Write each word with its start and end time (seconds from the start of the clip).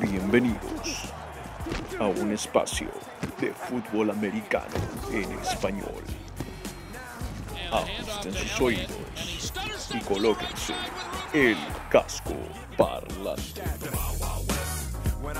Bienvenidos 0.00 1.12
a 2.00 2.06
un 2.06 2.32
espacio 2.32 2.88
de 3.40 3.52
fútbol 3.52 4.10
americano 4.10 4.74
en 5.12 5.30
español. 5.38 6.02
Ajusten 7.70 8.32
sus 8.34 8.60
oídos 8.60 9.52
y 9.90 10.00
colóquense 10.00 10.74
el 11.34 11.56
casco 11.90 12.34
parlante. 12.78 13.62
When 15.22 15.36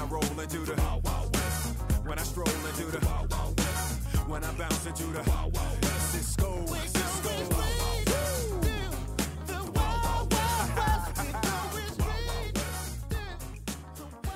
I 2.18 2.23
stroll 2.23 2.45
into 2.45 2.91
the 2.91 3.05
when 4.27 4.45
I 4.45 4.52
bounce 4.52 4.86
into 4.86 5.05
the 5.05 5.93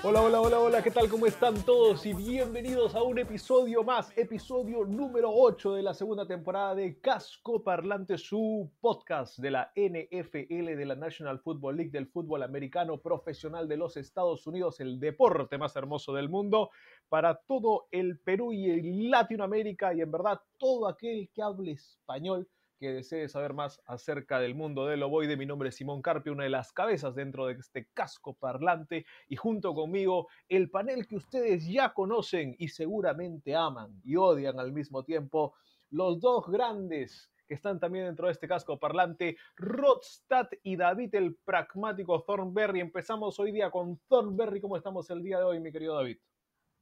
Hola, 0.05 0.23
hola, 0.23 0.41
hola, 0.41 0.61
hola, 0.61 0.83
¿qué 0.83 0.93
tal? 0.93 1.09
¿Cómo 1.09 1.27
están 1.27 1.61
todos? 1.65 2.06
Y 2.06 2.15
bienvenidos 2.15 2.95
a 2.95 3.02
un 3.02 3.19
episodio 3.19 3.83
más, 3.83 4.16
episodio 4.16 4.84
número 4.84 5.29
8 5.34 5.75
de 5.75 5.83
la 5.83 5.93
segunda 5.93 6.25
temporada 6.25 6.77
de 6.77 7.01
Casco 7.01 7.65
Parlante, 7.65 8.16
su 8.16 8.70
podcast 8.80 9.41
de 9.41 9.51
la 9.51 9.73
NFL, 9.75 10.77
de 10.77 10.87
la 10.87 10.95
National 10.95 11.41
Football 11.41 11.79
League, 11.79 11.91
del 11.91 12.06
fútbol 12.06 12.45
americano 12.45 12.98
profesional 12.98 13.66
de 13.66 13.77
los 13.77 13.97
Estados 13.97 14.47
Unidos, 14.47 14.79
el 14.79 15.01
deporte 15.01 15.59
más 15.59 15.75
hermoso 15.75 16.12
del 16.15 16.28
mundo, 16.28 16.70
para 17.09 17.34
todo 17.34 17.89
el 17.91 18.20
Perú 18.20 18.53
y 18.53 18.70
el 18.70 19.11
Latinoamérica 19.11 19.95
y 19.95 20.01
en 20.01 20.12
verdad 20.12 20.41
todo 20.59 20.87
aquel 20.87 21.28
que 21.34 21.42
hable 21.42 21.73
español 21.73 22.48
que 22.78 22.92
desee 22.92 23.28
saber 23.28 23.52
más 23.52 23.82
acerca 23.87 24.38
del 24.38 24.55
mundo 24.55 24.86
del 24.86 25.02
ovoide. 25.02 25.36
Mi 25.36 25.46
nombre 25.46 25.69
es 25.69 25.77
Simón 25.77 26.00
Carpio, 26.00 26.32
una 26.32 26.45
de 26.45 26.50
las 26.50 26.73
cabezas 26.73 27.14
dentro 27.14 27.46
de 27.46 27.55
este 27.55 27.88
casco 27.92 28.34
parlante 28.34 29.05
y 29.28 29.36
junto 29.36 29.74
conmigo 29.74 30.28
el 30.48 30.70
panel 30.70 31.06
que 31.06 31.16
ustedes 31.16 31.66
ya 31.66 31.92
conocen 31.92 32.55
y 32.58 32.69
seguramente 32.69 33.55
aman 33.55 34.00
y 34.05 34.16
odian 34.16 34.58
al 34.61 34.72
mismo 34.72 35.05
tiempo, 35.05 35.55
los 35.91 36.20
dos 36.20 36.47
grandes 36.47 37.30
que 37.47 37.55
están 37.55 37.80
también 37.80 38.05
dentro 38.05 38.27
de 38.27 38.33
este 38.33 38.47
casco 38.47 38.78
parlante, 38.78 39.36
Rodstad 39.56 40.48
y 40.62 40.77
David 40.77 41.14
el 41.14 41.34
pragmático 41.34 42.22
Thornberry. 42.22 42.81
Empezamos 42.81 43.38
hoy 43.41 43.53
día 43.53 43.70
con 43.70 43.98
Thornberry. 44.06 44.60
¿Cómo 44.60 44.77
estamos 44.77 45.08
el 45.10 45.22
día 45.22 45.38
de 45.38 45.44
hoy, 45.44 45.60
mi 45.60 45.72
querido 45.72 45.94
David? 45.94 46.19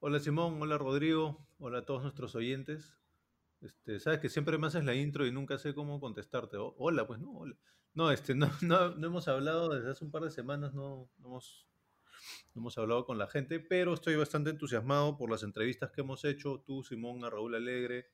Hola 0.01 0.19
Simón, 0.19 0.61
hola 0.61 0.77
Rodrigo, 0.77 1.47
hola 1.59 1.79
a 1.79 1.85
todos 1.85 2.03
nuestros 2.03 2.35
oyentes. 2.35 2.99
Este, 3.61 4.01
sabes 4.01 4.21
que 4.21 4.29
siempre 4.29 4.59
me 4.59 4.67
haces 4.67 4.85
la 4.85 4.95
intro 4.95 5.27
y 5.27 5.33
nunca 5.33 5.59
sé 5.59 5.75
cómo 5.75 6.01
contestarte. 6.01 6.57
Hola, 6.59 7.07
pues 7.07 7.21
no, 7.21 7.33
hola. 7.33 7.57
No, 7.95 8.11
este, 8.11 8.35
no, 8.35 8.51
no, 8.63 8.95
no 8.95 9.07
hemos 9.07 9.29
hablado 9.29 9.69
desde 9.71 9.91
hace 9.91 10.05
un 10.05 10.11
par 10.11 10.23
de 10.23 10.31
semanas, 10.31 10.75
no, 10.75 11.11
no 11.19 11.29
hemos, 11.29 11.67
no 12.55 12.61
hemos 12.61 12.79
hablado 12.79 13.07
con 13.07 13.19
la 13.19 13.27
gente, 13.27 13.59
pero 13.59 13.95
estoy 13.95 14.17
bastante 14.17 14.51
entusiasmado 14.51 15.17
por 15.17 15.31
las 15.31 15.43
entrevistas 15.43 15.91
que 15.91 16.03
hemos 16.03 16.25
hecho, 16.25 16.63
tú, 16.67 16.83
Simón, 16.83 17.25
a 17.25 17.31
Raúl 17.31 17.55
Alegre, 17.55 18.11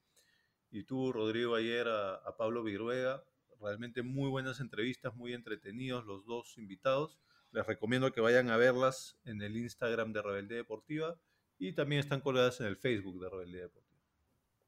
y 0.71 0.85
tú, 0.85 1.13
Rodrigo, 1.13 1.55
ayer 1.55 1.87
a, 1.87 2.15
a 2.15 2.37
Pablo 2.37 2.63
Viruega. 2.63 3.23
Realmente 3.61 4.03
muy 4.03 4.31
buenas 4.31 4.59
entrevistas, 4.59 5.15
muy 5.15 5.35
entretenidos 5.35 6.05
los 6.07 6.25
dos 6.25 6.57
invitados. 6.57 7.19
Les 7.53 7.67
recomiendo 7.67 8.11
que 8.13 8.23
vayan 8.23 8.49
a 8.49 8.57
verlas 8.57 9.19
en 9.25 9.43
el 9.43 9.57
Instagram 9.57 10.13
de 10.13 10.23
Rebeldía 10.23 10.57
Deportiva 10.57 11.21
y 11.59 11.75
también 11.75 12.01
están 12.01 12.23
colgadas 12.23 12.61
en 12.61 12.67
el 12.67 12.77
Facebook 12.77 13.21
de 13.23 13.29
Rebeldía 13.29 13.63
Deportiva. 13.63 13.92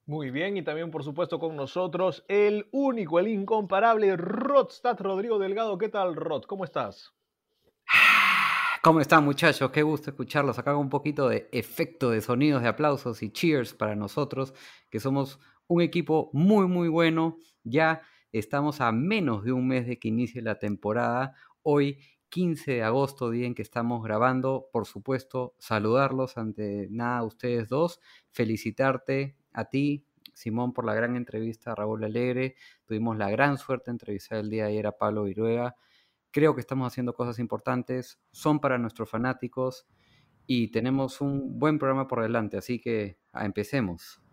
Muy 0.06 0.30
bien, 0.30 0.58
y 0.58 0.62
también 0.62 0.90
por 0.90 1.02
supuesto 1.02 1.38
con 1.38 1.56
nosotros 1.56 2.26
el 2.28 2.68
único, 2.72 3.18
el 3.18 3.28
incomparable 3.28 4.14
Rodstad 4.18 5.00
Rodrigo 5.00 5.38
Delgado. 5.38 5.78
¿Qué 5.78 5.88
tal, 5.88 6.14
Rod? 6.14 6.42
¿Cómo 6.42 6.64
estás? 6.64 7.14
¿Cómo 8.82 9.00
están 9.00 9.24
muchachos? 9.24 9.70
Qué 9.70 9.82
gusto 9.82 10.10
escucharlos. 10.10 10.58
Acá 10.58 10.76
un 10.76 10.90
poquito 10.90 11.30
de 11.30 11.48
efecto 11.52 12.10
de 12.10 12.20
sonidos 12.20 12.60
de 12.60 12.68
aplausos 12.68 13.22
y 13.22 13.30
cheers 13.32 13.72
para 13.72 13.96
nosotros, 13.96 14.52
que 14.90 15.00
somos 15.00 15.40
un 15.68 15.80
equipo 15.80 16.28
muy, 16.34 16.66
muy 16.66 16.88
bueno. 16.88 17.38
Ya 17.62 18.02
estamos 18.30 18.82
a 18.82 18.92
menos 18.92 19.42
de 19.42 19.52
un 19.52 19.66
mes 19.66 19.86
de 19.86 19.98
que 19.98 20.08
inicie 20.08 20.42
la 20.42 20.58
temporada. 20.58 21.32
Hoy, 21.62 21.98
15 22.28 22.72
de 22.72 22.82
agosto, 22.82 23.30
día 23.30 23.46
en 23.46 23.54
que 23.54 23.62
estamos 23.62 24.04
grabando. 24.04 24.68
Por 24.70 24.84
supuesto, 24.84 25.54
saludarlos 25.58 26.36
ante 26.36 26.88
nada 26.90 27.20
a 27.20 27.24
ustedes 27.24 27.70
dos. 27.70 28.00
Felicitarte 28.32 29.38
a 29.54 29.64
ti, 29.66 30.04
Simón, 30.34 30.72
por 30.72 30.84
la 30.84 30.94
gran 30.94 31.16
entrevista 31.16 31.72
a 31.72 31.74
Raúl 31.74 32.04
Alegre. 32.04 32.56
Tuvimos 32.84 33.16
la 33.16 33.30
gran 33.30 33.56
suerte 33.56 33.86
de 33.86 33.92
entrevistar 33.92 34.38
el 34.38 34.50
día 34.50 34.64
de 34.64 34.72
ayer 34.72 34.86
a 34.86 34.98
Pablo 34.98 35.24
Viruega. 35.24 35.76
Creo 36.30 36.54
que 36.54 36.60
estamos 36.60 36.86
haciendo 36.92 37.14
cosas 37.14 37.38
importantes, 37.38 38.18
son 38.32 38.60
para 38.60 38.76
nuestros 38.76 39.08
fanáticos 39.08 39.86
y 40.46 40.72
tenemos 40.72 41.20
un 41.20 41.58
buen 41.58 41.78
programa 41.78 42.08
por 42.08 42.22
delante, 42.22 42.56
así 42.56 42.80
que 42.80 43.18
empecemos. 43.32 44.23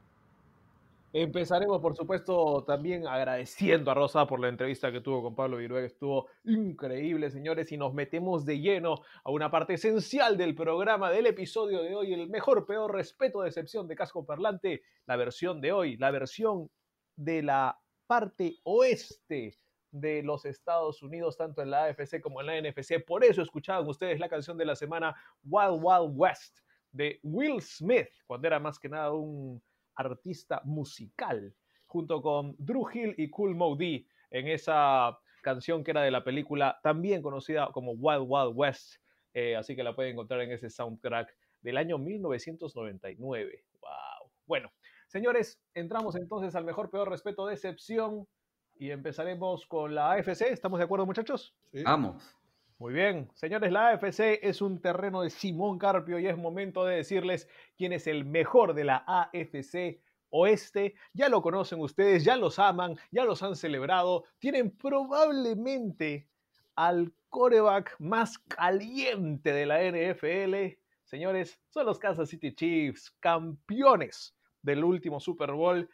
Empezaremos, 1.13 1.81
por 1.81 1.93
supuesto, 1.93 2.63
también 2.63 3.05
agradeciendo 3.05 3.91
a 3.91 3.93
Rosa 3.93 4.25
por 4.25 4.39
la 4.39 4.47
entrevista 4.47 4.93
que 4.93 5.01
tuvo 5.01 5.21
con 5.21 5.35
Pablo 5.35 5.57
Viruega. 5.57 5.85
Estuvo 5.85 6.27
increíble, 6.45 7.29
señores, 7.29 7.69
y 7.73 7.77
nos 7.77 7.93
metemos 7.93 8.45
de 8.45 8.61
lleno 8.61 9.01
a 9.25 9.29
una 9.29 9.51
parte 9.51 9.73
esencial 9.73 10.37
del 10.37 10.55
programa, 10.55 11.11
del 11.11 11.25
episodio 11.25 11.83
de 11.83 11.95
hoy, 11.95 12.13
el 12.13 12.29
mejor, 12.29 12.65
peor, 12.65 12.93
respeto, 12.93 13.41
decepción 13.41 13.89
de 13.89 13.95
Casco 13.95 14.25
Parlante, 14.25 14.83
la 15.05 15.17
versión 15.17 15.59
de 15.59 15.73
hoy, 15.73 15.97
la 15.97 16.11
versión 16.11 16.69
de 17.17 17.43
la 17.43 17.77
parte 18.07 18.59
oeste 18.63 19.57
de 19.91 20.23
los 20.23 20.45
Estados 20.45 21.03
Unidos, 21.03 21.35
tanto 21.35 21.61
en 21.61 21.71
la 21.71 21.83
AFC 21.87 22.21
como 22.21 22.39
en 22.39 22.47
la 22.47 22.61
NFC. 22.61 23.03
Por 23.05 23.25
eso 23.25 23.41
escuchaban 23.41 23.85
ustedes 23.85 24.17
la 24.17 24.29
canción 24.29 24.57
de 24.57 24.63
la 24.63 24.77
semana 24.77 25.13
Wild 25.43 25.81
Wild 25.81 26.13
West 26.15 26.59
de 26.93 27.19
Will 27.23 27.61
Smith, 27.61 28.07
cuando 28.25 28.47
era 28.47 28.61
más 28.61 28.79
que 28.79 28.87
nada 28.87 29.11
un 29.11 29.61
artista 29.95 30.61
musical, 30.65 31.53
junto 31.85 32.21
con 32.21 32.55
Drew 32.57 32.87
Hill 32.91 33.15
y 33.17 33.29
Cool 33.29 33.55
Modi 33.55 34.07
en 34.29 34.47
esa 34.47 35.17
canción 35.41 35.83
que 35.83 35.91
era 35.91 36.01
de 36.01 36.11
la 36.11 36.23
película 36.23 36.79
también 36.83 37.21
conocida 37.21 37.69
como 37.73 37.91
Wild 37.93 38.25
Wild 38.27 38.53
West. 38.55 38.95
Eh, 39.33 39.55
así 39.55 39.75
que 39.75 39.83
la 39.83 39.95
pueden 39.95 40.13
encontrar 40.13 40.41
en 40.41 40.51
ese 40.51 40.69
soundtrack 40.69 41.35
del 41.61 41.77
año 41.77 41.97
1999. 41.97 43.63
¡Wow! 43.79 44.31
Bueno, 44.45 44.71
señores, 45.07 45.61
entramos 45.73 46.15
entonces 46.15 46.55
al 46.55 46.65
mejor, 46.65 46.89
peor, 46.89 47.09
respeto, 47.09 47.45
decepción 47.45 48.27
y 48.75 48.91
empezaremos 48.91 49.65
con 49.65 49.95
la 49.95 50.11
AFC. 50.13 50.41
¿Estamos 50.51 50.79
de 50.79 50.85
acuerdo, 50.85 51.05
muchachos? 51.05 51.55
Vamos. 51.83 52.35
Muy 52.81 52.93
bien, 52.93 53.29
señores, 53.35 53.71
la 53.71 53.89
AFC 53.89 54.39
es 54.41 54.59
un 54.59 54.81
terreno 54.81 55.21
de 55.21 55.29
Simón 55.29 55.77
Carpio 55.77 56.17
y 56.17 56.25
es 56.25 56.35
momento 56.35 56.83
de 56.83 56.95
decirles 56.95 57.47
quién 57.77 57.93
es 57.93 58.07
el 58.07 58.25
mejor 58.25 58.73
de 58.73 58.83
la 58.83 59.03
AFC 59.05 60.01
Oeste. 60.31 60.95
Ya 61.13 61.29
lo 61.29 61.43
conocen 61.43 61.79
ustedes, 61.79 62.23
ya 62.23 62.35
los 62.37 62.57
aman, 62.57 62.97
ya 63.11 63.23
los 63.23 63.43
han 63.43 63.55
celebrado. 63.55 64.23
Tienen 64.39 64.75
probablemente 64.75 66.27
al 66.75 67.13
coreback 67.29 67.97
más 67.99 68.39
caliente 68.39 69.53
de 69.53 69.65
la 69.67 69.83
NFL. 69.83 70.75
Señores, 71.03 71.59
son 71.69 71.85
los 71.85 71.99
Kansas 71.99 72.29
City 72.29 72.51
Chiefs, 72.55 73.11
campeones 73.19 74.35
del 74.63 74.83
último 74.83 75.19
Super 75.19 75.51
Bowl 75.51 75.87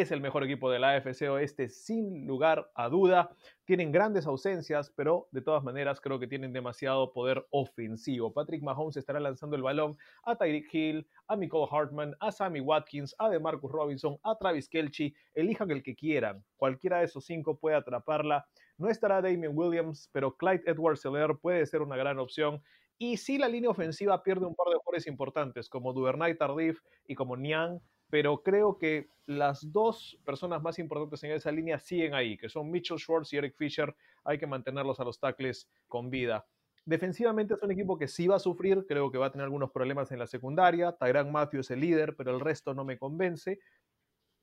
es 0.00 0.10
el 0.10 0.20
mejor 0.20 0.42
equipo 0.42 0.72
de 0.72 0.80
la 0.80 0.90
AFC 0.90 1.22
Oeste 1.30 1.68
sin 1.68 2.26
lugar 2.26 2.68
a 2.74 2.88
duda. 2.88 3.30
Tienen 3.64 3.92
grandes 3.92 4.26
ausencias, 4.26 4.92
pero 4.96 5.28
de 5.30 5.40
todas 5.40 5.62
maneras 5.62 6.00
creo 6.00 6.18
que 6.18 6.26
tienen 6.26 6.52
demasiado 6.52 7.12
poder 7.12 7.46
ofensivo. 7.50 8.32
Patrick 8.32 8.60
Mahomes 8.64 8.96
estará 8.96 9.20
lanzando 9.20 9.54
el 9.54 9.62
balón 9.62 9.96
a 10.24 10.34
Tyreek 10.34 10.74
Hill, 10.74 11.06
a 11.28 11.36
Nicole 11.36 11.68
Hartman, 11.70 12.16
a 12.18 12.32
Sammy 12.32 12.58
Watkins, 12.58 13.14
a 13.20 13.28
DeMarcus 13.28 13.70
Robinson, 13.70 14.18
a 14.24 14.36
Travis 14.36 14.68
Kelce. 14.68 15.14
Elijan 15.32 15.70
el 15.70 15.84
que 15.84 15.94
quieran. 15.94 16.44
Cualquiera 16.56 16.98
de 16.98 17.04
esos 17.04 17.24
cinco 17.24 17.56
puede 17.56 17.76
atraparla. 17.76 18.48
No 18.76 18.88
estará 18.88 19.22
Damien 19.22 19.52
Williams, 19.54 20.10
pero 20.12 20.36
Clyde 20.36 20.64
Edwards-Helaire 20.66 21.38
puede 21.40 21.64
ser 21.66 21.82
una 21.82 21.96
gran 21.96 22.18
opción. 22.18 22.60
Y 22.98 23.16
si 23.16 23.38
la 23.38 23.48
línea 23.48 23.70
ofensiva 23.70 24.22
pierde 24.24 24.46
un 24.46 24.56
par 24.56 24.66
de 24.68 24.76
jugadores 24.76 25.06
importantes, 25.06 25.68
como 25.68 25.92
Duvernay 25.92 26.36
Tardif 26.36 26.80
y 27.06 27.14
como 27.14 27.36
Niang, 27.36 27.80
pero 28.14 28.44
creo 28.44 28.78
que 28.78 29.08
las 29.26 29.72
dos 29.72 30.16
personas 30.24 30.62
más 30.62 30.78
importantes 30.78 31.24
en 31.24 31.32
esa 31.32 31.50
línea 31.50 31.80
siguen 31.80 32.14
ahí, 32.14 32.36
que 32.36 32.48
son 32.48 32.70
Mitchell 32.70 32.96
Schwartz 32.96 33.32
y 33.32 33.38
Eric 33.38 33.56
Fisher. 33.56 33.92
Hay 34.22 34.38
que 34.38 34.46
mantenerlos 34.46 35.00
a 35.00 35.04
los 35.04 35.18
tackles 35.18 35.68
con 35.88 36.10
vida. 36.10 36.46
Defensivamente 36.84 37.54
es 37.54 37.62
un 37.64 37.72
equipo 37.72 37.98
que 37.98 38.06
sí 38.06 38.28
va 38.28 38.36
a 38.36 38.38
sufrir, 38.38 38.86
creo 38.86 39.10
que 39.10 39.18
va 39.18 39.26
a 39.26 39.32
tener 39.32 39.46
algunos 39.46 39.72
problemas 39.72 40.12
en 40.12 40.20
la 40.20 40.28
secundaria. 40.28 40.92
Tyrann 40.92 41.32
Matthew 41.32 41.62
es 41.62 41.72
el 41.72 41.80
líder, 41.80 42.14
pero 42.14 42.30
el 42.30 42.38
resto 42.38 42.72
no 42.72 42.84
me 42.84 42.98
convence. 42.98 43.58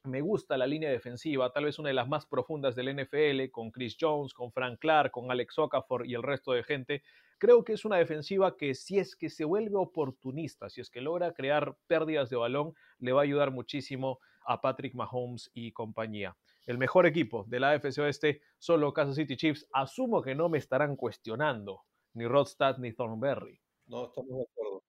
Me 0.04 0.22
gusta 0.22 0.58
la 0.58 0.66
línea 0.66 0.90
defensiva, 0.90 1.54
tal 1.54 1.66
vez 1.66 1.78
una 1.78 1.90
de 1.90 1.94
las 1.94 2.08
más 2.08 2.26
profundas 2.26 2.76
del 2.76 2.90
NFL, 2.96 3.52
con 3.52 3.70
Chris 3.70 3.96
Jones, 4.00 4.34
con 4.34 4.52
Frank 4.52 4.80
Clark, 4.80 5.12
con 5.12 5.30
Alex 5.30 5.60
Okafor 5.60 6.08
y 6.08 6.16
el 6.16 6.24
resto 6.24 6.54
de 6.54 6.64
gente. 6.64 7.04
Creo 7.38 7.64
que 7.64 7.74
es 7.74 7.86
una 7.86 7.98
defensiva 7.98 8.58
que 8.58 8.74
si 8.74 8.98
es 8.98 9.16
que 9.16 9.30
se 9.30 9.46
vuelve 9.46 9.76
oportunista, 9.76 10.72
si 10.72 10.82
es 10.82 10.90
que 10.90 11.02
logra 11.02 11.34
crear 11.34 11.78
pérdidas 11.86 12.32
de 12.32 12.36
balón, 12.38 12.74
le 12.98 13.12
va 13.12 13.22
a 13.22 13.24
ayudar 13.24 13.52
muchísimo 13.52 14.20
a 14.44 14.60
Patrick 14.60 14.96
Mahomes 14.96 15.52
y 15.54 15.72
compañía. 15.72 16.36
El 16.66 16.80
mejor 16.80 17.06
equipo 17.06 17.46
de 17.48 17.60
la 17.60 17.70
AFC 17.70 18.00
Oeste 18.00 18.42
son 18.58 18.82
los 18.82 18.94
Kansas 18.94 19.18
City 19.18 19.38
Chiefs. 19.38 19.68
Asumo 19.72 20.24
que 20.24 20.34
no 20.34 20.50
me 20.50 20.58
estarán 20.58 20.96
cuestionando 20.96 21.84
ni 22.14 22.26
Rodstad 22.26 22.80
ni 22.80 22.92
Thornberry. 22.92 23.62
No, 23.86 24.06
estamos 24.06 24.32
de 24.36 24.44
acuerdo. 24.52 24.84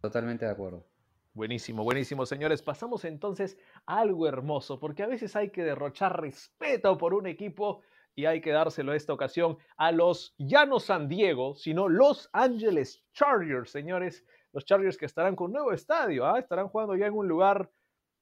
Totalmente 0.00 0.46
de 0.46 0.50
acuerdo. 0.50 0.87
Buenísimo, 1.38 1.84
buenísimo, 1.84 2.26
señores. 2.26 2.62
Pasamos 2.62 3.04
entonces 3.04 3.56
a 3.86 4.00
algo 4.00 4.26
hermoso, 4.26 4.80
porque 4.80 5.04
a 5.04 5.06
veces 5.06 5.36
hay 5.36 5.50
que 5.50 5.62
derrochar 5.62 6.20
respeto 6.20 6.98
por 6.98 7.14
un 7.14 7.28
equipo 7.28 7.82
y 8.16 8.26
hay 8.26 8.40
que 8.40 8.50
dárselo 8.50 8.92
esta 8.92 9.12
ocasión 9.12 9.56
a 9.76 9.92
los, 9.92 10.34
ya 10.36 10.66
no 10.66 10.80
San 10.80 11.06
Diego, 11.06 11.54
sino 11.54 11.88
Los 11.88 12.28
Angeles 12.32 13.04
Chargers, 13.12 13.70
señores. 13.70 14.24
Los 14.52 14.64
Chargers 14.64 14.98
que 14.98 15.06
estarán 15.06 15.36
con 15.36 15.52
nuevo 15.52 15.70
estadio, 15.70 16.26
¿ah? 16.26 16.40
estarán 16.40 16.66
jugando 16.66 16.96
ya 16.96 17.06
en 17.06 17.14
un 17.14 17.28
lugar 17.28 17.70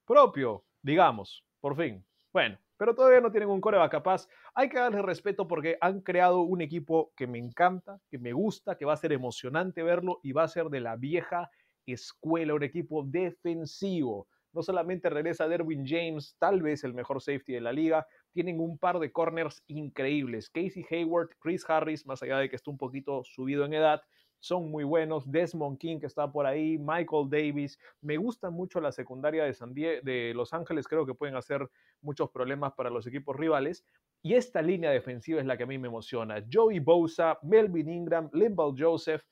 propio, 0.04 0.66
digamos, 0.82 1.42
por 1.62 1.74
fin. 1.74 2.04
Bueno, 2.34 2.58
pero 2.76 2.94
todavía 2.94 3.22
no 3.22 3.30
tienen 3.30 3.48
un 3.48 3.62
coreback 3.62 3.92
capaz. 3.92 4.28
Hay 4.54 4.68
que 4.68 4.78
darles 4.78 5.00
respeto 5.00 5.48
porque 5.48 5.78
han 5.80 6.02
creado 6.02 6.40
un 6.42 6.60
equipo 6.60 7.14
que 7.16 7.26
me 7.26 7.38
encanta, 7.38 7.98
que 8.10 8.18
me 8.18 8.34
gusta, 8.34 8.76
que 8.76 8.84
va 8.84 8.92
a 8.92 8.98
ser 8.98 9.14
emocionante 9.14 9.82
verlo 9.82 10.20
y 10.22 10.32
va 10.32 10.42
a 10.42 10.48
ser 10.48 10.66
de 10.66 10.80
la 10.80 10.96
vieja 10.96 11.50
escuela, 11.92 12.54
un 12.54 12.62
equipo 12.62 13.02
defensivo. 13.04 14.28
No 14.52 14.62
solamente 14.62 15.10
regresa 15.10 15.48
Derwin 15.48 15.84
James, 15.86 16.34
tal 16.38 16.62
vez 16.62 16.82
el 16.84 16.94
mejor 16.94 17.20
safety 17.20 17.52
de 17.52 17.60
la 17.60 17.72
liga, 17.72 18.06
tienen 18.32 18.60
un 18.60 18.78
par 18.78 18.98
de 18.98 19.12
corners 19.12 19.62
increíbles. 19.66 20.48
Casey 20.48 20.84
Hayward, 20.90 21.28
Chris 21.40 21.64
Harris, 21.68 22.06
más 22.06 22.22
allá 22.22 22.38
de 22.38 22.48
que 22.48 22.56
está 22.56 22.70
un 22.70 22.78
poquito 22.78 23.22
subido 23.24 23.64
en 23.64 23.74
edad, 23.74 24.00
son 24.40 24.70
muy 24.70 24.84
buenos. 24.84 25.30
Desmond 25.30 25.78
King, 25.78 25.98
que 25.98 26.06
está 26.06 26.30
por 26.30 26.46
ahí, 26.46 26.78
Michael 26.78 27.28
Davis. 27.28 27.78
Me 28.00 28.16
gusta 28.16 28.50
mucho 28.50 28.80
la 28.80 28.92
secundaria 28.92 29.44
de, 29.44 29.54
San 29.54 29.74
de 29.74 30.32
Los 30.34 30.52
Ángeles, 30.52 30.86
creo 30.86 31.04
que 31.04 31.14
pueden 31.14 31.36
hacer 31.36 31.68
muchos 32.00 32.30
problemas 32.30 32.72
para 32.74 32.90
los 32.90 33.06
equipos 33.06 33.36
rivales. 33.36 33.84
Y 34.22 34.34
esta 34.34 34.62
línea 34.62 34.90
defensiva 34.90 35.40
es 35.40 35.46
la 35.46 35.56
que 35.56 35.64
a 35.64 35.66
mí 35.66 35.78
me 35.78 35.88
emociona. 35.88 36.44
Joey 36.50 36.80
Bosa, 36.80 37.38
Melvin 37.42 37.88
Ingram, 37.88 38.30
Limbal 38.32 38.74
Joseph 38.76 39.22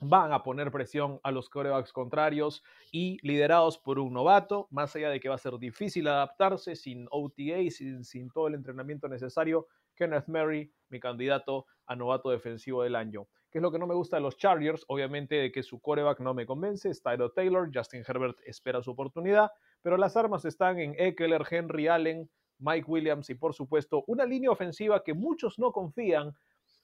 van 0.00 0.32
a 0.32 0.42
poner 0.42 0.70
presión 0.70 1.20
a 1.22 1.30
los 1.30 1.48
corebacks 1.48 1.92
contrarios 1.92 2.62
y 2.92 3.18
liderados 3.26 3.78
por 3.78 3.98
un 3.98 4.12
novato, 4.12 4.68
más 4.70 4.94
allá 4.94 5.10
de 5.10 5.20
que 5.20 5.28
va 5.28 5.36
a 5.36 5.38
ser 5.38 5.58
difícil 5.58 6.06
adaptarse 6.08 6.76
sin 6.76 7.06
OTA, 7.10 7.70
sin, 7.70 8.30
todo 8.30 8.48
el 8.48 8.54
entrenamiento 8.54 9.08
necesario, 9.08 9.66
Kenneth 9.94 10.28
Murray, 10.28 10.70
mi 10.90 11.00
candidato 11.00 11.66
a 11.86 11.96
novato 11.96 12.30
defensivo 12.30 12.82
del 12.82 12.96
año. 12.96 13.26
¿Qué 13.50 13.58
es 13.58 13.62
lo 13.62 13.72
que 13.72 13.78
no 13.78 13.86
me 13.86 13.94
gusta 13.94 14.16
de 14.16 14.22
los 14.22 14.36
Chargers? 14.36 14.84
Obviamente 14.88 15.36
de 15.36 15.52
que 15.52 15.62
su 15.62 15.80
coreback 15.80 16.20
no 16.20 16.34
me 16.34 16.44
convence, 16.44 16.90
es 16.90 17.02
Taylor, 17.02 17.70
Justin 17.72 18.04
Herbert 18.06 18.38
espera 18.44 18.82
su 18.82 18.90
oportunidad, 18.90 19.50
pero 19.80 19.96
las 19.96 20.16
armas 20.16 20.44
están 20.44 20.78
en 20.78 20.94
Eckler, 20.98 21.42
Henry 21.48 21.88
Allen, 21.88 22.28
Mike 22.58 22.86
Williams 22.88 23.30
y 23.30 23.34
por 23.34 23.54
supuesto 23.54 24.04
una 24.06 24.24
línea 24.24 24.50
ofensiva 24.50 25.02
que 25.02 25.14
muchos 25.14 25.58
no 25.58 25.72
confían, 25.72 26.34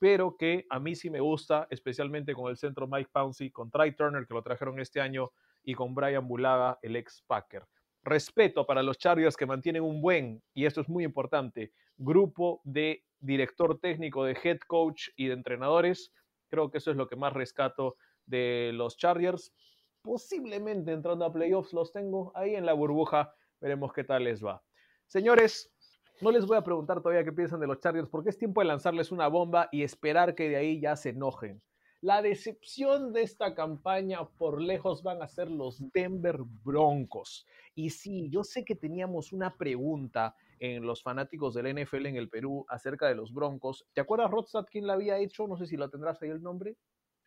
pero 0.02 0.36
que 0.36 0.66
a 0.68 0.80
mí 0.80 0.96
sí 0.96 1.10
me 1.10 1.20
gusta, 1.20 1.68
especialmente 1.70 2.34
con 2.34 2.50
el 2.50 2.56
centro 2.56 2.88
Mike 2.88 3.10
Pouncey, 3.12 3.52
con 3.52 3.70
Trey 3.70 3.94
Turner, 3.94 4.26
que 4.26 4.34
lo 4.34 4.42
trajeron 4.42 4.80
este 4.80 5.00
año, 5.00 5.30
y 5.62 5.74
con 5.76 5.94
Brian 5.94 6.26
Bulaga, 6.26 6.76
el 6.82 6.96
ex 6.96 7.22
Packer. 7.24 7.64
Respeto 8.02 8.66
para 8.66 8.82
los 8.82 8.98
Chargers 8.98 9.36
que 9.36 9.46
mantienen 9.46 9.84
un 9.84 10.02
buen, 10.02 10.42
y 10.54 10.66
esto 10.66 10.80
es 10.80 10.88
muy 10.88 11.04
importante, 11.04 11.72
grupo 11.96 12.60
de 12.64 13.04
director 13.20 13.78
técnico, 13.78 14.24
de 14.24 14.36
head 14.42 14.58
coach 14.66 15.10
y 15.14 15.28
de 15.28 15.34
entrenadores. 15.34 16.12
Creo 16.48 16.68
que 16.68 16.78
eso 16.78 16.90
es 16.90 16.96
lo 16.96 17.06
que 17.06 17.14
más 17.14 17.32
rescato 17.32 17.94
de 18.26 18.72
los 18.74 18.96
Chargers. 18.96 19.54
Posiblemente 20.02 20.90
entrando 20.90 21.24
a 21.24 21.32
playoffs 21.32 21.72
los 21.72 21.92
tengo 21.92 22.32
ahí 22.34 22.56
en 22.56 22.66
la 22.66 22.72
burbuja. 22.72 23.32
Veremos 23.60 23.92
qué 23.92 24.02
tal 24.02 24.24
les 24.24 24.44
va. 24.44 24.64
Señores, 25.06 25.71
no 26.20 26.30
les 26.30 26.46
voy 26.46 26.56
a 26.56 26.62
preguntar 26.62 27.00
todavía 27.00 27.24
qué 27.24 27.32
piensan 27.32 27.60
de 27.60 27.66
los 27.66 27.80
Chargers 27.80 28.08
porque 28.08 28.30
es 28.30 28.38
tiempo 28.38 28.60
de 28.60 28.66
lanzarles 28.66 29.10
una 29.10 29.28
bomba 29.28 29.68
y 29.72 29.82
esperar 29.82 30.34
que 30.34 30.48
de 30.48 30.56
ahí 30.56 30.80
ya 30.80 30.96
se 30.96 31.10
enojen. 31.10 31.62
La 32.00 32.20
decepción 32.20 33.12
de 33.12 33.22
esta 33.22 33.54
campaña 33.54 34.28
por 34.36 34.60
lejos 34.60 35.04
van 35.04 35.22
a 35.22 35.28
ser 35.28 35.48
los 35.48 35.80
Denver 35.92 36.38
Broncos. 36.64 37.46
Y 37.76 37.90
sí, 37.90 38.28
yo 38.28 38.42
sé 38.42 38.64
que 38.64 38.74
teníamos 38.74 39.32
una 39.32 39.56
pregunta 39.56 40.34
en 40.58 40.84
los 40.84 41.00
fanáticos 41.00 41.54
del 41.54 41.72
NFL 41.72 42.06
en 42.06 42.16
el 42.16 42.28
Perú 42.28 42.66
acerca 42.68 43.06
de 43.06 43.14
los 43.14 43.32
Broncos. 43.32 43.86
¿Te 43.92 44.00
acuerdas, 44.00 44.32
Rodstad, 44.32 44.66
quién 44.68 44.88
la 44.88 44.94
había 44.94 45.18
hecho? 45.18 45.46
No 45.46 45.56
sé 45.56 45.66
si 45.66 45.76
lo 45.76 45.90
tendrás 45.90 46.20
ahí 46.22 46.30
el 46.30 46.42
nombre. 46.42 46.76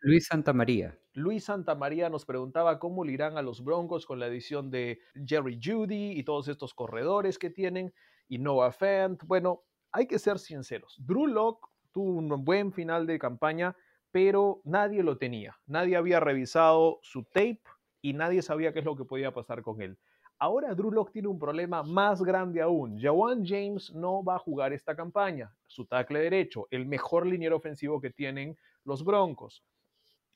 Luis 0.01 0.27
Santamaría. 0.27 0.99
Luis 1.13 1.45
Santamaría 1.45 2.09
nos 2.09 2.25
preguntaba 2.25 2.77
cómo 2.77 3.05
le 3.05 3.13
irán 3.13 3.37
a 3.37 3.41
los 3.41 3.63
Broncos 3.63 4.05
con 4.05 4.19
la 4.19 4.27
edición 4.27 4.69
de 4.69 4.99
Jerry 5.25 5.57
Judy 5.63 6.11
y 6.11 6.23
todos 6.23 6.47
estos 6.47 6.73
corredores 6.73 7.39
que 7.39 7.49
tienen 7.49 7.93
y 8.27 8.37
Noah 8.37 8.71
Fant. 8.71 9.23
Bueno, 9.23 9.63
hay 9.91 10.07
que 10.07 10.19
ser 10.19 10.39
sinceros. 10.39 10.95
Drew 10.99 11.27
Locke 11.27 11.67
tuvo 11.91 12.17
un 12.17 12.43
buen 12.43 12.73
final 12.73 13.07
de 13.07 13.19
campaña, 13.19 13.75
pero 14.11 14.61
nadie 14.63 15.03
lo 15.03 15.17
tenía. 15.17 15.57
Nadie 15.65 15.95
había 15.95 16.19
revisado 16.19 16.99
su 17.01 17.23
tape 17.23 17.61
y 18.01 18.13
nadie 18.13 18.41
sabía 18.41 18.73
qué 18.73 18.79
es 18.79 18.85
lo 18.85 18.95
que 18.95 19.05
podía 19.05 19.33
pasar 19.33 19.61
con 19.61 19.81
él. 19.81 19.97
Ahora 20.37 20.75
Drew 20.75 20.91
Locke 20.91 21.13
tiene 21.13 21.29
un 21.29 21.39
problema 21.39 21.81
más 21.83 22.21
grande 22.21 22.61
aún. 22.61 22.99
Jawan 22.99 23.45
James 23.45 23.93
no 23.93 24.21
va 24.23 24.35
a 24.35 24.39
jugar 24.39 24.73
esta 24.73 24.95
campaña. 24.95 25.55
Su 25.67 25.85
tackle 25.85 26.19
derecho, 26.19 26.67
el 26.71 26.85
mejor 26.85 27.25
liniero 27.25 27.55
ofensivo 27.55 28.01
que 28.01 28.09
tienen 28.09 28.57
los 28.83 29.03
Broncos. 29.03 29.63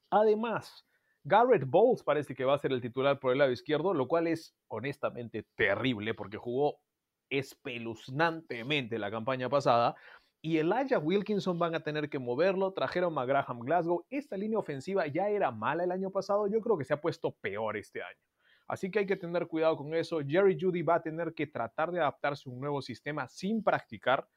Además, 0.09 0.85
Garrett 1.23 1.65
Bowles 1.65 2.01
parece 2.01 2.33
que 2.33 2.45
va 2.45 2.55
a 2.55 2.59
ser 2.59 2.71
el 2.71 2.81
titular 2.81 3.19
por 3.19 3.33
el 3.33 3.39
lado 3.39 3.51
izquierdo, 3.51 3.93
lo 3.93 4.07
cual 4.07 4.27
es 4.27 4.55
honestamente 4.69 5.45
terrible 5.55 6.13
porque 6.13 6.37
jugó 6.37 6.79
espeluznantemente 7.29 8.99
la 8.99 9.11
campaña 9.11 9.49
pasada. 9.49 9.95
Y 10.41 10.57
Elijah 10.57 10.99
Wilkinson 10.99 11.59
van 11.59 11.75
a 11.75 11.83
tener 11.83 12.09
que 12.09 12.19
moverlo. 12.19 12.71
Trajeron 12.71 13.17
a 13.17 13.25
Graham 13.25 13.59
Glasgow. 13.59 14.05
Esta 14.09 14.37
línea 14.37 14.59
ofensiva 14.59 15.05
ya 15.07 15.29
era 15.29 15.51
mala 15.51 15.83
el 15.83 15.91
año 15.91 16.11
pasado. 16.11 16.47
Yo 16.47 16.61
creo 16.61 16.77
que 16.77 16.85
se 16.85 16.93
ha 16.93 17.01
puesto 17.01 17.35
peor 17.41 17.75
este 17.75 18.01
año. 18.01 18.19
Así 18.67 18.89
que 18.91 18.99
hay 18.99 19.05
que 19.05 19.17
tener 19.17 19.47
cuidado 19.47 19.75
con 19.75 19.93
eso. 19.95 20.19
Jerry 20.25 20.57
Judy 20.59 20.81
va 20.83 20.95
a 20.95 21.01
tener 21.01 21.33
que 21.33 21.47
tratar 21.47 21.91
de 21.91 21.99
adaptarse 21.99 22.47
a 22.47 22.53
un 22.53 22.59
nuevo 22.59 22.81
sistema 22.81 23.27
sin 23.27 23.63
practicar. 23.63 24.27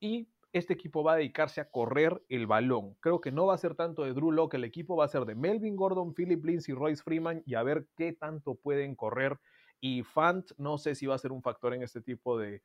Y 0.00 0.28
este 0.52 0.72
equipo 0.74 1.04
va 1.04 1.12
a 1.12 1.16
dedicarse 1.16 1.60
a 1.60 1.70
correr 1.70 2.20
el 2.28 2.46
balón. 2.46 2.96
Creo 3.00 3.20
que 3.20 3.30
no 3.30 3.46
va 3.46 3.54
a 3.54 3.58
ser 3.58 3.76
tanto 3.76 4.02
de 4.02 4.12
Drew 4.12 4.32
Locke 4.32 4.56
el 4.56 4.64
equipo, 4.64 4.96
va 4.96 5.04
a 5.04 5.08
ser 5.08 5.24
de 5.24 5.36
Melvin 5.36 5.76
Gordon, 5.76 6.14
Philip 6.14 6.44
Lindsay, 6.44 6.74
Royce 6.74 7.02
Freeman 7.02 7.42
y 7.46 7.54
a 7.54 7.62
ver 7.62 7.86
qué 7.96 8.12
tanto 8.12 8.56
pueden 8.56 8.96
correr 8.96 9.38
y 9.80 10.02
Fant 10.02 10.50
no 10.58 10.78
sé 10.78 10.94
si 10.94 11.06
va 11.06 11.14
a 11.14 11.18
ser 11.18 11.32
un 11.32 11.42
factor 11.42 11.74
en 11.74 11.82
este 11.82 12.00
tipo 12.00 12.38
de, 12.38 12.62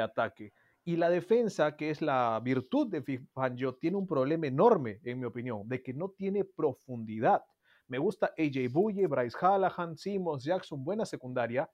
ataque. 0.00 0.52
Y 0.84 0.96
la 0.96 1.10
defensa, 1.10 1.76
que 1.76 1.90
es 1.90 2.00
la 2.00 2.40
virtud 2.42 2.88
de 2.88 3.26
Fangio, 3.32 3.74
tiene 3.74 3.96
un 3.96 4.06
problema 4.06 4.46
enorme, 4.46 5.00
en 5.04 5.18
mi 5.18 5.26
opinión, 5.26 5.68
de 5.68 5.82
que 5.82 5.92
no 5.92 6.10
tiene 6.10 6.44
profundidad. 6.44 7.42
Me 7.88 7.98
gusta 7.98 8.32
AJ 8.38 8.70
Buye, 8.70 9.06
Bryce 9.06 9.36
Hallahan, 9.40 9.96
Simmons, 9.96 10.44
Jackson, 10.44 10.84
buena 10.84 11.04
secundaria, 11.04 11.68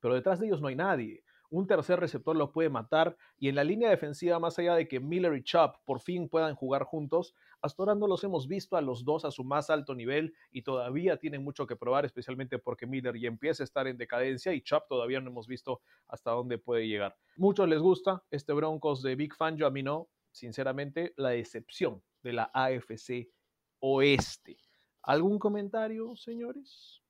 pero 0.00 0.14
detrás 0.14 0.38
de 0.38 0.46
ellos 0.46 0.60
no 0.60 0.68
hay 0.68 0.76
nadie 0.76 1.24
un 1.54 1.68
tercer 1.68 2.00
receptor 2.00 2.34
lo 2.34 2.50
puede 2.50 2.68
matar 2.68 3.16
y 3.38 3.48
en 3.48 3.54
la 3.54 3.62
línea 3.62 3.88
defensiva, 3.88 4.40
más 4.40 4.58
allá 4.58 4.74
de 4.74 4.88
que 4.88 4.98
Miller 4.98 5.34
y 5.36 5.42
Chubb 5.44 5.72
por 5.84 6.00
fin 6.00 6.28
puedan 6.28 6.56
jugar 6.56 6.82
juntos, 6.82 7.34
hasta 7.64 7.82
ahora 7.82 7.94
no 7.94 8.06
los 8.06 8.22
hemos 8.24 8.46
visto 8.46 8.76
a 8.76 8.82
los 8.82 9.06
dos 9.06 9.24
a 9.24 9.30
su 9.30 9.42
más 9.42 9.70
alto 9.70 9.94
nivel 9.94 10.34
y 10.50 10.60
todavía 10.60 11.16
tienen 11.16 11.42
mucho 11.42 11.66
que 11.66 11.76
probar, 11.76 12.04
especialmente 12.04 12.58
porque 12.58 12.86
Miller 12.86 13.18
ya 13.18 13.28
empieza 13.28 13.62
a 13.62 13.64
estar 13.64 13.86
en 13.86 13.96
decadencia 13.96 14.52
y 14.52 14.60
Chubb 14.60 14.86
todavía 14.86 15.18
no 15.22 15.30
hemos 15.30 15.46
visto 15.46 15.80
hasta 16.06 16.32
dónde 16.32 16.58
puede 16.58 16.86
llegar. 16.86 17.16
Muchos 17.38 17.66
les 17.66 17.80
gusta 17.80 18.22
este 18.30 18.52
Broncos 18.52 19.02
de 19.02 19.16
Big 19.16 19.34
Fan, 19.34 19.56
yo 19.56 19.66
a 19.66 19.70
mí 19.70 19.82
no, 19.82 20.10
sinceramente, 20.30 21.14
la 21.16 21.30
decepción 21.30 22.02
de 22.22 22.34
la 22.34 22.50
AFC 22.52 23.30
Oeste. 23.80 24.58
¿Algún 25.02 25.38
comentario, 25.38 26.14
señores? 26.16 27.00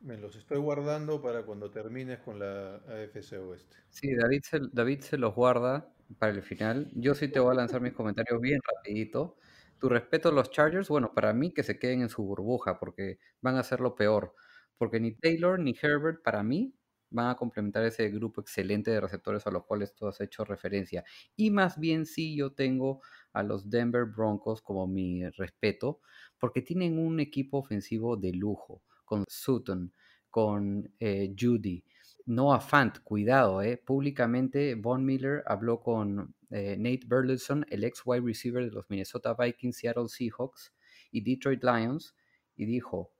Me 0.00 0.16
los 0.16 0.36
estoy 0.36 0.58
guardando 0.58 1.20
para 1.20 1.44
cuando 1.44 1.72
termines 1.72 2.20
con 2.20 2.38
la 2.38 2.76
AFC 2.76 3.32
Oeste. 3.40 3.76
Sí, 3.90 4.14
David 4.14 4.42
se, 4.44 4.60
David 4.70 5.00
se 5.00 5.18
los 5.18 5.34
guarda 5.34 5.92
para 6.20 6.32
el 6.32 6.42
final. 6.42 6.88
Yo 6.94 7.16
sí 7.16 7.26
te 7.26 7.40
voy 7.40 7.50
a 7.50 7.54
lanzar 7.54 7.80
mis 7.80 7.94
comentarios 7.94 8.40
bien 8.40 8.60
rapidito. 8.62 9.38
Tu 9.78 9.88
respeto 9.88 10.28
a 10.28 10.32
los 10.32 10.50
Chargers, 10.50 10.88
bueno, 10.88 11.12
para 11.14 11.32
mí 11.32 11.52
que 11.52 11.62
se 11.62 11.78
queden 11.78 12.02
en 12.02 12.08
su 12.08 12.22
burbuja 12.24 12.78
porque 12.78 13.18
van 13.40 13.56
a 13.56 13.62
ser 13.62 13.80
lo 13.80 13.94
peor. 13.94 14.34
Porque 14.78 15.00
ni 15.00 15.12
Taylor 15.14 15.58
ni 15.58 15.74
Herbert 15.80 16.22
para 16.22 16.42
mí 16.42 16.74
van 17.10 17.30
a 17.30 17.36
complementar 17.36 17.84
ese 17.84 18.10
grupo 18.10 18.40
excelente 18.40 18.90
de 18.90 19.00
receptores 19.00 19.46
a 19.46 19.50
los 19.50 19.64
cuales 19.64 19.94
tú 19.94 20.06
has 20.06 20.20
hecho 20.20 20.44
referencia. 20.44 21.04
Y 21.36 21.50
más 21.50 21.78
bien 21.78 22.06
sí 22.06 22.36
yo 22.36 22.52
tengo 22.52 23.00
a 23.32 23.42
los 23.42 23.70
Denver 23.70 24.04
Broncos 24.04 24.62
como 24.62 24.86
mi 24.86 25.28
respeto 25.30 26.00
porque 26.38 26.62
tienen 26.62 26.98
un 26.98 27.20
equipo 27.20 27.58
ofensivo 27.58 28.16
de 28.16 28.32
lujo 28.32 28.82
con 29.04 29.24
Sutton, 29.28 29.92
con 30.28 30.92
eh, 30.98 31.34
Judy. 31.38 31.84
Noah 32.26 32.60
Fant, 32.60 33.00
cuidado, 33.00 33.62
eh. 33.62 33.76
Públicamente, 33.76 34.74
Von 34.74 35.04
Miller 35.04 35.42
habló 35.46 35.80
con 35.80 36.34
eh, 36.54 36.76
Nate 36.78 37.06
Burleson, 37.06 37.66
el 37.68 37.84
ex 37.84 38.02
wide 38.04 38.22
receiver 38.24 38.64
de 38.64 38.70
los 38.70 38.88
Minnesota 38.88 39.34
Vikings, 39.34 39.76
Seattle 39.76 40.08
Seahawks 40.08 40.72
y 41.10 41.20
Detroit 41.22 41.62
Lions, 41.64 42.14
y 42.56 42.64
dijo: 42.66 43.12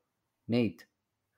Nate, 0.47 0.89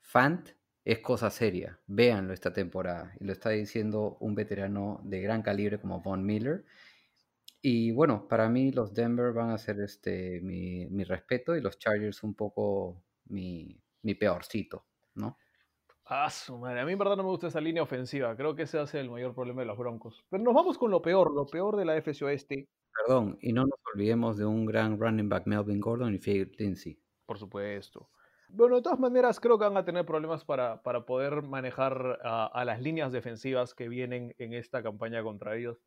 Fant 0.00 0.50
es 0.84 0.98
cosa 1.00 1.30
seria, 1.30 1.80
véanlo 1.86 2.34
esta 2.34 2.52
temporada. 2.52 3.14
Y 3.18 3.24
lo 3.24 3.32
está 3.32 3.50
diciendo 3.50 4.18
un 4.20 4.34
veterano 4.34 5.00
de 5.04 5.20
gran 5.20 5.42
calibre 5.42 5.80
como 5.80 6.00
Von 6.02 6.24
Miller. 6.24 6.64
Y 7.62 7.90
bueno, 7.90 8.28
para 8.28 8.48
mí 8.48 8.70
los 8.70 8.94
Denver 8.94 9.32
van 9.32 9.50
a 9.50 9.58
ser 9.58 9.80
este, 9.80 10.40
mi, 10.42 10.86
mi 10.86 11.04
respeto 11.04 11.56
y 11.56 11.60
los 11.60 11.78
Chargers 11.78 12.22
un 12.22 12.34
poco 12.34 13.02
mi, 13.26 13.82
mi 14.02 14.14
peorcito, 14.14 14.86
¿no? 15.14 15.38
Ah, 16.08 16.30
su 16.30 16.56
madre. 16.58 16.80
A 16.80 16.84
mí 16.86 16.92
en 16.92 16.98
verdad 16.98 17.16
no 17.16 17.22
me 17.24 17.28
gusta 17.30 17.48
esa 17.48 17.60
línea 17.60 17.82
ofensiva. 17.82 18.36
Creo 18.36 18.54
que 18.54 18.62
ese 18.62 18.76
va 18.78 18.84
a 18.84 18.86
ser 18.86 19.00
el 19.00 19.10
mayor 19.10 19.34
problema 19.34 19.60
de 19.62 19.66
los 19.66 19.76
Broncos. 19.78 20.24
Pero 20.28 20.42
nos 20.42 20.54
vamos 20.54 20.78
con 20.78 20.90
lo 20.90 21.02
peor, 21.02 21.32
lo 21.34 21.46
peor 21.46 21.76
de 21.76 21.84
la 21.84 21.96
FC 21.96 22.24
Oeste, 22.24 22.68
Perdón, 22.94 23.38
y 23.40 23.52
no 23.54 23.62
nos 23.64 23.78
olvidemos 23.94 24.36
de 24.36 24.44
un 24.44 24.66
gran 24.66 24.98
running 25.00 25.28
back 25.30 25.46
Melvin 25.46 25.80
Gordon 25.80 26.14
y 26.14 26.18
Philip 26.18 26.54
Lindsay. 26.58 27.00
por 27.24 27.38
supuesto. 27.38 28.10
Bueno, 28.48 28.76
de 28.76 28.82
todas 28.82 28.98
maneras, 29.00 29.40
creo 29.40 29.58
que 29.58 29.64
van 29.64 29.76
a 29.76 29.84
tener 29.84 30.06
problemas 30.06 30.44
para, 30.44 30.82
para 30.82 31.04
poder 31.04 31.42
manejar 31.42 32.20
a, 32.22 32.46
a 32.46 32.64
las 32.64 32.80
líneas 32.80 33.10
defensivas 33.12 33.74
que 33.74 33.88
vienen 33.88 34.34
en 34.38 34.52
esta 34.52 34.82
campaña 34.82 35.22
contra 35.22 35.56
ellos. 35.56 35.82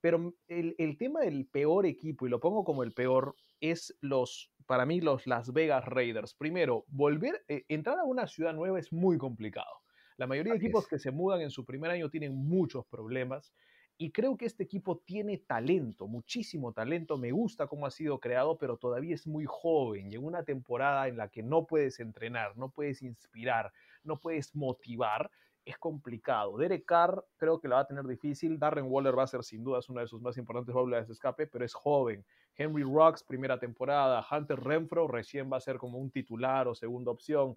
Pero 0.00 0.34
el, 0.48 0.74
el 0.78 0.98
tema 0.98 1.20
del 1.22 1.46
peor 1.48 1.86
equipo, 1.86 2.26
y 2.26 2.30
lo 2.30 2.40
pongo 2.40 2.64
como 2.64 2.82
el 2.82 2.92
peor, 2.94 3.36
es 3.70 3.96
los, 4.00 4.52
para 4.66 4.84
mí, 4.86 5.00
los 5.00 5.26
Las 5.26 5.52
Vegas 5.52 5.84
Raiders. 5.84 6.34
Primero, 6.34 6.84
volver, 6.88 7.44
eh, 7.48 7.64
entrar 7.68 7.98
a 7.98 8.04
una 8.04 8.26
ciudad 8.26 8.52
nueva 8.52 8.78
es 8.78 8.92
muy 8.92 9.16
complicado. 9.18 9.80
La 10.16 10.26
mayoría 10.26 10.52
de 10.52 10.58
equipos 10.58 10.86
que 10.86 10.98
se 10.98 11.10
mudan 11.10 11.40
en 11.40 11.50
su 11.50 11.64
primer 11.64 11.90
año 11.90 12.10
tienen 12.10 12.34
muchos 12.34 12.86
problemas. 12.86 13.52
Y 13.96 14.10
creo 14.10 14.36
que 14.36 14.46
este 14.46 14.64
equipo 14.64 14.98
tiene 14.98 15.38
talento, 15.38 16.08
muchísimo 16.08 16.72
talento. 16.72 17.16
Me 17.16 17.30
gusta 17.30 17.66
cómo 17.66 17.86
ha 17.86 17.90
sido 17.90 18.18
creado, 18.18 18.58
pero 18.58 18.76
todavía 18.76 19.14
es 19.14 19.26
muy 19.26 19.44
joven. 19.46 20.10
Y 20.10 20.16
en 20.16 20.24
una 20.24 20.42
temporada 20.42 21.08
en 21.08 21.16
la 21.16 21.28
que 21.28 21.42
no 21.42 21.66
puedes 21.66 22.00
entrenar, 22.00 22.56
no 22.56 22.70
puedes 22.70 23.02
inspirar, 23.02 23.72
no 24.02 24.18
puedes 24.18 24.54
motivar, 24.54 25.30
es 25.64 25.78
complicado. 25.78 26.58
Derek 26.58 26.84
Carr 26.84 27.24
creo 27.36 27.60
que 27.60 27.68
la 27.68 27.76
va 27.76 27.80
a 27.82 27.86
tener 27.86 28.04
difícil. 28.04 28.58
Darren 28.58 28.86
Waller 28.86 29.16
va 29.16 29.24
a 29.24 29.28
ser 29.28 29.42
sin 29.44 29.64
duda 29.64 29.80
una 29.88 30.02
de 30.02 30.08
sus 30.08 30.20
más 30.20 30.36
importantes 30.36 30.74
válvulas 30.74 31.06
de 31.06 31.12
escape, 31.12 31.46
pero 31.46 31.64
es 31.64 31.74
joven. 31.74 32.24
Henry 32.56 32.82
Rocks, 32.82 33.22
primera 33.22 33.58
temporada. 33.58 34.24
Hunter 34.30 34.60
Renfro 34.60 35.08
recién 35.08 35.50
va 35.52 35.56
a 35.56 35.60
ser 35.60 35.78
como 35.78 35.98
un 35.98 36.10
titular 36.10 36.68
o 36.68 36.74
segunda 36.74 37.10
opción. 37.10 37.56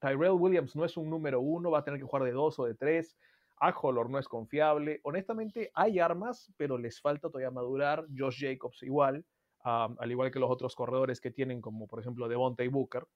Tyrell 0.00 0.32
Williams 0.32 0.76
no 0.76 0.84
es 0.84 0.96
un 0.96 1.10
número 1.10 1.40
uno, 1.40 1.70
va 1.70 1.80
a 1.80 1.84
tener 1.84 1.98
que 1.98 2.06
jugar 2.06 2.24
de 2.24 2.32
dos 2.32 2.58
o 2.58 2.64
de 2.64 2.74
tres. 2.74 3.16
Aholor 3.58 4.10
no 4.10 4.18
es 4.18 4.28
confiable. 4.28 5.00
Honestamente, 5.02 5.70
hay 5.74 5.98
armas, 5.98 6.52
pero 6.56 6.76
les 6.76 7.00
falta 7.00 7.28
todavía 7.28 7.50
madurar. 7.50 8.06
Josh 8.16 8.40
Jacobs 8.40 8.82
igual, 8.82 9.24
um, 9.64 9.96
al 9.98 10.10
igual 10.10 10.30
que 10.30 10.38
los 10.38 10.50
otros 10.50 10.74
corredores 10.74 11.20
que 11.20 11.30
tienen, 11.30 11.60
como 11.60 11.86
por 11.86 12.00
ejemplo 12.00 12.28
Devontae 12.28 12.68
Booker. 12.68 13.06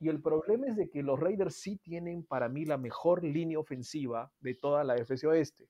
Y 0.00 0.08
el 0.08 0.22
problema 0.22 0.68
es 0.68 0.76
de 0.76 0.88
que 0.88 1.02
los 1.02 1.18
Raiders 1.18 1.56
sí 1.56 1.76
tienen 1.76 2.24
para 2.24 2.48
mí 2.48 2.64
la 2.64 2.78
mejor 2.78 3.24
línea 3.24 3.58
ofensiva 3.58 4.30
de 4.40 4.54
toda 4.54 4.84
la 4.84 4.94
FC 4.94 5.26
Oeste. 5.26 5.68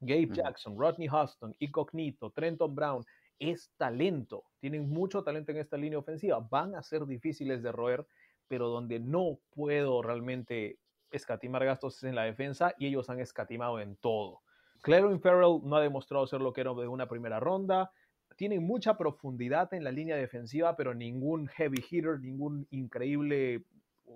Gabe. 0.00 0.30
Jackson, 0.32 0.78
Rodney 0.78 1.08
Huston, 1.08 1.54
Incognito, 1.58 2.30
Trenton 2.30 2.74
Brown, 2.74 3.04
es 3.40 3.72
talento. 3.76 4.44
Tienen 4.60 4.88
mucho 4.88 5.24
talento 5.24 5.50
en 5.50 5.58
esta 5.58 5.76
línea 5.76 5.98
ofensiva. 5.98 6.46
Van 6.48 6.76
a 6.76 6.82
ser 6.82 7.06
difíciles 7.06 7.62
de 7.62 7.72
roer, 7.72 8.06
pero 8.46 8.68
donde 8.68 9.00
no 9.00 9.38
puedo 9.50 10.02
realmente 10.02 10.78
escatimar 11.10 11.64
gastos 11.64 11.96
es 11.96 12.04
en 12.04 12.14
la 12.14 12.24
defensa 12.24 12.74
y 12.78 12.86
ellos 12.86 13.10
han 13.10 13.18
escatimado 13.18 13.80
en 13.80 13.96
todo. 13.96 14.42
Clarence 14.82 15.20
Farrell 15.20 15.60
no 15.64 15.76
ha 15.76 15.80
demostrado 15.80 16.26
ser 16.26 16.40
lo 16.40 16.52
que 16.52 16.60
era 16.60 16.72
de 16.74 16.86
una 16.86 17.08
primera 17.08 17.40
ronda. 17.40 17.90
Tienen 18.36 18.62
mucha 18.62 18.96
profundidad 18.96 19.72
en 19.74 19.84
la 19.84 19.90
línea 19.90 20.16
defensiva, 20.16 20.76
pero 20.76 20.94
ningún 20.94 21.48
heavy 21.48 21.84
hitter, 21.90 22.20
ningún 22.20 22.66
increíble 22.70 23.64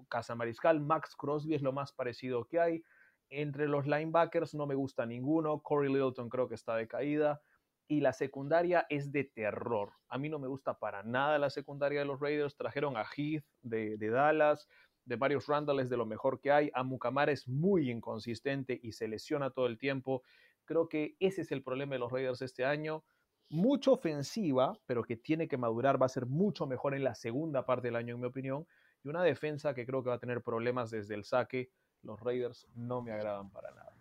cazamariscal. 0.08 0.80
Max 0.80 1.16
Crosby 1.16 1.54
es 1.54 1.62
lo 1.62 1.72
más 1.72 1.92
parecido 1.92 2.44
que 2.44 2.60
hay. 2.60 2.82
Entre 3.30 3.68
los 3.68 3.86
linebackers 3.86 4.54
no 4.54 4.66
me 4.66 4.74
gusta 4.74 5.06
ninguno. 5.06 5.60
Corey 5.60 5.90
Littleton 5.90 6.28
creo 6.28 6.48
que 6.48 6.54
está 6.54 6.76
de 6.76 6.86
caída. 6.86 7.40
Y 7.86 8.00
la 8.00 8.12
secundaria 8.12 8.86
es 8.88 9.12
de 9.12 9.24
terror. 9.24 9.92
A 10.08 10.18
mí 10.18 10.28
no 10.28 10.38
me 10.38 10.48
gusta 10.48 10.78
para 10.78 11.02
nada 11.02 11.38
la 11.38 11.50
secundaria 11.50 12.00
de 12.00 12.06
los 12.06 12.20
Raiders. 12.20 12.56
Trajeron 12.56 12.96
a 12.96 13.04
Heath 13.04 13.44
de, 13.62 13.96
Dallas, 13.98 14.68
de 15.04 15.16
varios 15.16 15.46
Randall 15.46 15.80
es 15.80 15.90
de 15.90 15.96
lo 15.96 16.06
mejor 16.06 16.40
que 16.40 16.50
hay. 16.50 16.70
Amukamara 16.74 17.32
es 17.32 17.46
muy 17.46 17.90
inconsistente 17.90 18.78
y 18.82 18.92
se 18.92 19.08
lesiona 19.08 19.50
todo 19.50 19.66
el 19.66 19.78
tiempo. 19.78 20.22
Creo 20.64 20.88
que 20.88 21.16
ese 21.20 21.42
es 21.42 21.52
el 21.52 21.62
problema 21.62 21.94
de 21.94 21.98
los 21.98 22.10
Raiders 22.10 22.40
este 22.40 22.64
año. 22.64 23.04
Mucho 23.50 23.92
ofensiva, 23.92 24.78
pero 24.86 25.02
que 25.04 25.16
tiene 25.16 25.46
que 25.46 25.58
madurar, 25.58 26.00
va 26.00 26.06
a 26.06 26.08
ser 26.08 26.24
mucho 26.24 26.66
mejor 26.66 26.94
en 26.94 27.04
la 27.04 27.14
segunda 27.14 27.66
parte 27.66 27.88
del 27.88 27.96
año, 27.96 28.14
en 28.14 28.20
mi 28.20 28.26
opinión. 28.26 28.66
Y 29.02 29.08
una 29.08 29.22
defensa 29.22 29.74
que 29.74 29.84
creo 29.84 30.02
que 30.02 30.08
va 30.08 30.16
a 30.16 30.20
tener 30.20 30.42
problemas 30.42 30.90
desde 30.90 31.14
el 31.14 31.24
saque. 31.24 31.70
Los 32.02 32.18
Raiders 32.20 32.66
no 32.74 33.02
me 33.02 33.12
agradan 33.12 33.50
para 33.50 33.70
nada. 33.72 33.94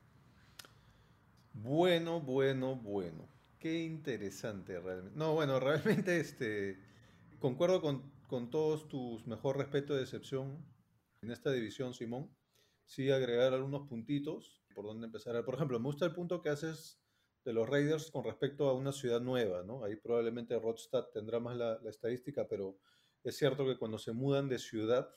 Bueno, 1.53 2.19
bueno, 2.19 2.75
bueno. 2.75 3.32
Qué 3.63 3.81
interesante 3.81 4.77
realmente. 4.77 5.17
No, 5.17 5.35
bueno, 5.35 5.57
realmente 5.57 6.19
este, 6.19 6.77
concuerdo 7.39 7.79
con, 7.79 8.11
con 8.27 8.49
todos 8.49 8.89
tus 8.89 9.25
mejor 9.25 9.57
respeto 9.57 9.95
de 9.95 10.01
excepción 10.01 10.65
en 11.21 11.31
esta 11.31 11.49
división, 11.49 11.93
Simón. 11.93 12.29
Sí, 12.83 13.09
agregar 13.09 13.53
algunos 13.53 13.87
puntitos 13.87 14.65
por 14.75 14.83
donde 14.83 15.05
empezar. 15.05 15.45
Por 15.45 15.55
ejemplo, 15.55 15.79
me 15.79 15.85
gusta 15.85 16.03
el 16.03 16.13
punto 16.13 16.41
que 16.41 16.49
haces 16.49 17.01
de 17.45 17.53
los 17.53 17.69
Raiders 17.69 18.11
con 18.11 18.25
respecto 18.25 18.67
a 18.67 18.73
una 18.73 18.91
ciudad 18.91 19.21
nueva, 19.21 19.63
¿no? 19.63 19.85
Ahí 19.85 19.95
probablemente 19.95 20.59
Rodstad 20.59 21.05
tendrá 21.13 21.39
más 21.39 21.55
la, 21.55 21.79
estadística, 21.85 22.45
pero 22.49 22.77
es 23.23 23.37
cierto 23.37 23.65
que 23.65 23.77
cuando 23.77 23.97
se 23.97 24.11
mudan 24.11 24.49
de 24.49 24.59
ciudad 24.59 25.09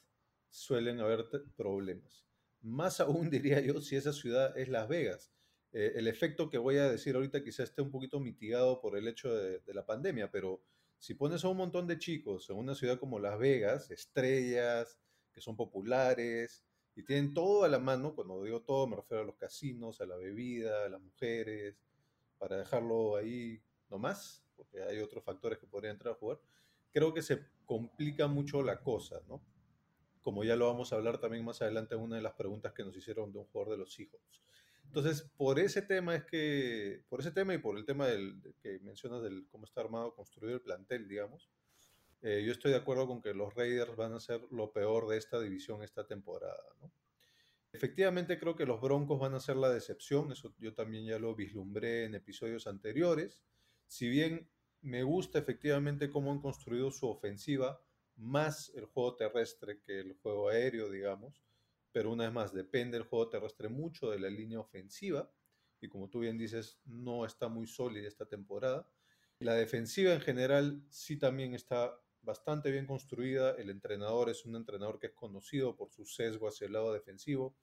suelen 0.50 1.00
haber 1.00 1.26
problemas. 1.56 2.24
Más 2.60 3.00
aún 3.00 3.28
diría 3.30 3.60
yo 3.60 3.80
si 3.80 3.96
esa 3.96 4.12
ciudad 4.12 4.56
es 4.56 4.68
Las 4.68 4.86
Vegas. 4.86 5.32
Eh, 5.78 5.98
el 5.98 6.08
efecto 6.08 6.48
que 6.48 6.56
voy 6.56 6.78
a 6.78 6.90
decir 6.90 7.14
ahorita 7.16 7.44
quizá 7.44 7.62
esté 7.62 7.82
un 7.82 7.90
poquito 7.90 8.18
mitigado 8.18 8.80
por 8.80 8.96
el 8.96 9.06
hecho 9.08 9.34
de, 9.34 9.60
la 9.74 9.84
pandemia, 9.84 10.30
pero 10.30 10.62
si 10.98 11.12
pones 11.12 11.44
a 11.44 11.48
un 11.48 11.58
montón 11.58 11.86
de 11.86 11.98
chicos 11.98 12.48
en 12.48 12.56
una 12.56 12.74
ciudad 12.74 12.98
como 12.98 13.18
Las 13.18 13.38
Vegas, 13.38 13.90
estrellas, 13.90 14.98
que 15.34 15.42
son 15.42 15.54
populares 15.54 16.64
y 16.94 17.02
tienen 17.02 17.34
todo 17.34 17.64
a 17.64 17.68
la 17.68 17.78
mano, 17.78 18.14
cuando 18.14 18.42
digo 18.42 18.62
todo 18.62 18.86
me 18.86 18.96
refiero 18.96 19.22
a 19.22 19.26
los 19.26 19.36
casinos, 19.36 20.00
a 20.00 20.06
la 20.06 20.16
bebida, 20.16 20.86
a 20.86 20.88
las 20.88 21.02
mujeres, 21.02 21.76
para 22.38 22.56
dejarlo 22.56 23.16
ahí 23.16 23.62
nomás, 23.90 24.42
porque 24.56 24.82
hay 24.82 25.00
otros 25.00 25.22
factores 25.24 25.58
que 25.58 25.66
podrían 25.66 25.96
entrar 25.96 26.14
a 26.14 26.16
jugar, 26.16 26.40
creo 26.90 27.12
que 27.12 27.20
se 27.20 27.48
complica 27.66 28.28
mucho 28.28 28.62
la 28.62 28.80
cosa, 28.80 29.20
¿no? 29.28 29.42
Como 30.22 30.42
ya 30.42 30.56
lo 30.56 30.68
vamos 30.68 30.94
a 30.94 30.96
hablar 30.96 31.18
también 31.18 31.44
más 31.44 31.60
adelante 31.60 31.96
en 31.96 32.00
una 32.00 32.16
de 32.16 32.22
las 32.22 32.32
preguntas 32.32 32.72
que 32.72 32.82
nos 32.82 32.96
hicieron 32.96 33.30
de 33.30 33.40
un 33.40 33.44
jugador 33.44 33.72
de 33.72 33.76
los 33.76 33.92
Seahawks. 33.92 34.46
Entonces, 34.86 35.30
por 35.36 35.58
ese 35.58 35.82
tema 35.82 36.14
es 36.14 36.24
que, 36.24 37.04
por 37.08 37.20
ese 37.20 37.30
tema 37.30 37.54
y 37.54 37.58
por 37.58 37.76
el 37.76 37.84
tema 37.84 38.06
del, 38.06 38.40
de 38.40 38.54
que 38.54 38.78
mencionas 38.80 39.22
del 39.22 39.46
cómo 39.48 39.64
está 39.64 39.82
armado, 39.82 40.14
construido 40.14 40.54
el 40.54 40.62
plantel, 40.62 41.06
digamos, 41.08 41.50
eh, 42.22 42.42
yo 42.44 42.52
estoy 42.52 42.70
de 42.70 42.78
acuerdo 42.78 43.06
con 43.06 43.20
que 43.20 43.34
los 43.34 43.54
Raiders 43.54 43.94
van 43.94 44.12
a 44.12 44.20
ser 44.20 44.40
lo 44.50 44.72
peor 44.72 45.06
de 45.08 45.18
esta 45.18 45.38
división 45.38 45.82
esta 45.82 46.06
temporada, 46.06 46.64
¿no? 46.80 46.90
Efectivamente 47.72 48.38
creo 48.38 48.56
que 48.56 48.64
los 48.64 48.80
Broncos 48.80 49.20
van 49.20 49.34
a 49.34 49.40
ser 49.40 49.56
la 49.56 49.68
decepción, 49.68 50.32
eso 50.32 50.54
yo 50.58 50.72
también 50.72 51.04
ya 51.04 51.18
lo 51.18 51.34
vislumbré 51.34 52.04
en 52.04 52.14
episodios 52.14 52.66
anteriores. 52.66 53.38
Si 53.86 54.08
bien 54.08 54.48
me 54.80 55.02
gusta 55.02 55.38
efectivamente 55.38 56.10
cómo 56.10 56.32
han 56.32 56.40
construido 56.40 56.90
su 56.90 57.06
ofensiva, 57.06 57.82
más 58.16 58.72
el 58.74 58.86
juego 58.86 59.14
terrestre 59.16 59.82
que 59.82 60.00
el 60.00 60.14
juego 60.14 60.48
aéreo, 60.48 60.90
digamos, 60.90 61.44
pero 61.96 62.12
una 62.12 62.24
vez 62.24 62.32
más, 62.34 62.52
depende 62.52 62.98
el 62.98 63.04
juego 63.04 63.30
terrestre 63.30 63.70
mucho 63.70 64.10
de 64.10 64.18
la 64.18 64.28
línea 64.28 64.60
ofensiva, 64.60 65.32
y 65.80 65.88
como 65.88 66.10
tú 66.10 66.18
bien 66.18 66.36
dices, 66.36 66.78
no 66.84 67.24
está 67.24 67.48
muy 67.48 67.66
sólida 67.66 68.06
esta 68.06 68.26
temporada. 68.26 68.86
La 69.38 69.54
defensiva 69.54 70.12
en 70.12 70.20
general 70.20 70.84
sí 70.90 71.18
también 71.18 71.54
está 71.54 71.98
bastante 72.20 72.70
bien 72.70 72.84
construida. 72.84 73.52
El 73.52 73.70
entrenador 73.70 74.28
es 74.28 74.44
un 74.44 74.56
entrenador 74.56 74.98
que 74.98 75.06
es 75.06 75.14
conocido 75.14 75.74
por 75.74 75.90
su 75.90 76.04
sesgo 76.04 76.48
hacia 76.48 76.66
el 76.66 76.74
lado 76.74 76.92
defensivo. 76.92 77.56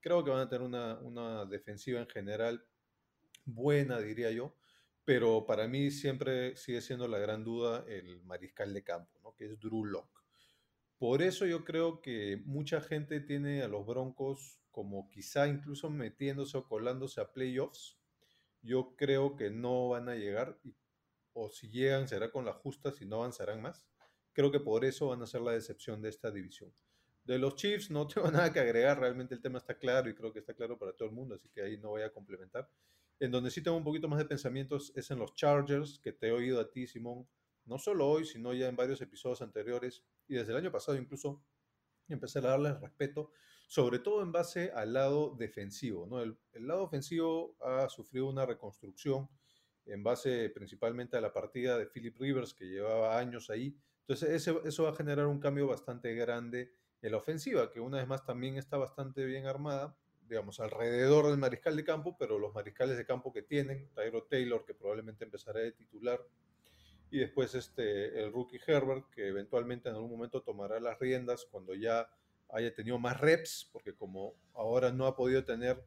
Creo 0.00 0.24
que 0.24 0.30
van 0.30 0.40
a 0.40 0.48
tener 0.48 0.66
una, 0.66 0.98
una 1.00 1.44
defensiva 1.44 2.00
en 2.00 2.08
general 2.08 2.66
buena, 3.44 4.00
diría 4.00 4.30
yo, 4.30 4.56
pero 5.04 5.44
para 5.44 5.68
mí 5.68 5.90
siempre 5.90 6.56
sigue 6.56 6.80
siendo 6.80 7.06
la 7.06 7.18
gran 7.18 7.44
duda 7.44 7.84
el 7.86 8.22
mariscal 8.22 8.72
de 8.72 8.82
campo, 8.82 9.20
¿no? 9.22 9.34
que 9.34 9.44
es 9.44 9.60
Drew 9.60 9.84
Lock. 9.84 10.23
Por 11.04 11.20
eso 11.20 11.44
yo 11.44 11.66
creo 11.66 12.00
que 12.00 12.40
mucha 12.46 12.80
gente 12.80 13.20
tiene 13.20 13.60
a 13.60 13.68
los 13.68 13.84
Broncos 13.84 14.58
como 14.70 15.10
quizá 15.10 15.46
incluso 15.46 15.90
metiéndose 15.90 16.56
o 16.56 16.66
colándose 16.66 17.20
a 17.20 17.30
playoffs. 17.30 17.98
Yo 18.62 18.96
creo 18.96 19.36
que 19.36 19.50
no 19.50 19.90
van 19.90 20.08
a 20.08 20.14
llegar, 20.14 20.58
o 21.34 21.50
si 21.50 21.68
llegan 21.68 22.08
será 22.08 22.30
con 22.30 22.46
la 22.46 22.54
justa, 22.54 22.90
si 22.90 23.04
no 23.04 23.16
avanzarán 23.16 23.60
más. 23.60 23.86
Creo 24.32 24.50
que 24.50 24.60
por 24.60 24.82
eso 24.86 25.08
van 25.08 25.20
a 25.20 25.26
ser 25.26 25.42
la 25.42 25.52
decepción 25.52 26.00
de 26.00 26.08
esta 26.08 26.30
división. 26.30 26.72
De 27.22 27.38
los 27.38 27.54
Chiefs 27.56 27.90
no 27.90 28.06
tengo 28.08 28.30
nada 28.30 28.50
que 28.50 28.60
agregar, 28.60 28.98
realmente 28.98 29.34
el 29.34 29.42
tema 29.42 29.58
está 29.58 29.76
claro 29.76 30.08
y 30.08 30.14
creo 30.14 30.32
que 30.32 30.38
está 30.38 30.54
claro 30.54 30.78
para 30.78 30.94
todo 30.94 31.06
el 31.06 31.14
mundo, 31.14 31.34
así 31.34 31.50
que 31.50 31.60
ahí 31.60 31.76
no 31.76 31.90
voy 31.90 32.00
a 32.00 32.14
complementar. 32.14 32.66
En 33.20 33.30
donde 33.30 33.50
sí 33.50 33.62
tengo 33.62 33.76
un 33.76 33.84
poquito 33.84 34.08
más 34.08 34.20
de 34.20 34.24
pensamientos 34.24 34.90
es 34.96 35.10
en 35.10 35.18
los 35.18 35.34
Chargers, 35.34 35.98
que 35.98 36.14
te 36.14 36.28
he 36.28 36.32
oído 36.32 36.58
a 36.60 36.70
ti, 36.70 36.86
Simón, 36.86 37.28
no 37.66 37.78
solo 37.78 38.08
hoy, 38.08 38.24
sino 38.24 38.54
ya 38.54 38.68
en 38.68 38.76
varios 38.76 39.02
episodios 39.02 39.42
anteriores 39.42 40.02
y 40.28 40.34
desde 40.34 40.52
el 40.52 40.58
año 40.58 40.72
pasado 40.72 40.96
incluso, 40.98 41.44
empecé 42.08 42.38
a 42.40 42.42
darles 42.42 42.80
respeto, 42.80 43.32
sobre 43.66 43.98
todo 43.98 44.22
en 44.22 44.32
base 44.32 44.70
al 44.74 44.92
lado 44.92 45.34
defensivo. 45.38 46.06
¿no? 46.06 46.20
El, 46.22 46.38
el 46.52 46.66
lado 46.66 46.82
ofensivo 46.84 47.56
ha 47.60 47.88
sufrido 47.88 48.28
una 48.28 48.46
reconstrucción 48.46 49.28
en 49.86 50.02
base 50.02 50.50
principalmente 50.50 51.16
a 51.16 51.20
la 51.20 51.32
partida 51.32 51.76
de 51.78 51.86
Philip 51.86 52.16
Rivers, 52.18 52.54
que 52.54 52.64
llevaba 52.66 53.18
años 53.18 53.50
ahí. 53.50 53.76
Entonces, 54.00 54.30
ese- 54.30 54.60
eso 54.64 54.84
va 54.84 54.90
a 54.90 54.94
generar 54.94 55.26
un 55.26 55.40
cambio 55.40 55.66
bastante 55.66 56.14
grande 56.14 56.72
en 57.02 57.12
la 57.12 57.18
ofensiva, 57.18 57.70
que 57.70 57.80
una 57.80 57.98
vez 57.98 58.06
más 58.06 58.24
también 58.24 58.56
está 58.56 58.78
bastante 58.78 59.24
bien 59.26 59.46
armada, 59.46 59.98
digamos, 60.26 60.58
alrededor 60.60 61.26
del 61.26 61.36
mariscal 61.38 61.76
de 61.76 61.84
campo, 61.84 62.16
pero 62.18 62.38
los 62.38 62.54
mariscales 62.54 62.96
de 62.96 63.04
campo 63.04 63.32
que 63.32 63.42
tienen, 63.42 63.90
Tyro 63.94 64.24
Taylor, 64.24 64.64
que 64.64 64.74
probablemente 64.74 65.24
empezará 65.24 65.60
de 65.60 65.72
titular, 65.72 66.20
y 67.10 67.18
después 67.18 67.54
este, 67.54 68.20
el 68.20 68.32
rookie 68.32 68.60
Herbert, 68.66 69.08
que 69.10 69.28
eventualmente 69.28 69.88
en 69.88 69.94
algún 69.94 70.10
momento 70.10 70.42
tomará 70.42 70.80
las 70.80 70.98
riendas 70.98 71.46
cuando 71.50 71.74
ya 71.74 72.08
haya 72.50 72.74
tenido 72.74 72.98
más 72.98 73.20
reps, 73.20 73.68
porque 73.72 73.94
como 73.94 74.34
ahora 74.52 74.92
no 74.92 75.06
ha 75.06 75.16
podido 75.16 75.44
tener 75.44 75.84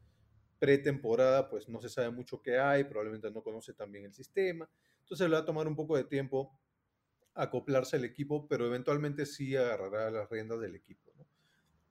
pretemporada, 0.58 1.48
pues 1.48 1.68
no 1.68 1.80
se 1.80 1.88
sabe 1.88 2.10
mucho 2.10 2.42
qué 2.42 2.58
hay, 2.58 2.84
probablemente 2.84 3.30
no 3.30 3.42
conoce 3.42 3.74
también 3.74 4.04
el 4.04 4.14
sistema, 4.14 4.68
entonces 5.00 5.28
le 5.28 5.34
va 5.34 5.42
a 5.42 5.46
tomar 5.46 5.66
un 5.68 5.76
poco 5.76 5.96
de 5.96 6.04
tiempo 6.04 6.58
acoplarse 7.34 7.96
al 7.96 8.04
equipo, 8.04 8.48
pero 8.48 8.66
eventualmente 8.66 9.24
sí 9.24 9.54
agarrará 9.54 10.10
las 10.10 10.28
riendas 10.28 10.60
del 10.60 10.74
equipo. 10.74 11.12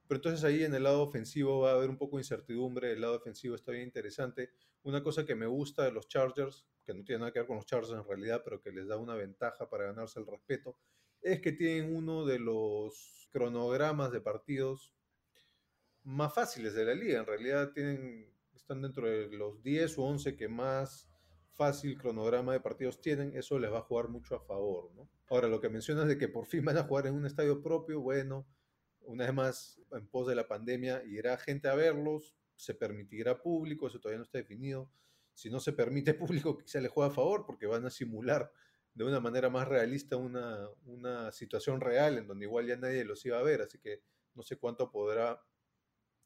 Pero 0.08 0.18
entonces 0.18 0.44
ahí 0.44 0.64
en 0.64 0.74
el 0.74 0.84
lado 0.84 1.02
ofensivo 1.02 1.62
va 1.62 1.72
a 1.72 1.76
haber 1.76 1.90
un 1.90 1.98
poco 1.98 2.18
de 2.18 2.22
incertidumbre, 2.22 2.92
el 2.94 3.02
lado 3.02 3.14
defensivo 3.14 3.56
está 3.56 3.72
bien 3.72 3.84
interesante. 3.84 4.52
Una 4.84 5.04
cosa 5.04 5.26
que 5.26 5.36
me 5.36 5.48
gusta 5.48 5.84
de 5.84 5.92
los 5.92 6.08
Chargers, 6.08 6.66
que 6.86 6.94
no 6.94 7.04
tiene 7.04 7.20
nada 7.20 7.34
que 7.34 7.40
ver 7.40 7.48
con 7.48 7.58
los 7.58 7.66
Chargers 7.66 7.94
en 7.94 8.06
realidad, 8.08 8.42
pero 8.44 8.62
que 8.62 8.72
les 8.72 8.88
da 8.88 8.98
una 8.98 9.16
ventaja 9.16 9.70
para 9.70 9.86
ganarse 9.86 10.20
el 10.20 10.28
respeto, 10.28 10.78
es 11.22 11.42
que 11.42 11.52
tienen 11.52 11.96
uno 11.96 12.26
de 12.26 12.40
los 12.40 13.28
cronogramas 13.32 14.12
de 14.12 14.22
partidos 14.22 14.94
más 16.04 16.34
fáciles 16.34 16.74
de 16.74 16.86
la 16.86 16.94
liga. 16.94 17.20
En 17.20 17.26
realidad 17.26 17.74
tienen, 17.74 18.32
están 18.56 18.82
dentro 18.82 19.08
de 19.10 19.28
los 19.28 19.62
10 19.62 19.98
o 19.98 20.04
11 20.04 20.38
que 20.38 20.48
más 20.48 21.10
fácil 21.58 21.98
cronograma 21.98 22.54
de 22.54 22.60
partidos 22.60 23.02
tienen, 23.02 23.36
eso 23.36 23.58
les 23.58 23.72
va 23.72 23.80
a 23.80 23.82
jugar 23.82 24.08
mucho 24.10 24.36
a 24.36 24.40
favor. 24.40 24.92
¿no? 24.96 25.10
Ahora, 25.30 25.48
lo 25.48 25.60
que 25.60 25.70
mencionas 25.70 26.08
de 26.08 26.18
que 26.18 26.30
por 26.30 26.46
fin 26.46 26.64
van 26.64 26.78
a 26.78 26.84
jugar 26.84 27.08
en 27.08 27.16
un 27.16 27.26
estadio 27.26 27.62
propio, 27.62 28.00
bueno, 28.00 28.48
una 29.08 29.26
vez 29.26 29.34
más, 29.34 29.82
en 29.92 30.08
pos 30.08 30.28
de 30.28 30.36
la 30.36 30.48
pandemia, 30.48 31.04
irá 31.06 31.38
gente 31.38 31.68
a 31.68 31.76
verlos, 31.76 32.36
se 32.56 32.74
permitirá 32.74 33.42
público, 33.42 33.88
eso 33.88 34.00
todavía 34.00 34.20
no 34.20 34.24
está 34.24 34.38
definido. 34.38 34.92
Si 35.34 35.50
no 35.50 35.60
se 35.60 35.74
permite 35.74 36.14
público, 36.14 36.58
quizá 36.58 36.80
le 36.80 36.90
juega 36.90 37.12
a 37.12 37.14
favor 37.14 37.46
porque 37.46 37.68
van 37.68 37.86
a 37.86 37.90
simular 37.90 38.52
de 38.94 39.04
una 39.04 39.20
manera 39.20 39.50
más 39.50 39.68
realista 39.68 40.18
una, 40.18 40.68
una 40.86 41.32
situación 41.32 41.82
real 41.82 42.18
en 42.18 42.28
donde 42.28 42.46
igual 42.46 42.66
ya 42.66 42.78
nadie 42.78 43.06
los 43.06 43.24
iba 43.26 43.38
a 43.38 43.44
ver, 43.44 43.62
así 43.62 43.78
que 43.80 44.02
no 44.34 44.42
sé 44.42 44.58
cuánto 44.58 44.92
podrá 44.92 45.40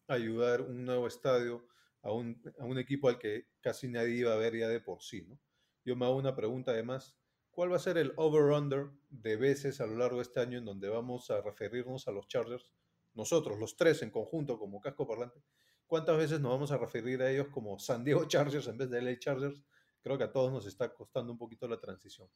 ayudar 0.07 0.61
un 0.61 0.85
nuevo 0.85 1.05
estadio 1.07 1.67
a 2.01 2.11
un, 2.13 2.41
a 2.59 2.65
un 2.65 2.77
equipo 2.79 3.09
al 3.09 3.19
que 3.19 3.47
casi 3.59 3.89
nadie 3.89 4.15
iba 4.15 4.33
a 4.33 4.37
ver 4.37 4.55
ya 4.55 4.69
de 4.69 4.79
por 4.79 5.01
sí. 5.01 5.21
¿no? 5.23 5.37
Yo 5.83 5.95
me 5.95 6.05
hago 6.05 6.15
una 6.15 6.35
pregunta 6.35 6.71
además, 6.71 7.17
¿Cuál 7.51 7.69
va 7.69 7.75
a 7.75 7.79
ser 7.79 7.97
el 7.97 8.13
over-under 8.15 8.91
de 9.09 9.35
veces 9.35 9.81
a 9.81 9.85
lo 9.85 9.97
largo 9.97 10.17
de 10.17 10.23
este 10.23 10.39
año 10.39 10.57
en 10.57 10.63
donde 10.63 10.87
vamos 10.87 11.29
a 11.31 11.41
referirnos 11.41 12.07
a 12.07 12.11
los 12.11 12.27
Chargers? 12.29 12.71
Nosotros, 13.13 13.59
los 13.59 13.75
tres 13.75 14.01
en 14.03 14.09
conjunto, 14.09 14.57
como 14.57 14.79
casco 14.79 15.05
parlante. 15.05 15.43
¿Cuántas 15.85 16.15
veces 16.15 16.39
nos 16.39 16.53
vamos 16.53 16.71
a 16.71 16.77
referir 16.77 17.21
a 17.21 17.29
ellos 17.29 17.49
como 17.49 17.77
San 17.77 18.05
Diego 18.05 18.23
Chargers 18.23 18.67
en 18.67 18.77
vez 18.77 18.89
de 18.89 19.01
LA 19.01 19.19
Chargers? 19.19 19.61
Creo 20.01 20.17
que 20.17 20.23
a 20.23 20.31
todos 20.31 20.53
nos 20.53 20.65
está 20.65 20.93
costando 20.93 21.33
un 21.33 21.37
poquito 21.37 21.67
la 21.67 21.77
transición. 21.77 22.29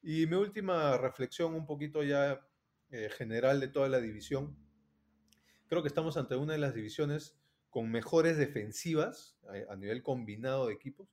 Y 0.00 0.26
mi 0.26 0.36
última 0.36 0.96
reflexión, 0.96 1.54
un 1.54 1.66
poquito 1.66 2.04
ya 2.04 2.40
eh, 2.90 3.10
general 3.10 3.58
de 3.58 3.66
toda 3.66 3.88
la 3.88 4.00
división. 4.00 4.56
Creo 5.66 5.82
que 5.82 5.88
estamos 5.88 6.16
ante 6.16 6.36
una 6.36 6.52
de 6.52 6.60
las 6.60 6.72
divisiones 6.72 7.36
con 7.68 7.90
mejores 7.90 8.36
defensivas 8.36 9.36
a, 9.48 9.72
a 9.72 9.76
nivel 9.76 10.04
combinado 10.04 10.68
de 10.68 10.74
equipos, 10.74 11.08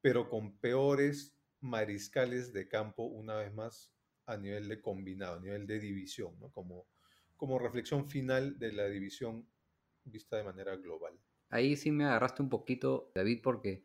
pero 0.00 0.30
con 0.30 0.56
peores 0.56 1.36
mariscales 1.64 2.52
de 2.52 2.68
campo, 2.68 3.04
una 3.04 3.36
vez 3.36 3.52
más, 3.54 3.90
a 4.26 4.36
nivel 4.36 4.68
de 4.68 4.80
combinado, 4.80 5.36
a 5.36 5.40
nivel 5.40 5.66
de 5.66 5.80
división, 5.80 6.38
¿no? 6.38 6.50
como, 6.50 6.86
como 7.36 7.58
reflexión 7.58 8.06
final 8.08 8.58
de 8.58 8.72
la 8.72 8.86
división 8.86 9.48
vista 10.04 10.36
de 10.36 10.44
manera 10.44 10.76
global. 10.76 11.18
Ahí 11.48 11.76
sí 11.76 11.90
me 11.90 12.04
agarraste 12.04 12.42
un 12.42 12.50
poquito, 12.50 13.10
David, 13.14 13.40
porque 13.42 13.82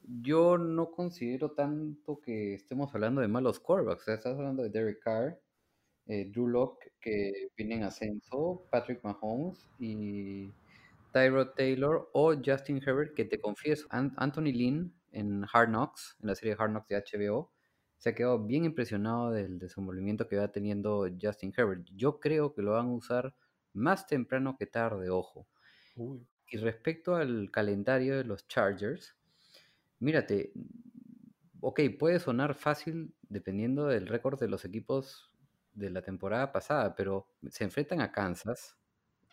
yo 0.00 0.58
no 0.58 0.90
considero 0.90 1.52
tanto 1.52 2.20
que 2.20 2.54
estemos 2.54 2.94
hablando 2.94 3.20
de 3.20 3.28
malos 3.28 3.60
quarterbacks. 3.60 4.08
estás 4.08 4.34
hablando 4.34 4.62
de 4.62 4.70
Derek 4.70 5.00
Carr, 5.00 5.40
eh, 6.06 6.24
Drew 6.30 6.48
Locke, 6.48 6.92
que 7.00 7.50
viene 7.56 7.76
en 7.76 7.82
ascenso, 7.84 8.66
Patrick 8.70 9.02
Mahomes 9.04 9.68
y 9.78 10.52
Tyrod 11.12 11.54
Taylor 11.54 12.08
o 12.12 12.34
Justin 12.34 12.80
Herbert, 12.84 13.14
que 13.14 13.24
te 13.24 13.40
confieso, 13.40 13.86
Anthony 13.90 14.52
Lynn 14.52 14.92
en 15.16 15.44
Hard 15.52 15.68
Knocks, 15.68 16.16
en 16.20 16.28
la 16.28 16.34
serie 16.34 16.56
Hard 16.58 16.70
Knocks 16.70 16.88
de 16.88 17.02
HBO, 17.02 17.52
se 17.96 18.10
ha 18.10 18.14
quedado 18.14 18.44
bien 18.44 18.64
impresionado 18.64 19.30
del 19.30 19.58
desenvolvimiento 19.58 20.28
que 20.28 20.36
va 20.36 20.52
teniendo 20.52 21.08
Justin 21.20 21.52
Herbert. 21.56 21.88
Yo 21.94 22.20
creo 22.20 22.52
que 22.52 22.62
lo 22.62 22.72
van 22.72 22.86
a 22.86 22.92
usar 22.92 23.34
más 23.72 24.06
temprano 24.06 24.56
que 24.58 24.66
tarde, 24.66 25.08
ojo. 25.10 25.48
Y 26.48 26.58
respecto 26.58 27.16
al 27.16 27.50
calendario 27.50 28.18
de 28.18 28.24
los 28.24 28.46
Chargers, 28.46 29.16
mírate, 29.98 30.52
ok, 31.60 31.80
puede 31.98 32.20
sonar 32.20 32.54
fácil 32.54 33.14
dependiendo 33.22 33.86
del 33.86 34.06
récord 34.06 34.38
de 34.38 34.48
los 34.48 34.64
equipos 34.64 35.32
de 35.72 35.90
la 35.90 36.02
temporada 36.02 36.52
pasada, 36.52 36.94
pero 36.94 37.28
se 37.48 37.64
enfrentan 37.64 38.00
a 38.00 38.12
Kansas, 38.12 38.76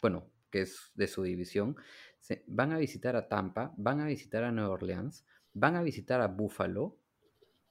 bueno, 0.02 0.30
que 0.50 0.62
es 0.62 0.92
de 0.96 1.08
su 1.08 1.24
división, 1.24 1.76
se, 2.20 2.44
van 2.48 2.72
a 2.72 2.78
visitar 2.78 3.16
a 3.16 3.28
Tampa, 3.28 3.74
van 3.78 4.00
a 4.00 4.06
visitar 4.06 4.44
a 4.44 4.52
Nueva 4.52 4.74
Orleans, 4.74 5.26
van 5.54 5.76
a 5.76 5.84
visitar 5.84 6.22
a 6.22 6.28
Buffalo, 6.28 6.98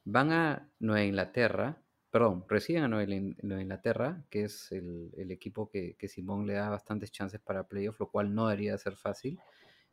van 0.04 0.32
a 0.32 0.72
Nueva 0.78 1.04
Inglaterra, 1.04 1.82
perdón, 2.10 2.44
reciben 2.48 2.84
a 2.84 2.88
Nueva 2.88 3.62
Inglaterra, 3.62 4.24
que 4.28 4.44
es 4.44 4.70
el, 4.72 5.30
equipo 5.30 5.70
que, 5.70 5.96
Simón 6.08 6.46
le 6.46 6.54
da 6.54 6.68
bastantes 6.68 7.10
chances 7.10 7.40
para 7.40 7.68
playoff, 7.68 7.98
lo 7.98 8.10
cual 8.10 8.34
no 8.34 8.48
debería 8.48 8.76
ser 8.78 8.96
fácil. 8.96 9.40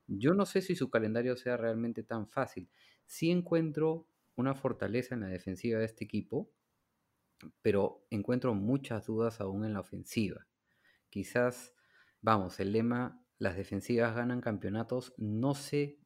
Yo 0.05 0.33
no 0.33 0.45
sé 0.45 0.61
si 0.61 0.75
su 0.75 0.89
calendario 0.89 1.37
sea 1.37 1.55
realmente 1.55 2.03
tan 2.03 2.27
fácil. 2.27 2.69
Sí 3.05 3.31
encuentro 3.31 4.07
una 4.35 4.53
fortaleza 4.53 5.15
en 5.15 5.21
la 5.21 5.27
defensiva 5.27 5.79
de 5.79 5.85
este 5.85 6.03
equipo, 6.03 6.51
pero 7.61 8.05
encuentro 8.09 8.53
muchas 8.53 9.05
dudas 9.05 9.39
aún 9.39 9.63
en 9.63 9.73
la 9.73 9.79
ofensiva. 9.79 10.45
Quizás, 11.09 11.73
vamos, 12.21 12.59
el 12.59 12.73
lema, 12.73 13.23
las 13.37 13.55
defensivas 13.55 14.13
ganan 14.15 14.41
campeonatos, 14.41 15.13
no 15.17 15.55
sé 15.55 15.98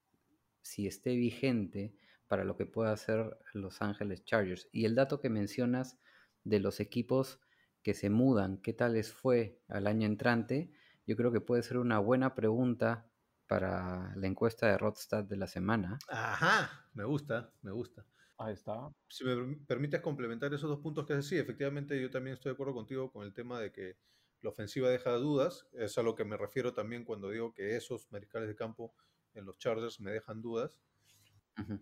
si 0.64 0.88
esté 0.88 1.16
vigente 1.16 1.96
para 2.28 2.44
lo 2.44 2.58
que 2.58 2.66
pueda 2.66 2.92
hacer 2.92 3.38
Los 3.54 3.82
Ángeles 3.82 4.26
Chargers. 4.26 4.68
Y 4.72 4.86
el 4.86 4.96
dato 4.96 5.20
que 5.20 5.30
mencionas 5.30 6.00
de 6.44 6.60
los 6.60 6.80
equipos 6.80 7.40
que 7.84 7.94
se 7.94 8.10
mudan, 8.10 8.58
¿qué 8.58 8.74
tal 8.74 8.94
les 8.94 9.14
fue 9.14 9.62
al 9.68 9.86
año 9.86 10.08
entrante? 10.08 10.72
Yo 11.06 11.16
creo 11.16 11.32
que 11.32 11.42
puede 11.42 11.62
ser 11.64 11.78
una 11.78 12.00
buena 12.00 12.34
pregunta 12.34 13.08
para 13.46 14.16
la 14.16 14.28
encuesta 14.28 14.68
de 14.68 14.78
Rodstad 14.78 15.26
de 15.26 15.38
la 15.38 15.48
semana. 15.48 16.00
Ajá, 16.08 16.88
me 16.94 17.04
gusta, 17.04 17.54
me 17.62 17.72
gusta. 17.72 18.06
Ahí 18.38 18.54
está. 18.54 18.90
Si 19.10 19.24
me 19.24 19.58
permites 19.68 20.02
complementar 20.02 20.54
esos 20.54 20.70
dos 20.70 20.80
puntos 20.80 21.06
que 21.06 21.22
sí, 21.22 21.38
efectivamente 21.38 22.02
yo 22.02 22.10
también 22.10 22.34
estoy 22.34 22.50
de 22.50 22.54
acuerdo 22.54 22.74
contigo 22.74 23.12
con 23.12 23.26
el 23.26 23.34
tema 23.34 23.60
de 23.60 23.72
que 23.72 23.98
la 24.42 24.50
ofensiva 24.50 24.90
deja 24.90 25.12
dudas, 25.12 25.68
es 25.74 25.98
a 25.98 26.04
lo 26.04 26.16
que 26.16 26.26
me 26.26 26.36
refiero 26.36 26.74
también 26.74 27.06
cuando 27.06 27.30
digo 27.30 27.54
que 27.54 27.76
esos 27.76 28.12
mariscales 28.12 28.50
de 28.50 28.56
campo 28.56 28.94
en 29.34 29.46
los 29.46 29.58
Chargers 29.58 30.00
me 30.00 30.12
dejan 30.12 30.42
dudas. 30.42 30.80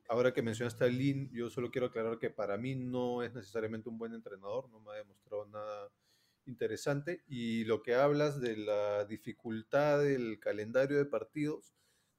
Ahora 0.10 0.34
que 0.34 0.42
mencionaste 0.42 0.84
a 0.84 0.88
Lin, 0.88 1.30
yo 1.32 1.50
solo 1.50 1.72
quiero 1.72 1.88
aclarar 1.88 2.20
que 2.20 2.30
para 2.30 2.58
mí 2.58 2.76
no 2.76 3.24
es 3.24 3.34
necesariamente 3.34 3.90
un 3.90 3.98
buen 3.98 4.14
entrenador, 4.14 4.70
no 4.70 4.82
me 4.82 4.92
ha 4.92 4.96
demostrado 4.96 5.46
nada 5.46 5.90
interesante. 6.46 7.24
Y 7.28 7.64
lo 7.64 7.82
que 7.82 7.96
hablas 7.96 8.42
de 8.42 8.58
la 8.58 9.06
dificultad 9.06 10.02
del 10.02 10.40
calendario 10.40 10.98
de 10.98 11.06
partidos, 11.06 11.74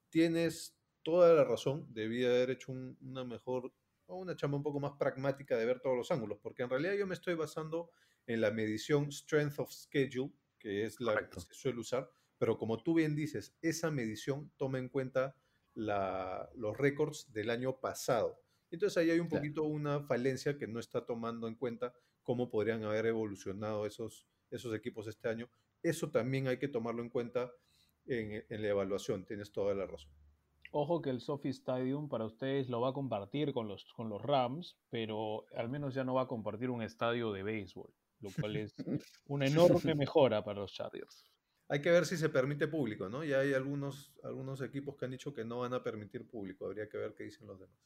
tienes 0.09 0.75
toda 1.03 1.33
la 1.33 1.43
razón. 1.43 1.85
Debía 1.93 2.29
haber 2.29 2.51
hecho 2.51 2.71
una 2.71 3.23
mejor, 3.23 3.71
o 4.07 4.17
una 4.17 4.35
chamba 4.35 4.57
un 4.57 4.63
poco 4.63 4.79
más 4.79 4.93
pragmática 4.93 5.57
de 5.57 5.65
ver 5.65 5.79
todos 5.79 5.95
los 5.95 6.11
ángulos, 6.11 6.39
porque 6.41 6.63
en 6.63 6.69
realidad 6.69 6.93
yo 6.93 7.05
me 7.05 7.13
estoy 7.13 7.35
basando 7.35 7.91
en 8.25 8.41
la 8.41 8.51
medición 8.51 9.11
Strength 9.11 9.59
of 9.59 9.71
Schedule, 9.71 10.33
que 10.57 10.85
es 10.85 10.99
la 10.99 11.29
que 11.29 11.39
se 11.39 11.53
suele 11.53 11.79
usar 11.79 12.09
pero 12.43 12.57
como 12.57 12.83
tú 12.83 12.95
bien 12.95 13.15
dices, 13.15 13.55
esa 13.61 13.89
medición 13.89 14.51
toma 14.57 14.77
en 14.77 14.89
cuenta 14.89 15.33
los 15.75 16.77
récords 16.77 17.31
del 17.31 17.49
año 17.49 17.79
pasado. 17.79 18.37
Entonces 18.69 18.97
ahí 18.97 19.11
hay 19.11 19.21
un 19.21 19.29
poquito 19.29 19.63
una 19.63 20.01
falencia 20.01 20.57
que 20.57 20.67
no 20.67 20.81
está 20.81 21.05
tomando 21.05 21.47
en 21.47 21.55
cuenta 21.55 21.93
cómo 22.21 22.49
podrían 22.49 22.83
haber 22.83 23.05
evolucionado 23.05 23.85
esos, 23.85 24.27
esos 24.51 24.75
equipos 24.75 25.07
este 25.07 25.29
año. 25.29 25.49
Eso 25.81 26.11
también 26.11 26.49
hay 26.49 26.59
que 26.59 26.67
tomarlo 26.67 27.01
en 27.01 27.09
cuenta 27.11 27.49
en, 28.07 28.43
en 28.49 28.61
la 28.61 28.67
evaluación, 28.67 29.23
tienes 29.25 29.53
toda 29.53 29.73
la 29.73 29.87
razón. 29.87 30.11
Ojo 30.73 31.01
que 31.01 31.11
el 31.11 31.21
Sophie 31.21 31.51
Stadium 31.51 32.09
para 32.09 32.25
ustedes 32.25 32.67
lo 32.67 32.81
va 32.81 32.89
a 32.89 32.93
compartir 32.93 33.53
con 33.53 33.69
los, 33.69 33.85
con 33.93 34.09
los 34.09 34.21
Rams, 34.21 34.77
pero 34.89 35.45
al 35.55 35.69
menos 35.69 35.93
ya 35.93 36.03
no 36.03 36.15
va 36.15 36.23
a 36.23 36.27
compartir 36.27 36.71
un 36.71 36.83
estadio 36.83 37.31
de 37.31 37.41
béisbol, 37.41 37.93
lo 38.19 38.29
cual 38.37 38.57
es 38.57 38.75
una 39.27 39.45
enorme 39.45 39.95
mejora 39.95 40.43
para 40.43 40.59
los 40.59 40.73
Chargers. 40.73 41.32
Hay 41.67 41.81
que 41.81 41.91
ver 41.91 42.05
si 42.05 42.17
se 42.17 42.29
permite 42.29 42.67
público, 42.67 43.09
¿no? 43.09 43.23
Ya 43.23 43.39
hay 43.39 43.53
algunos, 43.53 44.13
algunos 44.23 44.61
equipos 44.61 44.95
que 44.95 45.05
han 45.05 45.11
dicho 45.11 45.33
que 45.33 45.43
no 45.45 45.59
van 45.59 45.73
a 45.73 45.83
permitir 45.83 46.27
público. 46.27 46.65
Habría 46.65 46.87
que 46.87 46.97
ver 46.97 47.13
qué 47.15 47.23
dicen 47.25 47.47
los 47.47 47.59
demás. 47.59 47.77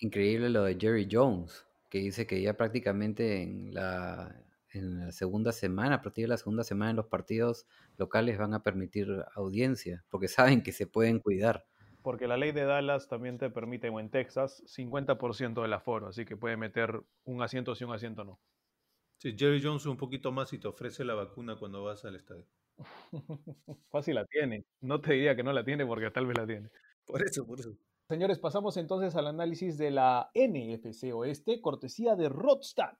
Increíble 0.00 0.48
lo 0.50 0.64
de 0.64 0.76
Jerry 0.80 1.08
Jones, 1.10 1.66
que 1.88 1.98
dice 1.98 2.26
que 2.26 2.40
ya 2.40 2.56
prácticamente 2.56 3.42
en, 3.42 3.72
en 4.72 4.98
la 5.00 5.12
segunda 5.12 5.52
semana, 5.52 5.96
a 5.96 6.02
partir 6.02 6.24
de 6.24 6.28
la 6.28 6.36
segunda 6.36 6.64
semana 6.64 6.90
en 6.90 6.96
los 6.96 7.06
partidos 7.06 7.66
locales 7.96 8.38
van 8.38 8.54
a 8.54 8.62
permitir 8.62 9.08
audiencia, 9.34 10.04
porque 10.08 10.28
saben 10.28 10.62
que 10.62 10.72
se 10.72 10.86
pueden 10.86 11.18
cuidar. 11.20 11.66
Porque 12.02 12.26
la 12.26 12.36
ley 12.36 12.50
de 12.52 12.64
Dallas 12.64 13.08
también 13.08 13.38
te 13.38 13.50
permite, 13.50 13.88
o 13.88 14.00
en 14.00 14.10
Texas, 14.10 14.62
50% 14.66 15.62
del 15.62 15.72
aforo, 15.72 16.08
así 16.08 16.24
que 16.24 16.36
puede 16.36 16.56
meter 16.56 17.02
un 17.24 17.42
asiento 17.42 17.74
sí, 17.74 17.84
un 17.84 17.92
asiento 17.92 18.24
no. 18.24 18.40
Sí, 19.18 19.36
Jerry 19.38 19.62
Jones 19.62 19.86
un 19.86 19.96
poquito 19.96 20.32
más 20.32 20.52
y 20.52 20.58
te 20.58 20.68
ofrece 20.68 21.04
la 21.04 21.14
vacuna 21.14 21.56
cuando 21.56 21.84
vas 21.84 22.04
al 22.04 22.16
estadio. 22.16 22.46
Fácil 23.90 24.14
la 24.16 24.24
tiene. 24.26 24.64
No 24.80 25.00
te 25.00 25.14
diría 25.14 25.36
que 25.36 25.42
no 25.42 25.52
la 25.52 25.64
tiene 25.64 25.86
porque 25.86 26.10
tal 26.10 26.26
vez 26.26 26.38
la 26.38 26.46
tiene. 26.46 26.70
Por 27.06 27.22
eso, 27.22 27.46
por 27.46 27.60
eso. 27.60 27.70
Señores, 28.08 28.38
pasamos 28.38 28.76
entonces 28.76 29.16
al 29.16 29.26
análisis 29.26 29.76
de 29.76 29.90
la 29.90 30.30
NFC 30.34 31.12
Oeste, 31.12 31.60
cortesía 31.60 32.16
de 32.16 32.28
Rodstad. 32.28 32.96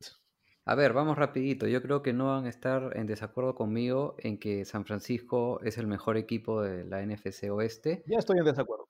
A 0.66 0.74
ver, 0.74 0.92
vamos 0.92 1.16
rapidito. 1.16 1.66
Yo 1.66 1.80
creo 1.80 2.02
que 2.02 2.12
no 2.12 2.26
van 2.26 2.44
a 2.44 2.50
estar 2.50 2.94
en 2.94 3.06
desacuerdo 3.06 3.54
conmigo 3.54 4.16
en 4.18 4.38
que 4.38 4.66
San 4.66 4.84
Francisco 4.84 5.60
es 5.62 5.78
el 5.78 5.86
mejor 5.86 6.18
equipo 6.18 6.60
de 6.60 6.84
la 6.84 7.00
NFC 7.00 7.50
Oeste. 7.50 8.04
Ya 8.06 8.18
estoy 8.18 8.38
en 8.38 8.44
desacuerdo. 8.44 8.86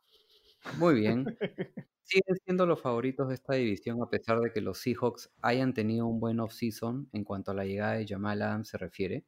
Muy 0.79 0.94
bien. 0.94 1.24
Siguen 2.03 2.37
siendo 2.44 2.66
los 2.66 2.81
favoritos 2.83 3.29
de 3.29 3.35
esta 3.35 3.55
división 3.55 4.03
a 4.03 4.11
pesar 4.11 4.40
de 4.40 4.51
que 4.51 4.61
los 4.61 4.79
Seahawks 4.79 5.31
hayan 5.40 5.72
tenido 5.72 6.07
un 6.07 6.18
buen 6.18 6.40
off-season 6.40 7.09
en 7.12 7.22
cuanto 7.22 7.53
a 7.53 7.55
la 7.55 7.64
llegada 7.64 7.92
de 7.92 8.07
Jamal 8.09 8.42
Adams 8.42 8.70
se 8.70 8.79
refiere. 8.79 9.24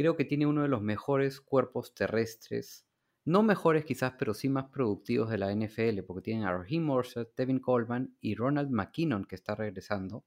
Creo 0.00 0.16
que 0.16 0.24
tiene 0.24 0.46
uno 0.46 0.62
de 0.62 0.68
los 0.68 0.80
mejores 0.80 1.42
cuerpos 1.42 1.94
terrestres, 1.94 2.86
no 3.26 3.42
mejores 3.42 3.84
quizás, 3.84 4.14
pero 4.18 4.32
sí 4.32 4.48
más 4.48 4.70
productivos 4.70 5.28
de 5.28 5.36
la 5.36 5.52
NFL, 5.54 6.04
porque 6.06 6.22
tienen 6.22 6.44
a 6.44 6.56
Raheem 6.56 6.84
Morset, 6.84 7.36
Devin 7.36 7.58
Coleman 7.58 8.16
y 8.18 8.34
Ronald 8.34 8.70
McKinnon 8.70 9.26
que 9.26 9.34
está 9.34 9.54
regresando. 9.54 10.24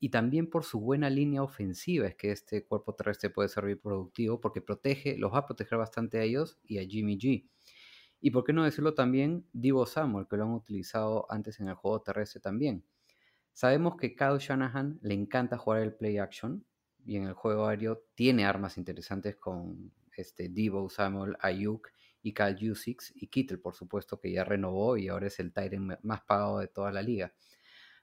Y 0.00 0.08
también 0.08 0.48
por 0.48 0.64
su 0.64 0.80
buena 0.80 1.10
línea 1.10 1.42
ofensiva 1.42 2.06
es 2.06 2.14
que 2.14 2.32
este 2.32 2.64
cuerpo 2.64 2.94
terrestre 2.94 3.28
puede 3.28 3.50
ser 3.50 3.78
productivo 3.78 4.40
porque 4.40 4.62
protege, 4.62 5.18
los 5.18 5.34
va 5.34 5.40
a 5.40 5.44
proteger 5.44 5.76
bastante 5.76 6.16
a 6.16 6.22
ellos 6.22 6.58
y 6.64 6.78
a 6.78 6.86
Jimmy 6.86 7.18
G. 7.18 7.46
Y 8.22 8.30
por 8.30 8.42
qué 8.42 8.54
no 8.54 8.64
decirlo 8.64 8.94
también, 8.94 9.46
Divo 9.52 9.84
Samuel, 9.84 10.26
que 10.30 10.38
lo 10.38 10.44
han 10.44 10.52
utilizado 10.52 11.30
antes 11.30 11.60
en 11.60 11.68
el 11.68 11.74
juego 11.74 12.00
terrestre 12.00 12.40
también. 12.40 12.86
Sabemos 13.52 13.98
que 13.98 14.16
Kyle 14.16 14.38
Shanahan 14.38 14.98
le 15.02 15.12
encanta 15.12 15.58
jugar 15.58 15.82
el 15.82 15.92
play 15.92 16.16
action 16.16 16.64
y 17.04 17.16
en 17.16 17.24
el 17.24 17.34
juego 17.34 17.66
aéreo 17.66 18.04
tiene 18.14 18.44
armas 18.44 18.78
interesantes 18.78 19.36
con 19.36 19.92
este 20.16 20.48
Divo 20.48 20.88
Samuel, 20.88 21.36
Ayuk 21.40 21.88
y 22.22 22.32
Kyle 22.32 22.56
Jusic 22.58 23.02
y 23.14 23.28
Kittle, 23.28 23.58
por 23.58 23.74
supuesto, 23.74 24.18
que 24.18 24.32
ya 24.32 24.44
renovó 24.44 24.96
y 24.96 25.08
ahora 25.08 25.26
es 25.26 25.38
el 25.40 25.52
Titan 25.52 25.98
más 26.02 26.22
pagado 26.22 26.58
de 26.58 26.68
toda 26.68 26.90
la 26.92 27.02
liga. 27.02 27.34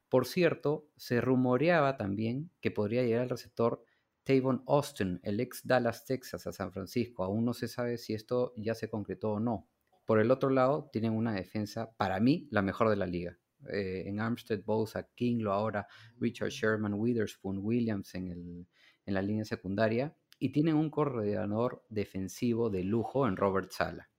Por 0.09 0.27
cierto, 0.27 0.89
se 0.97 1.21
rumoreaba 1.21 1.97
también 1.97 2.51
que 2.59 2.69
podría 2.69 3.03
llegar 3.03 3.23
el 3.23 3.29
receptor 3.29 3.83
Tavon 4.23 4.63
Austin, 4.67 5.19
el 5.23 5.39
ex 5.39 5.65
Dallas, 5.65 6.05
Texas, 6.05 6.45
a 6.45 6.51
San 6.51 6.71
Francisco. 6.71 7.23
Aún 7.23 7.45
no 7.45 7.53
se 7.53 7.67
sabe 7.67 7.97
si 7.97 8.13
esto 8.13 8.53
ya 8.57 8.75
se 8.75 8.89
concretó 8.89 9.31
o 9.31 9.39
no. 9.39 9.67
Por 10.05 10.19
el 10.19 10.29
otro 10.29 10.49
lado, 10.49 10.89
tienen 10.91 11.13
una 11.13 11.33
defensa, 11.33 11.91
para 11.95 12.19
mí, 12.19 12.47
la 12.51 12.61
mejor 12.61 12.89
de 12.89 12.97
la 12.97 13.07
liga. 13.07 13.37
Eh, 13.71 14.03
en 14.07 14.19
Armstead, 14.19 14.63
Bosa, 14.63 15.07
King, 15.15 15.39
lo 15.39 15.53
ahora, 15.53 15.87
Richard 16.19 16.49
Sherman, 16.49 16.93
Witherspoon, 16.93 17.59
Williams 17.59 18.13
en, 18.15 18.67
en 19.05 19.13
la 19.13 19.21
línea 19.21 19.45
secundaria. 19.45 20.15
Y 20.39 20.49
tienen 20.49 20.75
un 20.75 20.89
coordinador 20.89 21.83
defensivo 21.89 22.69
de 22.69 22.83
lujo 22.83 23.27
en 23.27 23.35
Robert 23.35 23.71
Sala. 23.71 24.09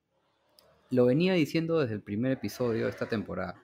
Lo 0.91 1.07
venía 1.07 1.33
diciendo 1.35 1.81
desde 1.81 1.95
el 1.95 2.03
primer 2.03 2.33
episodio 2.33 2.85
de 2.85 2.91
esta 2.91 3.09
temporada. 3.09 3.61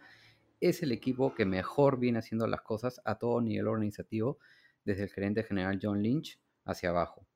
Es 0.60 0.82
el 0.82 0.90
equipo 0.90 1.34
que 1.34 1.44
mejor 1.44 1.98
viene 1.98 2.18
haciendo 2.18 2.46
las 2.46 2.62
cosas 2.62 3.00
a 3.04 3.16
todo 3.18 3.40
nivel 3.40 3.68
organizativo, 3.68 4.38
desde 4.84 5.04
el 5.04 5.10
gerente 5.10 5.44
general 5.44 5.78
John 5.80 6.02
Lynch 6.02 6.40
hacia 6.64 6.88
abajo. 6.88 7.26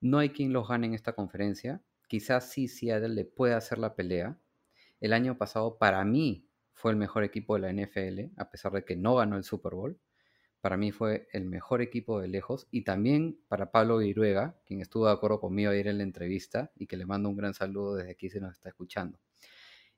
No 0.00 0.18
hay 0.18 0.30
quien 0.30 0.52
los 0.52 0.68
gane 0.68 0.88
en 0.88 0.94
esta 0.94 1.14
conferencia, 1.14 1.82
Quizás 2.10 2.50
sí 2.50 2.66
Seattle 2.66 3.10
le 3.10 3.24
pueda 3.24 3.56
hacer 3.56 3.78
la 3.78 3.94
pelea. 3.94 4.36
El 5.00 5.12
año 5.12 5.38
pasado 5.38 5.78
para 5.78 6.04
mí 6.04 6.44
fue 6.72 6.90
el 6.90 6.96
mejor 6.96 7.22
equipo 7.22 7.54
de 7.54 7.60
la 7.60 7.72
NFL, 7.72 8.32
a 8.36 8.50
pesar 8.50 8.72
de 8.72 8.84
que 8.84 8.96
no 8.96 9.14
ganó 9.14 9.36
el 9.36 9.44
Super 9.44 9.76
Bowl. 9.76 9.96
Para 10.60 10.76
mí 10.76 10.92
fue 10.92 11.28
el 11.32 11.46
mejor 11.46 11.80
equipo 11.80 12.20
de 12.20 12.28
lejos 12.28 12.68
y 12.70 12.82
también 12.82 13.40
para 13.48 13.70
Pablo 13.70 13.98
Viruega, 13.98 14.60
quien 14.66 14.82
estuvo 14.82 15.06
de 15.06 15.12
acuerdo 15.12 15.40
conmigo 15.40 15.70
ayer 15.70 15.86
en 15.88 15.98
la 15.98 16.04
entrevista 16.04 16.70
y 16.76 16.86
que 16.86 16.98
le 16.98 17.06
mando 17.06 17.30
un 17.30 17.36
gran 17.36 17.54
saludo 17.54 17.94
desde 17.94 18.10
aquí 18.10 18.28
si 18.28 18.40
nos 18.40 18.52
está 18.52 18.68
escuchando. 18.68 19.18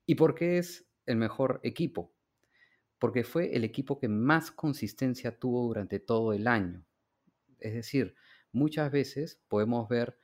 ¿Y 0.06 0.14
por 0.14 0.34
qué 0.36 0.58
es 0.58 0.86
el 1.06 1.16
mejor 1.16 1.60
equipo? 1.64 2.14
Porque 3.00 3.24
fue 3.24 3.56
el 3.56 3.64
equipo 3.64 3.98
que 3.98 4.08
más 4.08 4.52
consistencia 4.52 5.36
tuvo 5.36 5.66
durante 5.66 5.98
todo 5.98 6.32
el 6.32 6.46
año. 6.46 6.84
Es 7.58 7.74
decir, 7.74 8.14
muchas 8.52 8.92
veces 8.92 9.42
podemos 9.48 9.88
ver 9.88 10.16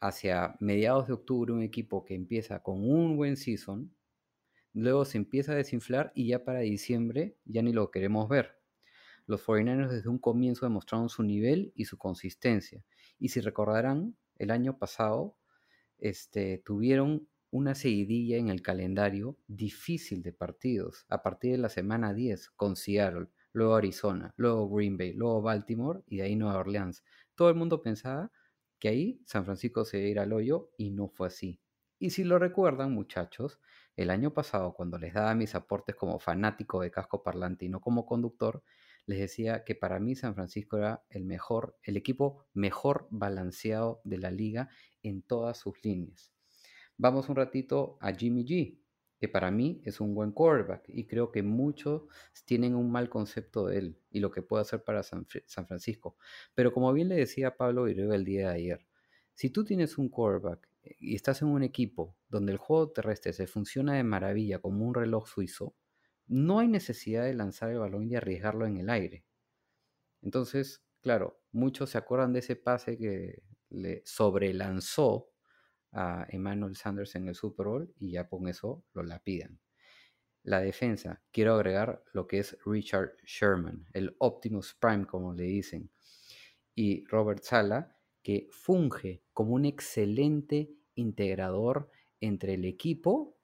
hacia 0.00 0.56
mediados 0.60 1.08
de 1.08 1.14
octubre 1.14 1.52
un 1.52 1.62
equipo 1.62 2.04
que 2.04 2.14
empieza 2.14 2.62
con 2.62 2.88
un 2.88 3.16
buen 3.16 3.36
season, 3.36 3.92
luego 4.74 5.04
se 5.04 5.18
empieza 5.18 5.52
a 5.52 5.56
desinflar 5.56 6.12
y 6.14 6.28
ya 6.28 6.44
para 6.44 6.60
diciembre 6.60 7.36
ya 7.44 7.62
ni 7.62 7.72
lo 7.72 7.90
queremos 7.90 8.28
ver. 8.28 8.61
Los 9.26 9.44
49ers 9.46 9.90
desde 9.90 10.08
un 10.08 10.18
comienzo 10.18 10.66
demostraron 10.66 11.08
su 11.08 11.22
nivel 11.22 11.72
y 11.74 11.84
su 11.84 11.98
consistencia. 11.98 12.84
Y 13.18 13.28
si 13.28 13.40
recordarán, 13.40 14.16
el 14.36 14.50
año 14.50 14.78
pasado 14.78 15.36
este, 15.98 16.58
tuvieron 16.64 17.28
una 17.50 17.74
seguidilla 17.74 18.38
en 18.38 18.48
el 18.48 18.62
calendario 18.62 19.36
difícil 19.46 20.22
de 20.22 20.32
partidos, 20.32 21.04
a 21.08 21.22
partir 21.22 21.52
de 21.52 21.58
la 21.58 21.68
semana 21.68 22.14
10 22.14 22.50
con 22.50 22.76
Seattle, 22.76 23.28
luego 23.52 23.76
Arizona, 23.76 24.32
luego 24.36 24.68
Green 24.68 24.96
Bay, 24.96 25.12
luego 25.12 25.42
Baltimore 25.42 26.02
y 26.06 26.16
de 26.16 26.22
ahí 26.22 26.36
Nueva 26.36 26.60
Orleans. 26.60 27.04
Todo 27.34 27.50
el 27.50 27.54
mundo 27.54 27.82
pensaba 27.82 28.32
que 28.78 28.88
ahí 28.88 29.22
San 29.26 29.44
Francisco 29.44 29.84
se 29.84 29.98
iba 29.98 30.06
a 30.06 30.10
ir 30.10 30.18
al 30.18 30.32
hoyo 30.32 30.70
y 30.76 30.90
no 30.90 31.08
fue 31.08 31.28
así. 31.28 31.60
Y 31.98 32.10
si 32.10 32.24
lo 32.24 32.38
recuerdan, 32.38 32.92
muchachos, 32.92 33.60
el 33.96 34.10
año 34.10 34.32
pasado, 34.32 34.72
cuando 34.72 34.98
les 34.98 35.14
daba 35.14 35.34
mis 35.34 35.54
aportes 35.54 35.94
como 35.94 36.18
fanático 36.18 36.80
de 36.80 36.90
casco 36.90 37.22
parlante 37.22 37.66
y 37.66 37.68
no 37.68 37.80
como 37.80 38.06
conductor, 38.06 38.64
les 39.06 39.18
decía 39.18 39.64
que 39.64 39.74
para 39.74 39.98
mí 39.98 40.14
San 40.14 40.34
Francisco 40.34 40.78
era 40.78 41.04
el 41.10 41.24
mejor, 41.24 41.76
el 41.82 41.96
equipo 41.96 42.46
mejor 42.54 43.08
balanceado 43.10 44.00
de 44.04 44.18
la 44.18 44.30
liga 44.30 44.68
en 45.02 45.22
todas 45.22 45.58
sus 45.58 45.82
líneas. 45.84 46.32
Vamos 46.96 47.28
un 47.28 47.36
ratito 47.36 47.98
a 48.00 48.12
Jimmy 48.12 48.44
G 48.44 48.82
que 49.22 49.28
para 49.28 49.52
mí 49.52 49.80
es 49.84 50.00
un 50.00 50.16
buen 50.16 50.32
quarterback 50.32 50.82
y 50.88 51.06
creo 51.06 51.30
que 51.30 51.44
muchos 51.44 52.02
tienen 52.44 52.74
un 52.74 52.90
mal 52.90 53.08
concepto 53.08 53.66
de 53.66 53.78
él 53.78 53.98
y 54.10 54.18
lo 54.18 54.32
que 54.32 54.42
puede 54.42 54.62
hacer 54.62 54.82
para 54.82 55.04
San, 55.04 55.26
Francisco. 55.26 56.16
Pero 56.56 56.72
como 56.72 56.92
bien 56.92 57.08
le 57.08 57.14
decía 57.14 57.56
Pablo 57.56 57.84
Viruega 57.84 58.16
el 58.16 58.24
día 58.24 58.48
de 58.48 58.54
ayer, 58.56 58.86
si 59.32 59.50
tú 59.50 59.64
tienes 59.64 59.96
un 59.96 60.08
quarterback 60.08 60.68
eh, 60.82 60.96
y 60.98 61.14
estás 61.14 61.40
en 61.40 61.48
un 61.48 61.62
equipo 61.62 62.16
donde 62.28 62.50
el 62.50 62.58
juego 62.58 62.90
terrestre 62.90 63.32
se 63.32 63.46
funciona 63.46 63.94
de 63.94 64.02
maravilla 64.02 64.58
como 64.58 64.84
un 64.84 64.92
reloj 64.92 65.28
suizo, 65.28 65.76
no 66.32 66.60
hay 66.60 66.68
necesidad 66.68 67.24
de 67.24 67.34
lanzar 67.34 67.70
el 67.70 67.78
balón 67.78 68.10
y 68.10 68.16
arriesgarlo 68.16 68.64
en 68.66 68.78
el 68.78 68.88
aire. 68.88 69.26
Entonces, 70.22 70.82
claro, 71.02 71.42
muchos 71.52 71.90
se 71.90 71.98
acuerdan 71.98 72.32
de 72.32 72.38
ese 72.38 72.56
pase 72.56 72.96
que 72.96 73.42
le 73.68 74.02
sobrelanzó 74.06 75.30
a 75.92 76.26
Emmanuel 76.30 76.74
Sanders 76.74 77.16
en 77.16 77.28
el 77.28 77.34
Super 77.34 77.66
Bowl 77.66 77.94
y 77.98 78.12
ya 78.12 78.28
con 78.28 78.48
eso 78.48 78.82
lo 78.94 79.02
lapidan. 79.02 79.60
La 80.42 80.60
defensa, 80.60 81.22
quiero 81.32 81.54
agregar 81.54 82.02
lo 82.14 82.26
que 82.26 82.38
es 82.38 82.56
Richard 82.64 83.14
Sherman, 83.24 83.86
el 83.92 84.16
Optimus 84.18 84.74
Prime 84.74 85.06
como 85.06 85.34
le 85.34 85.44
dicen, 85.44 85.90
y 86.74 87.04
Robert 87.08 87.42
Sala, 87.42 87.98
que 88.22 88.48
funge 88.50 89.22
como 89.34 89.52
un 89.52 89.66
excelente 89.66 90.72
integrador 90.94 91.90
entre 92.20 92.54
el 92.54 92.64
equipo 92.64 93.36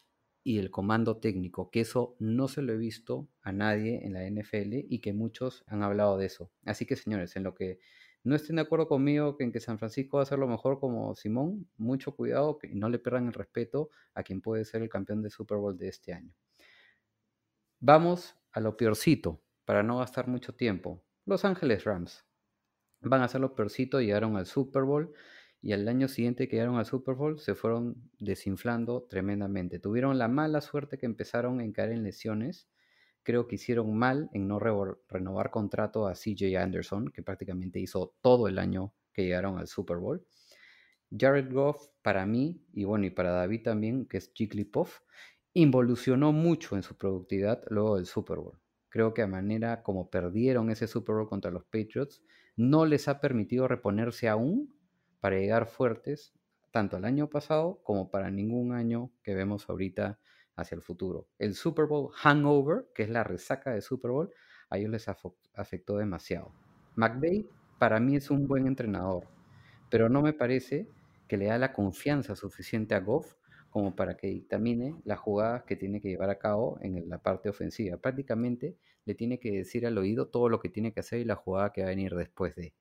y 0.43 0.59
el 0.59 0.71
comando 0.71 1.19
técnico, 1.19 1.71
que 1.71 1.81
eso 1.81 2.17
no 2.19 2.49
se 2.49 2.63
lo 2.63 2.73
he 2.73 2.77
visto 2.77 3.29
a 3.43 3.53
nadie 3.53 4.05
en 4.05 4.15
la 4.15 4.27
NFL 4.27 4.87
y 4.89 5.01
que 5.01 5.13
muchos 5.13 5.65
han 5.67 5.83
hablado 5.83 6.17
de 6.17 6.27
eso. 6.27 6.51
Así 6.65 6.87
que 6.87 6.97
señores, 6.97 7.37
en 7.37 7.45
lo 7.45 7.55
que 7.55 7.79
no 8.25 8.35
estén 8.35 8.57
de 8.57 8.63
acuerdo 8.63 8.89
conmigo 8.89 9.37
en 9.39 9.53
que 9.53 9.61
San 9.61 9.79
Francisco 9.79 10.17
va 10.17 10.23
a 10.23 10.25
hacer 10.25 10.39
lo 10.39 10.49
mejor 10.49 10.81
como 10.81 11.15
Simón, 11.15 11.69
mucho 11.77 12.15
cuidado 12.15 12.59
que 12.59 12.69
no 12.75 12.89
le 12.89 12.99
pierdan 12.99 13.27
el 13.27 13.33
respeto 13.33 13.91
a 14.15 14.23
quien 14.23 14.41
puede 14.41 14.65
ser 14.65 14.83
el 14.83 14.89
campeón 14.89 15.23
de 15.23 15.31
Super 15.31 15.59
Bowl 15.59 15.77
de 15.77 15.89
este 15.89 16.13
año. 16.13 16.35
Vamos 17.81 18.37
a 18.53 18.61
lo 18.61 18.77
peorcito, 18.77 19.41
para 19.65 19.83
no 19.83 19.99
gastar 19.99 20.29
mucho 20.29 20.55
tiempo. 20.55 21.05
Los 21.27 21.45
Ángeles 21.45 21.85
Rams 21.85 22.25
van 23.01 23.23
a 23.23 23.29
ser 23.29 23.41
lo 23.41 23.55
peorcito, 23.55 24.01
llegaron 24.01 24.37
al 24.37 24.47
Super 24.47 24.83
Bowl 24.83 25.13
y 25.61 25.73
al 25.73 25.89
año 25.89 26.09
siguiente 26.09 26.49
que 26.49 26.57
llegaron 26.57 26.77
al 26.77 26.87
Super 26.87 27.15
Bowl 27.15 27.39
se 27.41 27.55
fueron 27.55 27.97
desinflando 28.19 29.07
tremendamente. 29.09 29.79
Tuvieron 29.79 30.19
la 30.19 30.29
mala 30.29 30.61
suerte 30.61 30.99
que 30.99 31.07
empezaron 31.07 31.61
a 31.61 31.73
caer 31.73 31.93
en 31.93 32.03
lesiones 32.03 32.69
creo 33.29 33.47
que 33.47 33.57
hicieron 33.57 33.95
mal 33.95 34.31
en 34.33 34.49
no 34.49 34.59
renovar 34.59 35.51
contrato 35.51 36.07
a 36.07 36.15
CJ 36.15 36.57
Anderson, 36.57 37.11
que 37.11 37.23
prácticamente 37.23 37.79
hizo 37.79 38.17
todo 38.23 38.49
el 38.49 38.59
año 38.59 38.95
que 39.13 39.23
llegaron 39.23 39.59
al 39.59 39.69
Super 39.69 39.99
Bowl. 39.99 40.27
Jared 41.15 41.53
Goff, 41.53 41.89
para 42.01 42.25
mí, 42.25 42.65
y 42.73 42.85
bueno, 42.85 43.05
y 43.05 43.11
para 43.11 43.33
David 43.33 43.65
también, 43.65 44.07
que 44.07 44.17
es 44.17 44.33
Jigglypuff, 44.33 45.01
involucionó 45.53 46.33
mucho 46.33 46.75
en 46.75 46.83
su 46.83 46.97
productividad 46.97 47.63
luego 47.69 47.97
del 47.97 48.07
Super 48.07 48.39
Bowl. 48.39 48.59
Creo 48.89 49.13
que 49.13 49.21
a 49.21 49.27
manera 49.27 49.83
como 49.83 50.09
perdieron 50.09 50.71
ese 50.71 50.87
Super 50.87 51.17
Bowl 51.17 51.29
contra 51.29 51.51
los 51.51 51.65
Patriots, 51.65 52.23
no 52.57 52.87
les 52.87 53.09
ha 53.09 53.21
permitido 53.21 53.69
reponerse 53.69 54.31
aún 54.31 54.75
para 55.21 55.39
llegar 55.39 55.67
fuertes 55.67 56.33
tanto 56.71 56.97
el 56.97 57.05
año 57.05 57.29
pasado 57.29 57.81
como 57.83 58.11
para 58.11 58.31
ningún 58.31 58.73
año 58.73 59.11
que 59.23 59.35
vemos 59.35 59.69
ahorita 59.69 60.19
hacia 60.57 60.75
el 60.75 60.83
futuro. 60.83 61.29
El 61.39 61.55
Super 61.55 61.87
Bowl 61.87 62.11
hangover, 62.13 62.87
que 62.95 63.05
es 63.05 63.09
la 63.09 63.25
resaca 63.25 63.73
de 63.73 63.81
Super 63.81 64.11
Bowl, 64.11 64.31
a 64.71 64.79
ellos 64.79 64.91
les 64.91 65.09
afectó 65.09 65.97
demasiado. 65.97 66.53
McVay 66.97 67.49
para 67.79 68.01
mí 68.01 68.17
es 68.17 68.31
un 68.31 68.47
buen 68.47 68.67
entrenador, 68.67 69.25
pero 69.89 70.09
no 70.09 70.21
me 70.21 70.33
parece 70.33 70.89
que 71.29 71.37
le 71.37 71.47
da 71.47 71.59
la 71.59 71.73
confianza 71.73 72.35
suficiente 72.35 72.95
a 72.95 73.01
Goff 73.01 73.35
como 73.71 73.95
para 73.95 74.17
que 74.17 74.29
dictamine 74.29 74.97
las 75.05 75.19
jugadas 75.19 75.65
que 75.65 75.77
tiene 75.77 76.01
que 76.01 76.09
llevar 76.09 76.31
a 76.31 76.39
cabo 76.39 76.79
en 76.81 77.09
la 77.09 77.19
parte 77.19 77.49
ofensiva. 77.49 77.97
Prácticamente 77.99 78.77
le 79.05 79.15
tiene 79.15 79.39
que 79.39 79.53
decir 79.53 79.87
al 79.87 79.99
oído 79.99 80.29
todo 80.29 80.49
lo 80.49 80.59
que 80.59 80.69
tiene 80.69 80.93
que 80.93 81.01
hacer 81.01 81.21
y 81.21 81.25
la 81.25 81.37
jugada 81.37 81.73
que 81.73 81.83
va 81.83 81.89
a 81.89 81.91
venir 81.91 82.15
después 82.15 82.57
de. 82.57 82.75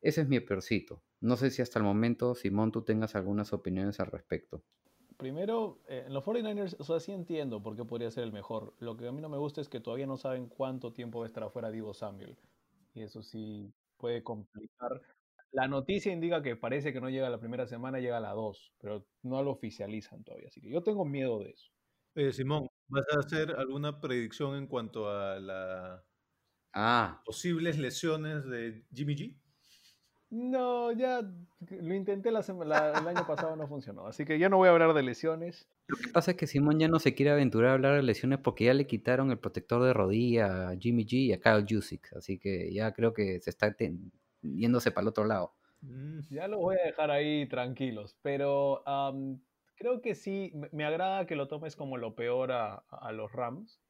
Ese 0.00 0.22
es 0.22 0.28
mi 0.28 0.40
peorcito. 0.40 1.02
No 1.22 1.36
sé 1.36 1.52
si 1.52 1.62
hasta 1.62 1.78
el 1.78 1.84
momento, 1.84 2.34
Simón, 2.34 2.72
tú 2.72 2.82
tengas 2.82 3.14
algunas 3.14 3.52
opiniones 3.52 4.00
al 4.00 4.08
respecto. 4.08 4.64
Primero, 5.16 5.80
eh, 5.86 6.02
en 6.06 6.12
los 6.12 6.24
49ers, 6.24 6.74
o 6.80 6.84
sea, 6.84 6.98
sí 6.98 7.12
entiendo 7.12 7.62
por 7.62 7.76
qué 7.76 7.84
podría 7.84 8.10
ser 8.10 8.24
el 8.24 8.32
mejor. 8.32 8.74
Lo 8.80 8.96
que 8.96 9.06
a 9.06 9.12
mí 9.12 9.20
no 9.20 9.28
me 9.28 9.38
gusta 9.38 9.60
es 9.60 9.68
que 9.68 9.78
todavía 9.78 10.08
no 10.08 10.16
saben 10.16 10.48
cuánto 10.48 10.92
tiempo 10.92 11.20
va 11.20 11.24
a 11.24 11.28
estar 11.28 11.44
afuera 11.44 11.70
Divo 11.70 11.94
Samuel. 11.94 12.36
Y 12.92 13.02
eso 13.02 13.22
sí 13.22 13.72
puede 13.98 14.24
complicar. 14.24 15.00
La 15.52 15.68
noticia 15.68 16.12
indica 16.12 16.42
que 16.42 16.56
parece 16.56 16.92
que 16.92 17.00
no 17.00 17.08
llega 17.08 17.28
a 17.28 17.30
la 17.30 17.38
primera 17.38 17.68
semana, 17.68 18.00
llega 18.00 18.16
a 18.16 18.20
la 18.20 18.32
dos, 18.32 18.74
pero 18.78 19.06
no 19.22 19.44
lo 19.44 19.52
oficializan 19.52 20.24
todavía. 20.24 20.48
Así 20.48 20.60
que 20.60 20.70
yo 20.70 20.82
tengo 20.82 21.04
miedo 21.04 21.38
de 21.38 21.50
eso. 21.50 21.70
Eh, 22.16 22.32
Simón, 22.32 22.66
¿vas 22.88 23.04
a 23.14 23.20
hacer 23.20 23.54
alguna 23.56 24.00
predicción 24.00 24.56
en 24.56 24.66
cuanto 24.66 25.08
a 25.08 25.38
las 25.38 26.02
ah. 26.72 27.22
posibles 27.24 27.78
lesiones 27.78 28.44
de 28.44 28.84
Jimmy 28.92 29.14
G? 29.14 29.41
No, 30.32 30.92
ya 30.92 31.20
lo 31.68 31.94
intenté 31.94 32.30
la 32.30 32.40
el 32.40 32.72
año 33.06 33.26
pasado, 33.26 33.54
no 33.54 33.68
funcionó. 33.68 34.06
Así 34.06 34.24
que 34.24 34.38
ya 34.38 34.48
no 34.48 34.56
voy 34.56 34.68
a 34.68 34.70
hablar 34.70 34.94
de 34.94 35.02
lesiones. 35.02 35.68
Lo 35.88 35.98
que 35.98 36.08
pasa 36.08 36.30
es 36.30 36.38
que 36.38 36.46
Simón 36.46 36.78
ya 36.78 36.88
no 36.88 37.00
se 37.00 37.14
quiere 37.14 37.32
aventurar 37.32 37.68
a 37.68 37.74
hablar 37.74 37.96
de 37.96 38.02
lesiones 38.02 38.38
porque 38.38 38.64
ya 38.64 38.72
le 38.72 38.86
quitaron 38.86 39.30
el 39.30 39.38
protector 39.38 39.84
de 39.84 39.92
rodilla 39.92 40.70
a 40.70 40.76
Jimmy 40.78 41.04
G 41.04 41.12
y 41.26 41.32
a 41.34 41.38
Kyle 41.38 41.66
Jusic. 41.68 42.10
Así 42.16 42.38
que 42.38 42.72
ya 42.72 42.92
creo 42.92 43.12
que 43.12 43.40
se 43.40 43.50
está 43.50 43.76
yéndose 44.40 44.90
para 44.90 45.02
el 45.02 45.08
otro 45.08 45.26
lado. 45.26 45.52
Mm, 45.82 46.20
ya 46.30 46.48
lo 46.48 46.60
voy 46.60 46.76
a 46.82 46.86
dejar 46.86 47.10
ahí 47.10 47.46
tranquilos. 47.46 48.16
Pero 48.22 48.82
creo 49.76 50.00
que 50.00 50.14
sí, 50.14 50.50
me 50.72 50.86
agrada 50.86 51.26
que 51.26 51.36
lo 51.36 51.46
tomes 51.46 51.76
como 51.76 51.98
lo 51.98 52.14
peor 52.14 52.52
a, 52.52 53.12
los 53.12 53.30
Rams. 53.32 53.82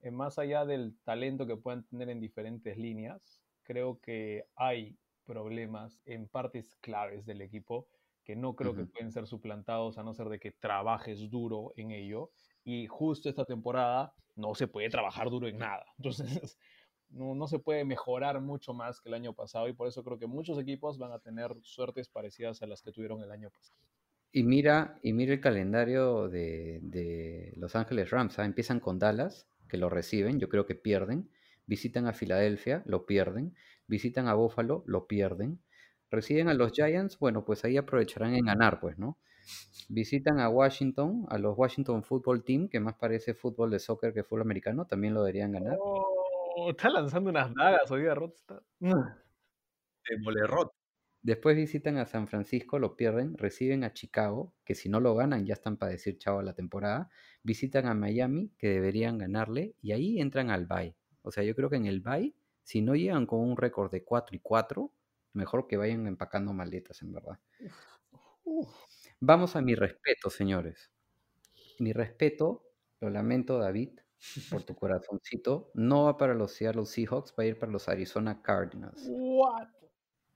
Eh, 0.00 0.10
más 0.10 0.38
allá 0.38 0.64
del 0.64 0.96
talento 1.04 1.46
que 1.46 1.58
puedan 1.58 1.84
tener 1.84 2.08
en 2.08 2.20
diferentes 2.20 2.78
líneas, 2.78 3.42
creo 3.64 4.00
que 4.00 4.46
hay 4.56 4.96
problemas 5.30 6.02
en 6.06 6.26
partes 6.26 6.74
claves 6.80 7.24
del 7.24 7.40
equipo 7.40 7.86
que 8.24 8.34
no 8.34 8.56
creo 8.56 8.74
que 8.74 8.84
pueden 8.84 9.12
ser 9.12 9.28
suplantados 9.28 9.96
a 9.96 10.02
no 10.02 10.12
ser 10.12 10.28
de 10.28 10.40
que 10.40 10.50
trabajes 10.50 11.30
duro 11.30 11.72
en 11.76 11.92
ello. 11.92 12.30
Y 12.64 12.88
justo 12.88 13.28
esta 13.28 13.44
temporada 13.44 14.12
no 14.34 14.56
se 14.56 14.66
puede 14.66 14.90
trabajar 14.90 15.30
duro 15.30 15.46
en 15.46 15.58
nada. 15.58 15.84
Entonces, 15.98 16.58
no, 17.10 17.36
no, 17.36 17.46
se 17.46 17.60
puede 17.60 17.84
mejorar 17.84 18.40
mucho 18.40 18.74
más 18.74 19.00
que 19.00 19.08
el 19.08 19.14
año 19.14 19.32
pasado 19.34 19.68
y 19.68 19.72
por 19.72 19.86
eso 19.86 20.02
creo 20.02 20.18
que 20.18 20.26
muchos 20.26 20.58
equipos 20.58 20.98
van 20.98 21.12
a 21.12 21.20
tener 21.20 21.56
suertes 21.62 22.08
parecidas 22.08 22.60
a 22.62 22.66
las 22.66 22.82
que 22.82 22.90
tuvieron 22.90 23.22
el 23.22 23.30
año 23.30 23.50
pasado. 23.50 23.80
Y 24.32 24.42
mira, 24.42 24.98
y 25.02 25.12
mira 25.12 25.32
el 25.32 25.40
calendario 25.40 26.28
de, 26.28 26.80
de 26.82 27.52
Los 27.56 27.76
Ángeles 27.76 28.10
Rams. 28.10 28.38
¿ah? 28.38 28.44
Empiezan 28.44 28.80
con 28.80 28.98
Dallas, 28.98 29.48
que 29.68 29.76
lo 29.76 29.88
reciben, 29.88 30.40
yo 30.40 30.48
creo 30.48 30.66
que 30.66 30.74
pierden. 30.74 31.30
Visitan 31.66 32.06
a 32.06 32.12
Filadelfia, 32.12 32.82
lo 32.84 33.06
pierden 33.06 33.54
visitan 33.90 34.28
a 34.28 34.34
Buffalo, 34.34 34.84
lo 34.86 35.06
pierden. 35.06 35.60
Reciben 36.10 36.48
a 36.48 36.54
los 36.54 36.72
Giants, 36.72 37.18
bueno, 37.18 37.44
pues 37.44 37.64
ahí 37.64 37.76
aprovecharán 37.76 38.34
en 38.34 38.46
ganar, 38.46 38.80
pues, 38.80 38.98
¿no? 38.98 39.18
Visitan 39.88 40.38
a 40.38 40.48
Washington, 40.48 41.26
a 41.28 41.38
los 41.38 41.58
Washington 41.58 42.04
Football 42.04 42.44
Team, 42.44 42.68
que 42.68 42.80
más 42.80 42.94
parece 42.94 43.34
fútbol 43.34 43.70
de 43.70 43.80
soccer 43.80 44.14
que 44.14 44.22
fútbol 44.22 44.42
americano, 44.42 44.86
también 44.86 45.12
lo 45.14 45.22
deberían 45.22 45.52
ganar. 45.52 45.76
Oh, 45.80 46.70
está 46.70 46.88
lanzando 46.88 47.30
unas 47.30 47.52
dagas 47.54 47.90
hoy 47.90 48.08
Rod. 48.08 48.32
Rod. 50.46 50.68
Después 51.22 51.54
visitan 51.54 51.98
a 51.98 52.06
San 52.06 52.28
Francisco, 52.28 52.78
lo 52.78 52.96
pierden, 52.96 53.36
reciben 53.36 53.84
a 53.84 53.92
Chicago, 53.92 54.54
que 54.64 54.74
si 54.74 54.88
no 54.88 55.00
lo 55.00 55.14
ganan 55.14 55.44
ya 55.44 55.52
están 55.52 55.76
para 55.76 55.92
decir 55.92 56.16
chao 56.16 56.38
a 56.38 56.42
la 56.42 56.54
temporada. 56.54 57.10
Visitan 57.42 57.86
a 57.86 57.94
Miami, 57.94 58.52
que 58.56 58.68
deberían 58.68 59.18
ganarle, 59.18 59.74
y 59.82 59.92
ahí 59.92 60.20
entran 60.20 60.48
al 60.50 60.66
bye. 60.66 60.96
O 61.22 61.30
sea, 61.30 61.44
yo 61.44 61.54
creo 61.54 61.68
que 61.68 61.76
en 61.76 61.86
el 61.86 62.00
bye 62.00 62.34
si 62.70 62.82
no 62.82 62.94
llegan 62.94 63.26
con 63.26 63.40
un 63.40 63.56
récord 63.56 63.90
de 63.90 64.04
4 64.04 64.36
y 64.36 64.38
4, 64.38 64.92
mejor 65.32 65.66
que 65.66 65.76
vayan 65.76 66.06
empacando 66.06 66.52
maletas, 66.52 67.02
en 67.02 67.12
verdad. 67.12 67.40
Vamos 69.18 69.56
a 69.56 69.60
mi 69.60 69.74
respeto, 69.74 70.30
señores. 70.30 70.92
Mi 71.80 71.92
respeto, 71.92 72.70
lo 73.00 73.10
lamento, 73.10 73.58
David, 73.58 73.98
por 74.52 74.62
tu 74.62 74.76
corazoncito, 74.76 75.72
no 75.74 76.04
va 76.04 76.16
para 76.16 76.32
los 76.32 76.52
Seattle 76.52 76.86
Seahawks, 76.86 77.34
va 77.36 77.42
a 77.42 77.46
ir 77.46 77.58
para 77.58 77.72
los 77.72 77.88
Arizona 77.88 78.40
Cardinals. 78.40 79.04
What? 79.08 79.66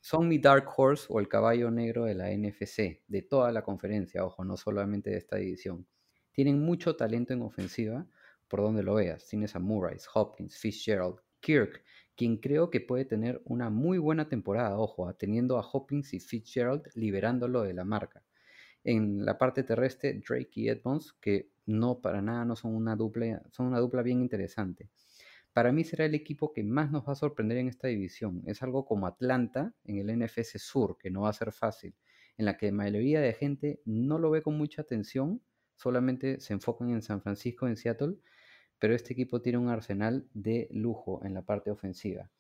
Son 0.01 0.27
mi 0.27 0.39
Dark 0.39 0.69
Horse 0.77 1.07
o 1.11 1.21
el 1.21 1.29
caballo 1.29 1.71
negro 1.71 2.05
de 2.05 2.17
la 2.17 2.33
NFC, 2.33 3.05
de 3.07 3.23
toda 3.23 3.53
la 3.53 3.63
conferencia, 3.63 4.25
ojo, 4.25 4.45
no 4.45 4.57
solamente 4.57 5.11
de 5.11 5.19
esta 5.19 5.37
división. 5.37 5.87
Tienen 6.33 6.59
mucho 6.59 6.97
talento 6.97 7.33
en 7.33 7.43
ofensiva, 7.43 8.09
por 8.49 8.61
donde 8.61 8.83
lo 8.83 8.95
veas. 8.95 9.25
Tienes 9.29 9.55
a 9.55 9.61
Murray, 9.61 9.99
Hopkins, 10.13 10.59
Fitzgerald, 10.59 11.21
Kirk, 11.39 11.85
quien 12.17 12.39
creo 12.39 12.71
que 12.71 12.81
puede 12.81 13.05
tener 13.05 13.43
una 13.45 13.71
muy 13.71 13.99
buena 13.99 14.29
temporada, 14.29 14.79
ojo, 14.79 15.09
ah, 15.09 15.15
teniendo 15.17 15.59
a 15.59 15.69
Hopkins 15.73 16.15
y 16.15 16.21
Fitzgerald 16.21 16.89
liberándolo 16.95 17.63
de 17.63 17.75
la 17.75 17.85
marca. 17.85 18.23
En 18.85 19.25
la 19.25 19.39
parte 19.39 19.63
terrestre, 19.63 20.21
Drake 20.27 20.51
y 20.55 20.69
Edmonds, 20.69 21.13
que 21.21 21.51
no 21.67 22.01
para 22.01 22.21
nada 22.21 22.45
no 22.45 22.55
son 22.55 22.75
una 22.75 22.97
dupla, 22.97 23.43
son 23.51 23.67
una 23.67 23.81
dupla 23.81 24.03
bien 24.03 24.21
interesante. 24.21 24.91
Para 25.55 25.73
mí 25.73 25.85
será 25.85 26.05
el 26.05 26.15
equipo 26.15 26.53
que 26.53 26.65
más 26.65 26.91
nos 26.91 27.09
va 27.09 27.13
a 27.13 27.17
sorprender 27.17 27.59
en 27.59 27.69
esta 27.69 27.89
división. 27.89 28.43
Es 28.47 28.63
algo 28.63 28.85
como 28.85 29.07
Atlanta 29.07 29.73
en 29.85 29.99
el 29.99 30.19
NFS 30.19 30.61
Sur, 30.61 30.99
que 30.99 31.11
no 31.11 31.23
va 31.23 31.31
a 31.31 31.33
ser 31.33 31.53
fácil, 31.53 31.95
en 32.37 32.45
la 32.45 32.57
que 32.57 32.67
la 32.67 32.73
mayoría 32.73 33.21
de 33.21 33.33
gente 33.33 33.81
no 33.85 34.19
lo 34.19 34.31
ve 34.31 34.43
con 34.43 34.59
mucha 34.59 34.83
atención, 34.83 35.41
solamente 35.77 36.41
se 36.41 36.53
enfocan 36.53 36.91
en 36.91 37.03
San 37.03 37.23
Francisco, 37.23 37.69
en 37.69 37.77
Seattle, 37.77 38.17
pero 38.79 38.95
este 38.95 39.13
equipo 39.13 39.41
tiene 39.41 39.59
un 39.59 39.69
arsenal 39.69 40.27
de 40.35 40.69
lujo 40.71 41.25
en 41.25 41.35
la 41.35 41.43
parte 41.43 41.71
ofensiva. 41.71 42.31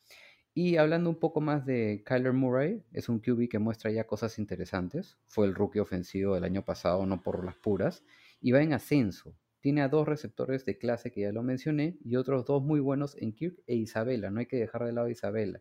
Y 0.56 0.76
hablando 0.76 1.10
un 1.10 1.18
poco 1.18 1.40
más 1.40 1.66
de 1.66 2.04
Kyler 2.06 2.32
Murray, 2.32 2.84
es 2.92 3.08
un 3.08 3.18
QB 3.18 3.48
que 3.48 3.58
muestra 3.58 3.90
ya 3.90 4.06
cosas 4.06 4.38
interesantes. 4.38 5.18
Fue 5.26 5.46
el 5.46 5.54
rookie 5.54 5.80
ofensivo 5.80 6.34
del 6.36 6.44
año 6.44 6.64
pasado, 6.64 7.04
no 7.06 7.24
por 7.24 7.44
las 7.44 7.56
puras, 7.56 8.04
y 8.40 8.52
va 8.52 8.62
en 8.62 8.72
ascenso. 8.72 9.36
Tiene 9.60 9.82
a 9.82 9.88
dos 9.88 10.06
receptores 10.06 10.64
de 10.64 10.78
clase 10.78 11.10
que 11.10 11.22
ya 11.22 11.32
lo 11.32 11.42
mencioné 11.42 11.98
y 12.04 12.14
otros 12.14 12.44
dos 12.44 12.62
muy 12.62 12.78
buenos 12.78 13.16
en 13.16 13.32
Kirk 13.32 13.62
e 13.66 13.74
Isabela. 13.74 14.30
No 14.30 14.38
hay 14.38 14.46
que 14.46 14.58
dejar 14.58 14.84
de 14.84 14.92
lado 14.92 15.08
a 15.08 15.10
Isabela. 15.10 15.60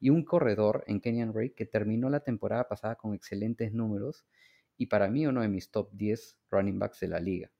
Y 0.00 0.10
un 0.10 0.24
corredor 0.24 0.82
en 0.88 1.00
Kenyan 1.00 1.32
Ray 1.32 1.50
que 1.50 1.66
terminó 1.66 2.10
la 2.10 2.20
temporada 2.20 2.66
pasada 2.66 2.96
con 2.96 3.14
excelentes 3.14 3.72
números 3.72 4.26
y 4.76 4.86
para 4.86 5.08
mí 5.08 5.26
uno 5.26 5.42
de 5.42 5.48
mis 5.48 5.70
top 5.70 5.90
10 5.92 6.38
running 6.50 6.78
backs 6.80 6.98
de 6.98 7.08
la 7.08 7.20
liga. 7.20 7.50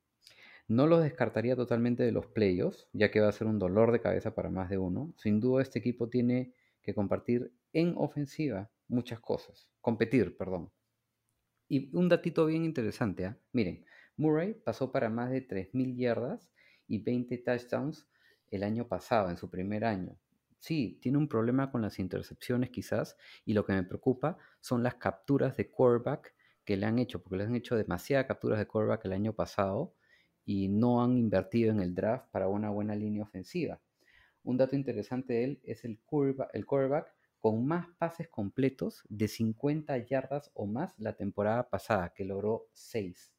No 0.68 0.88
los 0.88 1.02
descartaría 1.02 1.54
totalmente 1.54 2.02
de 2.02 2.10
los 2.10 2.26
playoffs, 2.26 2.88
ya 2.92 3.10
que 3.10 3.20
va 3.20 3.28
a 3.28 3.32
ser 3.32 3.46
un 3.46 3.58
dolor 3.58 3.92
de 3.92 4.00
cabeza 4.00 4.34
para 4.34 4.50
más 4.50 4.68
de 4.68 4.78
uno. 4.78 5.14
Sin 5.16 5.40
duda 5.40 5.62
este 5.62 5.78
equipo 5.78 6.08
tiene 6.08 6.54
que 6.82 6.94
compartir 6.94 7.52
en 7.72 7.94
ofensiva 7.96 8.70
muchas 8.88 9.20
cosas. 9.20 9.70
Competir, 9.80 10.36
perdón. 10.36 10.72
Y 11.68 11.94
un 11.96 12.08
datito 12.08 12.46
bien 12.46 12.64
interesante, 12.64 13.26
¿ah? 13.26 13.38
miren, 13.52 13.84
Murray 14.16 14.54
pasó 14.54 14.90
para 14.90 15.08
más 15.08 15.30
de 15.30 15.46
3.000 15.46 15.96
yardas 15.96 16.50
y 16.88 16.98
20 16.98 17.38
touchdowns 17.38 18.08
el 18.50 18.62
año 18.62 18.88
pasado, 18.88 19.30
en 19.30 19.36
su 19.36 19.50
primer 19.50 19.84
año. 19.84 20.16
Sí, 20.58 20.98
tiene 21.02 21.18
un 21.18 21.28
problema 21.28 21.70
con 21.70 21.82
las 21.82 21.98
intercepciones 21.98 22.70
quizás, 22.70 23.16
y 23.44 23.52
lo 23.52 23.64
que 23.64 23.72
me 23.72 23.82
preocupa 23.82 24.38
son 24.60 24.82
las 24.82 24.94
capturas 24.94 25.56
de 25.56 25.70
quarterback 25.70 26.34
que 26.64 26.76
le 26.76 26.86
han 26.86 26.98
hecho, 26.98 27.22
porque 27.22 27.36
le 27.36 27.44
han 27.44 27.54
hecho 27.54 27.76
demasiadas 27.76 28.26
capturas 28.26 28.58
de 28.58 28.66
quarterback 28.66 29.04
el 29.04 29.12
año 29.12 29.32
pasado 29.32 29.95
y 30.46 30.68
no 30.68 31.02
han 31.02 31.18
invertido 31.18 31.72
en 31.72 31.80
el 31.80 31.94
draft 31.94 32.30
para 32.30 32.48
una 32.48 32.70
buena 32.70 32.94
línea 32.94 33.24
ofensiva. 33.24 33.80
Un 34.44 34.56
dato 34.56 34.76
interesante 34.76 35.34
de 35.34 35.44
él 35.44 35.60
es 35.64 35.84
el, 35.84 35.98
quarterback 35.98 37.12
con 37.40 37.66
más 37.66 37.88
pases 37.98 38.28
completos 38.28 39.02
de 39.08 39.26
50 39.26 39.98
yardas 40.06 40.52
o 40.54 40.66
más 40.66 40.96
la 40.98 41.16
temporada 41.16 41.68
pasada, 41.68 42.14
que 42.14 42.24
logró 42.24 42.68
6. 42.72 43.32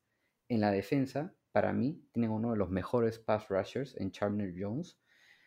En 0.49 0.59
la 0.59 0.71
defensa, 0.71 1.33
para 1.53 1.71
mí, 1.71 2.03
tienen 2.11 2.31
uno 2.31 2.51
de 2.51 2.57
los 2.57 2.69
mejores 2.69 3.19
pass 3.19 3.47
rushers 3.47 3.95
en 3.97 4.11
Charner 4.11 4.53
Jones, 4.57 4.99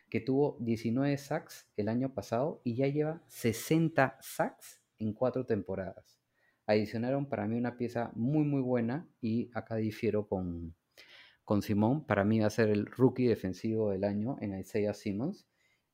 que 0.09 0.21
tuvo 0.21 0.57
19 0.61 1.17
sacks 1.19 1.69
el 1.77 1.89
año 1.89 2.15
pasado 2.15 2.63
y 2.65 2.75
ya 2.75 2.89
lleva 2.89 3.23
60 3.29 4.17
sacks 4.21 4.81
en 4.99 5.13
cuatro 5.13 5.45
temporadas. 5.45 6.19
Adicionaron 6.67 7.29
para 7.29 7.47
mí 7.47 7.59
una 7.59 7.77
pieza 7.77 8.13
muy 8.15 8.45
muy 8.45 8.63
buena 8.63 9.09
y 9.21 9.51
acá 9.55 9.77
difiero 9.77 10.27
con, 10.27 10.75
con 11.45 11.63
Simón, 11.63 12.05
para 12.07 12.25
mí 12.25 12.41
va 12.41 12.47
a 12.47 12.51
ser 12.51 12.69
el 12.71 12.87
rookie 12.87 13.27
defensivo 13.27 13.91
del 13.91 14.05
año 14.05 14.37
en 14.41 14.59
Isaiah 14.59 14.95
Simmons. 14.95 15.47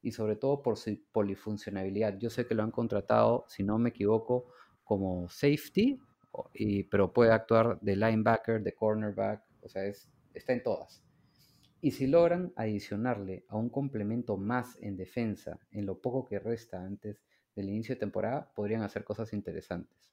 y 0.03 0.13
sobre 0.13 0.37
todo 0.37 0.63
por 0.63 0.77
su 0.77 0.97
polifuncionalidad. 1.11 2.17
Yo 2.19 2.31
sé 2.31 2.47
que 2.47 2.55
lo 2.55 2.63
han 2.63 2.71
contratado, 2.71 3.45
si 3.49 3.65
no 3.65 3.79
me 3.79 3.89
equivoco, 3.89 4.47
como 4.85 5.29
safety, 5.29 5.99
y, 6.55 6.85
pero 6.85 7.13
puede 7.13 7.33
actuar 7.33 7.81
de 7.81 7.97
linebacker, 7.97 8.63
de 8.63 8.75
cornerback, 8.75 9.43
o 9.63 9.69
sea, 9.69 9.85
es, 9.85 10.09
está 10.35 10.53
en 10.53 10.63
todas. 10.63 11.03
Y 11.81 11.91
si 11.93 12.07
logran 12.07 12.53
adicionarle 12.57 13.45
a 13.49 13.57
un 13.57 13.69
complemento 13.69 14.37
más 14.37 14.79
en 14.81 14.97
defensa 14.97 15.59
en 15.71 15.87
lo 15.87 16.01
poco 16.01 16.25
que 16.25 16.39
resta 16.39 16.83
antes 16.85 17.23
del 17.55 17.69
inicio 17.69 17.95
de 17.95 18.01
temporada, 18.01 18.53
podrían 18.55 18.83
hacer 18.83 19.03
cosas 19.05 19.33
interesantes. 19.33 20.13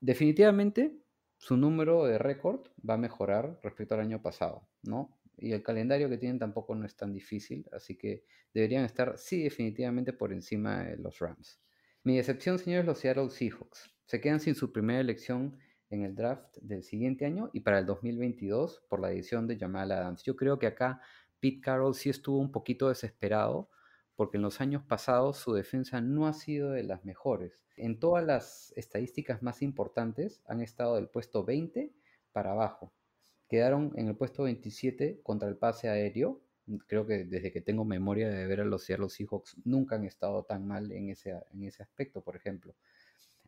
Definitivamente, 0.00 0.96
su 1.36 1.56
número 1.56 2.04
de 2.04 2.18
récord 2.18 2.66
va 2.88 2.94
a 2.94 2.98
mejorar 2.98 3.58
respecto 3.62 3.94
al 3.94 4.00
año 4.00 4.22
pasado, 4.22 4.68
¿no? 4.82 5.18
Y 5.36 5.52
el 5.52 5.62
calendario 5.62 6.08
que 6.08 6.18
tienen 6.18 6.38
tampoco 6.38 6.74
no 6.74 6.86
es 6.86 6.96
tan 6.96 7.12
difícil, 7.12 7.68
así 7.72 7.96
que 7.96 8.24
deberían 8.54 8.84
estar, 8.84 9.18
sí, 9.18 9.42
definitivamente 9.42 10.12
por 10.12 10.32
encima 10.32 10.84
de 10.84 10.96
los 10.96 11.18
Rams. 11.18 11.60
Mi 12.04 12.16
decepción, 12.16 12.58
señores, 12.58 12.86
los 12.86 12.98
Seattle 12.98 13.30
Seahawks. 13.30 13.94
Se 14.06 14.20
quedan 14.20 14.40
sin 14.40 14.54
su 14.54 14.72
primera 14.72 15.00
elección 15.00 15.58
en 15.90 16.02
el 16.02 16.14
draft 16.14 16.56
del 16.62 16.82
siguiente 16.82 17.26
año 17.26 17.50
y 17.52 17.60
para 17.60 17.80
el 17.80 17.86
2022 17.86 18.84
por 18.88 19.00
la 19.00 19.12
edición 19.12 19.46
de 19.46 19.58
Jamal 19.58 19.92
Adams. 19.92 20.22
Yo 20.22 20.36
creo 20.36 20.58
que 20.58 20.66
acá 20.66 21.00
Pete 21.40 21.60
Carroll 21.60 21.94
sí 21.94 22.08
estuvo 22.10 22.38
un 22.38 22.50
poquito 22.50 22.88
desesperado 22.88 23.70
porque 24.16 24.38
en 24.38 24.42
los 24.42 24.60
años 24.60 24.82
pasados 24.82 25.36
su 25.36 25.52
defensa 25.52 26.00
no 26.00 26.26
ha 26.26 26.32
sido 26.32 26.70
de 26.70 26.82
las 26.82 27.04
mejores. 27.04 27.66
En 27.76 28.00
todas 28.00 28.24
las 28.24 28.72
estadísticas 28.76 29.42
más 29.42 29.60
importantes 29.62 30.42
han 30.46 30.62
estado 30.62 30.96
del 30.96 31.08
puesto 31.08 31.44
20 31.44 31.92
para 32.32 32.52
abajo. 32.52 32.92
Quedaron 33.48 33.92
en 33.96 34.08
el 34.08 34.16
puesto 34.16 34.44
27 34.44 35.20
contra 35.22 35.48
el 35.48 35.56
pase 35.56 35.88
aéreo. 35.88 36.40
Creo 36.86 37.06
que 37.06 37.24
desde 37.24 37.52
que 37.52 37.60
tengo 37.60 37.84
memoria 37.84 38.28
de 38.30 38.46
ver 38.46 38.62
a 38.62 38.64
los 38.64 38.84
Seattle 38.84 39.10
Seahawks 39.10 39.56
nunca 39.64 39.96
han 39.96 40.04
estado 40.04 40.44
tan 40.44 40.66
mal 40.66 40.90
en 40.90 41.10
ese, 41.10 41.34
en 41.52 41.64
ese 41.64 41.82
aspecto, 41.82 42.22
por 42.22 42.34
ejemplo. 42.34 42.74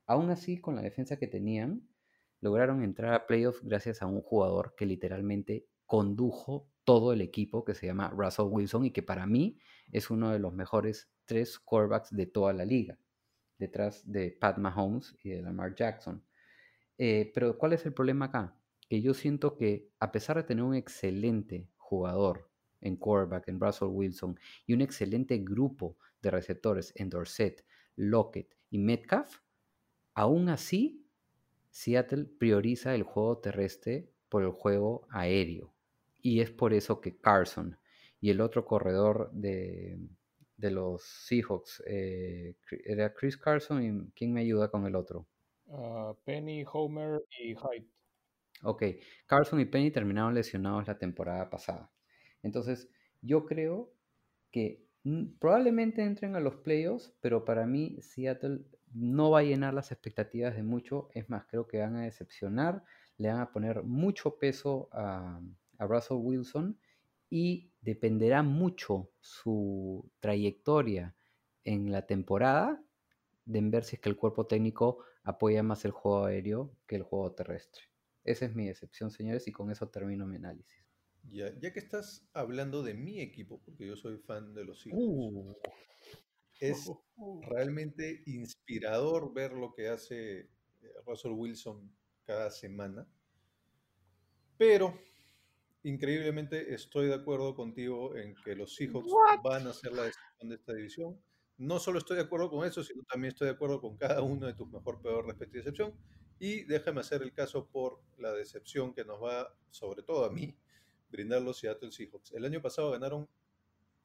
Aún 0.07 0.31
así, 0.31 0.61
con 0.61 0.77
la 0.77 0.83
defensa 0.83 1.17
que 1.17 1.27
tenían, 1.27 1.89
lograron 2.41 2.83
entrar 2.83 3.15
a 3.15 3.27
playoffs 3.27 3.63
gracias 3.65 4.03
a 4.03 4.07
un 4.07 4.21
jugador 4.21 4.75
que 4.77 4.87
literalmente 4.87 5.67
condujo 5.89 6.69
todo 6.85 7.13
el 7.13 7.23
equipo 7.23 7.65
que 7.65 7.75
se 7.75 7.87
llama 7.87 8.11
Russell 8.11 8.47
Wilson 8.51 8.85
y 8.85 8.91
que 8.93 9.03
para 9.03 9.27
mí 9.27 9.59
es 9.91 10.11
uno 10.11 10.31
de 10.31 10.39
los 10.39 10.53
mejores 10.53 11.11
tres 11.25 11.59
quarterbacks 11.59 12.15
de 12.15 12.27
toda 12.27 12.53
la 12.53 12.65
liga, 12.65 12.99
detrás 13.59 14.11
de 14.11 14.31
Pat 14.31 14.59
Mahomes 14.59 15.17
y 15.25 15.31
de 15.31 15.43
Lamar 15.43 15.75
Jackson. 15.75 16.23
Eh, 16.99 17.33
pero 17.35 17.57
¿cuál 17.57 17.73
es 17.73 17.87
el 17.87 17.95
problema 17.95 18.27
acá? 18.27 18.55
Que 18.89 19.01
yo 19.01 19.15
siento 19.15 19.57
que 19.57 19.89
a 19.99 20.13
pesar 20.13 20.37
de 20.37 20.43
tener 20.43 20.63
un 20.63 20.75
excelente 20.75 21.69
jugador 21.79 22.51
en 22.83 22.97
quarterback, 22.97 23.49
en 23.49 23.59
Russell 23.59 23.89
Wilson, 23.89 24.39
y 24.67 24.75
un 24.75 24.83
excelente 24.83 25.39
grupo 25.39 25.97
de 26.21 26.31
receptores 26.31 26.93
en 26.97 27.09
Dorset, 27.09 27.65
Lockett 27.97 28.55
y 28.71 28.79
Metcalf, 28.79 29.39
aún 30.15 30.51
así 30.51 31.07
Seattle 31.71 32.25
prioriza 32.25 32.95
el 32.95 33.05
juego 33.05 33.39
terrestre 33.39 34.13
por 34.29 34.43
el 34.43 34.51
juego 34.51 35.07
aéreo. 35.11 35.78
Y 36.21 36.41
es 36.41 36.51
por 36.51 36.75
eso 36.75 37.01
que 37.01 37.19
Carson 37.19 37.79
y 38.21 38.31
el 38.31 38.41
otro 38.41 38.65
corredor 38.65 39.31
de, 39.33 39.99
de 40.57 40.71
los 40.71 41.03
Seahawks, 41.03 41.83
eh, 41.87 42.57
era 42.85 43.15
Chris 43.15 43.37
Carson 43.37 43.83
y 43.83 44.11
¿quién 44.13 44.33
me 44.33 44.41
ayuda 44.41 44.71
con 44.71 44.87
el 44.87 44.97
otro? 44.97 45.27
Ah, 45.71 46.15
Penny, 46.25 46.65
Homer 46.71 47.23
y 47.31 47.55
Hyde. 47.55 47.89
Ok, 48.65 48.83
Carson 49.27 49.61
y 49.61 49.67
Penny 49.67 49.93
terminaron 49.93 50.35
lesionados 50.35 50.87
la 50.89 50.99
temporada 50.99 51.49
pasada. 51.49 51.93
Entonces, 52.43 52.91
yo 53.23 53.47
creo 53.47 53.93
que 54.51 54.85
probablemente 55.39 56.03
entren 56.03 56.35
a 56.35 56.41
los 56.41 56.57
playoffs, 56.57 57.15
pero 57.21 57.45
para 57.45 57.67
mí 57.67 57.99
Seattle 58.03 58.65
no 58.93 59.31
va 59.31 59.41
a 59.41 59.45
llenar 59.45 59.75
las 59.75 59.93
expectativas 59.93 60.57
de 60.57 60.65
mucho. 60.65 61.09
Es 61.15 61.31
más, 61.31 61.47
creo 61.47 61.69
que 61.69 61.79
van 61.79 61.95
a 61.97 62.03
decepcionar, 62.03 62.83
le 63.17 63.29
van 63.29 63.41
a 63.41 63.53
poner 63.53 63.85
mucho 63.85 64.39
peso 64.39 64.89
a, 64.93 65.41
a 65.79 65.87
Russell 65.87 66.19
Wilson 66.21 66.79
y 67.31 67.73
dependerá 67.81 68.43
mucho 68.43 69.11
su 69.21 70.11
trayectoria 70.21 71.17
en 71.65 71.93
la 71.93 72.07
temporada 72.07 72.83
de 73.45 73.59
en 73.59 73.71
ver 73.71 73.85
si 73.85 73.97
es 73.97 74.03
que 74.03 74.09
el 74.09 74.17
cuerpo 74.17 74.47
técnico 74.47 75.05
apoya 75.23 75.63
más 75.63 75.85
el 75.85 75.91
juego 75.91 76.25
aéreo 76.25 76.77
que 76.87 76.97
el 76.97 77.03
juego 77.03 77.33
terrestre. 77.33 77.83
Esa 78.25 78.45
es 78.45 78.55
mi 78.55 78.67
decepción, 78.67 79.11
señores, 79.11 79.49
y 79.49 79.53
con 79.53 79.71
eso 79.71 79.89
termino 79.89 80.27
mi 80.27 80.37
análisis. 80.37 80.85
Ya, 81.31 81.53
ya 81.59 81.73
que 81.73 81.79
estás 81.79 82.29
hablando 82.33 82.83
de 82.83 82.95
mi 82.95 83.21
equipo, 83.21 83.61
porque 83.65 83.87
yo 83.87 83.97
soy 83.97 84.19
fan 84.19 84.55
de 84.55 84.65
los 84.65 84.83
Seahawks, 84.83 85.03
Uh, 85.03 85.55
es 86.61 86.89
uh. 87.17 87.41
realmente 87.43 88.23
inspirador 88.27 89.33
ver 89.33 89.53
lo 89.53 89.73
que 89.73 89.89
hace 89.89 90.41
eh, 90.41 90.49
Russell 91.07 91.33
Wilson 91.33 91.95
cada 92.25 92.51
semana. 92.51 93.09
Pero, 94.57 94.99
increíblemente, 95.89 96.75
estoy 96.75 97.09
de 97.09 97.15
acuerdo 97.15 97.55
contigo 97.55 98.15
en 98.17 98.35
que 98.45 98.55
los 98.55 98.75
Seahawks 98.75 99.13
van 99.43 99.67
a 99.67 99.73
ser 99.73 99.93
la 99.93 100.05
decepción 100.05 100.49
de 100.49 100.55
esta 100.55 100.75
división. 100.75 101.21
No 101.57 101.79
solo 101.81 101.99
estoy 101.99 102.17
de 102.17 102.23
acuerdo 102.23 102.51
con 102.51 102.67
eso, 102.67 102.85
sino 102.85 103.03
también 103.05 103.33
estoy 103.33 103.47
de 103.47 103.55
acuerdo 103.55 103.81
con 103.81 103.97
cada 103.97 104.23
uno 104.23 104.47
de 104.47 104.55
tus 104.55 104.71
mejor, 104.71 105.01
peor, 105.01 105.27
respeto 105.27 105.57
y 105.57 105.59
decepción. 105.59 105.95
Y 106.39 106.65
déjame 106.65 107.01
hacer 107.01 107.23
el 107.23 107.33
caso 107.33 107.69
por 107.69 108.01
la 108.17 108.33
decepción 108.33 108.95
que 108.95 109.05
nos 109.05 109.23
va, 109.23 109.53
sobre 109.71 110.03
todo 110.03 110.25
a 110.25 110.31
mí, 110.31 110.57
brindar 111.11 111.43
los 111.43 111.59
Seattle 111.59 111.91
Seahawks. 111.91 112.33
El 112.33 112.45
año 112.45 112.63
pasado 112.63 112.93
ganaron 112.93 113.29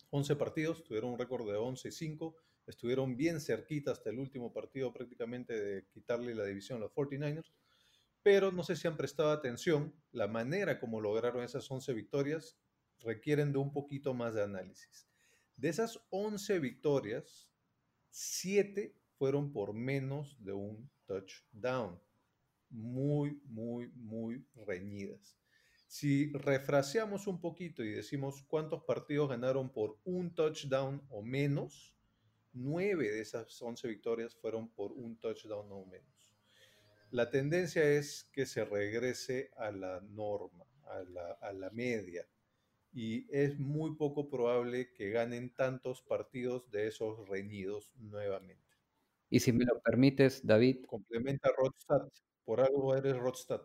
11 0.10 0.36
partidos, 0.36 0.84
tuvieron 0.84 1.12
un 1.12 1.20
récord 1.20 1.46
de 1.46 1.58
11-5, 1.58 2.36
estuvieron 2.66 3.18
bien 3.18 3.40
cerquita 3.40 3.92
hasta 3.92 4.10
el 4.10 4.20
último 4.20 4.52
partido 4.52 4.94
prácticamente 4.94 5.60
de 5.60 5.86
quitarle 5.88 6.34
la 6.34 6.46
división 6.46 6.78
a 6.78 6.82
los 6.82 6.92
49ers, 6.92 7.52
pero 8.24 8.52
no 8.52 8.64
sé 8.64 8.76
si 8.76 8.88
han 8.88 8.98
prestado 8.98 9.32
atención, 9.32 9.94
la 10.12 10.28
manera 10.28 10.80
como 10.80 11.02
lograron 11.02 11.44
esas 11.44 11.70
11 11.70 11.94
victorias 11.94 12.58
requieren 13.00 13.52
de 13.52 13.60
un 13.60 13.72
poquito 13.74 14.14
más 14.14 14.34
de 14.34 14.44
análisis. 14.44 15.08
De 15.58 15.70
esas 15.70 16.00
11 16.10 16.60
victorias, 16.60 17.52
7 18.10 18.96
fueron 19.18 19.52
por 19.52 19.74
menos 19.74 20.38
de 20.44 20.54
un 20.54 20.90
touchdown. 21.06 22.02
Muy, 22.70 23.40
muy, 23.46 23.90
muy 23.90 24.48
reñidas. 24.56 25.38
Si 25.88 26.32
refraseamos 26.32 27.28
un 27.28 27.40
poquito 27.40 27.84
y 27.84 27.92
decimos 27.92 28.42
cuántos 28.48 28.84
partidos 28.84 29.30
ganaron 29.30 29.72
por 29.72 30.00
un 30.06 30.34
touchdown 30.34 31.06
o 31.10 31.22
menos, 31.22 31.94
9 32.54 33.12
de 33.12 33.22
esas 33.22 33.62
11 33.62 33.88
victorias 33.88 34.36
fueron 34.36 34.70
por 34.74 34.92
un 34.92 35.20
touchdown 35.20 35.72
o 35.72 35.86
menos. 35.86 36.13
La 37.14 37.30
tendencia 37.30 37.82
es 37.82 38.26
que 38.34 38.46
se 38.46 38.66
regrese 38.66 39.52
a 39.56 39.72
la 39.72 40.02
norma, 40.02 40.66
a 40.84 41.00
la, 41.04 41.32
a 41.40 41.54
la 41.54 41.70
media 41.70 42.28
y 42.92 43.28
es 43.36 43.60
muy 43.60 43.96
poco 43.96 44.30
probable 44.30 44.94
que 44.94 45.12
ganen 45.12 45.54
tantos 45.56 46.02
partidos 46.02 46.72
de 46.72 46.88
esos 46.88 47.28
reñidos 47.30 47.94
nuevamente. 47.98 48.78
Y 49.30 49.42
si 49.42 49.52
me 49.52 49.66
lo 49.66 49.82
permites, 49.82 50.48
David, 50.48 50.86
Complementa 50.86 51.50
Rodstad, 51.58 52.08
por 52.46 52.62
algo 52.62 52.96
eres 52.96 53.18
Rodstad. 53.18 53.64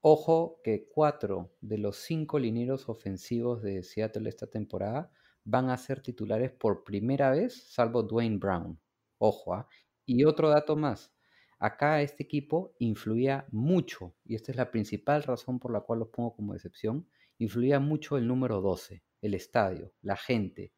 ojo 0.00 0.60
que 0.62 0.88
cuatro 0.88 1.56
de 1.60 1.78
los 1.78 1.96
cinco 1.96 2.38
linieros 2.38 2.88
ofensivos 2.88 3.62
de 3.62 3.82
Seattle 3.82 4.28
esta 4.28 4.46
temporada 4.46 5.10
van 5.44 5.68
a 5.70 5.76
ser 5.78 6.00
titulares 6.00 6.52
por 6.52 6.84
primera 6.84 7.30
vez, 7.30 7.54
salvo 7.72 8.02
Dwayne 8.02 8.38
Brown. 8.38 8.80
Ojo, 9.18 9.54
¿ah? 9.54 9.68
Y 10.06 10.24
otro 10.24 10.48
dato 10.50 10.76
más. 10.76 11.13
Acá 11.58 12.02
este 12.02 12.22
equipo 12.22 12.74
influía 12.78 13.46
mucho, 13.50 14.14
y 14.24 14.34
esta 14.34 14.52
es 14.52 14.56
la 14.56 14.70
principal 14.70 15.22
razón 15.22 15.58
por 15.58 15.72
la 15.72 15.80
cual 15.80 16.00
los 16.00 16.08
pongo 16.08 16.34
como 16.34 16.54
excepción, 16.54 17.08
influía 17.38 17.80
mucho 17.80 18.16
el 18.16 18.26
número 18.26 18.60
12, 18.60 19.02
el 19.22 19.34
estadio, 19.34 19.92
la 20.02 20.16
gente, 20.16 20.72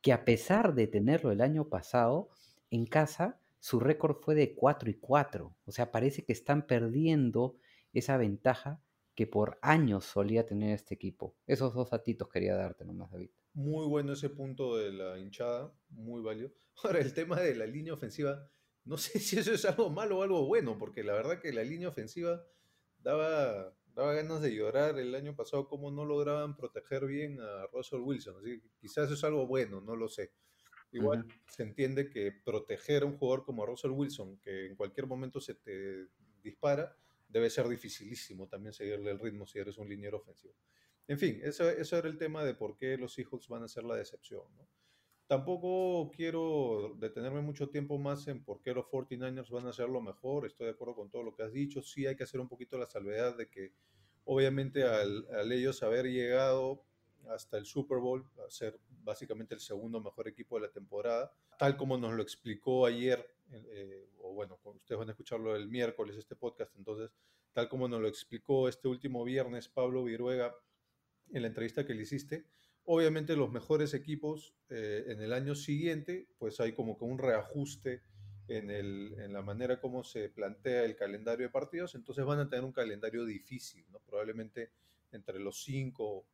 que 0.00 0.12
a 0.12 0.24
pesar 0.24 0.74
de 0.74 0.86
tenerlo 0.86 1.32
el 1.32 1.40
año 1.40 1.68
pasado, 1.68 2.28
en 2.70 2.86
casa 2.86 3.40
su 3.64 3.80
récord 3.80 4.16
fue 4.20 4.34
de 4.34 4.54
4 4.54 4.90
y 4.90 4.94
4. 4.94 5.56
O 5.64 5.72
sea, 5.72 5.90
parece 5.90 6.22
que 6.22 6.34
están 6.34 6.66
perdiendo 6.66 7.56
esa 7.94 8.18
ventaja 8.18 8.82
que 9.14 9.26
por 9.26 9.58
años 9.62 10.04
solía 10.04 10.44
tener 10.44 10.74
este 10.74 10.94
equipo. 10.94 11.34
Esos 11.46 11.72
dos 11.72 11.88
datitos 11.88 12.28
quería 12.28 12.56
darte 12.56 12.84
nomás, 12.84 13.10
David. 13.10 13.30
Muy 13.54 13.86
bueno 13.86 14.12
ese 14.12 14.28
punto 14.28 14.76
de 14.76 14.92
la 14.92 15.18
hinchada, 15.18 15.72
muy 15.88 16.20
válido. 16.20 16.52
Ahora, 16.84 16.98
el 16.98 17.14
tema 17.14 17.40
de 17.40 17.54
la 17.54 17.64
línea 17.64 17.94
ofensiva, 17.94 18.46
no 18.84 18.96
sé 18.98 19.18
si 19.20 19.38
eso 19.38 19.52
es 19.52 19.64
algo 19.64 19.90
malo 19.90 20.18
o 20.18 20.22
algo 20.22 20.46
bueno, 20.46 20.78
porque 20.78 21.02
la 21.02 21.14
verdad 21.14 21.40
que 21.40 21.52
la 21.52 21.64
línea 21.64 21.88
ofensiva 21.88 22.44
daba, 22.98 23.74
daba 23.94 24.14
ganas 24.14 24.40
de 24.42 24.54
llorar 24.54 24.98
el 24.98 25.14
año 25.14 25.34
pasado 25.34 25.68
cómo 25.68 25.90
no 25.90 26.04
lograban 26.04 26.56
proteger 26.56 27.06
bien 27.06 27.40
a 27.40 27.66
Russell 27.72 28.00
Wilson. 28.00 28.36
Así 28.38 28.60
que 28.60 28.68
quizás 28.78 29.06
eso 29.06 29.14
es 29.14 29.24
algo 29.24 29.46
bueno, 29.46 29.80
no 29.80 29.96
lo 29.96 30.08
sé. 30.08 30.32
Igual 30.92 31.26
se 31.48 31.64
entiende 31.64 32.08
que 32.08 32.30
proteger 32.30 33.02
a 33.02 33.06
un 33.06 33.18
jugador 33.18 33.44
como 33.44 33.66
Russell 33.66 33.90
Wilson, 33.90 34.38
que 34.38 34.66
en 34.66 34.76
cualquier 34.76 35.08
momento 35.08 35.40
se 35.40 35.54
te 35.54 36.06
dispara, 36.40 36.96
debe 37.28 37.50
ser 37.50 37.68
dificilísimo 37.68 38.46
también 38.46 38.72
seguirle 38.72 39.10
el 39.10 39.18
ritmo 39.18 39.44
si 39.44 39.58
eres 39.58 39.76
un 39.76 39.88
liniero 39.88 40.18
ofensivo. 40.18 40.54
En 41.08 41.18
fin, 41.18 41.40
eso, 41.42 41.68
eso 41.68 41.98
era 41.98 42.08
el 42.08 42.16
tema 42.16 42.44
de 42.44 42.54
por 42.54 42.76
qué 42.76 42.96
los 42.96 43.12
Seahawks 43.12 43.48
van 43.48 43.64
a 43.64 43.68
ser 43.68 43.82
la 43.82 43.96
decepción. 43.96 44.44
¿no? 44.56 44.68
Tampoco 45.26 46.10
quiero 46.14 46.96
detenerme 46.98 47.40
mucho 47.40 47.70
tiempo 47.70 47.98
más 47.98 48.28
en 48.28 48.44
por 48.44 48.60
qué 48.60 48.74
los 48.74 48.84
49ers 48.86 49.50
van 49.50 49.66
a 49.66 49.70
hacer 49.70 49.88
lo 49.88 50.02
mejor. 50.02 50.44
Estoy 50.44 50.66
de 50.66 50.72
acuerdo 50.72 50.94
con 50.94 51.10
todo 51.10 51.22
lo 51.22 51.34
que 51.34 51.44
has 51.44 51.52
dicho. 51.52 51.80
Sí 51.82 52.06
hay 52.06 52.14
que 52.14 52.24
hacer 52.24 52.40
un 52.40 52.48
poquito 52.48 52.76
la 52.76 52.86
salvedad 52.86 53.36
de 53.36 53.48
que 53.48 53.72
obviamente 54.24 54.84
al, 54.84 55.52
ellos 55.52 55.82
haber 55.82 56.06
llegado 56.06 56.84
hasta 57.28 57.56
el 57.56 57.64
Super 57.64 57.98
Bowl, 57.98 58.26
a 58.46 58.50
ser 58.50 58.78
básicamente 59.02 59.54
el 59.54 59.60
segundo 59.60 60.00
mejor 60.00 60.28
equipo 60.28 60.56
de 60.56 60.66
la 60.66 60.72
temporada, 60.72 61.32
tal 61.58 61.76
como 61.76 61.96
nos 61.96 62.12
lo 62.12 62.22
explicó 62.22 62.84
ayer, 62.84 63.34
eh, 63.50 64.10
o 64.18 64.34
bueno, 64.34 64.58
ustedes 64.62 64.98
van 64.98 65.08
a 65.08 65.12
escucharlo 65.12 65.56
el 65.56 65.68
miércoles, 65.68 66.16
este 66.16 66.36
podcast, 66.36 66.76
entonces, 66.76 67.10
tal 67.54 67.68
como 67.68 67.88
nos 67.88 68.00
lo 68.00 68.08
explicó 68.08 68.68
este 68.68 68.88
último 68.88 69.24
viernes 69.24 69.68
Pablo 69.68 70.04
Viruega 70.04 70.54
en 71.32 71.42
la 71.42 71.48
entrevista 71.48 71.86
que 71.86 71.94
le 71.94 72.02
hiciste, 72.02 72.44
obviamente 72.84 73.36
los 73.36 73.50
mejores 73.50 73.94
equipos 73.94 74.54
eh, 74.68 75.04
en 75.08 75.20
el 75.20 75.32
año 75.32 75.54
siguiente, 75.54 76.28
pues 76.38 76.60
hay 76.60 76.72
como 76.72 76.96
que 76.96 77.04
un 77.04 77.18
reajuste 77.18 78.02
en, 78.48 78.70
el, 78.70 79.32
la 79.32 79.42
manera 79.42 79.80
como 79.80 80.04
se 80.04 80.28
plantea 80.28 80.84
el 80.84 80.96
calendario 80.96 81.46
de 81.46 81.52
partidos, 81.52 81.94
entonces 81.94 82.24
van 82.24 82.40
a 82.40 82.48
tener 82.48 82.64
un 82.64 82.72
calendario 82.72 83.24
difícil, 83.24 83.86
¿no? 83.90 84.00
probablemente 84.00 84.70
entre 85.12 85.38
los 85.38 85.62
cinco, 85.62 86.26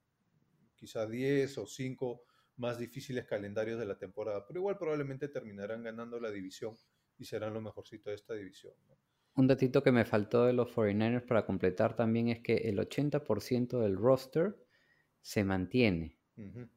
quizá 0.75 1.07
diez 1.07 1.57
o 1.59 1.67
cinco 1.67 2.25
más 2.57 2.79
difíciles 2.79 3.25
calendarios 3.27 3.79
de 3.79 3.87
la 3.87 3.97
temporada, 3.97 4.45
pero 4.47 4.61
igual 4.61 4.77
probablemente 4.77 5.29
terminarán 5.29 5.83
ganando 5.83 6.19
la 6.19 6.31
división 6.31 6.77
y 7.17 7.25
serán 7.25 7.55
lo 7.55 7.61
mejorcito 7.61 8.11
de 8.11 8.17
esta 8.17 8.35
división. 8.35 8.75
¿no? 8.89 8.99
Un 9.37 9.47
datito 9.47 9.83
que 9.83 9.93
me 9.93 10.05
faltó 10.05 10.45
de 10.45 10.53
los 10.53 10.69
49ers 10.75 11.27
para 11.27 11.47
completar 11.47 11.95
también 11.95 12.29
es 12.29 12.41
que 12.41 12.57
el 12.57 12.79
80% 12.79 13.81
del 13.81 13.97
roster 13.97 14.57
se 15.23 15.45
mantiene, 15.45 16.20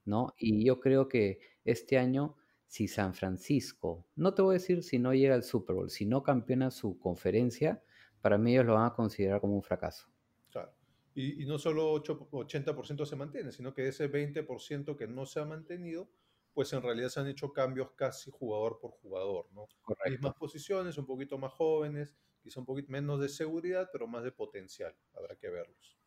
¿no? 0.05 0.34
Y 0.38 0.66
yo 0.66 0.80
creo 0.80 1.07
que 1.07 1.39
este 1.64 1.97
año, 1.97 2.36
si 2.68 2.88
San 2.88 3.14
Francisco, 3.14 4.07
no 4.16 4.34
te 4.34 4.41
voy 4.41 4.55
a 4.55 4.59
decir 4.59 4.84
si 4.84 4.99
no 4.99 5.14
llega 5.14 5.36
al 5.36 5.43
Super 5.43 5.76
Bowl, 5.76 5.89
si 5.89 6.05
no 6.05 6.24
campeona 6.24 6.72
su 6.72 6.97
conferencia, 6.97 7.84
para 8.22 8.38
mí 8.38 8.53
ellos 8.53 8.66
lo 8.66 8.76
van 8.76 8.86
a 8.86 8.93
considerar 8.93 9.41
como 9.41 9.55
un 9.55 9.64
fracaso. 9.64 10.07
Claro. 10.49 10.74
Y, 11.14 11.43
y 11.43 11.45
no 11.45 11.59
solo 11.59 11.91
8, 11.91 12.30
80% 12.32 13.05
se 13.05 13.16
mantiene, 13.16 13.51
sino 13.51 13.74
que 13.74 13.88
ese 13.88 14.11
20% 14.11 14.95
que 14.95 15.07
no 15.07 15.26
se 15.26 15.39
ha 15.39 15.45
mantenido, 15.45 16.09
pues 16.53 16.72
en 16.74 16.82
realidad 16.82 17.09
se 17.09 17.20
han 17.20 17.28
hecho 17.28 17.51
cambios 17.51 17.91
casi 17.91 18.32
jugador 18.32 18.80
por 18.80 18.91
jugador, 18.91 19.47
¿no? 19.51 19.68
Correcto. 19.82 20.09
Mismas 20.09 20.36
posiciones, 20.36 20.97
un 20.97 21.05
poquito 21.05 21.38
más 21.38 21.51
jóvenes, 21.51 22.16
quizá 22.41 22.59
un 22.59 22.66
poquito 22.66 22.91
menos 22.91 23.20
de 23.20 23.30
seguridad, 23.30 23.89
pero 23.91 24.07
más 24.07 24.24
de 24.24 24.32
potencial, 24.32 24.95
habrá 25.14 25.36
que 25.36 25.49
verlos. 25.49 25.97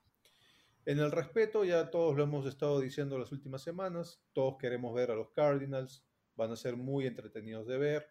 En 0.87 1.01
el 1.01 1.11
respeto, 1.11 1.65
ya 1.65 1.91
todos 1.91 2.17
lo 2.17 2.23
hemos 2.23 2.47
estado 2.47 2.79
diciendo 2.79 3.19
las 3.19 3.33
últimas 3.33 3.61
semanas, 3.61 4.23
todos 4.33 4.57
queremos 4.57 4.95
ver 4.95 5.11
a 5.11 5.17
los 5.17 5.33
Cardinals, 5.33 6.07
van 6.37 6.53
a 6.53 6.57
ser 6.57 6.77
muy 6.77 7.09
entretenidos 7.09 7.67
de 7.67 7.77
ver. 7.77 8.07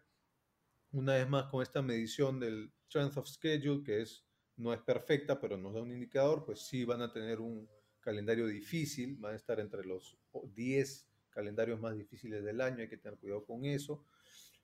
Una 0.92 1.14
vez 1.14 1.26
más, 1.26 1.46
con 1.46 1.62
esta 1.62 1.80
medición 1.80 2.38
del 2.38 2.70
Strength 2.84 3.16
of 3.16 3.28
Schedule, 3.28 3.82
que 3.82 4.02
es, 4.02 4.26
no 4.56 4.74
es 4.74 4.80
perfecta, 4.82 5.40
pero 5.40 5.56
nos 5.56 5.72
da 5.72 5.80
un 5.80 5.90
indicador, 5.90 6.44
pues 6.44 6.66
sí 6.66 6.84
van 6.84 7.00
a 7.00 7.10
tener 7.10 7.40
un 7.40 7.66
calendario 7.98 8.46
difícil, 8.46 9.16
van 9.16 9.32
a 9.32 9.36
estar 9.36 9.58
entre 9.58 9.82
los 9.82 10.18
10 10.54 11.08
calendarios 11.30 11.80
más 11.80 11.96
difíciles 11.96 12.44
del 12.44 12.60
año, 12.60 12.82
hay 12.82 12.90
que 12.90 12.98
tener 12.98 13.18
cuidado 13.18 13.46
con 13.46 13.64
eso. 13.64 14.04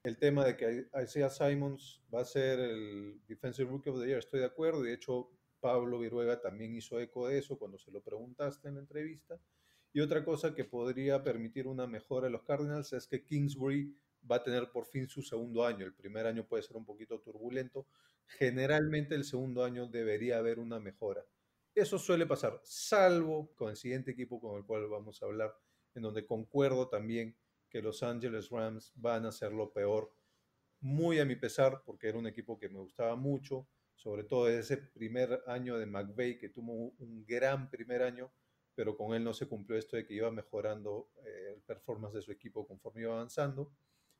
El 0.04 0.18
tema 0.18 0.44
de 0.44 0.54
que 0.58 0.86
Isaiah 1.02 1.30
Simons 1.30 2.02
va 2.14 2.20
a 2.20 2.26
ser 2.26 2.60
el 2.60 3.22
Defensive 3.26 3.70
Rookie 3.70 3.88
of 3.88 4.00
the 4.00 4.06
Year, 4.06 4.18
estoy 4.18 4.40
de 4.40 4.46
acuerdo, 4.46 4.84
y 4.84 4.88
de 4.88 4.94
hecho 4.96 5.30
Pablo 5.62 6.00
Viruega 6.00 6.40
también 6.40 6.74
hizo 6.74 6.98
eco 6.98 7.28
de 7.28 7.38
eso 7.38 7.56
cuando 7.56 7.78
se 7.78 7.92
lo 7.92 8.02
preguntaste 8.02 8.68
en 8.68 8.74
la 8.74 8.80
entrevista. 8.80 9.40
Y 9.92 10.00
otra 10.00 10.24
cosa 10.24 10.54
que 10.54 10.64
podría 10.64 11.22
permitir 11.22 11.68
una 11.68 11.86
mejora 11.86 12.26
en 12.26 12.32
los 12.32 12.42
Cardinals 12.42 12.92
es 12.92 13.06
que 13.06 13.24
Kingsbury 13.24 13.96
va 14.28 14.36
a 14.36 14.42
tener 14.42 14.72
por 14.72 14.86
fin 14.86 15.06
su 15.08 15.22
segundo 15.22 15.64
año. 15.64 15.86
El 15.86 15.94
primer 15.94 16.26
año 16.26 16.44
puede 16.46 16.64
ser 16.64 16.76
un 16.76 16.84
poquito 16.84 17.20
turbulento. 17.20 17.86
Generalmente 18.26 19.14
el 19.14 19.24
segundo 19.24 19.64
año 19.64 19.86
debería 19.86 20.38
haber 20.38 20.58
una 20.58 20.80
mejora. 20.80 21.24
Eso 21.74 21.96
suele 21.96 22.26
pasar, 22.26 22.60
salvo 22.64 23.54
con 23.54 23.70
el 23.70 23.76
siguiente 23.76 24.10
equipo 24.10 24.40
con 24.40 24.58
el 24.58 24.64
cual 24.64 24.88
vamos 24.88 25.22
a 25.22 25.26
hablar, 25.26 25.56
en 25.94 26.02
donde 26.02 26.26
concuerdo 26.26 26.88
también 26.88 27.36
que 27.68 27.80
Los 27.80 28.02
Angeles 28.02 28.50
Rams 28.50 28.92
van 28.96 29.26
a 29.26 29.32
ser 29.32 29.52
lo 29.52 29.72
peor, 29.72 30.12
muy 30.80 31.20
a 31.20 31.24
mi 31.24 31.36
pesar, 31.36 31.82
porque 31.86 32.08
era 32.08 32.18
un 32.18 32.26
equipo 32.26 32.58
que 32.58 32.68
me 32.68 32.80
gustaba 32.80 33.14
mucho, 33.16 33.68
sobre 34.03 34.24
todo 34.24 34.48
ese 34.48 34.78
primer 34.78 35.44
año 35.46 35.78
de 35.78 35.86
McVeigh, 35.86 36.36
que 36.36 36.48
tuvo 36.48 36.92
un 36.98 37.24
gran 37.24 37.70
primer 37.70 38.03
año, 38.03 38.32
pero 38.74 38.96
con 38.96 39.14
él 39.14 39.22
no 39.22 39.32
se 39.32 39.46
cumplió 39.46 39.78
esto 39.78 39.96
de 39.96 40.05
que 40.05 40.14
iba 40.14 40.28
mejorando 40.32 41.09
eh, 41.24 41.53
el 41.55 41.62
performance 41.62 42.14
de 42.14 42.22
su 42.22 42.32
equipo 42.32 42.66
conforme 42.66 43.03
iba 43.03 43.14
avanzando 43.14 43.72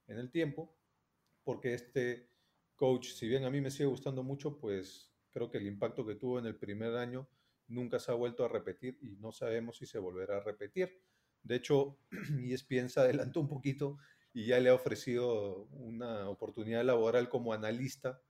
en 0.07 0.19
el 0.19 0.31
tiempo, 0.31 0.73
porque 1.43 1.75
este 1.75 2.31
coach, 2.77 3.09
si 3.09 3.27
bien 3.27 3.45
a 3.45 3.51
mí 3.51 3.61
me 3.61 3.73
sigue 3.73 3.87
gustando 3.87 4.23
mucho, 4.23 4.57
pues 4.57 5.13
creo 5.31 5.51
que 5.51 5.59
el 5.59 5.67
impacto 5.67 6.07
que 6.07 6.15
tuvo 6.15 6.39
en 6.39 6.47
el 6.47 6.55
primer 6.55 6.95
año 6.95 7.29
nunca 7.67 7.99
se 7.99 8.13
ha 8.13 8.15
vuelto 8.15 8.45
a 8.45 8.49
repetir 8.49 8.99
y 9.03 9.17
no 9.17 9.33
sabemos 9.33 9.79
si 9.79 9.87
se 9.87 9.99
volverá 9.99 10.37
a 10.37 10.45
repetir. 10.45 11.03
De 11.43 11.57
hecho, 11.57 11.99
ESPN 12.47 12.89
se 12.89 13.01
adelantó 13.01 13.41
un 13.41 13.49
poquito 13.49 13.99
y 14.33 14.47
ya 14.47 14.61
le 14.61 14.69
ha 14.69 14.75
ofrecido 14.75 15.65
una 15.73 16.29
oportunidad 16.29 16.85
laboral 16.85 17.29
como 17.29 17.53
analista 17.53 18.23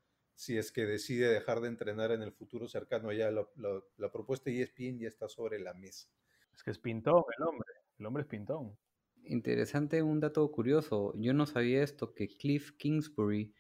si 0.43 0.59
es 0.59 0.73
que 0.73 0.87
decide 0.87 1.29
dejar 1.29 1.61
de 1.61 1.69
entrenar 1.69 2.11
en 2.11 2.21
el 2.21 2.33
futuro 2.33 2.67
cercano. 2.67 3.13
Ya 3.13 3.31
la, 3.31 3.47
la, 3.55 3.81
la 3.97 4.11
propuesta 4.11 4.51
de 4.51 4.63
ESPN 4.63 4.99
ya 4.99 5.07
está 5.07 5.29
sobre 5.29 5.61
la 5.61 5.73
mesa. 5.73 6.09
Es 6.53 6.65
que 6.65 6.73
es 6.73 6.79
pintón 6.79 7.23
el 7.39 7.45
hombre, 7.47 7.69
el 7.99 8.07
hombre 8.07 8.23
es 8.23 8.29
pintón. 8.29 8.77
Interesante, 9.25 10.03
un 10.03 10.19
dato 10.19 10.51
curioso. 10.51 11.15
Yo 11.17 11.33
no 11.33 11.47
sabía 11.47 11.85
esto, 11.85 12.13
que 12.13 12.27
Cliff 12.27 12.73
Kingsbury 12.73 13.55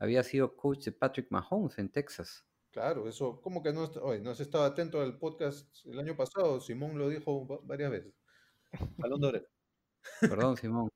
había 0.00 0.24
sido 0.24 0.56
coach 0.56 0.86
de 0.86 0.92
Patrick 0.92 1.30
Mahomes 1.30 1.78
en 1.78 1.88
Texas. 1.88 2.44
Claro, 2.72 3.08
eso, 3.08 3.40
como 3.40 3.62
que 3.62 3.72
no, 3.72 3.84
oye, 4.02 4.18
no 4.18 4.30
has 4.30 4.40
estado 4.40 4.64
atento 4.64 5.00
al 5.00 5.16
podcast 5.16 5.86
el 5.86 6.00
año 6.00 6.16
pasado, 6.16 6.60
Simón 6.60 6.98
lo 6.98 7.08
dijo 7.08 7.46
varias 7.62 7.92
veces. 7.92 8.14
Balón 8.96 9.20
de 9.20 9.26
oreja. 9.28 9.46
Perdón, 10.20 10.56
Simón. 10.56 10.93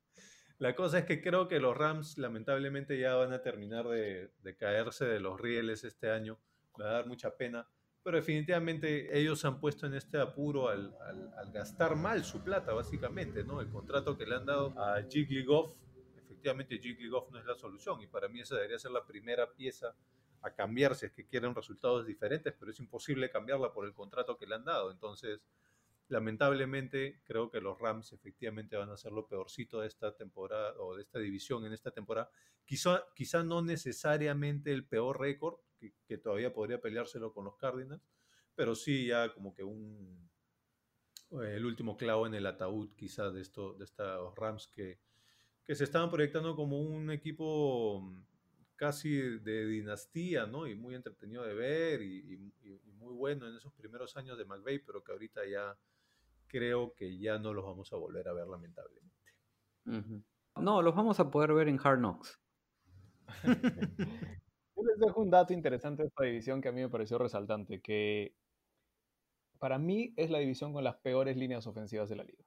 La 0.59 0.74
cosa 0.74 0.98
es 0.98 1.04
que 1.04 1.22
creo 1.22 1.46
que 1.46 1.61
los 1.61 1.76
Rams 1.76 2.18
lamentablemente 2.18 2.98
ya 2.98 3.14
van 3.14 3.32
a 3.32 3.42
terminar 3.42 3.86
de, 3.86 4.30
caerse 4.59 5.04
de 5.04 5.20
los 5.20 5.40
rieles 5.40 5.84
este 5.84 6.11
año. 6.11 6.38
Va 6.80 6.86
a 6.86 6.92
dar 6.94 7.06
mucha 7.06 7.36
pena. 7.36 7.68
Pero 8.02 8.16
definitivamente 8.16 9.16
ellos 9.16 9.40
se 9.40 9.46
han 9.46 9.61
puesto 9.61 9.86
en 9.86 9.94
este 9.94 10.18
apuro 10.18 10.68
al, 10.68 10.96
gastar 11.52 11.94
mal 11.94 12.24
su 12.24 12.42
plata, 12.42 12.72
básicamente, 12.72 13.44
¿no? 13.44 13.61
El 13.61 13.68
contrato 13.68 14.18
que 14.18 14.26
le 14.26 14.34
han 14.34 14.46
dado 14.46 14.74
a 14.80 15.00
Jiggly 15.02 15.44
Goff, 15.44 15.76
efectivamente 16.16 16.78
Jiggly 16.78 17.09
Goff 17.09 17.30
no 17.30 17.38
es 17.38 17.44
la 17.44 17.54
solución 17.54 18.00
y 18.00 18.06
para 18.06 18.28
mí 18.28 18.40
esa 18.40 18.56
debería 18.56 18.78
ser 18.78 18.92
la 18.92 19.06
primera 19.06 19.52
pieza 19.52 19.94
a 20.42 20.50
cambiar 20.50 20.94
si 20.94 21.06
es 21.06 21.12
que 21.12 21.26
quieren 21.26 21.54
resultados 21.54 22.06
diferentes, 22.06 22.54
pero 22.59 22.70
es 22.70 22.78
imposible 22.80 23.30
cambiarla 23.30 23.72
por 23.72 23.86
el 23.86 23.94
contrato 23.94 24.36
que 24.36 24.46
le 24.46 24.54
han 24.56 24.64
dado. 24.64 24.90
Entonces, 24.90 25.40
lamentablemente 26.09 27.22
creo 27.24 27.50
que 27.50 27.61
los 27.61 27.78
Rams 27.78 28.12
efectivamente 28.12 28.76
van 28.76 28.90
a 28.90 28.96
ser 28.96 29.12
lo 29.12 29.26
peorcito 29.26 29.80
de 29.80 29.88
esta 29.88 30.16
temporada 30.16 30.74
o 30.78 30.96
de 30.96 31.02
esta 31.02 31.18
división 31.18 31.64
en 31.64 31.72
esta 31.72 31.90
temporada. 31.90 32.30
Quizá, 32.64 33.04
quizá 33.14 33.42
no 33.42 33.62
necesariamente 33.62 34.72
el 34.72 34.86
peor 34.86 35.20
récord, 35.20 35.56
que, 35.78 35.94
que, 36.06 36.18
todavía 36.18 36.52
podría 36.52 36.80
peleárselo 36.80 37.32
con 37.32 37.44
los 37.44 37.56
Cardinals, 37.56 38.02
pero 38.54 38.74
sí 38.74 39.06
ya 39.06 39.32
como 39.32 39.54
que 39.54 39.62
un 39.62 40.28
el 41.30 41.64
último 41.66 41.96
clavo 41.96 42.26
en 42.26 42.34
el 42.34 42.46
ataúd 42.46 42.94
quizá 42.96 43.30
de, 43.30 43.42
esto, 43.42 43.74
de 43.74 43.84
estos 43.84 44.34
Rams 44.34 44.66
que, 44.68 44.98
que 45.64 45.74
se 45.74 45.84
estaban 45.84 46.11
proyectando 46.11 46.56
como 46.56 46.80
un 46.80 47.11
equipo 47.11 48.02
casi 48.76 49.11
de 49.40 49.66
dinastía, 49.66 50.46
¿no? 50.46 50.66
Y 50.66 50.74
muy 50.74 50.94
entretenido 50.94 51.42
de 51.42 51.54
ver 51.54 52.00
y, 52.00 52.52
y, 52.62 52.78
muy 52.98 53.14
bueno 53.14 53.48
en 53.48 53.56
esos 53.56 53.72
primeros 53.74 54.16
años 54.16 54.36
de 54.36 54.44
McVeigh, 54.44 54.84
pero 54.84 55.02
que 55.02 55.12
ahorita 55.12 55.46
ya 55.46 55.78
creo 56.49 56.94
que 56.94 57.18
ya 57.18 57.38
no 57.38 57.55
los 57.55 57.64
vamos 57.64 57.92
a 57.92 57.96
volver 57.96 58.26
a 58.28 58.32
ver 58.32 58.46
lamentablemente. 58.46 59.16
Uh 59.86 59.90
-huh. 59.90 60.24
No, 60.57 60.82
los 60.82 60.94
vamos 60.94 61.20
a 61.20 61.30
poder 61.30 61.53
ver 61.53 61.68
en 61.68 61.78
Hard 61.82 61.99
Knocks. 61.99 62.40
Yo 64.76 64.82
les 64.82 64.99
dejo 64.99 65.20
un 65.20 65.30
dato 65.30 65.53
interesante 65.53 66.03
de 66.03 66.09
esta 66.09 66.24
división 66.24 66.61
que 66.61 66.68
a 66.68 66.72
mí 66.72 66.80
me 66.80 66.88
pareció 66.88 67.18
resaltante, 67.18 67.80
que 67.80 68.34
para 69.59 69.78
mí 69.78 70.14
es 70.16 70.30
la 70.30 70.38
división 70.38 70.72
con 70.72 70.84
las 70.84 70.96
peores 70.96 71.36
líneas 71.36 71.66
ofensivas 71.66 72.09
de 72.09 72.16
la 72.16 72.24
liga. 72.24 72.44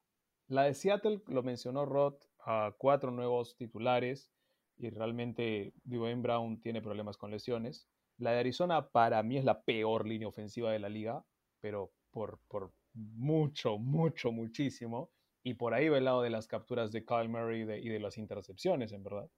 La 0.48 0.64
de 0.64 0.74
Seattle, 0.74 1.22
lo 1.28 1.44
mencionó 1.44 1.86
Rod, 1.86 2.16
a 2.46 2.74
cuatro 2.78 3.12
nuevos 3.12 3.56
titulares 3.56 4.32
y 4.78 4.90
realmente 4.90 5.74
Dwayne 5.84 6.22
Brown 6.22 6.60
tiene 6.62 6.82
problemas 6.82 7.18
con 7.18 7.32
lesiones. 7.32 7.88
La 8.18 8.32
de 8.32 8.40
Arizona 8.40 8.90
para 8.90 9.22
mí 9.24 9.38
es 9.38 9.46
la 9.46 9.62
peor 9.64 10.08
línea 10.08 10.28
ofensiva 10.28 10.72
de 10.72 10.80
la 10.80 10.90
liga, 10.90 11.24
pero 11.60 11.92
por, 12.12 12.40
por 12.48 12.74
mucho, 12.94 13.78
mucho, 13.78 14.32
muchísimo. 14.32 15.12
Y 15.44 15.56
por 15.56 15.74
ahí 15.74 15.90
va 15.90 15.98
el 15.98 16.06
lado 16.06 16.22
de 16.22 16.30
las 16.30 16.48
capturas 16.48 16.92
de 16.92 17.04
Kyle 17.04 17.30
Murray 17.30 17.62
y 17.62 17.66
de, 17.66 17.80
y 17.80 17.90
de 17.90 18.00
las 18.00 18.18
intercepciones, 18.18 18.92
en 18.92 19.04
verdad. 19.04 19.30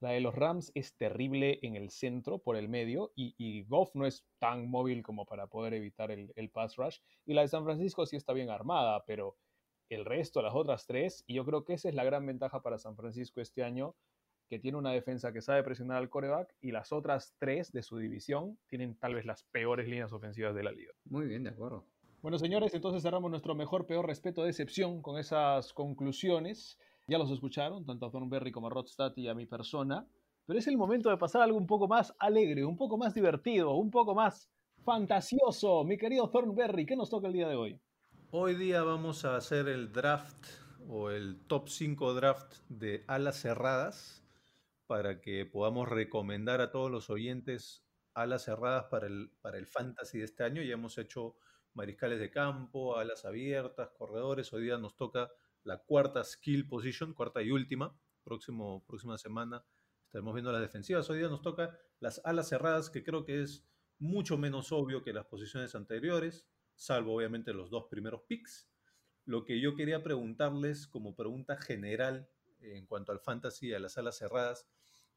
La 0.00 0.10
de 0.10 0.20
los 0.20 0.34
Rams 0.34 0.70
es 0.74 0.96
terrible 0.96 1.58
en 1.62 1.74
el 1.74 1.90
centro, 1.90 2.38
por 2.38 2.56
el 2.56 2.68
medio, 2.68 3.12
y, 3.16 3.34
y 3.36 3.64
Goff 3.64 3.94
no 3.94 4.06
es 4.06 4.24
tan 4.38 4.70
móvil 4.70 5.02
como 5.02 5.26
para 5.26 5.48
poder 5.48 5.74
evitar 5.74 6.12
el, 6.12 6.32
el, 6.36 6.50
pass 6.50 6.76
rush. 6.76 6.98
Y 7.26 7.34
la 7.34 7.42
de 7.42 7.48
San 7.48 7.64
Francisco 7.64 8.06
sí 8.06 8.14
está 8.14 8.32
bien 8.32 8.50
armada, 8.50 9.04
pero 9.06 9.36
el 9.88 10.04
resto, 10.04 10.40
las 10.40 10.54
otras 10.54 10.86
tres, 10.86 11.24
y 11.26 11.34
yo 11.34 11.44
creo 11.44 11.64
que 11.64 11.72
esa 11.72 11.88
es 11.88 11.94
la 11.96 12.04
gran 12.04 12.24
ventaja 12.26 12.62
para 12.62 12.78
San 12.78 12.94
Francisco 12.94 13.40
este 13.40 13.64
año, 13.64 13.96
que 14.48 14.60
tiene 14.60 14.78
una 14.78 14.92
defensa 14.92 15.32
que 15.32 15.42
sabe 15.42 15.64
presionar 15.64 15.96
al 15.96 16.10
coreback, 16.10 16.54
y 16.60 16.70
las 16.70 16.92
otras 16.92 17.34
tres 17.38 17.72
de 17.72 17.82
su 17.82 17.98
división 17.98 18.56
tienen 18.68 18.96
tal 18.98 19.14
vez 19.14 19.24
las 19.24 19.42
peores 19.44 19.88
líneas 19.88 20.12
ofensivas 20.12 20.54
de 20.54 20.62
la 20.62 20.70
liga. 20.70 20.92
Muy 21.04 21.26
bien, 21.26 21.42
de 21.42 21.50
acuerdo. 21.50 21.86
Bueno, 22.28 22.38
señores, 22.38 22.74
entonces 22.74 23.02
cerramos 23.02 23.30
nuestro 23.30 23.54
mejor, 23.54 23.86
peor, 23.86 24.06
respeto, 24.06 24.44
decepción 24.44 25.00
con 25.00 25.16
esas 25.18 25.72
conclusiones. 25.72 26.78
Ya 27.06 27.16
los 27.16 27.30
escucharon, 27.30 27.86
tanto 27.86 28.04
a 28.04 28.10
Thornberry 28.10 28.52
como 28.52 28.68
a 28.68 29.12
y 29.16 29.28
a 29.28 29.34
mi 29.34 29.46
persona. 29.46 30.06
Pero 30.44 30.58
es 30.58 30.66
el 30.66 30.76
momento 30.76 31.08
de 31.08 31.16
pasar 31.16 31.40
algo 31.40 31.56
un 31.56 31.66
poco 31.66 31.88
más 31.88 32.14
alegre, 32.18 32.66
un 32.66 32.76
poco 32.76 32.98
más 32.98 33.14
divertido, 33.14 33.72
un 33.76 33.90
poco 33.90 34.14
más 34.14 34.50
fantasioso. 34.84 35.84
Mi 35.84 35.96
querido 35.96 36.28
Thornberry, 36.28 36.84
¿qué 36.84 36.96
nos 36.96 37.08
toca 37.08 37.28
el 37.28 37.32
día 37.32 37.48
de 37.48 37.54
hoy? 37.56 37.80
Hoy 38.30 38.56
día 38.56 38.82
vamos 38.82 39.24
a 39.24 39.34
hacer 39.34 39.66
el 39.66 39.90
draft 39.90 40.48
o 40.86 41.08
el 41.08 41.40
top 41.46 41.70
5 41.70 42.12
draft 42.12 42.56
de 42.68 43.04
alas 43.06 43.40
cerradas 43.40 44.22
para 44.86 45.22
que 45.22 45.46
podamos 45.46 45.88
recomendar 45.88 46.60
a 46.60 46.72
todos 46.72 46.90
los 46.90 47.08
oyentes 47.08 47.86
alas 48.12 48.44
cerradas 48.44 48.84
para 48.90 49.06
el, 49.06 49.30
para 49.40 49.56
el 49.56 49.66
fantasy 49.66 50.18
de 50.18 50.26
este 50.26 50.44
año. 50.44 50.60
Ya 50.60 50.74
hemos 50.74 50.98
hecho 50.98 51.34
mariscales 51.78 52.18
de 52.18 52.28
campo, 52.28 52.96
alas 52.98 53.24
abiertas, 53.24 53.90
corredores. 53.90 54.52
Hoy 54.52 54.64
día 54.64 54.78
nos 54.78 54.96
toca 54.96 55.30
la 55.62 55.78
cuarta 55.78 56.24
skill 56.24 56.66
position, 56.66 57.14
cuarta 57.14 57.40
y 57.40 57.52
última. 57.52 57.96
Próximo, 58.24 58.84
próxima 58.84 59.16
semana 59.16 59.64
estaremos 60.02 60.34
viendo 60.34 60.50
las 60.50 60.60
defensivas. 60.60 61.08
Hoy 61.08 61.18
día 61.18 61.28
nos 61.28 61.40
toca 61.40 61.78
las 62.00 62.20
alas 62.24 62.48
cerradas, 62.48 62.90
que 62.90 63.04
creo 63.04 63.24
que 63.24 63.42
es 63.42 63.64
mucho 64.00 64.36
menos 64.36 64.72
obvio 64.72 65.04
que 65.04 65.12
las 65.12 65.26
posiciones 65.26 65.76
anteriores, 65.76 66.48
salvo 66.74 67.14
obviamente 67.14 67.52
los 67.52 67.70
dos 67.70 67.84
primeros 67.88 68.22
picks. 68.22 68.68
Lo 69.24 69.44
que 69.44 69.60
yo 69.60 69.76
quería 69.76 70.02
preguntarles 70.02 70.88
como 70.88 71.14
pregunta 71.14 71.56
general 71.58 72.28
en 72.60 72.86
cuanto 72.86 73.12
al 73.12 73.20
fantasy, 73.20 73.72
a 73.72 73.78
las 73.78 73.96
alas 73.98 74.18
cerradas, 74.18 74.66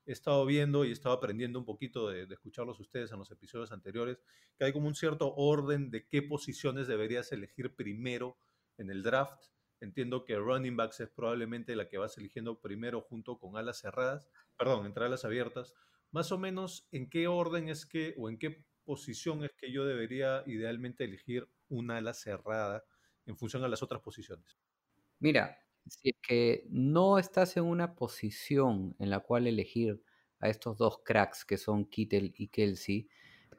he 0.05 0.11
estado 0.11 0.45
viendo 0.45 0.85
y 0.85 0.89
he 0.89 0.91
estado 0.91 1.15
aprendiendo 1.15 1.59
un 1.59 1.65
poquito 1.65 2.09
de, 2.09 2.23
escucharlos 2.23 2.79
ustedes 2.79 3.11
en 3.11 3.19
los 3.19 3.31
episodios 3.31 3.71
anteriores, 3.71 4.21
que 4.57 4.65
hay 4.65 4.73
como 4.73 4.87
un 4.87 4.95
cierto 4.95 5.33
orden 5.35 5.91
de 5.91 6.07
qué 6.07 6.21
posiciones 6.21 6.87
deberías 6.87 7.31
elegir 7.31 7.75
primero 7.75 8.37
en 8.77 8.89
el 8.89 9.03
draft. 9.03 9.43
Entiendo 9.79 10.25
que 10.25 10.37
running 10.37 10.75
backs 10.75 10.99
es 10.99 11.09
probablemente 11.09 11.75
la 11.75 11.87
que 11.87 11.97
vas 11.97 12.17
eligiendo 12.17 12.59
primero 12.59 13.01
junto 13.01 13.39
con 13.39 13.57
alas 13.57 13.79
cerradas, 13.79 14.29
perdón, 14.57 14.85
entre 14.85 15.05
alas 15.05 15.25
abiertas. 15.25 15.73
Más 16.11 16.31
o 16.31 16.37
menos, 16.37 16.87
¿en 16.91 17.09
qué 17.09 17.27
orden 17.27 17.69
es 17.69 17.85
que, 17.85 18.13
o 18.17 18.29
en 18.29 18.37
qué 18.37 18.63
posición 18.83 19.43
es 19.43 19.53
que 19.53 19.71
yo 19.71 19.85
debería 19.85 20.43
idealmente 20.45 21.03
elegir 21.03 21.47
una 21.69 21.97
ala 21.97 22.13
cerrada 22.13 22.83
en 23.25 23.37
función 23.37 23.63
a 23.63 23.67
las 23.67 23.81
otras 23.81 24.01
posiciones? 24.01 24.57
Mira, 25.19 25.57
si 25.87 26.09
es 26.09 26.15
que 26.21 26.65
no 26.69 27.17
estás 27.19 27.57
en 27.57 27.65
una 27.65 27.95
posición 27.95 28.95
en 28.99 29.09
la 29.09 29.19
cual 29.19 29.47
elegir 29.47 30.01
a 30.39 30.49
estos 30.49 30.77
dos 30.77 30.99
cracks 31.03 31.45
que 31.45 31.57
son 31.57 31.85
Kittel 31.85 32.33
y 32.35 32.47
Kelsey, 32.47 33.07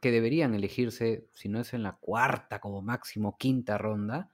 que 0.00 0.10
deberían 0.10 0.54
elegirse, 0.54 1.28
si 1.32 1.48
no 1.48 1.60
es 1.60 1.74
en 1.74 1.82
la 1.84 1.92
cuarta 2.00 2.60
como 2.60 2.82
máximo, 2.82 3.36
quinta 3.38 3.78
ronda, 3.78 4.32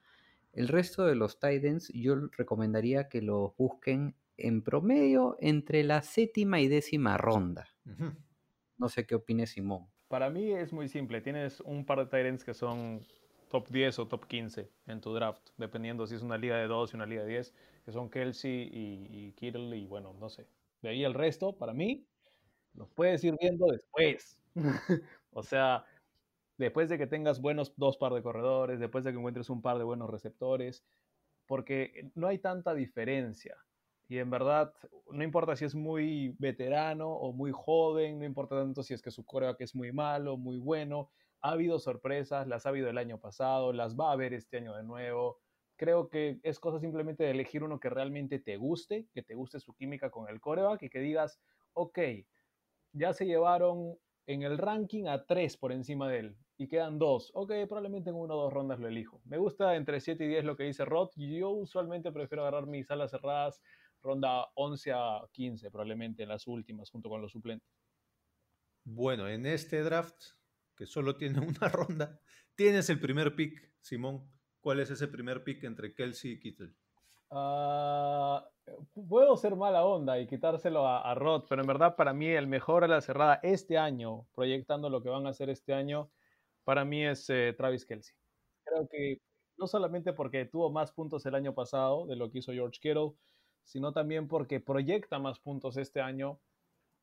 el 0.53 0.67
resto 0.67 1.05
de 1.05 1.15
los 1.15 1.39
Titans 1.39 1.89
yo 1.93 2.15
recomendaría 2.37 3.07
que 3.07 3.21
los 3.21 3.55
busquen 3.55 4.15
en 4.37 4.63
promedio 4.63 5.37
entre 5.39 5.83
la 5.83 6.01
séptima 6.01 6.59
y 6.59 6.67
décima 6.67 7.17
ronda. 7.17 7.67
Uh 7.85 7.89
-huh. 7.91 8.15
No 8.77 8.89
sé 8.89 9.05
qué 9.05 9.15
opine 9.15 9.45
Simón. 9.45 9.87
Para 10.07 10.29
mí 10.29 10.51
es 10.51 10.73
muy 10.73 10.87
simple. 10.87 11.21
Tienes 11.21 11.59
un 11.61 11.85
par 11.85 11.99
de 11.99 12.05
Titans 12.05 12.43
que 12.43 12.53
son 12.53 13.05
top 13.49 13.67
10 13.69 13.99
o 13.99 14.07
top 14.07 14.25
15 14.25 14.71
en 14.87 15.01
tu 15.01 15.13
draft, 15.13 15.49
dependiendo 15.57 16.07
si 16.07 16.15
es 16.15 16.21
una 16.23 16.37
liga 16.37 16.57
de 16.57 16.67
2 16.67 16.93
y 16.93 16.95
una 16.95 17.05
liga 17.05 17.23
de 17.23 17.29
10, 17.29 17.53
que 17.89 17.93
son 17.93 18.11
Kelsey 18.11 18.69
y, 18.71 19.07
y 19.29 19.33
Kittle 19.33 19.75
y 19.75 19.87
bueno, 19.87 20.13
no 20.13 20.29
sé. 20.29 20.47
De 20.83 20.89
ahí 20.89 21.03
el 21.03 21.15
resto, 21.15 21.57
para 21.57 21.73
mí, 21.73 22.05
los 22.75 22.87
puedes 22.91 23.23
ir 23.23 23.35
viendo 23.41 23.65
después. 23.65 24.39
o 25.31 25.41
sea, 25.41 25.85
después 26.59 26.87
de 26.87 26.99
que 26.99 27.07
tengas 27.07 27.41
buenos 27.41 27.73
dos 27.77 27.97
par 27.97 28.13
de 28.13 28.21
corredores, 28.21 28.79
después 28.79 29.03
de 29.03 29.11
que 29.11 29.17
encuentres 29.17 29.49
un 29.49 29.63
par 29.63 29.79
de 29.79 29.85
buenos 29.85 30.07
receptores, 30.07 30.85
porque 31.47 32.11
no 32.13 32.27
hay 32.27 32.37
tanta 32.37 32.75
diferencia. 32.75 33.57
Y 34.07 34.19
en 34.19 34.29
verdad, 34.29 34.71
no 35.11 35.23
importa 35.23 35.55
si 35.55 35.65
es 35.65 35.73
muy 35.73 36.35
veterano 36.37 37.09
o 37.09 37.33
muy 37.33 37.51
joven, 37.51 38.19
no 38.19 38.25
importa 38.25 38.55
tanto 38.55 38.83
si 38.83 38.93
es 38.93 39.01
que 39.01 39.09
su 39.09 39.25
coreback 39.25 39.61
es 39.61 39.73
muy 39.73 39.91
malo, 39.91 40.37
muy 40.37 40.59
bueno. 40.59 41.09
Ha 41.41 41.53
habido 41.53 41.79
sorpresas, 41.79 42.47
las 42.47 42.67
ha 42.67 42.69
habido 42.69 42.87
el 42.87 42.99
año 42.99 43.19
pasado, 43.19 43.73
las 43.73 43.95
va 43.95 44.09
a 44.09 44.13
haber 44.13 44.35
este 44.35 44.57
año 44.57 44.75
de 44.75 44.83
nuevo. 44.83 45.39
Creo 45.79 46.09
que 46.09 46.41
es 46.43 46.59
cosa 46.59 46.77
simplemente 46.81 47.23
de 47.23 47.31
elegir 47.31 47.63
uno 47.63 47.79
que 47.79 47.89
realmente 47.89 48.37
te 48.39 48.57
guste, 48.57 49.07
que 49.13 49.23
te 49.23 49.33
guste 49.33 49.61
su 49.61 49.73
química 49.73 50.09
con 50.09 50.27
el 50.27 50.41
coreback 50.41 50.83
y 50.83 50.89
que 50.89 50.99
digas, 50.99 51.39
ok, 51.71 51.99
ya 52.91 53.13
se 53.13 53.25
llevaron 53.25 53.97
en 54.27 54.43
el 54.43 54.57
ranking 54.57 55.05
a 55.05 55.25
tres 55.25 55.55
por 55.55 55.71
encima 55.71 56.09
de 56.09 56.19
él 56.19 56.37
y 56.57 56.67
quedan 56.67 56.99
dos. 56.99 57.31
Ok, 57.33 57.53
probablemente 57.69 58.09
en 58.09 58.17
una 58.17 58.35
o 58.35 58.43
dos 58.43 58.51
rondas 58.51 58.77
lo 58.81 58.89
elijo. 58.89 59.21
Me 59.23 59.37
gusta 59.37 59.77
entre 59.77 60.01
7 60.01 60.25
y 60.25 60.27
10 60.27 60.43
lo 60.43 60.57
que 60.57 60.65
dice 60.65 60.83
Rod. 60.83 61.11
Yo 61.15 61.51
usualmente 61.51 62.11
prefiero 62.11 62.41
agarrar 62.41 62.67
mis 62.67 62.91
alas 62.91 63.11
cerradas 63.11 63.61
ronda 64.01 64.47
11 64.55 64.91
a 64.91 65.21
15, 65.31 65.71
probablemente 65.71 66.23
en 66.23 66.29
las 66.29 66.45
últimas, 66.45 66.89
junto 66.89 67.07
con 67.07 67.21
los 67.21 67.31
suplentes. 67.31 67.69
Bueno, 68.83 69.29
en 69.29 69.45
este 69.45 69.81
draft, 69.81 70.21
que 70.75 70.85
solo 70.85 71.15
tiene 71.15 71.39
una 71.47 71.69
ronda, 71.69 72.19
tienes 72.53 72.89
el 72.89 72.99
primer 72.99 73.33
pick, 73.33 73.71
Simón. 73.79 74.29
¿Cuál 74.69 74.81
es 74.81 74.91
ese 74.91 75.07
primer 75.07 75.43
pick 75.43 75.63
entre 75.63 75.95
Kelsey 75.95 76.33
y 76.33 76.39
Kittle? 76.39 76.71
Uh, 77.31 78.39
puedo 79.09 79.35
ser 79.35 79.55
mala 79.55 79.83
onda 79.83 80.19
y 80.19 80.27
quitárselo 80.27 80.85
a, 80.85 81.01
a, 81.09 81.15
Rod, 81.15 81.45
pero 81.49 81.63
en 81.63 81.67
verdad 81.67 81.95
para 81.95 82.13
mí 82.13 82.27
el 82.27 82.45
mejor 82.45 82.83
a 82.83 82.87
la 82.87 83.01
cerrada 83.01 83.39
este 83.41 83.79
año, 83.79 84.27
proyectando 84.35 84.91
lo 84.91 85.01
que 85.01 85.09
van 85.09 85.25
a 85.25 85.31
hacer 85.31 85.49
este 85.49 85.73
año, 85.73 86.11
para 86.65 86.85
mí 86.85 87.03
es 87.03 87.27
eh, 87.31 87.55
Travis 87.57 87.83
Kelsey. 87.83 88.15
Creo 88.63 88.87
que 88.87 89.17
no 89.57 89.65
solamente 89.65 90.13
porque 90.13 90.45
tuvo 90.45 90.71
más 90.71 90.91
puntos 90.91 91.25
el 91.25 91.33
año 91.33 91.55
pasado 91.55 92.05
de 92.05 92.15
lo 92.15 92.29
que 92.29 92.37
hizo 92.37 92.53
George 92.53 92.79
Kittle, 92.79 93.13
sino 93.63 93.91
también 93.91 94.27
porque 94.27 94.59
proyecta 94.59 95.17
más 95.17 95.39
puntos 95.39 95.77
este 95.77 95.99
año, 95.99 96.39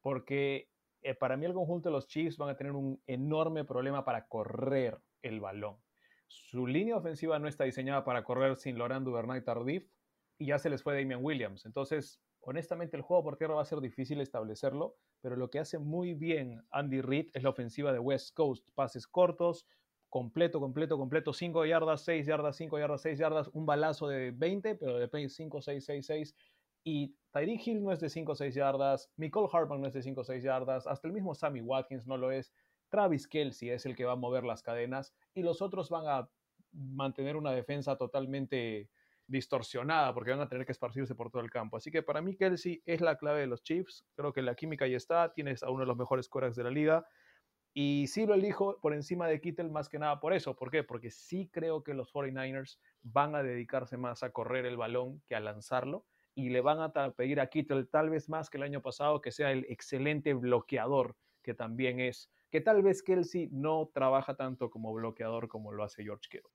porque 0.03 0.69
eh, 1.03 1.17
para 1.17 1.37
mí 1.37 1.47
el 1.47 1.53
conjunto 1.53 1.89
de 1.89 1.95
los 1.95 2.07
Chiefs 2.07 2.39
van 2.39 2.51
a 2.51 2.57
tener 2.57 2.75
un 2.75 3.03
enorme 3.09 3.65
problema 3.65 4.05
para 4.05 4.29
correr 4.29 5.01
el 5.21 5.41
balón. 5.41 5.85
Su 6.29 6.67
línea 6.67 6.97
ofensiva 6.97 7.39
no 7.39 7.49
está 7.49 7.65
diseñada 7.65 8.05
para 8.05 8.25
correr 8.25 8.57
sin 8.57 8.79
Laurent 8.79 9.05
Duvernay 9.05 9.43
Tardif 9.43 9.89
y 10.39 10.47
ya 10.47 10.59
se 10.59 10.71
les 10.71 10.83
fue 10.83 10.95
Damian 10.95 11.25
Williams. 11.25 11.67
Entonces, 11.67 12.21
honestamente, 12.41 12.97
el 12.97 13.03
juego 13.03 13.25
por 13.25 13.37
tierra 13.37 13.55
va 13.55 13.63
a 13.63 13.67
ser 13.67 13.81
difícil 13.81 14.21
establecerlo, 14.21 14.97
pero 15.21 15.37
lo 15.37 15.51
que 15.51 15.59
hace 15.59 15.79
muy 15.79 16.15
bien 16.15 16.63
Andy 16.71 17.01
Reid 17.01 17.31
es 17.35 17.43
la 17.43 17.51
ofensiva 17.51 17.93
de 17.93 17.99
West 17.99 18.35
Coast. 18.35 18.69
Pases 18.75 19.07
cortos, 19.07 19.67
completo, 20.09 20.61
completo, 20.61 20.97
completo, 20.99 21.33
5 21.33 21.67
yardas, 21.67 22.03
6 22.05 22.27
yardas, 22.27 22.57
5 22.57 22.79
yardas, 22.79 23.03
6 23.03 23.19
yardas, 23.19 23.51
un 23.53 23.67
balazo 23.67 24.09
de 24.09 24.31
20, 24.31 24.77
pero 24.77 24.99
de 24.99 25.29
5, 25.29 25.61
6, 25.61 25.85
6, 25.85 26.07
6. 26.07 26.37
Y 26.85 27.17
Tyreek 27.33 27.67
Hill 27.67 27.83
no 27.83 27.93
es 27.93 28.01
de 28.01 28.09
5 28.09 28.33
o 28.33 28.35
6 28.35 28.55
yardas, 28.55 29.11
Nicole 29.17 29.49
Hartman 29.53 29.81
no 29.81 29.89
es 29.89 29.93
de 29.93 30.03
5 30.03 30.21
o 30.21 30.25
6 30.25 30.43
yardas, 30.45 30.87
hasta 30.87 31.09
el 31.09 31.13
mismo 31.13 31.35
Sammy 31.35 31.61
Watkins 31.61 32.07
no 32.07 32.17
lo 32.17 32.31
es, 32.31 32.53
Travis 32.89 33.27
Kelsey 33.27 33.71
es 33.71 33.85
el 33.87 33.97
que 33.97 34.05
va 34.05 34.13
a 34.13 34.17
mover 34.17 34.45
las 34.45 34.63
cadenas 34.63 35.13
y 35.37 35.43
los 35.43 35.63
otros 35.63 35.91
van 35.91 36.09
a 36.09 36.29
mantener 36.73 37.37
una 37.37 37.53
defensa 37.53 37.97
totalmente 37.97 38.91
distorsionada 39.27 40.15
porque 40.15 40.31
van 40.31 40.41
a 40.41 40.49
tener 40.49 40.65
que 40.65 40.73
esparcirse 40.73 41.15
por 41.15 41.31
todo 41.31 41.43
el 41.43 41.51
campo. 41.51 41.77
Así 41.77 41.91
que 41.91 42.03
para 42.03 42.23
mí 42.23 42.37
Kelsey 42.37 42.83
es 42.87 43.01
la 43.01 43.17
clave 43.19 43.41
de 43.41 43.47
los 43.47 43.63
Chiefs, 43.63 44.05
creo 44.15 44.33
que 44.33 44.43
la 44.43 44.55
química 44.55 44.87
ya 44.87 44.97
está, 44.97 45.33
tienes 45.33 45.63
a 45.63 45.71
uno 45.71 45.81
de 45.81 45.87
los 45.87 45.97
mejores 45.97 46.29
quarterbacks 46.29 46.57
de 46.57 46.65
la 46.65 46.71
liga 46.71 47.07
y 47.75 48.07
sí 48.07 48.25
lo 48.25 48.33
elijo 48.33 48.81
por 48.81 48.95
encima 48.95 49.29
de 49.29 49.41
Kittle 49.41 49.69
más 49.69 49.91
que 49.91 49.99
nada 49.99 50.19
por 50.21 50.33
eso. 50.33 50.57
¿Por 50.57 50.71
qué? 50.71 50.83
Porque 50.83 51.11
sí 51.11 51.51
creo 51.53 51.83
que 51.83 51.93
los 51.93 52.11
49ers 52.11 52.79
van 53.03 53.35
a 53.35 53.43
dedicarse 53.43 53.99
más 53.99 54.23
a 54.23 54.31
correr 54.31 54.65
el 54.65 54.79
balón 54.79 55.23
que 55.29 55.35
a 55.35 55.41
lanzarlo 55.41 56.07
y 56.35 56.49
le 56.49 56.63
van 56.63 56.81
a 56.81 56.93
pedir 57.13 57.41
a 57.41 57.49
Kittle 57.49 57.85
tal 57.85 58.09
vez 58.09 58.31
más 58.31 58.49
que 58.49 58.57
el 58.57 58.63
año 58.63 58.81
pasado 58.81 59.21
que 59.21 59.33
sea 59.33 59.53
el 59.53 59.67
excelente 59.69 60.33
bloqueador 60.33 61.17
que 61.43 61.53
también 61.55 62.01
es, 62.01 62.31
que 62.57 62.63
tal 62.63 62.81
vez 62.81 63.03
Kelsey 63.03 63.51
no 63.53 63.91
trabaja 63.93 64.35
tanto 64.35 64.71
como 64.71 64.91
bloqueador 64.95 65.47
como 65.47 65.73
lo 65.73 65.85
hace 65.85 66.03
George 66.03 66.27
Kittle. 66.31 66.51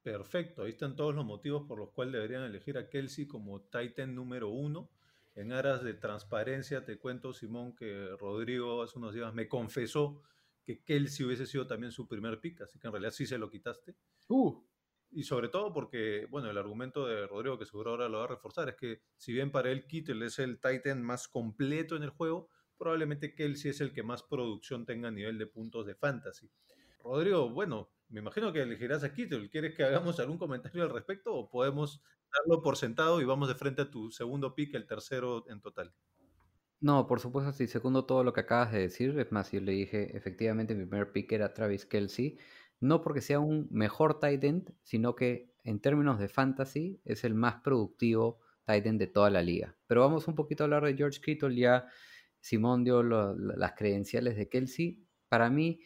Perfecto, 0.00 0.62
ahí 0.62 0.70
están 0.70 0.96
todos 0.96 1.14
los 1.14 1.26
motivos 1.26 1.64
por 1.68 1.78
los 1.78 1.90
cuales 1.90 2.14
deberían 2.14 2.44
elegir 2.44 2.78
a 2.78 2.88
Kelsey 2.88 3.26
como 3.26 3.60
Titan 3.60 4.14
número 4.14 4.48
uno. 4.48 4.88
En 5.34 5.52
aras 5.52 5.84
de 5.84 5.92
transparencia, 5.92 6.86
te 6.86 6.96
cuento, 6.96 7.34
Simón, 7.34 7.76
que 7.76 8.16
Rodrigo 8.18 8.80
hace 8.80 8.98
unos 8.98 9.12
días 9.12 9.34
me 9.34 9.48
confesó 9.48 10.22
que 10.64 10.82
Kelsey 10.82 11.26
hubiese 11.26 11.44
sido 11.44 11.66
también 11.66 11.92
su 11.92 12.08
primer 12.08 12.40
pick, 12.40 12.62
así 12.62 12.78
que 12.78 12.86
en 12.86 12.94
realidad 12.94 13.12
sí 13.12 13.26
se 13.26 13.36
lo 13.36 13.50
quitaste. 13.50 13.94
Uh. 14.28 14.64
Y 15.10 15.24
sobre 15.24 15.50
todo 15.50 15.74
porque, 15.74 16.26
bueno, 16.30 16.48
el 16.48 16.56
argumento 16.56 17.06
de 17.06 17.26
Rodrigo, 17.26 17.58
que 17.58 17.66
seguro 17.66 17.90
ahora 17.90 18.08
lo 18.08 18.20
va 18.20 18.24
a 18.24 18.28
reforzar, 18.28 18.70
es 18.70 18.76
que 18.76 19.02
si 19.18 19.34
bien 19.34 19.52
para 19.52 19.70
él 19.70 19.86
Kittle 19.86 20.24
es 20.24 20.38
el 20.38 20.58
Titan 20.58 21.02
más 21.02 21.28
completo 21.28 21.96
en 21.96 22.02
el 22.02 22.08
juego, 22.08 22.48
probablemente 22.82 23.32
Kelsey 23.32 23.70
es 23.70 23.80
el 23.80 23.92
que 23.92 24.02
más 24.02 24.24
producción 24.24 24.84
tenga 24.84 25.06
a 25.06 25.12
nivel 25.12 25.38
de 25.38 25.46
puntos 25.46 25.86
de 25.86 25.94
fantasy. 25.94 26.50
Rodrigo, 27.04 27.48
bueno, 27.48 27.92
me 28.08 28.18
imagino 28.18 28.52
que 28.52 28.60
elegirás 28.60 29.04
a 29.04 29.14
Kittle. 29.14 29.48
¿Quieres 29.50 29.76
que 29.76 29.84
hagamos 29.84 30.18
algún 30.18 30.36
comentario 30.36 30.82
al 30.82 30.90
respecto 30.90 31.32
o 31.32 31.48
podemos 31.48 32.02
darlo 32.36 32.60
por 32.60 32.76
sentado 32.76 33.20
y 33.20 33.24
vamos 33.24 33.46
de 33.46 33.54
frente 33.54 33.82
a 33.82 33.90
tu 33.90 34.10
segundo 34.10 34.56
pick, 34.56 34.74
el 34.74 34.88
tercero 34.88 35.44
en 35.48 35.60
total? 35.60 35.94
No, 36.80 37.06
por 37.06 37.20
supuesto, 37.20 37.52
sí, 37.52 37.68
segundo 37.68 38.04
todo 38.04 38.24
lo 38.24 38.32
que 38.32 38.40
acabas 38.40 38.72
de 38.72 38.80
decir. 38.80 39.16
Es 39.16 39.30
más, 39.30 39.52
yo 39.52 39.60
le 39.60 39.70
dije, 39.70 40.16
efectivamente, 40.16 40.74
mi 40.74 40.84
primer 40.84 41.12
pick 41.12 41.30
era 41.30 41.54
Travis 41.54 41.86
Kelsey. 41.86 42.36
No 42.80 43.00
porque 43.00 43.20
sea 43.20 43.38
un 43.38 43.68
mejor 43.70 44.18
tight 44.18 44.42
end, 44.42 44.74
sino 44.82 45.14
que 45.14 45.54
en 45.62 45.78
términos 45.78 46.18
de 46.18 46.26
fantasy 46.26 47.00
es 47.04 47.22
el 47.22 47.34
más 47.34 47.62
productivo 47.62 48.40
tight 48.64 48.86
end 48.86 48.98
de 48.98 49.06
toda 49.06 49.30
la 49.30 49.40
liga. 49.40 49.76
Pero 49.86 50.00
vamos 50.00 50.26
un 50.26 50.34
poquito 50.34 50.64
a 50.64 50.66
hablar 50.66 50.84
de 50.84 50.96
George 50.96 51.20
Kittle. 51.20 51.54
Ya 51.54 51.86
Simón 52.42 52.84
dio 52.84 53.02
lo- 53.02 53.34
las 53.34 53.72
credenciales 53.72 54.36
de 54.36 54.50
Kelsey. 54.50 55.06
Para 55.30 55.48
mí, 55.50 55.80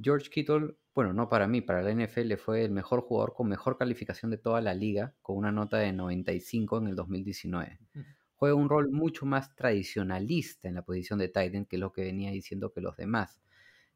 George 0.00 0.30
Kittle, 0.30 0.76
bueno, 0.94 1.12
no 1.12 1.28
para 1.28 1.46
mí, 1.46 1.60
para 1.60 1.82
la 1.82 1.90
NFL 1.90 2.36
fue 2.36 2.64
el 2.64 2.72
mejor 2.72 3.02
jugador 3.02 3.34
con 3.34 3.48
mejor 3.48 3.76
calificación 3.78 4.30
de 4.30 4.38
toda 4.38 4.60
la 4.60 4.74
liga, 4.74 5.14
con 5.22 5.36
una 5.36 5.52
nota 5.52 5.78
de 5.78 5.92
95 5.92 6.78
en 6.78 6.88
el 6.88 6.96
2019 6.96 7.78
juega 8.40 8.54
un 8.54 8.68
rol 8.68 8.90
mucho 8.92 9.26
más 9.26 9.56
tradicionalista 9.56 10.68
en 10.68 10.76
la 10.76 10.82
posición 10.82 11.18
de 11.18 11.28
tight 11.28 11.54
end 11.54 11.66
que 11.66 11.76
lo 11.78 11.92
que 11.92 12.02
venía 12.02 12.30
diciendo 12.30 12.72
que 12.72 12.80
los 12.80 12.96
demás. 12.96 13.40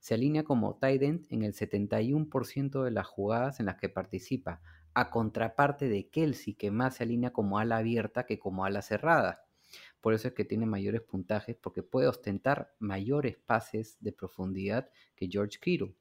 Se 0.00 0.14
alinea 0.14 0.42
como 0.44 0.76
tight 0.78 1.02
end 1.02 1.26
en 1.30 1.42
el 1.42 1.54
71% 1.54 2.82
de 2.84 2.90
las 2.90 3.06
jugadas 3.06 3.60
en 3.60 3.66
las 3.66 3.76
que 3.76 3.88
participa, 3.88 4.60
a 4.94 5.10
contraparte 5.10 5.88
de 5.88 6.10
Kelsey, 6.10 6.54
que 6.54 6.70
más 6.72 6.96
se 6.96 7.04
alinea 7.04 7.32
como 7.32 7.58
ala 7.58 7.78
abierta 7.78 8.26
que 8.26 8.38
como 8.40 8.64
ala 8.64 8.82
cerrada. 8.82 9.44
Por 10.02 10.14
eso 10.14 10.28
es 10.28 10.34
que 10.34 10.44
tiene 10.44 10.66
mayores 10.66 11.00
puntajes, 11.00 11.56
porque 11.56 11.84
puede 11.84 12.08
ostentar 12.08 12.74
mayores 12.80 13.38
pases 13.38 13.96
de 14.00 14.12
profundidad 14.12 14.90
que 15.14 15.28
George 15.30 15.58
Kittle. 15.60 15.94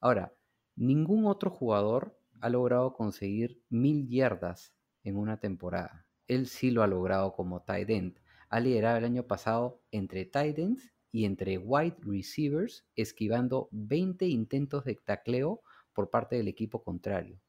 Ahora, 0.00 0.32
ningún 0.76 1.26
otro 1.26 1.50
jugador 1.50 2.16
ha 2.40 2.48
logrado 2.48 2.94
conseguir 2.94 3.60
mil 3.68 4.08
yardas 4.08 4.72
en 5.02 5.16
una 5.16 5.40
temporada. 5.40 6.06
Él 6.28 6.46
sí 6.46 6.70
lo 6.70 6.84
ha 6.84 6.86
logrado 6.86 7.34
como 7.34 7.62
tight 7.62 7.90
end. 7.90 8.18
Ha 8.48 8.60
liderado 8.60 8.98
el 8.98 9.04
año 9.04 9.26
pasado 9.26 9.82
entre 9.90 10.24
tight 10.24 10.58
ends 10.58 10.92
y 11.10 11.24
entre 11.24 11.58
wide 11.58 11.96
receivers, 12.00 12.86
esquivando 12.94 13.68
20 13.72 14.24
intentos 14.26 14.84
de 14.84 14.94
tacleo 14.94 15.62
por 15.92 16.10
parte 16.10 16.36
del 16.36 16.46
equipo 16.46 16.82
contrario. 16.84 17.40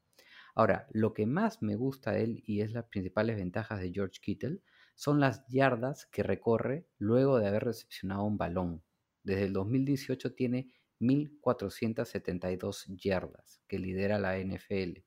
Ahora, 0.56 0.88
lo 0.90 1.14
que 1.14 1.26
más 1.26 1.62
me 1.62 1.76
gusta 1.76 2.12
de 2.12 2.24
él 2.24 2.42
y 2.46 2.62
es 2.62 2.72
las 2.72 2.84
principales 2.84 3.36
ventajas 3.36 3.80
de 3.80 3.92
George 3.92 4.18
Kittle 4.20 4.60
son 4.94 5.20
las 5.20 5.46
yardas 5.48 6.06
que 6.06 6.22
recorre 6.22 6.86
luego 6.98 7.38
de 7.38 7.48
haber 7.48 7.64
recepcionado 7.64 8.24
un 8.24 8.38
balón. 8.38 8.82
Desde 9.22 9.44
el 9.44 9.52
2018 9.52 10.34
tiene 10.34 10.72
1.472 11.00 12.86
yardas, 12.96 13.60
que 13.66 13.78
lidera 13.78 14.18
la 14.18 14.38
NFL. 14.38 15.02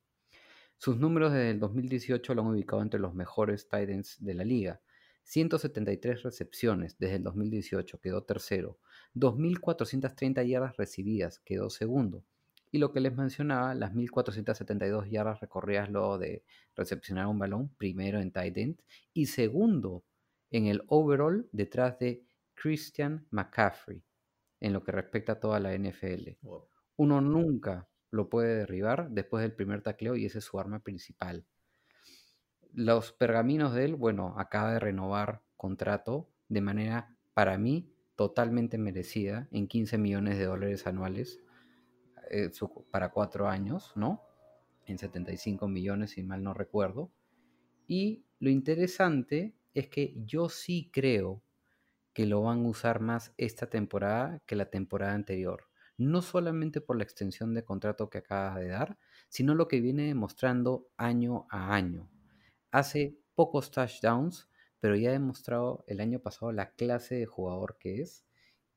Sus 0.78 0.98
números 0.98 1.32
desde 1.34 1.52
el 1.52 1.60
2018 1.60 2.36
lo 2.36 2.42
han 2.42 2.50
ubicado 2.50 2.82
entre 2.82 3.00
los 3.00 3.14
mejores 3.14 3.68
tight 3.68 3.90
ends 3.90 4.18
de 4.20 4.34
la 4.34 4.44
liga. 4.44 4.82
173 5.24 6.24
recepciones 6.24 6.98
desde 7.00 7.16
el 7.16 7.24
2018, 7.24 8.00
quedó 8.00 8.24
tercero. 8.24 8.80
2.430 9.16 10.48
yardas 10.48 10.78
recibidas, 10.78 11.40
quedó 11.40 11.70
segundo. 11.70 12.24
Y 12.72 12.80
lo 12.80 12.92
que 12.92 13.00
les 13.00 13.16
mencionaba, 13.16 13.74
las 13.76 13.94
1.472 13.94 15.10
yardas 15.10 15.40
recorridas 15.40 15.90
luego 15.90 16.18
de 16.18 16.44
recepcionar 16.76 17.28
un 17.28 17.40
balón, 17.40 17.70
primero 17.78 18.20
en 18.20 18.32
tight 18.32 18.58
end 18.58 18.82
y 19.14 19.28
segundo 19.28 20.04
en 20.52 20.68
el 20.68 20.84
overall 20.88 21.48
detrás 21.52 21.98
de 22.00 22.26
Christian 22.56 23.26
McCaffrey, 23.32 24.04
en 24.60 24.74
lo 24.74 24.84
que 24.84 24.92
respecta 24.92 25.34
a 25.34 25.40
toda 25.40 25.60
la 25.60 25.78
NFL. 25.78 26.38
Uno 26.98 27.22
nunca 27.22 27.88
lo 28.10 28.30
puede 28.30 28.56
derribar 28.56 29.10
después 29.12 29.42
del 29.42 29.54
primer 29.54 29.82
tacleo 29.82 30.16
y 30.16 30.26
esa 30.26 30.40
es 30.40 30.46
su 30.46 30.60
arma 30.60 30.80
principal. 30.80 31.46
Los 32.74 33.12
pergaminos 33.12 33.74
de 33.74 33.86
él, 33.86 33.96
bueno, 33.96 34.36
acaba 34.38 34.74
de 34.74 34.80
renovar 34.80 35.42
contrato 35.56 36.30
de 36.50 36.62
manera, 36.62 37.16
para 37.34 37.58
mí, 37.58 37.92
totalmente 38.16 38.78
merecida 38.78 39.48
en 39.52 39.68
15 39.68 39.98
millones 39.98 40.38
de 40.38 40.46
dólares 40.46 40.88
anuales 40.88 41.40
eh, 42.30 42.52
para 42.92 43.12
cuatro 43.12 43.48
años, 43.48 43.92
¿no? 43.96 44.24
En 44.86 44.98
75 44.98 45.68
millones, 45.68 46.12
si 46.12 46.24
mal 46.24 46.44
no 46.44 46.54
recuerdo. 46.54 47.12
Y 47.88 48.26
lo 48.40 48.50
interesante 48.50 49.56
es 49.74 49.88
que 49.90 50.16
yo 50.26 50.50
sí 50.50 50.90
creo 50.92 51.44
que 52.14 52.26
lo 52.26 52.42
van 52.42 52.66
a 52.66 52.70
usar 52.70 53.00
más 53.00 53.34
esta 53.38 53.70
temporada 53.70 54.42
que 54.46 54.56
la 54.56 54.72
temporada 54.72 55.14
anterior. 55.14 55.70
No 55.98 56.22
solamente 56.22 56.82
por 56.82 56.98
la 56.98 57.04
extensión 57.04 57.54
de 57.54 57.64
contrato 57.64 58.10
que 58.10 58.18
acaba 58.18 58.60
de 58.60 58.70
dar, 58.70 58.98
sino 59.30 59.56
lo 59.56 59.68
que 59.68 59.82
viene 59.82 60.08
demostrando 60.08 60.90
año 60.98 61.46
a 61.50 61.76
año. 61.76 62.10
Hace 62.72 63.18
pocos 63.36 63.72
touchdowns, 63.72 64.50
pero 64.80 64.96
ya 64.96 65.10
ha 65.10 65.14
demostrado 65.14 65.84
el 65.88 66.00
año 66.00 66.20
pasado 66.20 66.52
la 66.52 66.72
clase 66.72 67.16
de 67.16 67.26
jugador 67.26 67.78
que 67.80 68.02
es. 68.02 68.26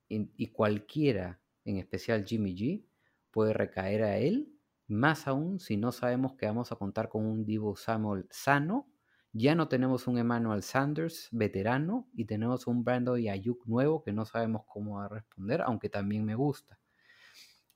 Y, 0.09 0.31
y 0.37 0.49
cualquiera, 0.49 1.41
en 1.65 1.79
especial 1.79 2.27
Jimmy 2.27 2.55
G, 2.55 2.85
puede 3.31 3.53
recaer 3.53 4.03
a 4.03 4.19
él, 4.19 4.53
más 4.87 5.27
aún 5.29 5.61
si 5.61 5.77
no 5.77 5.93
sabemos 5.93 6.35
que 6.35 6.47
vamos 6.47 6.73
a 6.73 6.77
contar 6.77 7.09
con 7.09 7.27
un 7.27 7.45
Divo 7.45 7.77
Samuel 7.77 8.27
sano 8.31 8.91
ya 9.33 9.55
no 9.55 9.69
tenemos 9.69 10.09
un 10.09 10.19
Emmanuel 10.19 10.63
Sanders 10.63 11.29
veterano 11.31 12.09
y 12.15 12.25
tenemos 12.25 12.67
un 12.67 12.83
Brando 12.83 13.17
y 13.17 13.29
Ayuk 13.29 13.65
nuevo 13.67 14.03
que 14.03 14.13
no 14.13 14.25
sabemos 14.25 14.63
cómo 14.67 14.97
va 14.97 15.05
a 15.05 15.09
responder, 15.09 15.63
aunque 15.63 15.89
también 15.89 16.25
me 16.25 16.35
gusta. 16.35 16.81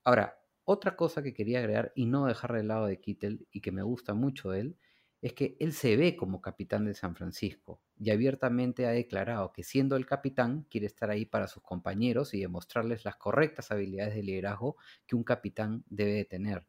Ahora, 0.02 0.36
otra 0.64 0.96
cosa 0.96 1.22
que 1.22 1.32
quería 1.32 1.60
agregar 1.60 1.92
y 1.94 2.06
no 2.06 2.26
dejar 2.26 2.54
de 2.54 2.64
lado 2.64 2.86
de 2.86 3.00
Kittel 3.00 3.46
y 3.52 3.60
que 3.60 3.70
me 3.70 3.82
gusta 3.82 4.14
mucho 4.14 4.52
él 4.52 4.76
es 5.24 5.32
que 5.32 5.56
él 5.58 5.72
se 5.72 5.96
ve 5.96 6.16
como 6.16 6.42
capitán 6.42 6.84
de 6.84 6.92
San 6.92 7.16
Francisco 7.16 7.80
y 7.96 8.10
abiertamente 8.10 8.84
ha 8.84 8.90
declarado 8.90 9.52
que 9.52 9.62
siendo 9.62 9.96
el 9.96 10.04
capitán 10.04 10.66
quiere 10.68 10.86
estar 10.86 11.08
ahí 11.08 11.24
para 11.24 11.46
sus 11.46 11.62
compañeros 11.62 12.34
y 12.34 12.40
demostrarles 12.40 13.06
las 13.06 13.16
correctas 13.16 13.70
habilidades 13.70 14.14
de 14.16 14.22
liderazgo 14.22 14.76
que 15.06 15.16
un 15.16 15.24
capitán 15.24 15.82
debe 15.88 16.12
de 16.12 16.26
tener. 16.26 16.66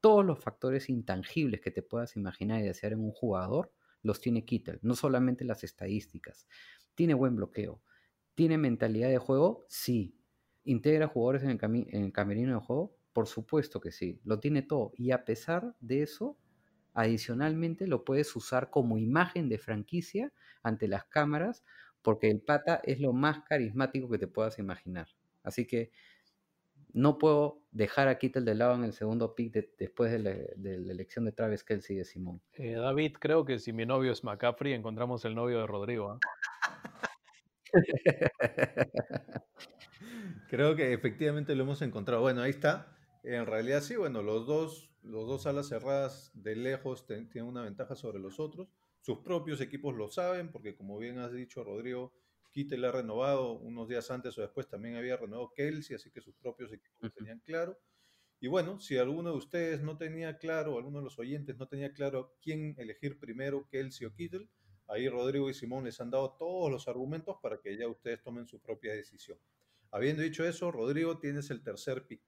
Todos 0.00 0.24
los 0.24 0.38
factores 0.38 0.88
intangibles 0.88 1.60
que 1.60 1.72
te 1.72 1.82
puedas 1.82 2.14
imaginar 2.14 2.60
y 2.60 2.66
desear 2.66 2.92
en 2.92 3.00
un 3.00 3.10
jugador 3.10 3.72
los 4.02 4.20
tiene 4.20 4.44
Kittel, 4.44 4.78
no 4.82 4.94
solamente 4.94 5.44
las 5.44 5.64
estadísticas. 5.64 6.46
Tiene 6.94 7.14
buen 7.14 7.34
bloqueo. 7.34 7.82
¿Tiene 8.36 8.56
mentalidad 8.56 9.08
de 9.08 9.18
juego? 9.18 9.66
Sí. 9.68 10.16
¿Integra 10.62 11.08
jugadores 11.08 11.42
en 11.42 11.50
el, 11.50 11.58
en 11.90 12.04
el 12.04 12.12
camerino 12.12 12.54
de 12.60 12.64
juego? 12.64 12.96
Por 13.12 13.26
supuesto 13.26 13.80
que 13.80 13.90
sí. 13.90 14.20
Lo 14.22 14.38
tiene 14.38 14.62
todo. 14.62 14.92
Y 14.94 15.10
a 15.10 15.24
pesar 15.24 15.74
de 15.80 16.02
eso, 16.02 16.38
adicionalmente 16.96 17.86
lo 17.86 18.04
puedes 18.04 18.34
usar 18.36 18.70
como 18.70 18.98
imagen 18.98 19.48
de 19.48 19.58
franquicia 19.58 20.32
ante 20.62 20.88
las 20.88 21.04
cámaras, 21.06 21.64
porque 22.02 22.30
el 22.30 22.40
pata 22.40 22.80
es 22.84 23.00
lo 23.00 23.12
más 23.12 23.42
carismático 23.44 24.08
que 24.10 24.18
te 24.18 24.28
puedas 24.28 24.58
imaginar. 24.58 25.08
Así 25.44 25.66
que 25.66 25.92
no 26.92 27.18
puedo 27.18 27.62
dejar 27.72 28.08
a 28.08 28.18
Kittel 28.18 28.44
de 28.44 28.54
lado 28.54 28.74
en 28.74 28.84
el 28.84 28.92
segundo 28.92 29.34
pick 29.34 29.52
de- 29.52 29.70
después 29.78 30.10
de 30.10 30.18
la, 30.18 30.30
de 30.30 30.78
la 30.80 30.92
elección 30.92 31.24
de 31.26 31.32
Travis 31.32 31.62
Kelsey 31.62 31.96
y 31.96 31.98
de 31.98 32.04
Simón. 32.04 32.40
Eh, 32.54 32.72
David, 32.72 33.16
creo 33.20 33.44
que 33.44 33.58
si 33.58 33.72
mi 33.72 33.84
novio 33.84 34.12
es 34.12 34.24
McCaffrey, 34.24 34.72
encontramos 34.72 35.24
el 35.24 35.34
novio 35.34 35.60
de 35.60 35.66
Rodrigo. 35.66 36.12
¿ah? 36.12 36.18
Creo 40.48 40.76
que 40.76 40.92
efectivamente 40.92 41.54
lo 41.54 41.64
hemos 41.64 41.82
encontrado. 41.82 42.22
Bueno, 42.22 42.42
ahí 42.42 42.50
está. 42.50 42.96
En 43.22 43.46
realidad 43.46 43.80
sí, 43.80 43.96
bueno, 43.96 44.22
los 44.22 44.46
dos, 44.46 44.90
los 45.06 45.26
dos 45.26 45.46
alas 45.46 45.68
cerradas 45.68 46.30
de 46.34 46.56
lejos 46.56 47.06
ten- 47.06 47.28
tienen 47.28 47.48
una 47.50 47.62
ventaja 47.62 47.94
sobre 47.94 48.18
los 48.18 48.38
otros. 48.40 48.68
Sus 49.00 49.18
propios 49.18 49.60
equipos 49.60 49.94
lo 49.94 50.08
saben, 50.08 50.50
porque 50.50 50.74
como 50.76 50.98
bien 50.98 51.18
has 51.18 51.32
dicho, 51.32 51.62
Rodrigo, 51.64 52.12
Kittel 52.50 52.84
ha 52.84 52.92
renovado 52.92 53.52
unos 53.52 53.88
días 53.88 54.10
antes 54.10 54.36
o 54.38 54.40
después 54.42 54.66
también 54.68 54.96
había 54.96 55.16
renovado 55.16 55.52
Kelsey, 55.54 55.96
así 55.96 56.10
que 56.10 56.20
sus 56.20 56.34
propios 56.36 56.72
equipos 56.72 56.98
lo 57.00 57.10
tenían 57.10 57.40
claro. 57.40 57.78
Y 58.40 58.48
bueno, 58.48 58.80
si 58.80 58.98
alguno 58.98 59.30
de 59.30 59.36
ustedes 59.36 59.82
no 59.82 59.96
tenía 59.96 60.36
claro, 60.38 60.74
o 60.74 60.78
alguno 60.78 60.98
de 60.98 61.04
los 61.04 61.18
oyentes 61.18 61.56
no 61.56 61.68
tenía 61.68 61.92
claro 61.92 62.36
quién 62.42 62.74
elegir 62.78 63.18
primero, 63.18 63.66
Kelsey 63.68 64.06
o 64.06 64.14
Kittel, 64.14 64.48
ahí 64.88 65.08
Rodrigo 65.08 65.48
y 65.50 65.54
Simón 65.54 65.84
les 65.84 66.00
han 66.00 66.10
dado 66.10 66.34
todos 66.38 66.70
los 66.70 66.88
argumentos 66.88 67.36
para 67.42 67.60
que 67.60 67.76
ya 67.76 67.88
ustedes 67.88 68.22
tomen 68.22 68.46
su 68.46 68.60
propia 68.60 68.92
decisión. 68.94 69.38
Habiendo 69.90 70.22
dicho 70.22 70.44
eso, 70.44 70.70
Rodrigo, 70.70 71.18
tienes 71.18 71.50
el 71.50 71.62
tercer 71.62 72.06
pick. 72.06 72.22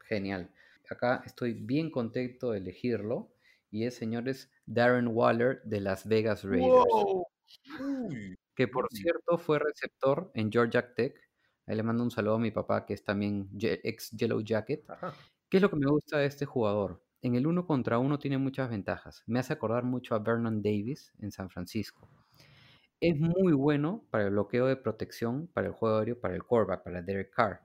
Genial. 0.00 0.52
Acá 0.90 1.22
estoy 1.24 1.54
bien 1.54 1.90
contento 1.90 2.50
de 2.50 2.58
elegirlo. 2.58 3.30
Y 3.70 3.84
es, 3.84 3.96
señores, 3.96 4.50
Darren 4.66 5.08
Waller 5.08 5.62
de 5.64 5.80
Las 5.80 6.06
Vegas 6.06 6.44
Raiders. 6.44 6.84
Que 8.54 8.68
por 8.68 8.86
cierto 8.90 9.36
fue 9.36 9.58
receptor 9.58 10.30
en 10.34 10.50
Georgia 10.52 10.94
Tech. 10.94 11.14
Ahí 11.66 11.76
le 11.76 11.82
mando 11.82 12.04
un 12.04 12.10
saludo 12.10 12.34
a 12.34 12.38
mi 12.38 12.50
papá, 12.50 12.86
que 12.86 12.94
es 12.94 13.02
también 13.02 13.48
ex 13.60 14.10
Yellow 14.12 14.40
Jacket. 14.42 14.88
ajá. 14.88 15.12
¿Qué 15.48 15.58
es 15.58 15.62
lo 15.62 15.70
que 15.70 15.76
me 15.76 15.86
gusta 15.86 16.18
de 16.18 16.26
este 16.26 16.46
jugador? 16.46 17.00
En 17.22 17.36
el 17.36 17.46
uno 17.46 17.66
contra 17.66 17.98
uno 17.98 18.18
tiene 18.18 18.38
muchas 18.38 18.68
ventajas. 18.68 19.22
Me 19.26 19.38
hace 19.38 19.52
acordar 19.52 19.84
mucho 19.84 20.14
a 20.14 20.18
Vernon 20.18 20.60
Davis 20.60 21.12
en 21.20 21.30
San 21.30 21.48
Francisco. 21.48 22.08
Es 23.00 23.16
muy 23.18 23.52
bueno 23.52 24.04
para 24.10 24.24
el 24.24 24.30
bloqueo 24.30 24.66
de 24.66 24.76
protección, 24.76 25.46
para 25.46 25.68
el 25.68 25.72
juego 25.72 25.98
aéreo, 25.98 26.20
para 26.20 26.34
el 26.34 26.42
quarterback, 26.42 26.82
para 26.82 27.02
Derek 27.02 27.30
Carr. 27.30 27.60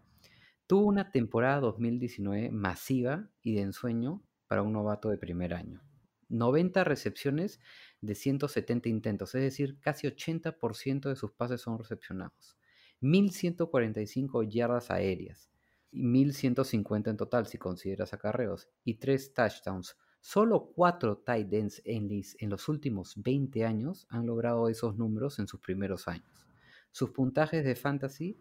Tuvo 0.70 0.86
una 0.86 1.12
temporada 1.12 1.62
2019 1.62 2.52
masiva 2.52 3.28
y 3.42 3.56
de 3.56 3.62
ensueño 3.62 4.22
para 4.46 4.62
un 4.62 4.72
novato 4.72 5.10
de 5.10 5.18
primer 5.18 5.56
año. 5.56 5.82
90 6.28 6.84
recepciones 6.84 7.60
de 8.02 8.14
170 8.14 8.88
intentos, 8.88 9.34
es 9.34 9.42
decir, 9.42 9.80
casi 9.80 10.06
80% 10.06 11.10
de 11.10 11.16
sus 11.16 11.32
pases 11.32 11.62
son 11.62 11.80
recepcionados. 11.80 12.56
1145 13.02 14.44
yardas 14.44 14.92
aéreas 14.92 15.50
y 15.92 16.04
1150 16.04 17.10
en 17.10 17.18
total 17.18 17.48
si 17.48 17.58
consideras 17.58 18.14
acarreos 18.14 18.70
y 18.84 19.00
3 19.00 19.34
touchdowns. 19.34 19.98
Solo 20.22 20.72
4 20.76 21.18
tight 21.18 21.52
ends 21.52 21.82
en, 21.84 22.12
en 22.12 22.50
los 22.52 22.70
últimos 22.70 23.16
20 23.16 23.66
años 23.66 24.06
han 24.12 24.28
logrado 24.28 24.70
esos 24.70 24.96
números 24.98 25.40
en 25.40 25.48
sus 25.48 25.62
primeros 25.62 26.08
años. 26.08 26.46
Sus 26.92 27.10
puntajes 27.10 27.66
de 27.66 27.76
fantasy 27.76 28.40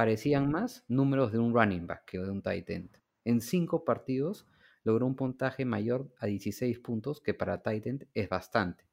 parecían 0.00 0.50
más 0.50 0.82
números 0.88 1.30
de 1.30 1.38
un 1.38 1.52
running 1.52 1.86
back 1.86 2.06
que 2.06 2.18
de 2.18 2.30
un 2.30 2.40
tight 2.40 2.70
end. 2.70 2.88
En 3.22 3.42
5 3.42 3.84
partidos 3.84 4.48
logró 4.82 5.04
un 5.04 5.14
puntaje 5.14 5.66
mayor 5.66 6.10
a 6.18 6.24
16 6.24 6.78
puntos, 6.78 7.20
que 7.20 7.34
para 7.34 7.60
tight 7.60 7.86
end 7.86 8.06
es 8.14 8.30
bastante. 8.30 8.88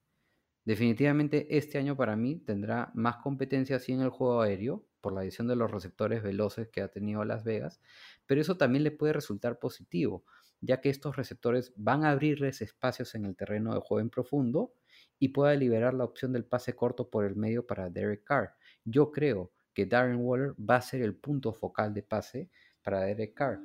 Definitivamente 0.65 1.55
este 1.57 1.77
año 1.77 1.95
para 1.95 2.17
mí 2.17 2.39
tendrá 2.39 2.91
más 2.93 3.19
competencia 3.23 3.77
así 3.77 3.93
en 3.93 4.01
el 4.01 4.09
juego 4.09 4.41
aéreo, 4.41 4.85
por 4.99 5.13
la 5.13 5.21
adición 5.21 5.47
de 5.47 5.55
los 5.55 5.71
receptores 5.71 6.21
veloces 6.21 6.67
que 6.67 6.81
ha 6.81 6.89
tenido 6.89 7.23
Las 7.23 7.45
Vegas, 7.45 7.79
pero 8.25 8.41
eso 8.41 8.57
también 8.57 8.83
le 8.83 8.91
puede 8.91 9.13
resultar 9.13 9.59
positivo, 9.59 10.25
ya 10.59 10.81
que 10.81 10.89
estos 10.89 11.15
receptores 11.15 11.71
van 11.77 12.03
a 12.03 12.11
abrirles 12.11 12.61
espacios 12.61 13.15
en 13.15 13.23
el 13.23 13.37
terreno 13.37 13.73
de 13.73 13.79
juego 13.79 14.01
en 14.01 14.09
profundo 14.09 14.73
y 15.19 15.29
pueda 15.29 15.55
liberar 15.55 15.93
la 15.93 16.03
opción 16.03 16.33
del 16.33 16.43
pase 16.43 16.75
corto 16.75 17.09
por 17.09 17.23
el 17.23 17.37
medio 17.37 17.65
para 17.65 17.89
Derek 17.89 18.25
Carr. 18.25 18.55
Yo 18.83 19.09
creo 19.09 19.53
que 19.77 19.85
Darren 19.85 20.17
Waller 20.17 20.55
va 20.57 20.77
a 20.77 20.81
ser 20.81 21.03
el 21.03 21.13
punto 21.13 21.53
focal 21.53 21.93
de 21.93 22.01
pase 22.01 22.49
para 22.81 23.01
Derek 23.01 23.35
Carr. 23.35 23.59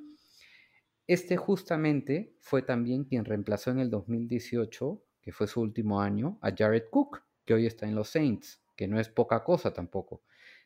Este 1.06 1.38
justamente 1.38 2.34
fue 2.40 2.60
también 2.60 3.04
quien 3.04 3.24
reemplazó 3.24 3.70
en 3.70 3.78
el 3.78 3.88
2018, 3.88 5.02
que 5.22 5.32
fue 5.32 5.46
su 5.46 5.62
último 5.62 6.02
año, 6.02 6.38
a 6.42 6.52
Jared 6.54 6.90
Cook, 6.90 7.22
que 7.46 7.54
hoy 7.54 7.64
está 7.64 7.86
en 7.88 7.94
los 7.94 8.10
Saints, 8.10 8.62
que 8.76 8.86
no 8.86 9.00
es 9.00 9.08
poca 9.08 9.42
cosa 9.42 9.72
tampoco 9.72 10.22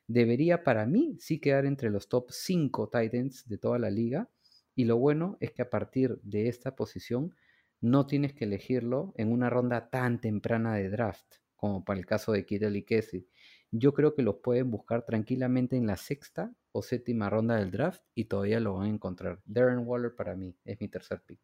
debería 0.09 0.64
para 0.64 0.84
mí 0.86 1.16
sí 1.20 1.38
quedar 1.38 1.66
entre 1.66 1.90
los 1.90 2.09
top 2.09 2.30
5 2.30 2.90
Titans 2.90 3.49
de 3.49 3.59
toda 3.59 3.78
la 3.78 3.90
liga. 3.90 4.28
Y 4.74 4.84
lo 4.84 4.97
bueno 4.99 5.36
es 5.40 5.53
que 5.53 5.62
a 5.62 5.70
partir 5.70 6.18
de 6.22 6.49
esta 6.49 6.76
posición 6.76 7.34
no 7.80 8.07
tienes 8.07 8.34
que 8.34 8.44
elegirlo 8.44 9.14
en 9.16 9.32
una 9.32 9.51
ronda 9.51 9.90
tan 9.90 10.20
temprana 10.20 10.74
de 10.74 10.90
draft, 10.90 11.36
como 11.57 11.84
para 11.84 11.98
el 11.98 12.07
caso 12.07 12.32
de 12.32 12.46
Kittle 12.46 12.78
y 12.78 12.84
Kessie. 12.84 13.26
Yo 13.70 13.92
creo 13.94 14.14
que 14.14 14.22
los 14.22 14.36
pueden 14.36 14.70
buscar 14.70 15.04
tranquilamente 15.04 15.76
en 15.76 15.86
la 15.86 15.96
sexta 15.96 16.54
o 16.72 16.82
séptima 16.82 17.28
ronda 17.30 17.57
del 17.57 17.70
draft 17.70 18.02
y 18.14 18.26
todavía 18.26 18.61
lo 18.61 18.74
van 18.74 18.86
a 18.86 18.94
encontrar. 18.94 19.40
Darren 19.44 19.86
Waller 19.86 20.14
para 20.14 20.36
mí 20.36 20.57
es 20.64 20.80
mi 20.80 20.88
tercer 20.88 21.22
pick. 21.22 21.40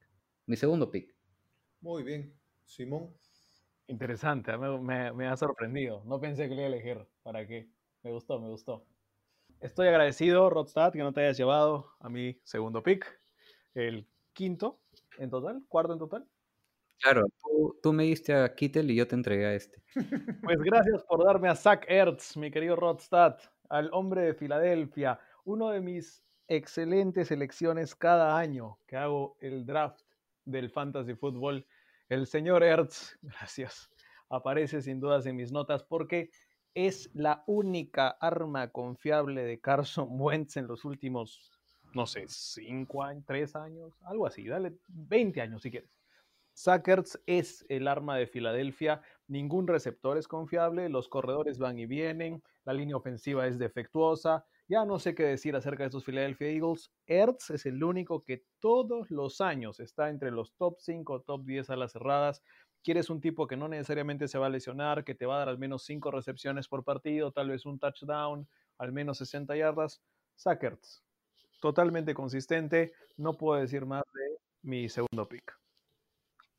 Mi 0.47 0.57
segundo 0.57 0.91
pick. 0.91 1.15
Muy 1.81 2.03
bien. 2.03 2.35
Simón. 2.65 3.15
Interesante, 3.89 4.57
me, 4.57 5.13
me 5.13 5.27
ha 5.27 5.37
sorprendido. 5.37 6.05
No 6.05 6.21
pensé 6.21 6.49
que 6.49 6.55
le 6.55 6.63
iba 6.63 6.65
a 6.65 6.75
elegir. 6.75 7.07
¿Para 7.23 7.47
qué? 7.47 7.69
Me 8.03 8.13
gustó, 8.13 8.41
me 8.41 8.49
gustó. 8.49 8.87
Estoy 9.61 9.89
agradecido, 9.89 10.51
Rodstad, 10.51 10.93
que 10.93 10.99
no 10.99 11.13
te 11.13 11.21
hayas 11.21 11.37
llevado 11.37 11.91
a 12.01 12.09
mi 12.09 12.41
segundo 12.43 12.83
pick. 12.83 13.07
El 13.75 14.09
quinto 14.33 14.81
en 15.19 15.31
total, 15.31 15.63
cuarto 15.69 15.93
en 15.93 15.99
total. 15.99 16.27
Claro, 17.03 17.27
tú, 17.83 17.93
me 17.93 18.05
diste 18.05 18.33
a 18.33 18.55
Kittel 18.55 18.91
y 18.93 18.95
yo 18.95 19.09
te 19.09 19.17
entregué 19.17 19.47
a 19.47 19.55
este. 19.55 19.83
Pues 20.43 20.59
gracias 20.61 21.03
por 21.03 21.25
darme 21.25 21.49
a 21.49 21.57
Zach 21.57 21.85
Ertz, 21.89 22.37
mi 22.37 22.51
querido 22.53 22.77
Rodstad, 22.77 23.39
al 23.69 23.91
hombre 23.93 24.23
de 24.23 24.35
Filadelfia, 24.35 25.19
uno 25.45 25.71
de 25.71 25.81
mis 25.81 26.23
excelentes 26.47 27.33
elecciones 27.33 27.97
cada 27.97 28.39
año 28.39 28.79
que 28.87 28.97
hago 28.97 29.37
el 29.41 29.67
draft 29.67 30.03
del 30.45 30.71
fantasy 30.71 31.15
fútbol. 31.15 31.67
El 32.09 32.29
señor 32.29 32.63
Ertz, 32.63 33.19
gracias, 33.23 33.91
aparece 34.29 34.81
sin 34.81 35.01
dudas 35.01 35.27
en 35.27 35.35
mis 35.35 35.51
notas 35.51 35.83
porque 35.83 36.31
es 36.73 37.11
la 37.15 37.43
única 37.49 38.11
arma 38.21 38.71
confiable 38.71 39.43
de 39.43 39.61
Carson 39.61 40.07
Wentz 40.21 40.57
en 40.57 40.69
los 40.69 40.85
últimos, 40.85 41.51
no 41.95 42.07
sé, 42.07 42.27
5 42.29 43.03
años, 43.03 43.25
3 43.27 43.57
años, 43.57 43.93
algo 44.03 44.25
así, 44.25 44.47
dale 44.47 44.77
20 44.87 45.41
años 45.41 45.63
si 45.63 45.71
quieres. 45.73 46.02
Sackers 46.55 47.21
es 47.27 47.65
el 47.69 47.89
arma 47.89 48.17
de 48.17 48.27
Filadelfia, 48.27 49.03
ningún 49.27 49.67
receptor 49.67 50.19
es 50.19 50.29
confiable, 50.29 50.89
los 50.89 51.09
corredores 51.09 51.59
van 51.59 51.79
y 51.79 51.87
vienen, 51.87 52.43
la 52.65 52.73
línea 52.73 52.97
ofensiva 52.97 53.47
es 53.47 53.59
defectuosa, 53.59 54.45
ya 54.69 54.85
no 54.85 54.99
sé 54.99 55.15
qué 55.15 55.25
decir 55.25 55.57
acerca 55.57 55.83
de 55.83 55.89
estos 55.89 56.05
Philadelphia 56.05 56.49
Eagles. 56.49 56.93
Ertz 57.07 57.51
es 57.51 57.67
el 57.67 57.83
único 57.83 58.25
que 58.25 58.45
todos 58.59 59.11
los 59.11 59.41
años 59.41 59.81
está 59.81 60.09
entre 60.09 60.31
los 60.31 60.55
top 60.55 60.77
5, 60.79 61.23
top 61.23 61.45
10 61.45 61.71
a 61.71 61.77
las 61.77 61.93
cerradas 61.93 62.43
quieres 62.83 63.11
un 63.11 63.21
tipo 63.21 63.47
que 63.47 63.57
no 63.57 63.69
necesariamente 63.69 64.29
se 64.29 64.39
va 64.39 64.47
a 64.47 64.51
lesionar, 64.51 65.05
que 65.05 65.15
te 65.15 65.27
va 65.27 65.37
a 65.37 65.39
dar 65.41 65.49
al 65.49 65.59
menos 65.59 65.85
5 65.85 66.11
recepciones 66.11 66.69
por 66.69 66.85
partido, 66.85 67.33
tal 67.33 67.49
vez 67.49 67.65
un 67.65 67.79
touchdown, 67.79 68.49
al 68.79 68.93
menos 68.93 69.19
60 69.19 69.57
yardas, 69.57 70.03
Sackerts. 70.35 71.05
Totalmente 71.61 72.15
consistente, 72.15 72.93
no 73.17 73.37
puedo 73.37 73.61
decir 73.61 73.87
más 73.87 74.03
de 74.13 74.39
mi 74.63 74.89
segundo 74.89 75.29
pick. 75.29 75.62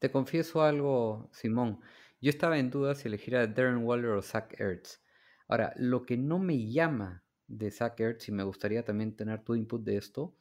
Te 0.03 0.11
confieso 0.11 0.61
algo, 0.61 1.29
Simón. 1.31 1.79
Yo 2.19 2.29
estaba 2.29 2.59
en 2.59 2.69
duda 2.69 2.93
si 2.93 3.07
elegir 3.07 3.37
a 3.37 3.47
Darren 3.47 3.85
Waller 3.85 4.09
o 4.09 4.21
Zach 4.21 4.53
Ertz. 4.59 5.01
Ahora, 5.47 5.71
lo 5.77 6.05
que 6.05 6.17
no 6.17 6.39
me 6.39 6.69
llama 6.69 7.23
de 7.47 7.71
Zach 7.71 7.97
Ertz, 7.97 8.27
y 8.27 8.33
me 8.33 8.43
gustaría 8.43 8.83
también 8.83 9.15
tener 9.15 9.45
tu 9.45 9.55
input 9.55 9.81
de 9.81 9.95
esto, 9.95 10.35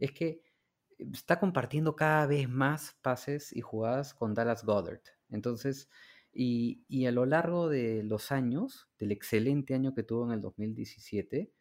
es 0.00 0.10
que 0.10 0.42
está 0.98 1.38
compartiendo 1.38 1.94
cada 1.94 2.26
vez 2.26 2.48
más 2.48 2.98
pases 3.00 3.54
y 3.54 3.60
jugadas 3.60 4.12
con 4.12 4.34
Dallas 4.34 4.64
Goddard. 4.64 5.02
Entonces, 5.28 5.88
y, 6.32 7.06
a 7.06 7.12
lo 7.12 7.26
largo 7.26 7.68
de 7.68 8.02
los 8.02 8.32
años, 8.32 8.88
del 8.98 9.12
excelente 9.12 9.74
año 9.74 9.94
que 9.94 10.02
tuvo 10.02 10.26
en 10.26 10.32
el 10.32 10.40
2017, 10.40 11.52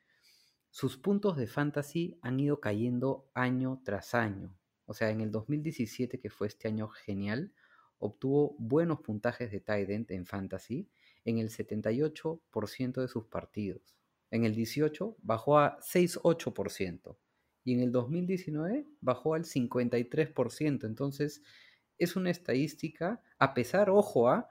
sus 0.71 0.97
puntos 0.97 1.37
de 1.37 1.45
fantasy 1.45 2.17
han 2.23 2.39
ido 2.39 2.59
cayendo 2.59 3.29
año 3.35 3.83
tras 3.85 4.15
año. 4.15 4.57
O 4.85 4.93
sea, 4.93 5.09
en 5.09 5.21
el 5.21 5.31
2017, 5.31 6.19
que 6.19 6.29
fue 6.29 6.47
este 6.47 6.67
año 6.67 6.87
genial, 6.87 7.53
obtuvo 7.99 8.55
buenos 8.59 9.01
puntajes 9.01 9.51
de 9.51 9.59
tight 9.59 9.89
end 9.89 10.11
en 10.11 10.25
fantasy 10.25 10.89
en 11.23 11.39
el 11.39 11.49
78% 11.49 13.01
de 13.01 13.07
sus 13.07 13.25
partidos. 13.25 13.95
En 14.31 14.45
el 14.45 14.53
18 14.53 15.17
bajó 15.21 15.59
a 15.59 15.79
6,8% 15.79 17.17
y 17.63 17.73
en 17.73 17.79
el 17.81 17.91
2019 17.91 18.85
bajó 19.01 19.33
al 19.33 19.45
53%. 19.45 20.85
Entonces, 20.85 21.41
es 21.97 22.15
una 22.15 22.29
estadística, 22.29 23.21
a 23.39 23.53
pesar, 23.53 23.89
ojo, 23.89 24.29
a 24.29 24.49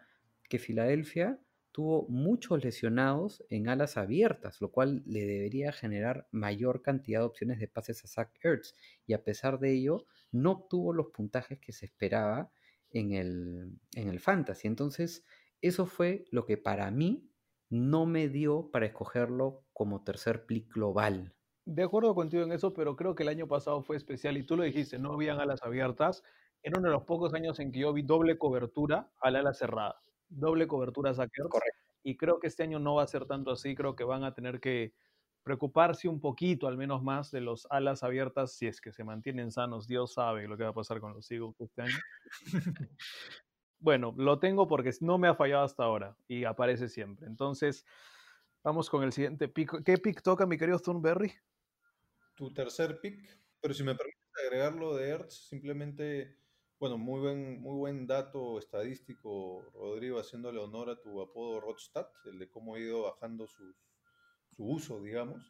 que 0.49 0.59
Filadelfia 0.59 1.39
tuvo 1.75 2.07
muchos 2.09 2.63
lesionados 2.63 3.45
en 3.51 3.69
alas 3.69 3.97
abiertas, 3.97 4.61
lo 4.61 4.71
cual 4.71 5.03
le 5.07 5.27
debería 5.27 5.73
generar 5.73 6.29
mayor 6.31 6.83
cantidad 6.83 7.19
de 7.19 7.27
opciones 7.27 7.59
de 7.59 7.67
pases 7.67 8.05
a 8.05 8.07
Zach 8.07 8.31
Ertz. 8.45 8.77
Y 9.09 9.13
a 9.13 9.25
pesar 9.25 9.59
de 9.59 9.73
ello, 9.73 10.07
no 10.31 10.53
obtuvo 10.53 10.93
los 10.93 11.09
puntajes 11.09 11.59
que 11.59 11.73
se 11.73 11.87
esperaba 11.87 12.53
en 12.91 13.13
el, 13.13 13.73
en 13.97 14.09
el 14.09 14.21
fantasy. 14.21 14.69
Entonces, 14.69 15.27
eso 15.61 15.85
fue 15.85 16.27
lo 16.31 16.47
que 16.47 16.57
para 16.57 16.93
mí 16.93 17.29
no 17.69 18.07
me 18.07 18.29
dio 18.29 18.71
para 18.71 18.87
escogerlo 18.87 19.65
como 19.73 20.05
tercer 20.05 20.47
pick 20.47 20.73
global. 20.73 21.35
De 21.65 21.83
acuerdo 21.83 22.15
contigo 22.15 22.45
en 22.45 22.53
eso, 22.53 22.73
pero 22.73 22.95
creo 22.95 23.17
que 23.17 23.25
el 23.25 23.31
año 23.31 23.49
pasado 23.49 23.83
fue 23.83 23.97
especial 23.97 24.37
y 24.37 24.47
tú 24.47 24.57
lo 24.57 24.63
dijiste, 24.63 24.97
no 25.01 25.15
habían 25.15 25.41
alas 25.41 25.65
abiertas 25.65 26.23
era 26.65 26.79
uno 26.79 26.89
de 26.89 26.95
los 26.95 27.05
pocos 27.05 27.35
años 27.35 27.61
en 27.61 27.71
que 27.71 27.81
yo 27.81 27.93
vi 27.93 28.01
doble 28.01 28.39
cobertura 28.39 29.11
al 29.21 29.37
ala 29.37 29.53
cerrada. 29.53 30.01
Doble 30.29 30.67
cobertura 30.67 31.11
a 31.11 31.15
Correcto. 31.15 31.81
Y 32.03 32.17
creo 32.17 32.39
que 32.39 32.49
este 32.49 32.63
año 32.63 32.79
no 32.79 32.97
va 32.97 33.03
a 33.03 33.07
ser 33.07 33.27
tanto 33.27 33.51
así. 33.51 33.75
Creo 33.75 33.97
que 33.97 34.05
van 34.05 34.25
a 34.25 34.35
tener 34.35 34.61
que 34.61 34.93
preocuparse 35.43 36.09
un 36.09 36.21
poquito, 36.21 36.67
al 36.67 36.77
menos 36.77 37.03
más, 37.03 37.31
de 37.31 37.41
los 37.41 37.67
alas 37.71 38.03
abiertas, 38.03 38.53
si 38.53 38.67
es 38.67 38.81
que 38.81 38.93
se 38.93 39.05
mantienen 39.05 39.53
sanos. 39.53 39.87
Dios 39.87 40.15
sabe 40.15 40.49
lo 40.49 40.57
que 40.57 40.65
va 40.65 40.71
a 40.71 40.75
pasar 40.75 41.01
con 41.01 41.13
los 41.13 41.31
Eagles 41.31 41.61
este 41.61 41.83
año. 41.83 41.97
bueno, 43.79 44.15
lo 44.17 44.39
tengo 44.39 44.67
porque 44.67 44.91
no 45.01 45.19
me 45.19 45.29
ha 45.29 45.35
fallado 45.35 45.65
hasta 45.65 45.85
ahora 45.85 46.17
y 46.27 46.45
aparece 46.45 46.89
siempre. 46.89 47.27
Entonces, 47.27 47.85
vamos 48.63 48.89
con 48.91 49.05
el 49.05 49.13
siguiente 49.13 49.49
pick. 49.49 49.83
¿Qué 49.85 49.99
pick 49.99 50.23
toca, 50.23 50.47
mi 50.47 50.57
querido 50.57 50.79
Thornberry? 50.79 51.33
Tu 52.35 52.53
tercer 52.53 53.01
pick, 53.01 53.39
pero 53.61 53.75
si 53.75 53.85
me 53.85 53.95
permites 53.95 54.21
agregarlo 54.47 54.97
de 54.97 55.09
Ertz, 55.11 55.49
simplemente 55.49 56.39
bueno, 56.79 56.99
muy 56.99 57.21
buen, 57.21 57.61
muy 57.61 57.77
buen 57.77 58.07
dato 58.07 58.59
estadístico, 58.59 59.63
Rodrigo, 59.75 60.19
haciéndole 60.19 60.59
honor 60.59 60.91
a 60.91 61.01
tu 61.01 61.21
apodo 61.21 61.61
Rodstad, 61.61 62.07
el 62.27 62.39
de 62.39 62.49
cómo 62.49 62.75
ha 62.75 62.81
ido 62.81 63.03
bajando 63.03 63.47
su 63.47 63.75
uso, 64.59 65.01
digamos. 65.03 65.43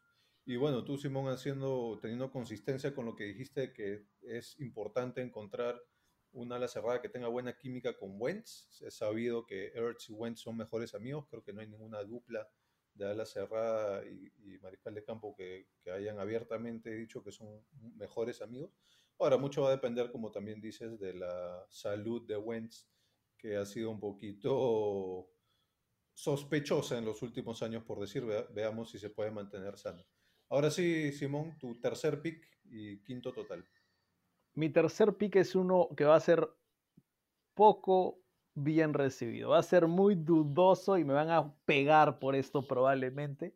Y 0.47 0.57
bueno, 0.57 0.85
tú, 0.85 0.99
Simón, 0.99 1.33
haciendo, 1.33 1.99
teniendo 2.03 2.31
consistencia 2.31 2.95
con 2.95 3.07
lo 3.07 3.17
que 3.17 3.25
dijiste, 3.25 3.73
que 3.73 4.07
es 4.21 4.61
importante 4.61 5.23
encontrar 5.23 5.81
una 6.33 6.57
ala 6.57 6.69
cerrada 6.69 7.01
que 7.01 7.09
tenga 7.09 7.29
buena 7.29 7.57
química 7.57 7.97
con 7.97 8.21
Wentz. 8.21 8.83
He 8.83 8.91
sabido 8.91 9.47
que 9.47 9.69
Ertz 9.69 10.11
y 10.11 10.13
Wentz 10.13 10.43
son 10.43 10.59
mejores 10.59 10.95
amigos, 10.95 11.27
creo 11.31 11.43
que 11.43 11.55
no 11.55 11.63
hay 11.63 11.69
ninguna 11.69 12.03
dupla 12.03 12.47
de 12.93 13.11
ala 13.11 13.25
cerrada 13.25 14.05
y, 14.05 14.33
y 14.37 14.59
mariscal 14.59 14.95
de 14.95 15.03
campo 15.03 15.35
que, 15.35 15.69
que 15.83 15.91
hayan 15.91 16.19
abiertamente 16.19 16.95
dicho 16.95 17.23
que 17.25 17.33
son 17.33 17.65
mejores 17.97 18.43
amigos. 18.43 18.71
Ahora, 19.19 19.37
mucho 19.39 19.63
va 19.63 19.69
a 19.69 19.73
depender, 19.73 20.11
como 20.11 20.31
también 20.31 20.61
dices, 20.61 20.99
de 20.99 21.15
la 21.15 21.67
salud 21.71 22.27
de 22.27 22.37
Wentz, 22.37 22.91
que 23.39 23.57
ha 23.57 23.65
sido 23.65 23.91
un 23.91 24.01
poquito 24.01 25.31
sospechosa 26.15 26.99
en 26.99 27.05
los 27.05 27.23
últimos 27.23 27.63
años, 27.63 27.85
por 27.85 28.01
decir, 28.01 28.25
vea- 28.25 28.47
veamos 28.53 28.91
si 28.91 28.99
se 28.99 29.11
puede 29.11 29.31
mantener 29.31 29.77
sano. 29.79 30.05
Ahora 30.49 30.71
sí, 30.71 31.13
Simón, 31.13 31.57
tu 31.59 31.81
tercer 31.81 32.21
pick 32.23 32.47
y 32.65 33.03
quinto 33.03 33.33
total. 33.33 33.65
Mi 34.55 34.69
tercer 34.71 35.17
pick 35.17 35.37
es 35.37 35.55
uno 35.55 35.89
que 35.97 36.05
va 36.05 36.17
a 36.17 36.21
ser 36.21 36.49
poco 37.55 38.21
bien 38.55 38.95
recibido. 38.95 39.51
Va 39.51 39.59
a 39.59 39.63
ser 39.63 39.87
muy 39.87 40.15
dudoso 40.15 40.99
y 40.99 41.05
me 41.05 41.15
van 41.15 41.31
a 41.31 41.55
pegar 41.65 42.19
por 42.19 42.35
esto 42.35 42.67
probablemente. 42.67 43.55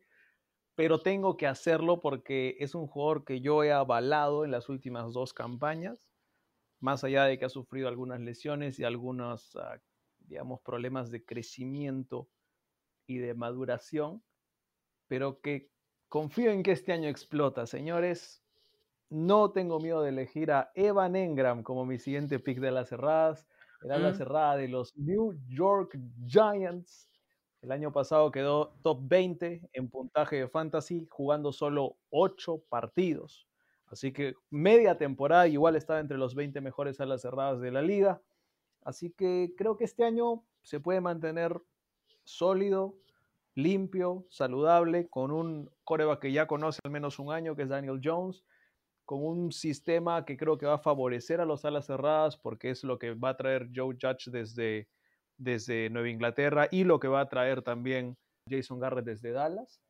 Pero 0.79 1.01
tengo 1.01 1.35
que 1.35 1.45
hacerlo 1.45 1.99
porque 1.99 2.55
es 2.61 2.73
un 2.73 2.87
jugador 2.87 3.25
que 3.25 3.41
yo 3.41 3.65
he 3.65 3.73
avalado 3.73 4.45
en 4.45 4.51
las 4.51 4.69
últimas 4.69 5.11
dos 5.11 5.33
campañas. 5.33 6.09
Más 6.79 7.03
allá 7.03 7.25
de 7.25 7.37
que 7.37 7.43
ha 7.43 7.49
sufrido 7.49 7.89
algunas 7.89 8.21
lesiones 8.21 8.79
y 8.79 8.85
algunos, 8.85 9.57
ah, 9.57 9.81
digamos, 10.19 10.61
problemas 10.61 11.11
de 11.11 11.25
crecimiento 11.25 12.29
y 13.07 13.17
de 13.17 13.33
maduración. 13.33 14.23
Pero 15.09 15.41
que 15.41 15.69
confío 16.07 16.49
en 16.49 16.63
que 16.63 16.71
este 16.71 16.93
año 16.93 17.09
explota, 17.09 17.67
señores. 17.67 18.41
No 19.09 19.51
tengo 19.51 19.81
miedo 19.81 20.01
de 20.01 20.11
elegir 20.11 20.49
a 20.49 20.71
Evan 20.75 21.17
Engram 21.17 21.61
como 21.61 21.85
mi 21.85 21.99
siguiente 21.99 22.39
pick 22.39 22.61
de 22.61 22.71
las 22.71 22.87
cerradas. 22.87 23.45
Era 23.83 23.99
la 23.99 24.13
cerrada 24.13 24.55
de 24.55 24.69
los 24.69 24.95
New 24.95 25.37
York 25.49 25.99
Giants. 26.25 27.08
El 27.61 27.71
año 27.71 27.91
pasado 27.91 28.31
quedó 28.31 28.73
top 28.81 28.99
20 29.03 29.69
en 29.73 29.89
puntaje 29.89 30.37
de 30.37 30.47
fantasy, 30.47 31.07
jugando 31.09 31.51
solo 31.51 31.97
8 32.09 32.63
partidos. 32.69 33.47
Así 33.87 34.13
que 34.13 34.35
media 34.49 34.97
temporada 34.97 35.47
igual 35.47 35.75
estaba 35.75 35.99
entre 35.99 36.17
los 36.17 36.35
20 36.35 36.61
mejores 36.61 36.99
alas 37.01 37.21
cerradas 37.21 37.59
de 37.59 37.71
la 37.71 37.81
liga. 37.81 38.21
Así 38.83 39.11
que 39.11 39.53
creo 39.57 39.77
que 39.77 39.83
este 39.83 40.03
año 40.03 40.45
se 40.61 40.79
puede 40.79 41.01
mantener 41.01 41.59
sólido, 42.23 42.95
limpio, 43.55 44.25
saludable, 44.29 45.09
con 45.09 45.31
un 45.31 45.69
coreback 45.83 46.19
que 46.21 46.31
ya 46.31 46.47
conoce 46.47 46.79
al 46.83 46.91
menos 46.91 47.19
un 47.19 47.31
año, 47.31 47.55
que 47.55 47.63
es 47.63 47.69
Daniel 47.69 47.99
Jones, 48.01 48.45
con 49.05 49.25
un 49.25 49.51
sistema 49.51 50.23
que 50.23 50.37
creo 50.37 50.57
que 50.57 50.67
va 50.67 50.75
a 50.75 50.79
favorecer 50.79 51.41
a 51.41 51.45
los 51.45 51.65
alas 51.65 51.87
cerradas, 51.87 52.37
porque 52.37 52.69
es 52.69 52.83
lo 52.83 52.99
que 52.99 53.15
va 53.15 53.29
a 53.29 53.37
traer 53.37 53.69
Joe 53.75 53.97
Judge 53.99 54.29
desde, 54.31 54.87
desde 55.39 55.89
Nueva 55.89 56.09
Inglaterra 56.09 56.67
y 56.69 56.83
lo 56.83 56.99
que 56.99 57.07
va 57.07 57.21
a 57.21 57.29
traer 57.29 57.63
también 57.63 58.17
Jason 58.47 58.79
Garrett 58.79 59.05
desde 59.05 59.31
Dallas. 59.31 59.81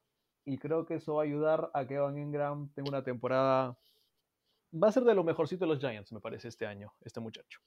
Y 0.46 0.58
creo 0.58 0.86
que 0.86 0.96
eso 0.96 1.16
va 1.16 1.24
a 1.24 1.26
ayudar 1.26 1.70
a 1.74 1.86
que 1.86 1.96
Evan 1.96 2.18
Ingram 2.18 2.72
tenga 2.74 2.90
una 2.90 3.04
temporada. 3.04 3.78
Va 4.72 4.88
a 4.88 4.92
ser 4.92 5.04
de 5.04 5.16
lo 5.16 5.24
mejorcito 5.24 5.66
de 5.66 5.74
los 5.74 5.80
Giants, 5.80 6.14
me 6.14 6.22
parece, 6.22 6.48
este 6.48 6.66
año, 6.66 6.94
este 7.02 7.20
muchacho. 7.20 7.60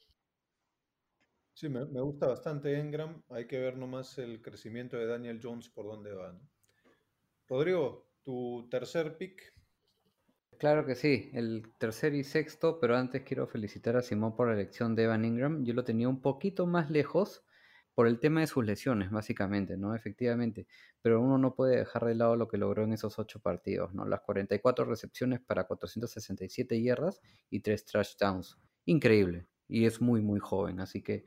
Sí, 1.55 1.69
me, 1.69 1.85
me 1.85 2.01
gusta 2.01 2.29
bastante 2.29 2.79
Engram. 2.79 3.23
Hay 3.29 3.47
que 3.47 3.59
ver 3.59 3.77
nomás 3.77 4.17
el 4.19 4.41
crecimiento 4.41 4.97
de 4.97 5.07
Daniel 5.07 5.41
Jones 5.43 5.69
por 5.69 5.87
dónde 5.87 6.13
va. 6.15 6.33
¿no? 6.33 6.41
Rodrigo, 7.49 8.09
tu 8.23 8.69
tercer 8.71 9.19
pick. 9.19 9.53
Claro 10.59 10.87
que 10.87 10.95
sí, 10.95 11.31
el 11.35 11.73
tercer 11.79 12.15
y 12.15 12.23
sexto, 12.23 12.79
pero 12.79 12.97
antes 12.97 13.23
quiero 13.23 13.49
felicitar 13.49 13.97
a 13.97 14.03
Simón 14.03 14.37
por 14.37 14.47
la 14.47 14.55
elección 14.55 14.95
de 14.95 15.05
Evan 15.05 15.25
Ingram. 15.25 15.65
Yo 15.65 15.75
lo 15.75 15.85
tenía 15.85 16.09
un 16.09 16.21
poquito 16.21 16.67
más 16.67 16.91
lejos 16.91 17.45
por 17.95 18.07
el 18.07 18.19
tema 18.21 18.41
de 18.41 18.47
sus 18.47 18.65
lesiones, 18.65 19.11
básicamente, 19.11 19.77
¿no? 19.77 19.95
Efectivamente, 19.95 20.67
pero 21.03 21.21
uno 21.21 21.39
no 21.39 21.55
puede 21.55 21.77
dejar 21.77 22.05
de 22.07 22.15
lado 22.15 22.37
lo 22.37 22.49
que 22.49 22.57
logró 22.57 22.85
en 22.85 22.93
esos 22.93 23.19
ocho 23.19 23.41
partidos, 23.41 23.93
¿no? 23.95 24.05
Las 24.07 24.23
44 24.23 24.85
recepciones 24.85 25.41
para 25.41 25.65
467 25.65 26.83
yardas 26.83 27.21
y 27.51 27.61
tres 27.61 27.85
touchdowns. 27.85 28.59
Increíble, 28.87 29.47
y 29.69 29.87
es 29.87 30.01
muy, 30.01 30.23
muy 30.23 30.41
joven, 30.41 30.81
así 30.81 31.03
que 31.03 31.25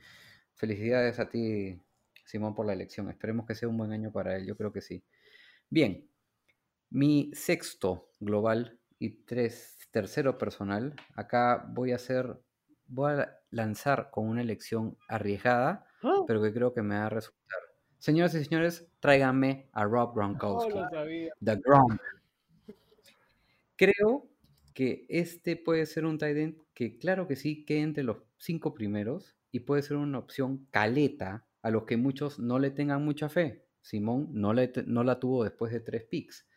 felicidades 0.55 1.19
a 1.19 1.29
ti, 1.29 1.81
Simón, 2.25 2.55
por 2.55 2.65
la 2.65 2.73
elección. 2.73 3.09
Esperemos 3.09 3.45
que 3.45 3.55
sea 3.55 3.69
un 3.69 3.77
buen 3.77 3.91
año 3.91 4.11
para 4.11 4.35
él, 4.35 4.45
yo 4.45 4.57
creo 4.57 4.71
que 4.71 4.81
sí. 4.81 5.03
Bien, 5.69 6.09
mi 6.89 7.31
sexto 7.33 8.11
global 8.19 8.79
y 8.99 9.25
tres, 9.25 9.77
tercero 9.91 10.37
personal. 10.37 10.95
Acá 11.15 11.65
voy 11.69 11.91
a 11.91 11.95
hacer, 11.95 12.39
voy 12.87 13.13
a 13.13 13.37
lanzar 13.49 14.09
con 14.11 14.27
una 14.27 14.41
elección 14.41 14.97
arriesgada, 15.07 15.84
pero 16.27 16.41
que 16.41 16.53
creo 16.53 16.73
que 16.73 16.81
me 16.81 16.95
va 16.95 17.05
a 17.05 17.09
resultar. 17.09 17.59
Señoras 17.97 18.35
y 18.35 18.43
señores, 18.43 18.87
tráiganme 18.99 19.69
a 19.71 19.83
Rob 19.85 20.15
Gronkowski. 20.15 20.79
sabía. 20.91 21.33
The 21.43 21.55
Gronk. 21.55 22.01
Creo 23.75 24.29
que 24.73 25.05
este 25.09 25.55
puede 25.55 25.85
ser 25.85 26.05
un 26.05 26.17
tight 26.17 26.37
end 26.37 26.57
que 26.73 26.97
claro 26.97 27.27
que 27.27 27.35
sí 27.35 27.65
quede 27.65 27.81
entre 27.81 28.03
los 28.03 28.17
cinco 28.37 28.73
primeros 28.73 29.35
y 29.51 29.61
puede 29.61 29.81
ser 29.81 29.97
una 29.97 30.19
opción 30.19 30.67
caleta 30.69 31.47
a 31.61 31.71
los 31.71 31.85
que 31.85 31.97
muchos 31.97 32.39
no 32.39 32.59
le 32.59 32.71
tengan 32.71 33.03
mucha 33.03 33.29
fe. 33.29 33.65
Simón 33.81 34.29
no, 34.31 34.53
le, 34.53 34.71
no 34.85 35.03
la 35.03 35.19
tuvo 35.19 35.43
después 35.43 35.71
de 35.71 35.79
tres 35.79 36.03
picks. 36.03 36.47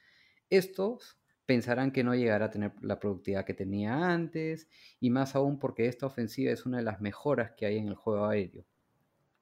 Estos 0.50 1.18
pensarán 1.46 1.92
que 1.92 2.04
no 2.04 2.14
llegará 2.14 2.46
a 2.46 2.50
tener 2.50 2.72
la 2.82 2.98
productividad 2.98 3.44
que 3.44 3.54
tenía 3.54 4.10
antes 4.10 4.68
y 5.00 5.10
más 5.10 5.34
aún 5.34 5.58
porque 5.58 5.86
esta 5.86 6.06
ofensiva 6.06 6.52
es 6.52 6.66
una 6.66 6.78
de 6.78 6.84
las 6.84 7.00
mejoras 7.00 7.52
que 7.56 7.66
hay 7.66 7.78
en 7.78 7.88
el 7.88 7.94
juego 7.94 8.26
aéreo. 8.26 8.66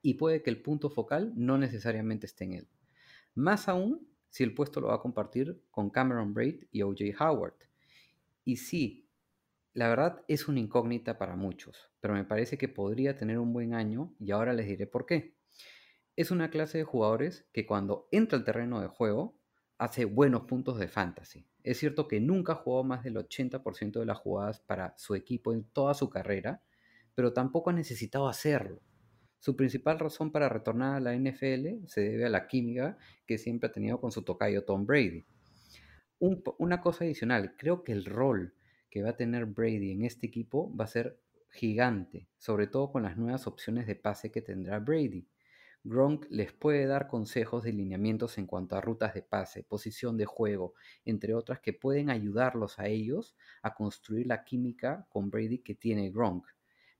Y 0.06 0.14
puede 0.14 0.40
que 0.40 0.50
el 0.50 0.62
punto 0.62 0.88
focal 0.88 1.32
no 1.34 1.58
necesariamente 1.58 2.26
esté 2.26 2.44
en 2.44 2.52
él. 2.52 2.68
Más 3.34 3.68
aún 3.68 4.06
si 4.28 4.44
el 4.44 4.54
puesto 4.54 4.80
lo 4.80 4.86
va 4.86 4.94
a 4.94 5.00
compartir 5.00 5.60
con 5.72 5.90
Cameron 5.90 6.32
Braid 6.32 6.62
y 6.70 6.82
OJ 6.82 7.20
Howard. 7.20 7.56
Y 8.44 8.58
sí, 8.58 9.08
la 9.72 9.88
verdad 9.88 10.22
es 10.28 10.46
una 10.46 10.60
incógnita 10.60 11.18
para 11.18 11.34
muchos, 11.34 11.90
pero 11.98 12.14
me 12.14 12.22
parece 12.22 12.56
que 12.56 12.68
podría 12.68 13.16
tener 13.16 13.40
un 13.40 13.52
buen 13.52 13.74
año 13.74 14.14
y 14.20 14.30
ahora 14.30 14.52
les 14.52 14.68
diré 14.68 14.86
por 14.86 15.06
qué. 15.06 15.34
Es 16.14 16.30
una 16.30 16.50
clase 16.50 16.78
de 16.78 16.84
jugadores 16.84 17.48
que 17.52 17.66
cuando 17.66 18.06
entra 18.12 18.38
al 18.38 18.44
terreno 18.44 18.80
de 18.80 18.86
juego 18.86 19.36
hace 19.76 20.04
buenos 20.04 20.42
puntos 20.42 20.78
de 20.78 20.86
fantasy. 20.86 21.48
Es 21.64 21.78
cierto 21.78 22.06
que 22.06 22.20
nunca 22.20 22.54
jugó 22.54 22.84
más 22.84 23.02
del 23.02 23.16
80% 23.16 23.98
de 23.98 24.06
las 24.06 24.18
jugadas 24.18 24.60
para 24.60 24.96
su 24.98 25.16
equipo 25.16 25.52
en 25.52 25.64
toda 25.64 25.94
su 25.94 26.08
carrera, 26.08 26.62
pero 27.16 27.32
tampoco 27.32 27.70
ha 27.70 27.72
necesitado 27.72 28.28
hacerlo. 28.28 28.80
Su 29.38 29.56
principal 29.56 29.98
razón 29.98 30.32
para 30.32 30.48
retornar 30.48 30.96
a 30.96 31.00
la 31.00 31.14
NFL 31.14 31.86
se 31.86 32.00
debe 32.00 32.26
a 32.26 32.30
la 32.30 32.46
química 32.46 32.98
que 33.26 33.38
siempre 33.38 33.68
ha 33.68 33.72
tenido 33.72 34.00
con 34.00 34.12
su 34.12 34.22
tocayo 34.22 34.64
Tom 34.64 34.86
Brady. 34.86 35.24
Un, 36.18 36.42
una 36.58 36.80
cosa 36.80 37.04
adicional, 37.04 37.56
creo 37.56 37.84
que 37.84 37.92
el 37.92 38.04
rol 38.04 38.54
que 38.90 39.02
va 39.02 39.10
a 39.10 39.16
tener 39.16 39.46
Brady 39.46 39.92
en 39.92 40.04
este 40.04 40.26
equipo 40.26 40.74
va 40.74 40.84
a 40.84 40.88
ser 40.88 41.20
gigante, 41.50 42.28
sobre 42.38 42.66
todo 42.66 42.90
con 42.90 43.02
las 43.02 43.16
nuevas 43.16 43.46
opciones 43.46 43.86
de 43.86 43.96
pase 43.96 44.30
que 44.30 44.42
tendrá 44.42 44.78
Brady. 44.78 45.28
Gronk 45.84 46.26
les 46.30 46.52
puede 46.52 46.86
dar 46.86 47.06
consejos 47.06 47.62
de 47.62 47.72
lineamientos 47.72 48.38
en 48.38 48.46
cuanto 48.46 48.74
a 48.74 48.80
rutas 48.80 49.14
de 49.14 49.22
pase, 49.22 49.62
posición 49.62 50.16
de 50.16 50.24
juego, 50.24 50.74
entre 51.04 51.32
otras 51.34 51.60
que 51.60 51.72
pueden 51.72 52.10
ayudarlos 52.10 52.78
a 52.80 52.88
ellos 52.88 53.36
a 53.62 53.74
construir 53.74 54.26
la 54.26 54.42
química 54.42 55.06
con 55.08 55.30
Brady 55.30 55.58
que 55.58 55.76
tiene 55.76 56.10
Gronk. 56.10 56.44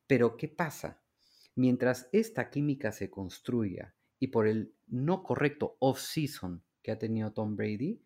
Pero 0.07 0.37
¿qué 0.37 0.47
pasa? 0.47 1.03
Mientras 1.57 2.11
esta 2.12 2.50
química 2.50 2.92
se 2.92 3.09
construya 3.09 3.94
y 4.18 4.26
por 4.26 4.46
el 4.46 4.74
no 4.86 5.22
correcto 5.22 5.78
off-season 5.80 6.62
que 6.82 6.92
ha 6.92 6.98
tenido 6.98 7.32
Tom 7.32 7.57
Brady, 7.57 8.02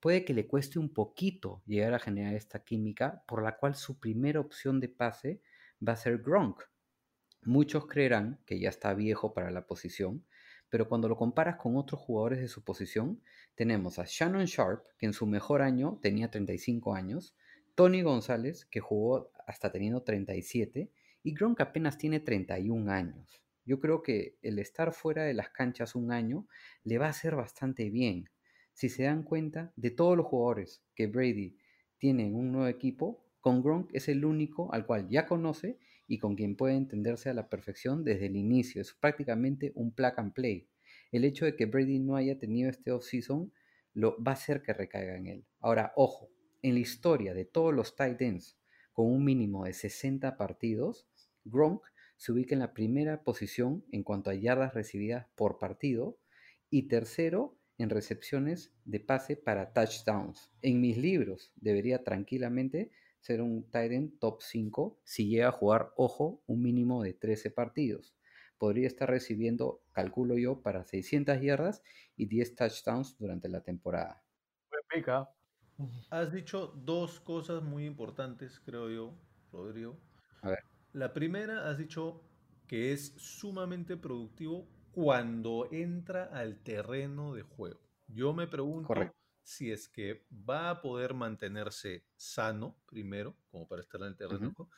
puede 0.00 0.24
que 0.24 0.32
le 0.32 0.46
cueste 0.46 0.78
un 0.78 0.88
poquito 0.88 1.62
llegar 1.66 1.92
a 1.92 1.98
generar 1.98 2.34
esta 2.34 2.64
química 2.64 3.22
por 3.26 3.42
la 3.42 3.58
cual 3.58 3.74
su 3.74 3.98
primera 3.98 4.40
opción 4.40 4.80
de 4.80 4.88
pase 4.88 5.42
va 5.86 5.92
a 5.92 5.96
ser 5.96 6.22
Gronk. 6.22 6.62
Muchos 7.42 7.86
creerán 7.86 8.40
que 8.46 8.58
ya 8.58 8.70
está 8.70 8.94
viejo 8.94 9.34
para 9.34 9.50
la 9.50 9.66
posición, 9.66 10.24
pero 10.70 10.88
cuando 10.88 11.06
lo 11.06 11.18
comparas 11.18 11.56
con 11.56 11.76
otros 11.76 12.00
jugadores 12.00 12.40
de 12.40 12.48
su 12.48 12.64
posición, 12.64 13.20
tenemos 13.54 13.98
a 13.98 14.04
Shannon 14.06 14.46
Sharp, 14.46 14.82
que 14.96 15.04
en 15.04 15.12
su 15.12 15.26
mejor 15.26 15.60
año 15.60 15.98
tenía 16.00 16.30
35 16.30 16.94
años, 16.94 17.36
Tony 17.74 18.00
González, 18.00 18.64
que 18.64 18.80
jugó 18.80 19.30
hasta 19.46 19.70
teniendo 19.70 20.02
37, 20.02 20.90
y 21.24 21.34
Gronk 21.34 21.60
apenas 21.62 21.98
tiene 21.98 22.20
31 22.20 22.92
años. 22.92 23.42
Yo 23.64 23.80
creo 23.80 24.02
que 24.02 24.36
el 24.42 24.58
estar 24.58 24.92
fuera 24.92 25.24
de 25.24 25.32
las 25.32 25.48
canchas 25.48 25.94
un 25.94 26.12
año 26.12 26.46
le 26.84 26.98
va 26.98 27.06
a 27.06 27.10
hacer 27.10 27.34
bastante 27.34 27.88
bien. 27.88 28.28
Si 28.74 28.90
se 28.90 29.04
dan 29.04 29.22
cuenta, 29.22 29.72
de 29.74 29.90
todos 29.90 30.16
los 30.18 30.26
jugadores 30.26 30.84
que 30.94 31.06
Brady 31.06 31.56
tiene 31.96 32.26
en 32.26 32.34
un 32.34 32.52
nuevo 32.52 32.68
equipo, 32.68 33.24
con 33.40 33.62
Gronk 33.62 33.90
es 33.94 34.08
el 34.08 34.24
único 34.24 34.72
al 34.74 34.84
cual 34.84 35.08
ya 35.08 35.26
conoce 35.26 35.78
y 36.06 36.18
con 36.18 36.36
quien 36.36 36.56
puede 36.56 36.74
entenderse 36.74 37.30
a 37.30 37.34
la 37.34 37.48
perfección 37.48 38.04
desde 38.04 38.26
el 38.26 38.36
inicio. 38.36 38.82
Es 38.82 38.92
prácticamente 38.92 39.72
un 39.74 39.94
plug 39.94 40.12
and 40.18 40.34
play. 40.34 40.68
El 41.10 41.24
hecho 41.24 41.46
de 41.46 41.56
que 41.56 41.64
Brady 41.64 42.00
no 42.00 42.16
haya 42.16 42.38
tenido 42.38 42.68
este 42.68 42.92
offseason 42.92 43.50
lo 43.94 44.22
va 44.22 44.32
a 44.32 44.34
hacer 44.34 44.60
que 44.60 44.74
recaiga 44.74 45.16
en 45.16 45.26
él. 45.28 45.46
Ahora, 45.60 45.92
ojo, 45.96 46.28
en 46.60 46.74
la 46.74 46.80
historia 46.80 47.32
de 47.32 47.46
todos 47.46 47.72
los 47.72 47.96
tight 47.96 48.20
ends 48.20 48.58
con 48.92 49.06
un 49.06 49.24
mínimo 49.24 49.64
de 49.64 49.72
60 49.72 50.36
partidos, 50.36 51.06
Gronk 51.44 51.84
se 52.16 52.32
ubica 52.32 52.54
en 52.54 52.60
la 52.60 52.74
primera 52.74 53.22
posición 53.22 53.84
en 53.92 54.02
cuanto 54.02 54.30
a 54.30 54.34
yardas 54.34 54.74
recibidas 54.74 55.26
por 55.34 55.58
partido 55.58 56.18
y 56.70 56.88
tercero 56.88 57.58
en 57.78 57.90
recepciones 57.90 58.72
de 58.84 59.00
pase 59.00 59.36
para 59.36 59.72
touchdowns. 59.72 60.52
En 60.62 60.80
mis 60.80 60.96
libros 60.96 61.52
debería 61.56 62.04
tranquilamente 62.04 62.90
ser 63.20 63.40
un 63.40 63.70
tight 63.70 63.92
end 63.92 64.18
top 64.18 64.42
5 64.42 65.00
si 65.04 65.28
llega 65.28 65.48
a 65.48 65.52
jugar, 65.52 65.92
ojo, 65.96 66.42
un 66.46 66.62
mínimo 66.62 67.02
de 67.02 67.14
13 67.14 67.50
partidos. 67.50 68.14
Podría 68.58 68.86
estar 68.86 69.08
recibiendo, 69.08 69.82
calculo 69.92 70.36
yo, 70.38 70.62
para 70.62 70.84
600 70.84 71.40
yardas 71.40 71.82
y 72.16 72.26
10 72.26 72.54
touchdowns 72.54 73.18
durante 73.18 73.48
la 73.48 73.62
temporada. 73.62 74.22
¿ah? 75.08 75.30
Has 76.10 76.32
dicho 76.32 76.68
dos 76.68 77.18
cosas 77.20 77.62
muy 77.62 77.86
importantes, 77.86 78.60
creo 78.60 78.88
yo, 78.90 79.14
Rodrigo. 79.50 79.98
A 80.42 80.50
ver. 80.50 80.73
La 80.94 81.12
primera, 81.12 81.68
has 81.68 81.76
dicho 81.76 82.22
que 82.68 82.92
es 82.92 83.14
sumamente 83.16 83.96
productivo 83.96 84.68
cuando 84.92 85.68
entra 85.72 86.26
al 86.26 86.62
terreno 86.62 87.34
de 87.34 87.42
juego. 87.42 87.80
Yo 88.06 88.32
me 88.32 88.46
pregunto 88.46 88.86
Correcto. 88.86 89.16
si 89.42 89.72
es 89.72 89.88
que 89.88 90.24
va 90.30 90.70
a 90.70 90.80
poder 90.80 91.12
mantenerse 91.12 92.06
sano 92.14 92.80
primero, 92.86 93.36
como 93.50 93.66
para 93.66 93.82
estar 93.82 94.02
en 94.02 94.06
el 94.06 94.16
terreno 94.16 94.38
de 94.38 94.46
Ujú. 94.46 94.54
juego, 94.54 94.70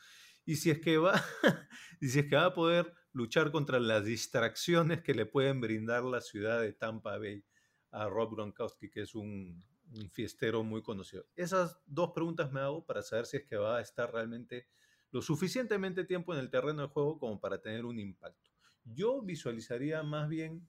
y 0.43 0.55
si 0.55 0.71
es 0.71 0.79
que 0.79 0.97
va, 0.97 1.13
y 2.01 2.07
si 2.07 2.17
es 2.17 2.25
que 2.25 2.35
va 2.35 2.45
a 2.45 2.53
poder 2.55 2.91
luchar 3.11 3.51
contra 3.51 3.79
las 3.79 4.03
distracciones 4.03 5.03
que 5.03 5.13
le 5.13 5.27
pueden 5.27 5.61
brindar 5.61 6.03
la 6.03 6.21
ciudad 6.21 6.61
de 6.61 6.73
Tampa 6.73 7.19
Bay 7.19 7.45
a 7.91 8.09
Rob 8.09 8.33
Gronkowski, 8.33 8.89
que 8.89 9.01
es 9.01 9.13
un, 9.13 9.63
un 9.93 10.09
fiestero 10.09 10.63
muy 10.63 10.81
conocido. 10.81 11.27
Esas 11.35 11.79
dos 11.85 12.09
preguntas 12.15 12.51
me 12.51 12.59
hago 12.61 12.83
para 12.87 13.03
saber 13.03 13.27
si 13.27 13.37
es 13.37 13.43
que 13.43 13.55
va 13.57 13.77
a 13.77 13.81
estar 13.81 14.11
realmente 14.11 14.67
lo 15.11 15.21
suficientemente 15.21 16.03
tiempo 16.03 16.33
en 16.33 16.39
el 16.39 16.49
terreno 16.49 16.83
de 16.83 16.87
juego 16.89 17.19
como 17.19 17.39
para 17.39 17.61
tener 17.61 17.85
un 17.85 17.99
impacto. 17.99 18.51
Yo 18.83 19.21
visualizaría 19.21 20.03
más 20.03 20.29
bien, 20.29 20.67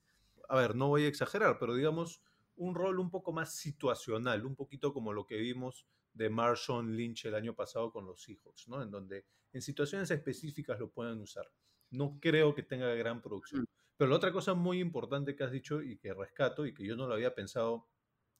a 0.48 0.56
ver, 0.56 0.74
no 0.74 0.88
voy 0.88 1.04
a 1.04 1.08
exagerar, 1.08 1.58
pero 1.58 1.74
digamos 1.74 2.22
un 2.56 2.74
rol 2.74 2.98
un 2.98 3.10
poco 3.10 3.32
más 3.32 3.54
situacional, 3.54 4.44
un 4.44 4.56
poquito 4.56 4.92
como 4.92 5.12
lo 5.12 5.26
que 5.26 5.36
vimos 5.36 5.86
de 6.12 6.28
Marshawn 6.28 6.96
Lynch 6.96 7.26
el 7.26 7.34
año 7.34 7.54
pasado 7.54 7.92
con 7.92 8.04
los 8.06 8.22
Seahawks, 8.22 8.68
¿no? 8.68 8.82
En 8.82 8.90
donde 8.90 9.26
en 9.52 9.62
situaciones 9.62 10.10
específicas 10.10 10.78
lo 10.80 10.90
pueden 10.90 11.20
usar. 11.20 11.46
No 11.90 12.18
creo 12.20 12.54
que 12.54 12.64
tenga 12.64 12.92
gran 12.94 13.22
producción. 13.22 13.66
Pero 13.96 14.10
la 14.10 14.16
otra 14.16 14.32
cosa 14.32 14.54
muy 14.54 14.80
importante 14.80 15.36
que 15.36 15.44
has 15.44 15.52
dicho 15.52 15.82
y 15.82 15.98
que 15.98 16.12
rescato 16.12 16.66
y 16.66 16.74
que 16.74 16.84
yo 16.84 16.96
no 16.96 17.06
lo 17.06 17.14
había 17.14 17.34
pensado 17.34 17.88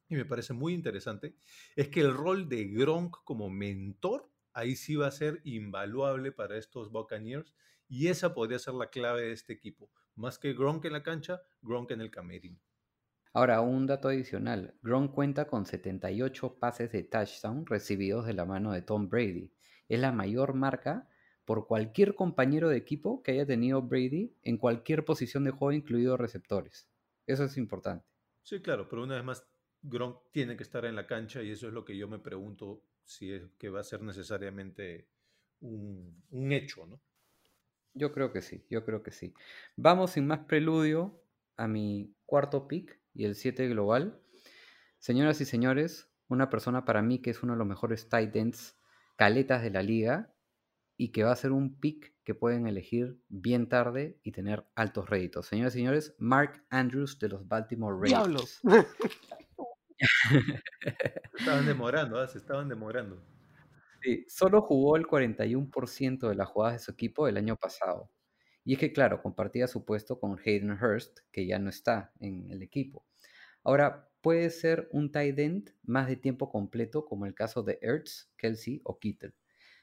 y 0.09 0.17
me 0.17 0.25
parece 0.25 0.55
muy 0.55 0.73
interesante, 0.73 1.37
es 1.77 1.89
que 1.89 2.01
el 2.01 2.15
rol 2.15 2.49
de 2.49 2.65
Gronk 2.69 3.23
como 3.25 3.51
mentor 3.51 4.31
ahí 4.59 4.75
sí 4.75 4.97
va 4.97 5.07
a 5.07 5.13
ser 5.13 5.41
invaluable 5.45 6.33
para 6.33 6.57
estos 6.57 6.91
Buccaneers 6.91 7.55
y 7.89 8.09
esa 8.09 8.35
podría 8.35 8.59
ser 8.59 8.75
la 8.75 8.91
clave 8.91 9.23
de 9.23 9.33
este 9.33 9.53
equipo. 9.53 9.91
Más 10.17 10.39
que 10.39 10.53
Gronk 10.53 10.85
en 10.85 10.93
la 10.93 11.05
cancha, 11.05 11.41
Gronk 11.63 11.93
en 11.93 12.01
el 12.01 12.11
camerino. 12.11 12.59
Ahora, 13.33 13.61
un 13.61 13.87
dato 13.87 14.09
adicional. 14.09 14.75
Gronk 14.83 15.13
cuenta 15.13 15.47
con 15.47 15.65
78 15.65 16.59
pases 16.59 16.91
de 16.91 17.05
touchdown 17.05 17.67
recibidos 17.67 18.27
de 18.27 18.35
la 18.35 18.45
mano 18.45 18.73
de 18.73 18.83
Tom 18.83 19.09
Brady. 19.09 19.53
Es 19.89 20.01
la 20.01 20.11
mayor 20.11 20.55
marca 20.55 21.09
por 21.45 21.69
cualquier 21.69 22.17
compañero 22.17 22.69
de 22.69 22.79
equipo 22.79 23.23
que 23.23 23.33
haya 23.33 23.47
tenido 23.47 23.81
Brady 23.81 24.35
en 24.43 24.59
cualquier 24.59 25.05
posición 25.05 25.45
de 25.45 25.53
juego, 25.53 25.73
incluidos 25.73 26.19
receptores. 26.19 26.91
Eso 27.27 27.45
es 27.45 27.57
importante. 27.57 28.05
Sí, 28.43 28.61
claro, 28.61 28.89
pero 28.89 29.05
una 29.05 29.15
vez 29.15 29.25
más, 29.25 29.47
Gronk 29.83 30.19
tiene 30.33 30.57
que 30.57 30.65
estar 30.65 30.85
en 30.85 30.97
la 30.97 31.07
cancha 31.07 31.43
y 31.43 31.53
eso 31.53 31.69
es 31.69 31.73
lo 31.73 31.85
que 31.85 31.97
yo 31.97 32.09
me 32.09 32.19
pregunto 32.19 32.83
si 33.09 33.33
es 33.33 33.43
que 33.59 33.71
va 33.71 33.81
a 33.81 33.85
ser 33.85 34.03
necesariamente 34.03 35.09
un, 35.61 36.23
un 36.31 36.53
hecho, 36.53 36.87
¿no? 36.87 37.01
Yo 37.95 38.13
creo 38.13 38.33
que 38.33 38.43
sí, 38.43 38.65
yo 38.71 38.85
creo 38.85 39.03
que 39.03 39.11
sí. 39.11 39.35
Vamos 39.77 40.13
sin 40.13 40.27
más 40.27 40.41
preludio 40.41 41.21
a 41.57 41.67
mi 41.67 42.15
cuarto 42.27 42.69
pick 42.69 43.01
y 43.15 43.25
el 43.25 43.35
7 43.35 43.67
global. 43.69 44.21
Señoras 44.99 45.41
y 45.41 45.47
señores, 45.47 46.11
una 46.29 46.51
persona 46.51 46.85
para 46.85 47.03
mí 47.03 47.21
que 47.21 47.31
es 47.31 47.43
uno 47.43 47.55
de 47.55 47.59
los 47.59 47.67
mejores 47.67 48.09
tight 48.09 48.37
ends 48.37 48.79
caletas 49.17 49.63
de 49.63 49.71
la 49.71 49.83
liga 49.83 50.35
y 50.99 51.09
que 51.09 51.25
va 51.25 51.33
a 51.33 51.37
ser 51.37 51.53
un 51.53 51.81
pick 51.81 52.15
que 52.25 52.35
pueden 52.35 52.67
elegir 52.67 53.19
bien 53.29 53.71
tarde 53.71 54.21
y 54.23 54.33
tener 54.33 54.67
altos 54.75 55.09
réditos. 55.09 55.47
Señoras 55.47 55.75
y 55.75 55.79
señores, 55.79 56.15
Mark 56.19 56.63
Andrews 56.69 57.19
de 57.19 57.31
los 57.31 57.49
Baltimore 57.49 57.97
Ravens. 57.99 58.61
Estaban 61.39 61.67
demorando, 61.67 62.19
¿ah? 62.19 62.29
se 62.29 62.39
estaban 62.39 62.69
demorando. 62.69 63.23
Sí, 64.03 64.25
solo 64.29 64.63
jugó 64.63 64.97
el 64.97 65.07
41% 65.07 66.29
de 66.29 66.35
las 66.35 66.49
jugadas 66.49 66.75
de 66.75 66.79
su 66.81 66.91
equipo 66.93 67.27
el 67.27 67.37
año 67.37 67.57
pasado. 67.57 68.11
Y 68.65 68.75
es 68.75 68.79
que, 68.79 68.93
claro, 68.93 69.23
compartía 69.23 69.67
su 69.67 69.85
puesto 69.85 70.21
con 70.21 70.39
Hayden 70.39 70.73
Hurst, 70.73 71.21
que 71.33 71.47
ya 71.47 71.59
no 71.59 71.71
está 71.71 72.13
en 72.21 72.51
el 72.51 72.63
equipo. 72.63 73.07
Ahora, 73.65 74.09
puede 74.21 74.51
ser 74.51 74.89
un 74.93 75.11
tight 75.11 75.39
end 75.39 75.75
más 75.83 76.07
de 76.07 76.17
tiempo 76.17 76.51
completo, 76.51 77.05
como 77.05 77.27
el 77.27 77.35
caso 77.35 77.63
de 77.63 77.79
Ertz, 77.83 78.31
Kelsey 78.37 78.81
o 78.85 78.99
Kittle. 78.99 79.33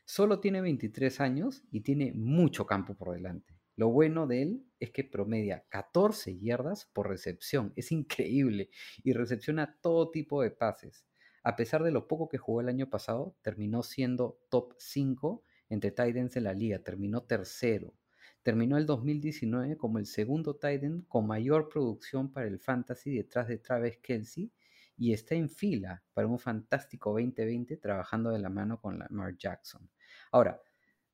Solo 0.05 0.39
tiene 0.39 0.61
23 0.61 1.19
años 1.19 1.63
y 1.71 1.81
tiene 1.81 2.13
mucho 2.13 2.65
campo 2.65 2.93
por 2.95 3.11
delante. 3.11 3.54
Lo 3.75 3.89
bueno 3.89 4.25
de 4.25 4.41
él 4.41 4.65
es 4.79 4.91
que 4.91 5.03
promedia 5.03 5.65
14 5.69 6.37
yardas 6.39 6.85
por 6.85 7.09
recepción. 7.09 7.73
Es 7.75 7.91
increíble 7.91 8.69
y 9.03 9.13
recepciona 9.13 9.77
todo 9.81 10.11
tipo 10.11 10.41
de 10.41 10.51
pases. 10.51 11.05
A 11.43 11.55
pesar 11.55 11.83
de 11.83 11.91
lo 11.91 12.07
poco 12.07 12.29
que 12.29 12.37
jugó 12.37 12.61
el 12.61 12.69
año 12.69 12.89
pasado, 12.89 13.35
terminó 13.41 13.83
siendo 13.83 14.39
top 14.49 14.73
5 14.77 15.43
entre 15.69 15.91
tight 15.91 16.15
ends 16.15 16.37
en 16.37 16.45
la 16.45 16.53
liga. 16.53 16.79
Terminó 16.79 17.23
tercero. 17.23 17.93
Terminó 18.41 18.77
el 18.77 18.85
2019 18.85 19.77
como 19.77 19.97
el 19.97 20.05
segundo 20.05 20.55
tight 20.55 20.83
end 20.83 21.07
con 21.07 21.27
mayor 21.27 21.67
producción 21.67 22.31
para 22.31 22.47
el 22.47 22.59
fantasy 22.59 23.15
detrás 23.15 23.47
de 23.47 23.57
Travis 23.57 23.97
Kelsey 23.97 24.51
y 24.97 25.13
está 25.13 25.35
en 25.35 25.49
fila 25.49 26.03
para 26.13 26.27
un 26.27 26.39
fantástico 26.39 27.11
2020 27.11 27.77
trabajando 27.77 28.29
de 28.29 28.39
la 28.39 28.49
mano 28.49 28.79
con 28.79 28.99
Lamar 28.99 29.35
Jackson. 29.35 29.89
Ahora, 30.31 30.61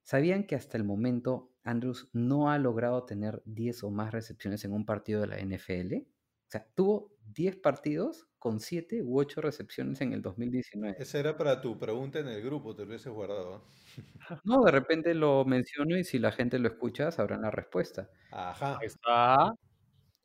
¿sabían 0.04 0.46
que 0.46 0.56
hasta 0.56 0.78
el 0.78 0.84
momento 0.84 1.51
Andrews 1.64 2.10
no 2.14 2.50
ha 2.52 2.58
logrado 2.58 3.06
tener 3.06 3.42
10 3.46 3.84
o 3.84 3.92
más 3.92 4.12
recepciones 4.12 4.64
en 4.66 4.74
un 4.74 4.86
partido 4.86 5.22
de 5.22 5.28
la 5.28 5.38
NFL? 5.40 5.96
O 5.96 6.52
sea, 6.52 6.68
tuvo 6.76 7.14
10 7.34 7.58
partidos 7.58 8.28
con 8.38 8.60
7 8.60 9.04
u 9.04 9.20
8 9.20 9.40
recepciones 9.42 10.02
en 10.02 10.14
el 10.14 10.22
2019. 10.22 10.96
Esa 11.00 11.20
era 11.20 11.38
para 11.38 11.62
tu 11.62 11.78
pregunta 11.80 12.20
en 12.20 12.28
el 12.28 12.42
grupo, 12.42 12.76
te 12.76 12.82
lo 12.82 12.90
hubieses 12.90 13.12
guardado. 13.12 13.64
No, 14.44 14.64
de 14.64 14.72
repente 14.72 15.14
lo 15.14 15.44
menciono 15.46 15.98
y 15.98 16.04
si 16.04 16.18
la 16.18 16.32
gente 16.32 16.58
lo 16.58 16.68
escucha 16.70 17.12
sabrán 17.12 17.42
la 17.42 17.52
respuesta. 17.52 18.10
Ajá. 18.32 18.78
Está. 18.82 19.54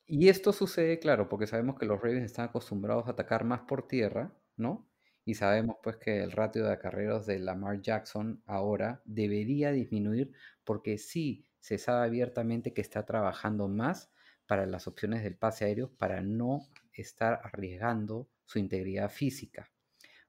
Y 0.06 0.28
esto 0.28 0.52
sucede, 0.52 0.98
claro, 1.00 1.28
porque 1.28 1.46
sabemos 1.46 1.76
que 1.78 1.86
los 1.86 2.00
Ravens 2.00 2.26
están 2.26 2.46
acostumbrados 2.46 3.06
a 3.08 3.10
atacar 3.10 3.44
más 3.44 3.62
por 3.62 3.88
tierra, 3.88 4.32
¿no? 4.56 4.88
Y 5.26 5.34
sabemos 5.34 5.76
pues 5.82 5.96
que 5.96 6.22
el 6.22 6.30
ratio 6.30 6.64
de 6.64 6.72
acarreos 6.72 7.26
de 7.26 7.40
Lamar 7.40 7.82
Jackson 7.82 8.42
ahora 8.46 9.02
debería 9.04 9.72
disminuir 9.72 10.32
porque 10.62 10.98
sí 10.98 11.44
se 11.58 11.78
sabe 11.78 12.06
abiertamente 12.06 12.72
que 12.72 12.80
está 12.80 13.04
trabajando 13.04 13.66
más 13.66 14.12
para 14.46 14.66
las 14.66 14.86
opciones 14.86 15.24
del 15.24 15.36
pase 15.36 15.64
aéreo 15.64 15.90
para 15.98 16.22
no 16.22 16.68
estar 16.92 17.40
arriesgando 17.42 18.28
su 18.44 18.60
integridad 18.60 19.10
física. 19.10 19.68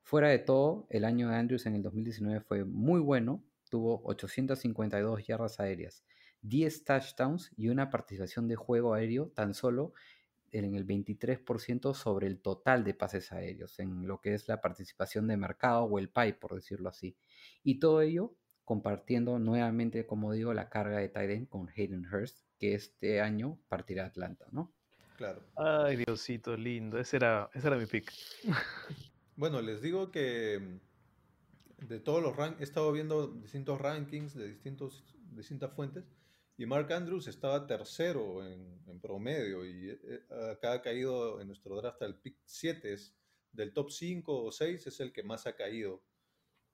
Fuera 0.02 0.30
de 0.30 0.39
todo, 0.39 0.88
el 0.89 1.06
año 1.06 1.30
de 1.30 1.36
Andrews 1.36 1.68
en 1.68 1.76
el 1.76 1.84
2019 1.84 2.41
fue 2.41 2.66
muy 2.66 3.00
bueno, 3.00 3.43
tuvo 3.70 4.02
852 4.04 5.28
yardas 5.28 5.60
aéreas, 5.60 6.04
10 6.41 6.86
touchdowns 6.86 7.52
y 7.56 7.70
una 7.70 7.91
participación 7.91 8.48
de 8.48 8.56
juego 8.56 8.95
aéreo 8.95 9.28
tan 9.28 9.54
solo 9.54 9.93
en 10.52 10.76
el 10.76 10.86
23% 10.86 11.93
sobre 11.93 12.28
el 12.28 12.39
total 12.39 12.84
de 12.84 12.93
pases 12.93 13.32
aéreos, 13.32 13.80
en 13.80 14.08
lo 14.08 14.22
que 14.22 14.34
es 14.34 14.48
la 14.48 14.62
participación 14.62 15.28
de 15.28 15.38
mercado 15.38 15.84
o 15.84 16.00
el 16.00 16.10
PIE, 16.10 16.34
por 16.34 16.56
decirlo 16.56 16.89
así. 16.89 17.16
Y 17.64 17.80
todo 17.80 18.02
ello 18.02 18.36
compartiendo 18.64 19.39
nuevamente, 19.39 20.06
como 20.06 20.34
digo, 20.34 20.54
la 20.54 20.70
carga 20.70 20.98
de 20.98 21.10
Tyden 21.10 21.45
con 21.45 21.70
Hayden 21.70 22.06
Hurst, 22.06 22.39
que 22.60 22.74
este 22.74 23.22
año 23.22 23.60
partirá 23.70 24.04
a 24.04 24.08
Atlanta, 24.08 24.45
¿no? 24.52 24.74
Claro. 25.16 25.41
Ay, 25.56 25.95
Diosito 25.95 26.56
lindo. 26.58 27.00
Ese 27.00 27.18
era, 27.18 27.50
ese 27.54 27.68
era 27.68 27.78
mi 27.78 27.86
pick. 27.86 28.12
Bueno, 29.38 29.62
les 29.62 29.84
digo 29.84 30.10
que 30.10 30.60
mm, 30.60 31.86
de 31.86 32.00
todos 32.00 32.24
los 32.24 32.36
rankings, 32.36 32.60
he 32.60 32.64
estado 32.64 32.91
viendo 32.91 33.28
distintos 33.28 33.80
rankings 33.80 34.34
de 34.34 34.48
distintos, 34.48 35.04
distintas 35.32 35.72
fuentes 35.76 36.16
y 36.58 36.66
Mark 36.66 36.91
Andrews 36.91 37.28
estaba 37.28 37.68
tercero 37.68 38.45
en, 38.45 38.82
en 38.88 38.99
promedio 38.99 39.66
y 39.66 39.89
eh, 39.89 40.24
acá 40.51 40.74
ha 40.74 40.82
caído 40.82 41.39
en 41.39 41.47
nuestro 41.47 41.76
draft 41.76 42.01
al 42.01 42.20
pick 42.20 42.38
7, 42.45 42.93
es 42.93 43.16
del 43.51 43.74
top 43.74 43.91
5 43.91 44.43
o 44.45 44.51
6 44.51 44.88
es 44.88 44.99
el 44.99 45.14
que 45.14 45.24
más 45.24 45.45
ha 45.45 45.55
caído 45.55 46.03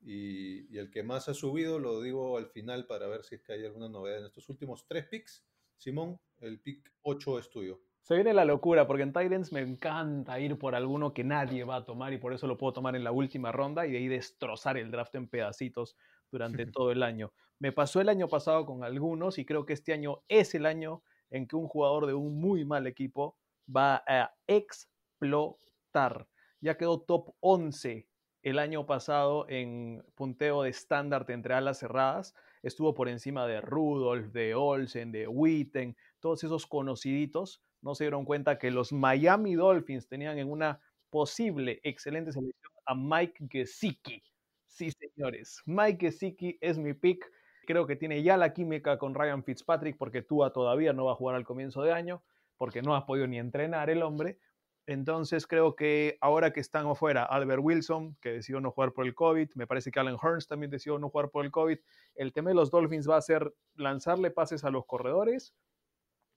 y, 0.00 0.74
y 0.74 0.78
el 0.78 0.90
que 0.90 1.02
más 1.02 1.28
ha 1.28 1.34
subido 1.34 1.78
lo 1.78 2.00
digo 2.00 2.36
al 2.38 2.48
final 2.48 2.86
para 2.86 3.06
ver 3.06 3.24
si 3.24 3.36
es 3.36 3.42
que 3.42 3.52
hay 3.52 3.64
alguna 3.64 3.88
novedad 3.88 4.18
en 4.18 4.26
estos 4.26 4.48
últimos 4.48 4.86
tres 4.86 5.06
picks. 5.06 5.44
Simón, 5.76 6.18
el 6.40 6.60
pick 6.60 6.92
8 7.02 7.38
es 7.38 7.50
tuyo. 7.50 7.80
Se 8.00 8.14
viene 8.14 8.34
la 8.34 8.44
locura, 8.44 8.86
porque 8.86 9.02
en 9.02 9.14
Titans 9.14 9.50
me 9.50 9.60
encanta 9.60 10.38
ir 10.38 10.58
por 10.58 10.74
alguno 10.74 11.14
que 11.14 11.24
nadie 11.24 11.64
va 11.64 11.76
a 11.76 11.84
tomar 11.86 12.12
y 12.12 12.18
por 12.18 12.34
eso 12.34 12.46
lo 12.46 12.58
puedo 12.58 12.74
tomar 12.74 12.94
en 12.96 13.02
la 13.04 13.12
última 13.12 13.50
ronda 13.50 13.86
y 13.86 13.92
de 13.92 13.98
ahí 13.98 14.08
destrozar 14.08 14.76
el 14.76 14.90
draft 14.90 15.14
en 15.14 15.26
pedacitos 15.26 15.96
durante 16.30 16.66
todo 16.72 16.92
el 16.92 17.02
año. 17.02 17.32
Me 17.58 17.72
pasó 17.72 18.00
el 18.00 18.08
año 18.08 18.28
pasado 18.28 18.66
con 18.66 18.84
algunos 18.84 19.38
y 19.38 19.44
creo 19.46 19.64
que 19.64 19.72
este 19.72 19.92
año 19.92 20.22
es 20.28 20.54
el 20.54 20.66
año 20.66 21.02
en 21.30 21.46
que 21.46 21.56
un 21.56 21.68
jugador 21.68 22.06
de 22.06 22.14
un 22.14 22.40
muy 22.40 22.64
mal 22.64 22.86
equipo 22.86 23.38
va 23.74 24.02
a 24.06 24.34
explotar. 24.46 26.28
Ya 26.60 26.76
quedó 26.76 27.00
top 27.00 27.34
11 27.40 28.08
el 28.42 28.58
año 28.58 28.84
pasado 28.86 29.46
en 29.48 30.04
punteo 30.14 30.62
de 30.62 30.70
estándar 30.70 31.24
entre 31.28 31.54
alas 31.54 31.78
cerradas. 31.78 32.34
Estuvo 32.62 32.94
por 32.94 33.08
encima 33.08 33.46
de 33.46 33.60
Rudolph, 33.60 34.32
de 34.32 34.54
Olsen, 34.54 35.12
de 35.12 35.26
Witten, 35.28 35.96
todos 36.20 36.44
esos 36.44 36.66
conociditos. 36.66 37.62
No 37.80 37.94
se 37.94 38.04
dieron 38.04 38.24
cuenta 38.24 38.58
que 38.58 38.70
los 38.70 38.92
Miami 38.92 39.54
Dolphins 39.54 40.08
tenían 40.08 40.38
en 40.38 40.50
una 40.50 40.80
posible 41.10 41.80
excelente 41.84 42.32
selección 42.32 42.72
a 42.86 42.94
Mike 42.94 43.46
Gesicki. 43.50 44.22
Sí, 44.66 44.90
señores, 44.90 45.62
Mike 45.66 46.06
Gesicki 46.10 46.58
es 46.60 46.78
mi 46.78 46.94
pick. 46.94 47.30
Creo 47.64 47.86
que 47.86 47.96
tiene 47.96 48.22
ya 48.22 48.36
la 48.36 48.52
química 48.52 48.98
con 48.98 49.14
Ryan 49.14 49.44
Fitzpatrick 49.44 49.96
porque 49.96 50.22
Tua 50.22 50.52
todavía 50.52 50.92
no 50.92 51.04
va 51.06 51.12
a 51.12 51.16
jugar 51.16 51.36
al 51.36 51.44
comienzo 51.44 51.82
de 51.82 51.92
año, 51.92 52.22
porque 52.56 52.82
no 52.82 52.94
ha 52.94 53.06
podido 53.06 53.26
ni 53.26 53.38
entrenar 53.38 53.90
el 53.90 54.02
hombre. 54.02 54.38
Entonces 54.86 55.46
creo 55.46 55.74
que 55.76 56.18
ahora 56.20 56.52
que 56.52 56.60
están 56.60 56.86
afuera 56.86 57.24
Albert 57.24 57.62
Wilson, 57.62 58.16
que 58.20 58.32
decidió 58.32 58.60
no 58.60 58.70
jugar 58.70 58.92
por 58.92 59.06
el 59.06 59.14
COVID, 59.14 59.50
me 59.54 59.66
parece 59.66 59.90
que 59.90 59.98
Allen 59.98 60.18
Hearns 60.22 60.46
también 60.46 60.70
decidió 60.70 60.98
no 60.98 61.08
jugar 61.08 61.30
por 61.30 61.44
el 61.44 61.50
COVID, 61.50 61.78
el 62.16 62.32
tema 62.32 62.50
de 62.50 62.56
los 62.56 62.70
Dolphins 62.70 63.08
va 63.08 63.16
a 63.16 63.22
ser 63.22 63.54
lanzarle 63.76 64.30
pases 64.30 64.62
a 64.64 64.70
los 64.70 64.84
corredores 64.84 65.54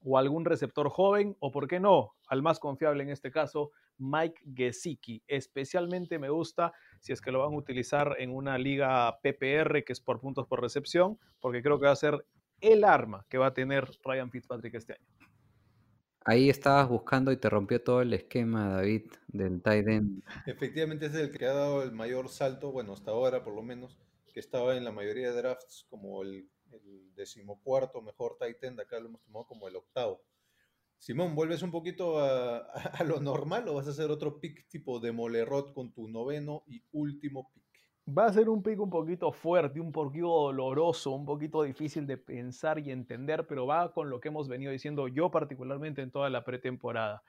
o 0.02 0.18
algún 0.18 0.44
receptor 0.44 0.88
joven, 0.88 1.36
o 1.40 1.50
por 1.50 1.68
qué 1.68 1.80
no, 1.80 2.14
al 2.28 2.42
más 2.42 2.58
confiable 2.58 3.02
en 3.02 3.10
este 3.10 3.30
caso, 3.30 3.72
Mike 3.98 4.40
Gesicki. 4.54 5.22
Especialmente 5.26 6.18
me 6.18 6.30
gusta 6.30 6.72
si 7.00 7.12
es 7.12 7.20
que 7.20 7.32
lo 7.32 7.40
van 7.40 7.54
a 7.54 7.56
utilizar 7.56 8.16
en 8.18 8.34
una 8.34 8.58
liga 8.58 9.18
PPR, 9.22 9.84
que 9.84 9.92
es 9.92 10.00
por 10.00 10.20
puntos 10.20 10.46
por 10.46 10.60
recepción, 10.60 11.18
porque 11.40 11.62
creo 11.62 11.78
que 11.78 11.86
va 11.86 11.92
a 11.92 11.96
ser 11.96 12.24
el 12.60 12.84
arma 12.84 13.24
que 13.28 13.38
va 13.38 13.46
a 13.46 13.54
tener 13.54 13.88
Ryan 14.04 14.30
Fitzpatrick 14.30 14.74
este 14.74 14.94
año. 14.94 15.06
Ahí 16.24 16.50
estabas 16.50 16.88
buscando 16.88 17.32
y 17.32 17.38
te 17.38 17.48
rompió 17.48 17.82
todo 17.82 18.02
el 18.02 18.12
esquema, 18.12 18.68
David, 18.68 19.10
del 19.28 19.62
tight 19.62 19.88
end. 19.88 20.22
Efectivamente 20.46 21.06
es 21.06 21.14
el 21.14 21.30
que 21.30 21.46
ha 21.46 21.54
dado 21.54 21.82
el 21.82 21.92
mayor 21.92 22.28
salto, 22.28 22.70
bueno, 22.70 22.92
hasta 22.92 23.12
ahora 23.12 23.42
por 23.42 23.54
lo 23.54 23.62
menos, 23.62 23.98
que 24.34 24.40
estaba 24.40 24.76
en 24.76 24.84
la 24.84 24.92
mayoría 24.92 25.32
de 25.32 25.40
drafts 25.40 25.86
como 25.88 26.22
el, 26.22 26.50
el 26.72 27.14
decimocuarto 27.14 28.02
mejor 28.02 28.36
tight 28.38 28.62
end, 28.62 28.80
acá 28.80 28.98
lo 28.98 29.08
hemos 29.08 29.22
tomado 29.22 29.46
como 29.46 29.68
el 29.68 29.76
octavo. 29.76 30.22
Simón, 30.98 31.34
¿vuelves 31.34 31.62
un 31.62 31.70
poquito 31.70 32.18
a, 32.18 32.58
a 32.58 33.04
lo 33.04 33.20
normal 33.20 33.68
o 33.68 33.74
vas 33.74 33.86
a 33.86 33.90
hacer 33.90 34.10
otro 34.10 34.40
pick 34.40 34.68
tipo 34.68 34.98
de 34.98 35.12
Molerot 35.12 35.72
con 35.72 35.92
tu 35.92 36.08
noveno 36.08 36.64
y 36.66 36.82
último 36.92 37.50
pick? 37.52 37.68
Va 38.08 38.24
a 38.24 38.32
ser 38.32 38.48
un 38.48 38.62
pick 38.62 38.80
un 38.80 38.88
poquito 38.88 39.30
fuerte, 39.32 39.80
un 39.80 39.92
poquito 39.92 40.28
doloroso, 40.28 41.10
un 41.10 41.26
poquito 41.26 41.62
difícil 41.62 42.06
de 42.06 42.16
pensar 42.16 42.78
y 42.78 42.90
entender, 42.90 43.46
pero 43.46 43.66
va 43.66 43.92
con 43.92 44.08
lo 44.08 44.18
que 44.18 44.28
hemos 44.28 44.48
venido 44.48 44.72
diciendo 44.72 45.08
yo 45.08 45.30
particularmente 45.30 46.00
en 46.00 46.10
toda 46.10 46.30
la 46.30 46.42
pretemporada. 46.42 47.22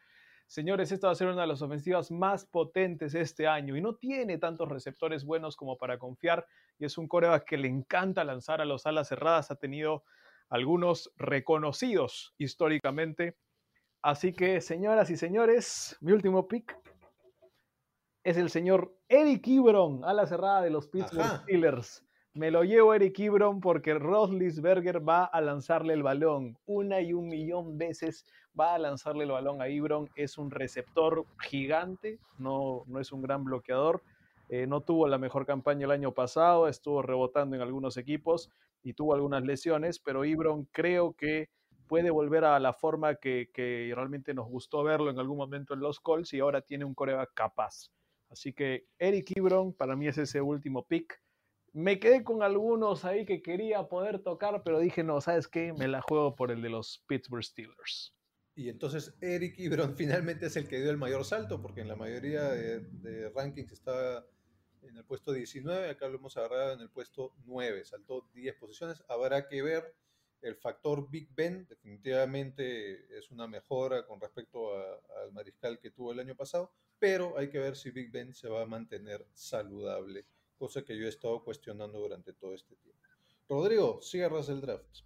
Señores, 0.49 0.91
esta 0.91 1.05
va 1.05 1.13
a 1.13 1.15
ser 1.15 1.27
una 1.27 1.41
de 1.41 1.47
las 1.47 1.61
ofensivas 1.61 2.09
más 2.09 2.43
potentes 2.43 3.13
este 3.13 3.45
año 3.45 3.77
y 3.77 3.81
no 3.81 3.93
tiene 3.93 4.39
tantos 4.39 4.67
receptores 4.67 5.23
buenos 5.23 5.55
como 5.55 5.77
para 5.77 5.99
confiar 5.99 6.47
y 6.79 6.85
es 6.85 6.97
un 6.97 7.07
coreback 7.07 7.45
que 7.45 7.57
le 7.57 7.67
encanta 7.67 8.23
lanzar 8.23 8.59
a 8.59 8.65
los 8.65 8.87
alas 8.87 9.09
cerradas, 9.09 9.51
ha 9.51 9.57
tenido 9.57 10.03
algunos 10.49 11.13
reconocidos 11.17 12.33
históricamente. 12.39 13.37
Así 14.01 14.33
que, 14.33 14.59
señoras 14.59 15.11
y 15.11 15.17
señores, 15.17 15.95
mi 16.01 16.13
último 16.13 16.47
pick 16.47 16.75
es 18.23 18.35
el 18.35 18.49
señor 18.49 18.97
Eric 19.07 19.45
Ibron 19.45 20.03
a 20.03 20.13
la 20.13 20.25
cerrada 20.25 20.63
de 20.63 20.71
los 20.71 20.87
Pittsburgh. 20.87 21.43
Steelers. 21.43 22.08
Me 22.33 22.51
lo 22.51 22.63
llevo 22.63 22.93
Eric 22.93 23.17
Ibron 23.19 23.59
porque 23.59 23.95
Roethlisberger 23.95 25.07
va 25.07 25.25
a 25.25 25.41
lanzarle 25.41 25.93
el 25.93 26.03
balón 26.03 26.57
una 26.67 27.01
y 27.01 27.13
un 27.13 27.27
millón 27.27 27.77
veces. 27.77 28.23
Va 28.57 28.75
a 28.75 28.79
lanzarle 28.79 29.23
el 29.23 29.31
balón 29.31 29.61
a 29.61 29.67
Ibron. 29.67 30.09
Es 30.15 30.37
un 30.37 30.51
receptor 30.51 31.25
gigante, 31.41 32.19
no, 32.37 32.83
no 32.87 32.99
es 32.99 33.11
un 33.11 33.23
gran 33.23 33.43
bloqueador. 33.43 34.03
Eh, 34.47 34.67
no 34.67 34.81
tuvo 34.81 35.07
la 35.07 35.17
mejor 35.17 35.45
campaña 35.45 35.85
el 35.85 35.91
año 35.91 36.13
pasado, 36.13 36.67
estuvo 36.67 37.01
rebotando 37.01 37.55
en 37.55 37.61
algunos 37.61 37.97
equipos 37.97 38.49
y 38.83 38.93
tuvo 38.93 39.13
algunas 39.13 39.43
lesiones, 39.43 39.99
pero 39.99 40.25
Ibron 40.25 40.65
creo 40.71 41.13
que 41.13 41.49
puede 41.87 42.09
volver 42.09 42.45
a 42.45 42.59
la 42.59 42.73
forma 42.73 43.15
que, 43.15 43.49
que 43.53 43.91
realmente 43.95 44.33
nos 44.33 44.47
gustó 44.47 44.83
verlo 44.83 45.09
en 45.09 45.19
algún 45.19 45.37
momento 45.37 45.73
en 45.73 45.81
los 45.81 45.99
Colts 45.99 46.33
y 46.33 46.39
ahora 46.39 46.61
tiene 46.61 46.85
un 46.85 46.93
coreback 46.93 47.31
capaz. 47.33 47.91
Así 48.29 48.53
que 48.53 48.85
Eric 48.97 49.31
Ibron 49.35 49.73
para 49.73 49.95
mí 49.95 50.07
es 50.07 50.17
ese 50.17 50.41
último 50.41 50.83
pick. 50.83 51.19
Me 51.73 51.99
quedé 51.99 52.23
con 52.23 52.43
algunos 52.43 53.05
ahí 53.05 53.25
que 53.25 53.41
quería 53.41 53.83
poder 53.87 54.19
tocar, 54.19 54.63
pero 54.63 54.79
dije, 54.79 55.03
no, 55.03 55.21
¿sabes 55.21 55.47
qué? 55.47 55.73
Me 55.73 55.87
la 55.87 56.01
juego 56.01 56.35
por 56.35 56.51
el 56.51 56.61
de 56.61 56.69
los 56.69 57.03
Pittsburgh 57.07 57.43
Steelers. 57.43 58.15
Y 58.55 58.69
entonces 58.69 59.15
Eric 59.21 59.57
Ibron 59.57 59.95
finalmente 59.97 60.47
es 60.47 60.55
el 60.55 60.67
que 60.67 60.81
dio 60.81 60.89
el 60.89 60.97
mayor 60.97 61.23
salto, 61.25 61.61
porque 61.61 61.81
en 61.81 61.87
la 61.87 61.95
mayoría 61.95 62.49
de, 62.49 62.79
de 62.79 63.29
rankings 63.29 63.71
está 63.71 64.25
en 64.81 64.97
el 64.97 65.05
puesto 65.05 65.31
19, 65.31 65.89
acá 65.89 66.07
lo 66.07 66.17
hemos 66.17 66.35
agarrado 66.37 66.73
en 66.73 66.81
el 66.81 66.89
puesto 66.89 67.33
9, 67.45 67.85
saltó 67.85 68.27
10 68.33 68.55
posiciones. 68.55 69.03
Habrá 69.07 69.47
que 69.47 69.61
ver 69.61 69.95
el 70.41 70.55
factor 70.55 71.09
Big 71.09 71.29
Ben, 71.35 71.67
definitivamente 71.67 73.17
es 73.17 73.29
una 73.31 73.47
mejora 73.47 74.05
con 74.05 74.19
respecto 74.21 74.75
al 74.75 75.31
mariscal 75.33 75.79
que 75.79 75.91
tuvo 75.91 76.11
el 76.11 76.19
año 76.19 76.35
pasado, 76.35 76.71
pero 76.97 77.37
hay 77.37 77.49
que 77.49 77.59
ver 77.59 77.75
si 77.75 77.91
Big 77.91 78.11
Ben 78.11 78.33
se 78.33 78.49
va 78.49 78.61
a 78.63 78.65
mantener 78.65 79.25
saludable, 79.33 80.25
cosa 80.59 80.83
que 80.83 80.97
yo 80.97 81.05
he 81.05 81.09
estado 81.09 81.43
cuestionando 81.43 81.99
durante 81.99 82.33
todo 82.33 82.53
este 82.53 82.75
tiempo. 82.75 83.01
Rodrigo, 83.47 84.01
cierras 84.01 84.49
el 84.49 84.61
draft. 84.61 84.99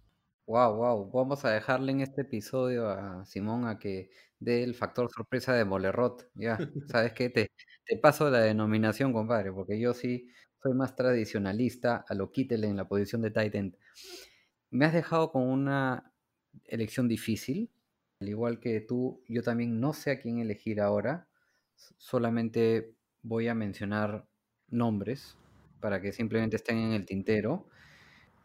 Wow, 0.46 0.76
wow. 0.76 1.10
Vamos 1.10 1.44
a 1.46 1.50
dejarle 1.50 1.92
en 1.92 2.00
este 2.00 2.22
episodio 2.22 2.88
a 2.88 3.24
Simón 3.24 3.66
a 3.66 3.78
que 3.78 4.10
dé 4.38 4.62
el 4.64 4.74
factor 4.74 5.08
sorpresa 5.10 5.54
de 5.54 5.64
Molerot. 5.64 6.28
Ya, 6.34 6.58
¿sabes 6.88 7.12
qué? 7.12 7.30
Te, 7.30 7.50
te 7.86 7.96
paso 7.96 8.28
la 8.28 8.40
denominación, 8.40 9.12
compadre, 9.12 9.52
porque 9.52 9.78
yo 9.80 9.94
sí 9.94 10.28
soy 10.62 10.74
más 10.74 10.96
tradicionalista 10.96 12.04
a 12.06 12.14
lo 12.14 12.32
quítele 12.32 12.66
en 12.66 12.76
la 12.76 12.88
posición 12.88 13.22
de 13.22 13.30
tight 13.30 13.54
end. 13.54 13.76
Me 14.70 14.84
has 14.84 14.92
dejado 14.92 15.30
con 15.30 15.42
una 15.42 16.12
elección 16.64 17.08
difícil. 17.08 17.70
Al 18.20 18.28
igual 18.28 18.60
que 18.60 18.80
tú, 18.80 19.22
yo 19.28 19.42
también 19.42 19.80
no 19.80 19.92
sé 19.92 20.10
a 20.10 20.20
quién 20.20 20.38
elegir 20.38 20.80
ahora. 20.80 21.28
Solamente 21.76 22.94
voy 23.22 23.48
a 23.48 23.54
mencionar 23.54 24.26
nombres 24.68 25.36
para 25.84 26.00
que 26.00 26.12
simplemente 26.12 26.56
estén 26.56 26.78
en 26.78 26.92
el 26.94 27.04
tintero. 27.04 27.68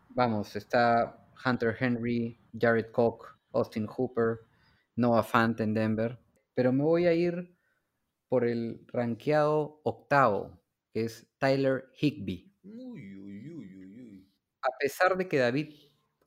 Vamos, 0.10 0.58
está 0.58 1.26
Hunter 1.46 1.74
Henry, 1.80 2.38
Jared 2.52 2.92
Koch, 2.92 3.28
Austin 3.54 3.88
Hooper, 3.88 4.42
Noah 4.98 5.24
Fant 5.24 5.58
en 5.62 5.74
Denver. 5.74 6.20
Pero 6.54 6.74
me 6.74 6.84
voy 6.84 7.06
a 7.06 7.14
ir 7.14 7.56
por 8.28 8.46
el 8.46 8.86
rankeado 8.88 9.80
octavo, 9.86 10.62
que 10.92 11.06
es 11.06 11.32
Tyler 11.38 11.86
Higby. 12.02 12.54
Uy, 12.62 13.16
uy, 13.16 13.50
uy, 13.50 13.76
uy, 13.78 14.02
uy. 14.02 14.34
A 14.62 14.78
pesar 14.78 15.16
de 15.16 15.30
que 15.30 15.38
David 15.38 15.74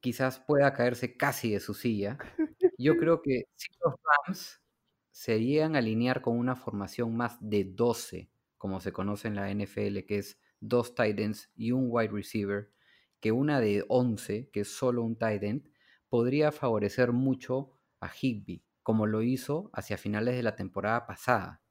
quizás 0.00 0.40
pueda 0.40 0.72
caerse 0.72 1.14
casi 1.14 1.52
de 1.52 1.60
su 1.60 1.74
silla, 1.74 2.16
yo 2.78 2.96
creo 2.96 3.20
que 3.20 3.42
si 3.54 3.68
los 3.84 3.96
Rams 4.26 4.62
se 5.10 5.38
llegan 5.44 5.76
a 5.76 5.80
alinear 5.80 6.22
con 6.22 6.38
una 6.38 6.56
formación 6.56 7.14
más 7.14 7.36
de 7.38 7.64
12, 7.64 8.30
como 8.56 8.80
se 8.80 8.94
conoce 8.94 9.28
en 9.28 9.34
la 9.34 9.50
NFL, 9.50 10.06
que 10.06 10.16
es 10.16 10.38
dos 10.62 10.94
tight 10.94 11.20
ends 11.20 11.50
y 11.54 11.72
un 11.72 11.88
wide 11.90 12.12
receiver, 12.12 12.72
que 13.20 13.32
una 13.32 13.60
de 13.60 13.84
11, 13.88 14.48
que 14.50 14.60
es 14.60 14.74
solo 14.74 15.02
un 15.02 15.16
tight 15.16 15.42
end, 15.42 15.68
podría 16.08 16.50
favorecer 16.52 17.12
mucho 17.12 17.78
a 18.00 18.08
Higby, 18.08 18.64
como 18.82 19.06
lo 19.06 19.22
hizo 19.22 19.70
hacia 19.74 19.98
finales 19.98 20.34
de 20.34 20.42
la 20.42 20.56
temporada 20.56 21.06
pasada. 21.06 21.62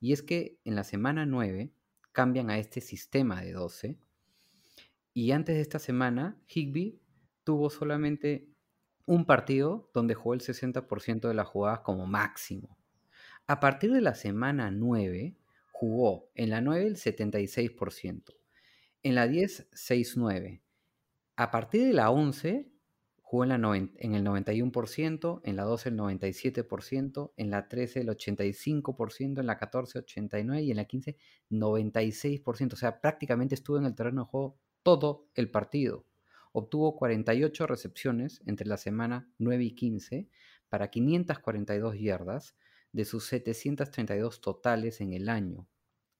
Y 0.00 0.12
es 0.12 0.22
que 0.22 0.60
en 0.64 0.74
la 0.74 0.84
semana 0.84 1.24
9 1.24 1.72
cambian 2.12 2.50
a 2.50 2.58
este 2.58 2.80
sistema 2.80 3.40
de 3.40 3.52
12 3.52 3.98
y 5.16 5.30
antes 5.30 5.54
de 5.54 5.62
esta 5.62 5.78
semana, 5.78 6.36
Higby 6.48 7.00
tuvo 7.44 7.70
solamente 7.70 8.48
un 9.06 9.24
partido 9.26 9.88
donde 9.94 10.14
jugó 10.14 10.34
el 10.34 10.40
60% 10.40 11.28
de 11.28 11.34
las 11.34 11.46
jugadas 11.46 11.80
como 11.80 12.06
máximo. 12.06 12.76
A 13.46 13.60
partir 13.60 13.92
de 13.92 14.00
la 14.00 14.16
semana 14.16 14.72
9, 14.72 15.36
jugó 15.74 16.30
en 16.36 16.50
la 16.50 16.60
9 16.60 16.86
el 16.86 16.96
76%, 16.96 18.32
en 19.02 19.14
la 19.16 19.26
10 19.26 19.70
6-9. 19.72 20.62
A 21.34 21.50
partir 21.50 21.88
de 21.88 21.92
la 21.92 22.12
11, 22.12 22.70
jugó 23.20 23.42
en, 23.42 23.48
la 23.48 23.56
en 23.56 24.14
el 24.14 24.24
91%, 24.24 25.40
en 25.42 25.56
la 25.56 25.64
12 25.64 25.88
el 25.88 25.96
97%, 25.98 27.32
en 27.36 27.50
la 27.50 27.66
13 27.66 28.02
el 28.02 28.08
85%, 28.08 29.40
en 29.40 29.46
la 29.46 29.58
14 29.58 29.98
89% 29.98 30.62
y 30.62 30.70
en 30.70 30.76
la 30.76 30.84
15 30.84 31.16
96%. 31.50 32.72
O 32.72 32.76
sea, 32.76 33.00
prácticamente 33.00 33.56
estuvo 33.56 33.76
en 33.76 33.86
el 33.86 33.96
terreno 33.96 34.22
de 34.22 34.28
juego 34.28 34.56
todo 34.84 35.26
el 35.34 35.50
partido. 35.50 36.06
Obtuvo 36.52 36.94
48 36.94 37.66
recepciones 37.66 38.42
entre 38.46 38.68
la 38.68 38.76
semana 38.76 39.28
9 39.38 39.64
y 39.64 39.74
15 39.74 40.28
para 40.68 40.88
542 40.88 41.98
yardas 41.98 42.54
de 42.94 43.04
sus 43.04 43.26
732 43.26 44.40
totales 44.40 45.02
en 45.02 45.12
el 45.12 45.28
año. 45.28 45.68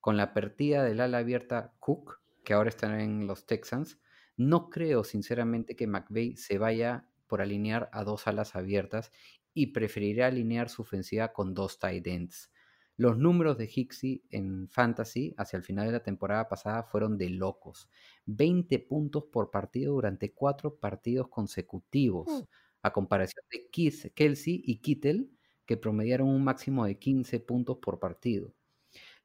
Con 0.01 0.17
la 0.19 0.35
partida 0.35 0.85
del 0.85 1.01
ala 1.01 1.19
abierta 1.19 1.77
Cook, 1.81 2.21
que 2.45 2.53
ahora 2.55 2.69
está 2.69 3.03
en 3.03 3.27
los 3.27 3.47
Texans, 3.47 4.01
no 4.37 4.69
creo 4.71 5.05
sinceramente 5.05 5.77
que 5.77 5.87
McVay 5.87 6.37
se 6.37 6.59
vaya 6.59 7.09
por 7.27 7.41
alinear 7.41 7.89
a 7.93 8.05
dos 8.05 8.27
alas 8.27 8.57
abiertas 8.57 9.13
y 9.55 9.69
preferirá 9.69 10.27
alinear 10.27 10.69
su 10.69 10.83
ofensiva 10.83 11.33
con 11.33 11.55
dos 11.55 11.79
tight 11.79 12.07
ends. 12.07 12.53
Los 12.97 13.19
números 13.19 13.59
de 13.59 13.71
Hixie 13.75 14.23
en 14.31 14.69
Fantasy 14.69 15.35
hacia 15.37 15.57
el 15.57 15.65
final 15.65 15.87
de 15.87 15.93
la 15.93 16.03
temporada 16.03 16.49
pasada 16.49 16.85
fueron 16.85 17.19
de 17.19 17.31
locos. 17.31 17.89
20 18.27 18.79
puntos 18.81 19.25
por 19.33 19.51
partido 19.51 19.95
durante 19.95 20.33
cuatro 20.33 20.77
partidos 20.79 21.29
consecutivos, 21.29 22.29
Mm. 22.29 22.47
a 22.83 22.93
comparación 22.93 23.45
de 23.51 23.69
Keith, 23.71 24.13
Kelsey 24.15 24.63
y 24.65 24.81
Kittel, 24.81 25.31
que 25.67 25.77
promediaron 25.77 26.29
un 26.29 26.45
máximo 26.45 26.85
de 26.85 26.99
15 26.99 27.41
puntos 27.41 27.79
por 27.79 27.99
partido. 27.99 28.55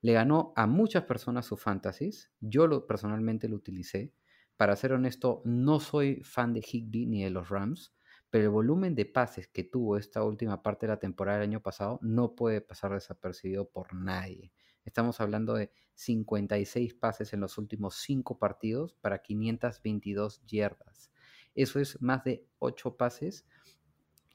Le 0.02 0.14
ganó 0.14 0.54
a 0.56 0.66
muchas 0.66 1.04
personas 1.04 1.46
sus 1.46 1.62
fantasies. 1.62 2.32
Yo 2.40 2.68
lo, 2.68 2.88
personalmente 2.88 3.50
lo 3.50 3.58
utilicé. 3.58 4.14
Para 4.56 4.76
ser 4.76 4.94
honesto, 4.94 5.42
no 5.46 5.80
soy 5.80 6.22
fan 6.24 6.54
de 6.54 6.62
Higby 6.62 7.06
ni 7.06 7.24
de 7.24 7.30
los 7.30 7.50
Rams, 7.50 7.94
pero 8.30 8.46
el 8.46 8.50
volumen 8.50 8.96
de 8.96 9.06
pases 9.06 9.48
que 9.48 9.64
tuvo 9.64 9.98
esta 9.98 10.24
última 10.24 10.62
parte 10.62 10.86
de 10.86 10.94
la 10.94 11.00
temporada 11.00 11.40
del 11.40 11.50
año 11.50 11.62
pasado 11.62 12.00
no 12.02 12.36
puede 12.36 12.62
pasar 12.62 12.94
desapercibido 12.94 13.70
por 13.70 13.94
nadie. 13.94 14.52
Estamos 14.86 15.20
hablando 15.22 15.54
de 15.54 15.72
56 15.96 16.94
pases 16.96 17.34
en 17.34 17.42
los 17.42 17.58
últimos 17.58 17.96
5 17.96 18.40
partidos 18.40 18.96
para 19.02 19.22
522 19.22 20.46
yardas. 20.46 21.12
Eso 21.56 21.80
es 21.80 22.02
más 22.02 22.24
de 22.24 22.46
8 22.60 22.96
pases 22.96 23.46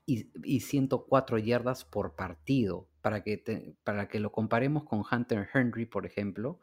y, 0.06 0.30
y 0.42 0.60
104 0.60 1.38
yardas 1.38 1.84
por 1.84 2.14
partido. 2.14 2.88
Para 3.00 3.22
que, 3.22 3.76
para 3.84 4.08
que 4.08 4.18
lo 4.18 4.32
comparemos 4.32 4.84
con 4.84 5.02
Hunter 5.10 5.48
Henry, 5.52 5.84
por 5.84 6.06
ejemplo, 6.06 6.60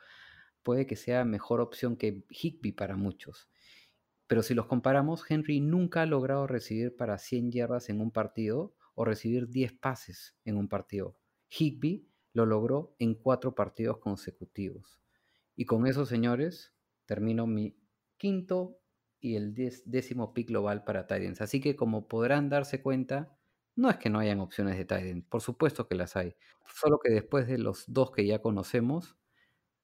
puede 0.64 0.88
que 0.88 0.96
sea 0.96 1.24
mejor 1.24 1.62
opción 1.62 1.98
que 1.98 2.24
Higby 2.30 2.72
para 2.72 2.96
muchos. 2.96 3.50
Pero 4.28 4.44
si 4.44 4.54
los 4.54 4.66
comparamos, 4.66 5.30
Henry 5.30 5.60
nunca 5.60 6.02
ha 6.02 6.06
logrado 6.06 6.48
recibir 6.48 6.96
para 6.96 7.18
100 7.18 7.52
yardas 7.52 7.90
en 7.90 8.02
un 8.02 8.12
partido 8.12 8.74
o 8.96 9.06
recibir 9.06 9.50
10 9.50 9.74
pases 9.74 10.36
en 10.46 10.58
un 10.58 10.68
partido. 10.68 11.18
Higby 11.50 12.08
lo 12.34 12.46
logró 12.46 12.96
en 12.98 13.16
4 13.16 13.54
partidos 13.54 13.98
consecutivos. 13.98 15.02
Y 15.56 15.66
con 15.66 15.86
eso, 15.86 16.06
señores, 16.06 16.74
termino 17.06 17.46
mi 17.46 17.78
quinto 18.18 18.81
y 19.22 19.36
el 19.36 19.54
décimo 19.54 20.34
pick 20.34 20.50
global 20.50 20.84
para 20.84 21.08
Titans. 21.08 21.42
Así 21.42 21.62
que 21.62 21.76
como 21.76 22.08
podrán 22.08 22.50
darse 22.50 22.82
cuenta, 22.82 23.38
no 23.76 23.90
es 23.90 23.98
que 23.98 24.10
no 24.10 24.20
hayan 24.20 24.40
opciones 24.40 24.78
de 24.78 24.86
Titans, 24.86 25.26
por 25.30 25.42
supuesto 25.42 25.88
que 25.88 25.96
las 25.96 26.16
hay. 26.16 26.36
Solo 26.66 27.00
que 27.00 27.12
después 27.12 27.48
de 27.48 27.58
los 27.58 27.86
dos 27.88 28.12
que 28.12 28.26
ya 28.26 28.40
conocemos, 28.40 29.16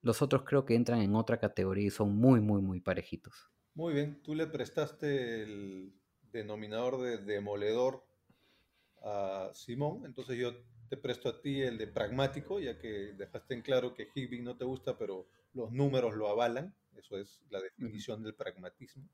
los 0.01 0.22
otros 0.22 0.43
creo 0.43 0.65
que 0.65 0.76
entran 0.76 1.01
en 1.01 1.15
otra 1.15 1.39
categoría 1.39 1.88
y 1.88 1.89
son 1.91 2.15
muy, 2.15 2.41
muy, 2.41 2.61
muy 2.61 2.81
parejitos. 2.81 3.49
Muy 3.73 3.93
bien, 3.93 4.22
tú 4.23 4.34
le 4.35 4.47
prestaste 4.47 5.43
el 5.43 5.93
denominador 6.31 7.01
de 7.01 7.18
demoledor 7.18 8.03
a 9.03 9.51
Simón, 9.53 10.05
entonces 10.05 10.38
yo 10.38 10.53
te 10.89 10.97
presto 10.97 11.30
a 11.30 11.41
ti 11.41 11.61
el 11.61 11.77
de 11.77 11.88
pragmático, 11.88 12.59
ya 12.59 12.77
que 12.80 13.14
dejaste 13.14 13.53
en 13.53 13.61
claro 13.61 13.93
que 13.93 14.07
Higby 14.14 14.41
no 14.41 14.57
te 14.57 14.65
gusta, 14.65 14.97
pero 14.97 15.27
los 15.53 15.72
números 15.72 16.15
lo 16.15 16.27
avalan, 16.27 16.73
eso 16.95 17.18
es 17.18 17.41
la 17.49 17.61
definición 17.61 18.23
del 18.23 18.35
pragmatismo. 18.35 19.07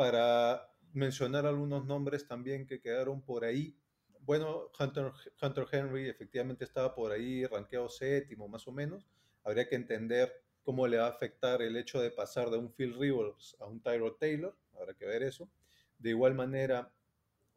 Para 0.00 0.66
mencionar 0.94 1.44
algunos 1.44 1.84
nombres 1.84 2.26
también 2.26 2.66
que 2.66 2.80
quedaron 2.80 3.20
por 3.20 3.44
ahí. 3.44 3.76
Bueno, 4.20 4.70
Hunter, 4.80 5.12
Hunter 5.42 5.66
Henry 5.70 6.08
efectivamente 6.08 6.64
estaba 6.64 6.94
por 6.94 7.12
ahí, 7.12 7.44
rankeado 7.44 7.90
séptimo 7.90 8.48
más 8.48 8.66
o 8.66 8.72
menos. 8.72 9.06
Habría 9.44 9.68
que 9.68 9.74
entender 9.74 10.32
cómo 10.62 10.86
le 10.86 10.96
va 10.96 11.04
a 11.04 11.10
afectar 11.10 11.60
el 11.60 11.76
hecho 11.76 12.00
de 12.00 12.10
pasar 12.10 12.48
de 12.48 12.56
un 12.56 12.72
Phil 12.72 12.98
Rivers 12.98 13.58
a 13.60 13.66
un 13.66 13.82
Tyrod 13.82 14.14
Taylor, 14.14 14.56
habrá 14.72 14.94
que 14.94 15.04
ver 15.04 15.22
eso. 15.22 15.50
De 15.98 16.08
igual 16.08 16.34
manera, 16.34 16.90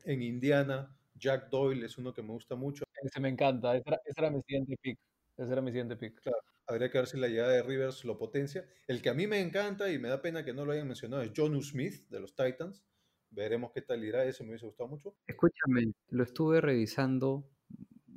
en 0.04 0.22
Indiana, 0.22 0.94
Jack 1.16 1.50
Doyle 1.50 1.86
es 1.86 1.98
uno 1.98 2.14
que 2.14 2.24
me 2.24 2.34
gusta 2.34 2.58
mucho. 2.58 2.84
Ese 3.02 3.22
me 3.22 3.30
encanta. 3.30 3.74
Ese 3.74 3.84
era, 3.88 4.02
ese 4.04 4.20
era 4.20 4.30
mi 4.30 4.42
siguiente 4.42 4.76
pick. 4.82 5.00
Ese 5.38 5.50
era 5.50 5.62
mi 5.62 5.72
siguiente 5.72 5.96
pick. 5.96 6.20
Habría 6.66 6.90
que 6.90 6.98
ver 6.98 7.08
si 7.08 7.18
la 7.18 7.28
llegada 7.28 7.52
de 7.52 7.64
Rivers 7.64 8.06
lo 8.06 8.18
potencia. 8.18 8.68
El 8.88 9.02
que 9.02 9.10
a 9.10 9.14
mí 9.14 9.28
me 9.28 9.40
encanta 9.40 9.92
y 9.92 10.00
me 10.00 10.10
da 10.10 10.22
pena 10.22 10.46
que 10.46 10.54
no 10.54 10.66
lo 10.66 10.72
hayan 10.72 10.88
mencionado 10.88 11.22
es 11.22 11.32
Jonu 11.36 11.62
Smith 11.62 12.08
de 12.10 12.20
los 12.20 12.36
Titans. 12.36 12.86
Veremos 13.30 13.72
qué 13.74 13.82
tal 13.82 14.04
irá, 14.04 14.24
ese 14.26 14.44
me 14.44 14.50
hubiese 14.50 14.66
gustado 14.66 14.90
mucho. 14.90 15.16
Escúchame, 15.28 15.92
lo 16.10 16.24
estuve 16.24 16.62
revisando 16.62 17.50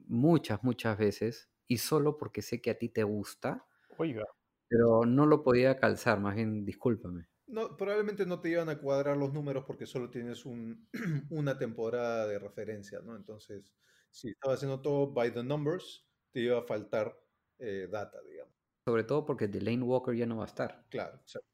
muchas, 0.07 0.63
muchas 0.63 0.99
veces 0.99 1.51
y 1.67 1.79
solo 1.79 2.17
porque 2.17 2.43
sé 2.43 2.61
que 2.61 2.71
a 2.71 2.79
ti 2.79 2.89
te 2.89 3.03
gusta, 3.03 3.67
Oiga. 3.97 4.25
pero 4.69 5.05
no 5.05 5.27
lo 5.27 5.43
podía 5.43 5.79
calzar, 5.79 6.21
más 6.21 6.37
bien 6.37 6.65
discúlpame. 6.65 7.29
No, 7.47 7.77
probablemente 7.77 8.27
no 8.27 8.41
te 8.41 8.51
iban 8.51 8.69
a 8.69 8.79
cuadrar 8.79 9.17
los 9.17 9.33
números 9.33 9.65
porque 9.67 9.87
solo 9.87 10.11
tienes 10.11 10.45
un, 10.45 10.89
una 11.31 11.59
temporada 11.59 12.27
de 12.27 12.39
referencia, 12.39 13.01
¿no? 13.01 13.17
Entonces, 13.17 13.73
si 14.11 14.31
estabas 14.31 14.59
haciendo 14.59 14.81
todo 14.81 15.13
by 15.13 15.33
the 15.33 15.43
numbers, 15.43 16.07
te 16.33 16.41
iba 16.41 16.59
a 16.59 16.63
faltar 16.63 17.17
eh, 17.59 17.89
data, 17.91 18.21
digamos. 18.23 18.55
Sobre 18.85 19.05
todo 19.05 19.25
porque 19.25 19.49
Delane 19.49 19.83
Walker 19.83 20.15
ya 20.15 20.27
no 20.27 20.37
va 20.37 20.45
a 20.45 20.47
estar. 20.47 20.85
Claro, 20.89 21.19
exacto. 21.21 21.49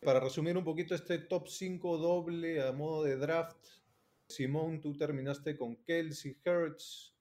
Para 0.00 0.20
resumir 0.20 0.56
un 0.56 0.64
poquito 0.64 0.94
este 0.94 1.18
top 1.18 1.48
5 1.48 1.98
doble 1.98 2.62
a 2.62 2.72
modo 2.72 3.04
de 3.04 3.16
draft, 3.16 3.66
Simón, 4.28 4.80
tú 4.80 4.96
terminaste 4.96 5.56
con 5.56 5.76
Kelsey, 5.84 6.38
Hertz, 6.44 7.16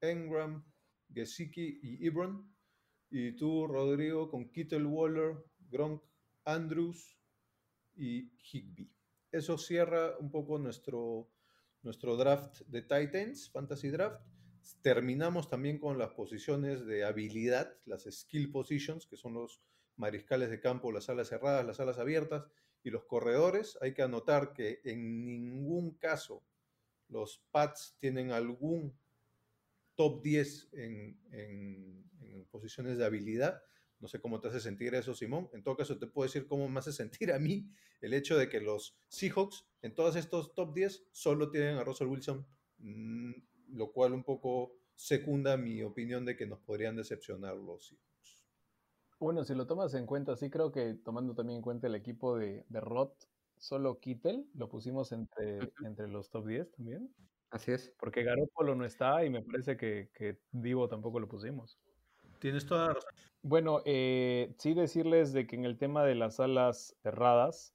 Engram, 0.00 0.64
Gesicki 1.12 1.80
y 1.82 2.06
Ebron. 2.06 2.50
Y 3.10 3.32
tú, 3.32 3.66
Rodrigo, 3.66 4.30
con 4.30 4.50
Kittle 4.50 4.84
Waller, 4.84 5.44
Gronk, 5.70 6.02
Andrews 6.44 7.18
y 7.94 8.32
Higby. 8.38 8.90
Eso 9.30 9.58
cierra 9.58 10.16
un 10.18 10.30
poco 10.30 10.58
nuestro, 10.58 11.28
nuestro 11.82 12.16
draft 12.16 12.60
de 12.66 12.82
Titans, 12.82 13.50
Fantasy 13.50 13.88
Draft. 13.88 14.22
Terminamos 14.82 15.48
también 15.48 15.78
con 15.78 15.98
las 15.98 16.10
posiciones 16.10 16.86
de 16.86 17.04
habilidad, 17.04 17.76
las 17.84 18.04
skill 18.04 18.50
positions, 18.50 19.06
que 19.06 19.16
son 19.16 19.34
los 19.34 19.60
mariscales 19.96 20.50
de 20.50 20.60
campo, 20.60 20.92
las 20.92 21.08
alas 21.08 21.28
cerradas, 21.28 21.66
las 21.66 21.80
alas 21.80 21.98
abiertas 21.98 22.44
y 22.82 22.90
los 22.90 23.04
corredores. 23.04 23.78
Hay 23.80 23.94
que 23.94 24.02
anotar 24.02 24.52
que 24.52 24.80
en 24.84 25.24
ningún 25.24 25.94
caso 25.98 26.44
los 27.08 27.44
Pats 27.52 27.96
tienen 28.00 28.32
algún 28.32 28.96
top 29.94 30.22
10 30.22 30.68
en, 30.72 31.18
en- 31.30 32.10
en 32.20 32.44
posiciones 32.46 32.98
de 32.98 33.04
habilidad. 33.04 33.62
No 34.00 34.08
sé 34.08 34.20
cómo 34.20 34.40
te 34.40 34.48
hace 34.48 34.60
sentir 34.60 34.94
eso, 34.94 35.14
Simón. 35.14 35.48
En 35.52 35.62
todo 35.62 35.76
caso, 35.76 35.98
te 35.98 36.06
puedo 36.06 36.26
decir 36.26 36.46
cómo 36.46 36.68
me 36.68 36.78
hace 36.80 36.92
sentir 36.92 37.32
a 37.32 37.38
mí 37.38 37.68
el 38.00 38.14
hecho 38.14 38.36
de 38.36 38.48
que 38.48 38.60
los 38.60 38.96
Seahawks 39.08 39.64
en 39.82 39.94
todos 39.94 40.16
estos 40.16 40.54
top 40.54 40.74
10 40.74 41.04
solo 41.12 41.50
tienen 41.50 41.76
a 41.76 41.84
Russell 41.84 42.08
Wilson, 42.08 42.46
mm, 42.78 43.32
lo 43.72 43.92
cual 43.92 44.12
un 44.12 44.24
poco 44.24 44.72
secunda 44.94 45.56
mi 45.56 45.82
opinión 45.82 46.24
de 46.24 46.36
que 46.36 46.46
nos 46.46 46.60
podrían 46.60 46.96
decepcionar 46.96 47.56
los 47.56 47.86
Seahawks. 47.86 48.44
Bueno, 49.18 49.44
si 49.44 49.54
lo 49.54 49.66
tomas 49.66 49.94
en 49.94 50.06
cuenta, 50.06 50.36
sí 50.36 50.50
creo 50.50 50.72
que 50.72 50.94
tomando 50.94 51.34
también 51.34 51.58
en 51.58 51.62
cuenta 51.62 51.86
el 51.86 51.94
equipo 51.94 52.36
de, 52.36 52.64
de 52.68 52.80
Roth, 52.80 53.24
solo 53.56 54.00
Kittel 54.00 54.48
lo 54.54 54.68
pusimos 54.68 55.12
entre, 55.12 55.72
entre 55.84 56.08
los 56.08 56.30
top 56.30 56.46
10 56.46 56.72
también. 56.72 57.14
Así 57.50 57.70
es. 57.70 57.94
Porque 57.98 58.24
Garoppolo 58.24 58.74
no 58.74 58.84
está 58.84 59.24
y 59.24 59.30
me 59.30 59.42
parece 59.42 59.76
que, 59.76 60.10
que 60.14 60.40
Divo 60.50 60.88
tampoco 60.88 61.20
lo 61.20 61.28
pusimos. 61.28 61.78
Tienes 62.40 62.66
toda 62.66 62.88
la 62.88 62.94
razón. 62.94 63.10
Bueno, 63.42 63.82
eh, 63.84 64.54
sí 64.58 64.74
decirles 64.74 65.32
de 65.32 65.46
que 65.46 65.56
en 65.56 65.64
el 65.64 65.78
tema 65.78 66.04
de 66.04 66.14
las 66.14 66.40
alas 66.40 66.96
cerradas 67.02 67.74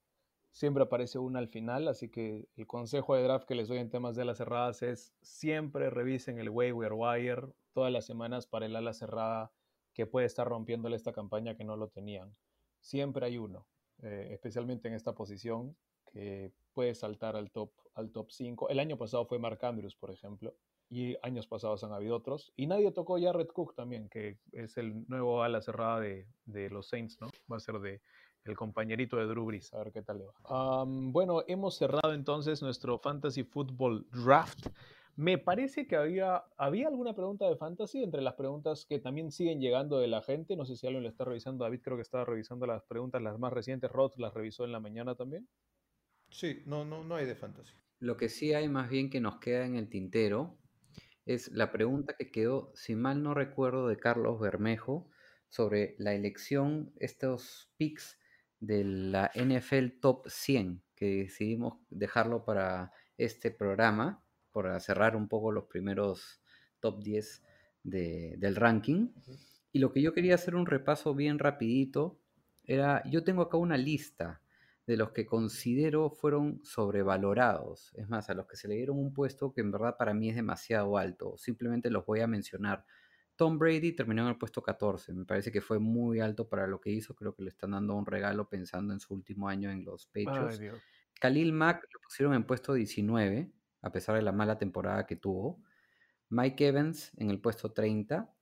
siempre 0.58 0.84
aparece 0.84 1.20
una 1.20 1.38
al 1.38 1.50
final, 1.50 1.88
así 1.88 2.10
que 2.10 2.48
el 2.56 2.66
consejo 2.66 3.14
de 3.14 3.22
draft 3.22 3.48
que 3.48 3.54
les 3.54 3.68
doy 3.68 3.78
en 3.78 3.92
temas 3.92 4.16
de 4.16 4.24
alas 4.24 4.40
cerradas 4.40 4.82
es 4.82 5.14
siempre 5.22 5.92
revisen 5.92 6.40
el 6.40 6.50
waiver 6.50 6.94
wire 6.94 7.44
todas 7.74 7.92
las 7.92 8.08
semanas 8.08 8.48
para 8.48 8.66
el 8.66 8.76
ala 8.76 8.92
cerrada 8.94 9.52
que 9.94 10.08
puede 10.08 10.26
estar 10.26 10.48
rompiéndole 10.48 10.96
esta 10.96 11.14
campaña 11.14 11.56
que 11.56 11.64
no 11.64 11.78
lo 11.78 11.90
tenían. 11.90 12.36
Siempre 12.80 13.28
hay 13.28 13.38
uno, 13.38 13.68
eh, 14.02 14.30
especialmente 14.32 14.88
en 14.88 14.96
esta 14.96 15.14
posición 15.14 15.78
que 16.12 16.52
puede 16.74 16.96
saltar 16.96 17.36
al 17.36 17.52
top 17.52 17.70
al 17.94 18.12
top 18.12 18.32
5. 18.32 18.70
El 18.70 18.80
año 18.80 18.98
pasado 18.98 19.28
fue 19.28 19.38
Mark 19.38 19.64
Andrews, 19.64 19.96
por 19.96 20.10
ejemplo, 20.10 20.56
y 20.90 21.18
años 21.22 21.46
pasados 21.46 21.84
han 21.84 21.92
habido 21.92 22.16
otros. 22.16 22.52
Y 22.56 22.66
nadie 22.66 22.92
tocó 22.92 23.20
ya 23.20 23.32
Red 23.32 23.50
Cook 23.50 23.76
también, 23.76 24.10
que 24.10 24.40
es 24.54 24.78
el 24.78 25.08
nuevo 25.08 25.44
ala 25.44 25.62
cerrada 25.62 26.00
de, 26.00 26.28
de 26.46 26.72
los 26.72 26.88
Saints, 26.88 27.22
¿no? 27.22 27.30
Va 27.52 27.58
a 27.58 27.60
ser 27.60 27.80
de 27.80 28.02
el 28.48 28.56
compañerito 28.56 29.18
de 29.18 29.26
Drew 29.26 29.45
Brees, 29.45 29.74
a 29.74 29.80
ver 29.80 29.91
qué 29.91 30.02
tal 30.02 30.19
le 30.19 30.26
va. 30.26 30.86
Bueno, 30.86 31.44
hemos 31.48 31.78
cerrado 31.78 32.14
entonces 32.14 32.61
nuestro 32.61 32.99
Fantasy 32.99 33.44
Football 33.44 34.07
Draft. 34.11 34.68
Me 35.15 35.40
parece 35.40 35.88
que 35.88 35.95
había, 35.95 36.44
había 36.57 36.88
alguna 36.90 37.15
pregunta 37.15 37.49
de 37.49 37.56
fantasy 37.56 38.03
entre 38.03 38.22
las 38.22 38.36
preguntas 38.36 38.86
que 38.86 38.99
también 38.99 39.32
siguen 39.32 39.60
llegando 39.60 39.98
de 39.98 40.07
la 40.07 40.22
gente. 40.22 40.56
No 40.56 40.64
sé 40.64 40.76
si 40.76 40.86
alguien 40.86 41.02
lo 41.02 41.10
está 41.10 41.26
revisando. 41.26 41.64
David 41.64 41.82
creo 41.82 41.98
que 41.98 42.03
estaba 42.03 42.24
revisando 42.24 42.68
las 42.68 42.84
preguntas, 42.84 43.19
las 43.24 43.40
más 43.40 43.52
recientes. 43.52 43.91
Rod 43.91 44.11
las 44.18 44.32
revisó 44.36 44.64
en 44.64 44.72
la 44.72 44.80
mañana 44.80 45.15
también. 45.15 45.49
Sí, 46.30 46.61
no, 46.68 46.86
no, 46.86 47.03
no 47.03 47.15
hay 47.15 47.26
de 47.26 47.36
fantasy. 47.36 47.74
Lo 47.99 48.15
que 48.15 48.30
sí 48.30 48.53
hay 48.53 48.69
más 48.69 48.91
bien 48.91 49.10
que 49.10 49.19
nos 49.19 49.40
queda 49.40 49.65
en 49.65 49.76
el 49.76 49.90
tintero 49.90 50.60
es 51.26 51.52
la 51.52 51.72
pregunta 51.72 52.15
que 52.15 52.30
quedó, 52.30 52.72
si 52.76 52.95
mal 52.95 53.24
no 53.24 53.34
recuerdo, 53.34 53.88
de 53.88 53.98
Carlos 53.98 54.40
Bermejo 54.40 55.10
sobre 55.49 55.95
la 55.98 56.14
elección, 56.14 56.94
estos 56.99 57.72
picks 57.78 58.19
de 58.60 58.84
la 58.84 59.32
NFL 59.34 60.00
Top 60.02 60.28
100, 60.28 60.84
que 60.96 61.06
decidimos 61.24 61.80
dejarlo 61.90 62.44
para 62.46 62.92
este 63.18 63.52
programa, 63.52 64.24
para 64.52 64.80
cerrar 64.80 65.16
un 65.16 65.28
poco 65.28 65.52
los 65.52 65.66
primeros 65.66 66.42
top 66.80 67.04
10 67.04 67.44
de- 67.84 68.36
del 68.38 68.56
ranking. 68.56 69.10
Y 69.72 69.80
lo 69.80 69.92
que 69.92 70.02
yo 70.02 70.14
quería 70.14 70.36
hacer 70.36 70.56
un 70.56 70.66
repaso 70.66 71.14
bien 71.16 71.40
rapidito 71.40 72.20
era, 72.64 73.04
yo 73.10 73.24
tengo 73.24 73.44
acá 73.44 73.58
una 73.58 73.78
lista 73.78 74.42
de 74.86 74.98
los 74.98 75.12
que 75.12 75.26
considero 75.26 76.10
fueron 76.10 76.62
sobrevalorados. 76.64 77.94
Es 77.96 78.08
más, 78.10 78.30
a 78.30 78.34
los 78.34 78.48
que 78.48 78.56
se 78.56 78.68
le 78.68 78.76
dieron 78.76 78.98
un 78.98 79.14
puesto 79.14 79.54
que 79.54 79.62
en 79.62 79.72
verdad 79.72 79.96
para 79.98 80.14
mí 80.14 80.30
es 80.30 80.36
demasiado 80.36 80.98
alto. 80.98 81.38
Simplemente 81.38 81.90
los 81.90 82.06
voy 82.06 82.22
a 82.22 82.28
mencionar. 82.28 82.86
Tom 83.38 83.57
Brady 83.59 83.93
terminó 83.93 84.23
en 84.23 84.30
el 84.30 84.38
puesto 84.38 84.61
14. 84.61 85.14
Me 85.14 85.23
parece 85.26 85.51
que 85.51 85.61
fue 85.61 85.80
muy 85.80 86.19
alto 86.19 86.49
para 86.49 86.68
lo 86.68 86.81
que 86.81 86.89
hizo. 86.89 87.15
Creo 87.15 87.34
que 87.35 87.43
le 87.43 87.49
están 87.49 87.72
dando 87.72 87.93
un 87.95 88.05
regalo 88.05 88.49
pensando 88.49 88.93
en 88.93 88.99
su 88.99 89.14
último 89.14 89.47
año 89.47 89.72
en 89.72 89.85
los 89.85 90.07
Patriots. 90.07 90.59
Ay. 90.59 90.59
Khalil 91.22 91.53
Mack 91.53 91.84
lo 91.93 91.99
pusieron 92.01 92.34
en 92.34 92.43
puesto 92.45 92.73
19, 92.73 93.51
a 93.81 93.91
pesar 93.91 94.15
de 94.15 94.22
la 94.23 94.31
mala 94.31 94.57
temporada 94.57 95.05
que 95.05 95.15
tuvo. 95.15 95.61
Mike 96.30 96.68
Evans 96.68 97.11
en 97.18 97.30
el 97.30 97.39
puesto 97.39 97.72
30. 97.72 98.34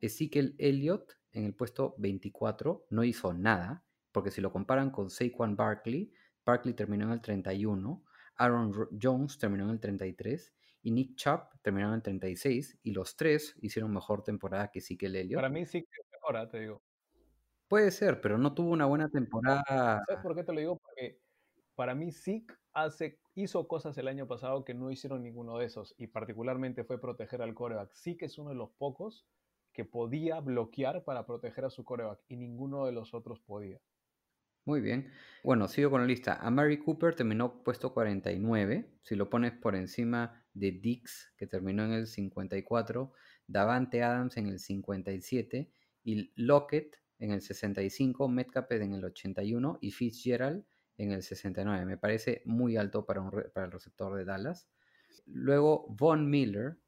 Ezekiel 0.00 0.54
Elliott 0.58 1.16
en 1.32 1.44
el 1.44 1.54
puesto 1.54 1.94
24. 1.98 2.86
No 2.90 3.04
hizo 3.04 3.32
nada, 3.32 3.84
porque 4.10 4.30
si 4.30 4.40
lo 4.40 4.52
comparan 4.52 4.90
con 4.90 5.08
Saquon 5.08 5.56
Barkley, 5.56 6.12
Barkley 6.44 6.74
terminó 6.74 7.06
en 7.06 7.12
el 7.12 7.20
31. 7.20 8.04
Aaron 8.36 8.72
Ro- 8.72 8.88
Jones 9.00 9.38
terminó 9.38 9.64
en 9.64 9.70
el 9.70 9.80
33. 9.80 10.52
Y 10.82 10.90
Nick 10.90 11.16
Chubb 11.16 11.48
terminó 11.62 11.88
en 11.88 11.94
el 11.94 12.02
36. 12.02 12.78
Y 12.82 12.92
los 12.92 13.16
tres 13.16 13.54
hicieron 13.60 13.92
mejor 13.92 14.22
temporada 14.22 14.70
que 14.70 14.80
Ezekiel 14.80 15.16
Elliott. 15.16 15.38
Para 15.38 15.48
mí 15.48 15.64
sí 15.64 15.82
que 15.82 16.00
es 16.00 16.06
mejor, 16.10 16.48
te 16.48 16.60
digo. 16.60 16.82
Puede 17.68 17.90
ser, 17.90 18.20
pero 18.20 18.36
no 18.36 18.52
tuvo 18.52 18.70
una 18.70 18.86
buena 18.86 19.08
temporada. 19.08 20.02
¿Sabes 20.06 20.22
por 20.22 20.34
qué 20.34 20.44
te 20.44 20.52
lo 20.52 20.60
digo? 20.60 20.78
Porque 20.78 21.20
para 21.74 21.94
mí 21.94 22.12
Zeke 22.12 22.54
hace, 22.72 23.18
hizo 23.34 23.66
cosas 23.66 23.96
el 23.96 24.08
año 24.08 24.26
pasado 24.26 24.64
que 24.64 24.74
no 24.74 24.90
hicieron 24.90 25.22
ninguno 25.22 25.58
de 25.58 25.66
esos 25.66 25.94
y 25.96 26.08
particularmente 26.08 26.84
fue 26.84 27.00
proteger 27.00 27.40
al 27.42 27.54
coreback. 27.54 27.94
Zeke 27.94 28.26
es 28.26 28.38
uno 28.38 28.50
de 28.50 28.56
los 28.56 28.70
pocos 28.72 29.26
que 29.72 29.84
podía 29.84 30.40
bloquear 30.40 31.02
para 31.04 31.24
proteger 31.24 31.64
a 31.64 31.70
su 31.70 31.84
coreback 31.84 32.20
y 32.28 32.36
ninguno 32.36 32.84
de 32.84 32.92
los 32.92 33.14
otros 33.14 33.40
podía. 33.40 33.80
Muy 34.64 34.80
bien. 34.80 35.10
Bueno, 35.42 35.66
sigo 35.66 35.90
con 35.90 36.02
la 36.02 36.06
lista. 36.06 36.34
Amari 36.34 36.78
Cooper 36.78 37.14
terminó 37.16 37.64
puesto 37.64 37.92
49. 37.92 38.98
Si 39.02 39.16
lo 39.16 39.28
pones 39.28 39.52
por 39.52 39.74
encima 39.74 40.41
de 40.54 40.72
Dix, 40.72 41.32
que 41.36 41.46
terminó 41.46 41.84
en 41.84 41.92
el 41.92 42.06
54, 42.06 43.12
Davante 43.46 44.02
Adams 44.02 44.36
en 44.36 44.46
el 44.48 44.58
57 44.58 45.70
y 46.04 46.32
Lockett 46.36 46.96
en 47.18 47.30
el 47.32 47.40
65, 47.42 48.28
Metcalf 48.28 48.70
en 48.72 48.94
el 48.94 49.04
81 49.04 49.78
y 49.80 49.90
Fitzgerald 49.92 50.64
en 50.98 51.12
el 51.12 51.22
69. 51.22 51.84
Me 51.86 51.96
parece 51.96 52.42
muy 52.44 52.76
alto 52.76 53.04
para, 53.06 53.28
para 53.30 53.66
el 53.66 53.72
receptor 53.72 54.16
de 54.16 54.24
Dallas. 54.24 54.68
Luego 55.26 55.86
Von 55.88 56.28
Miller 56.28 56.78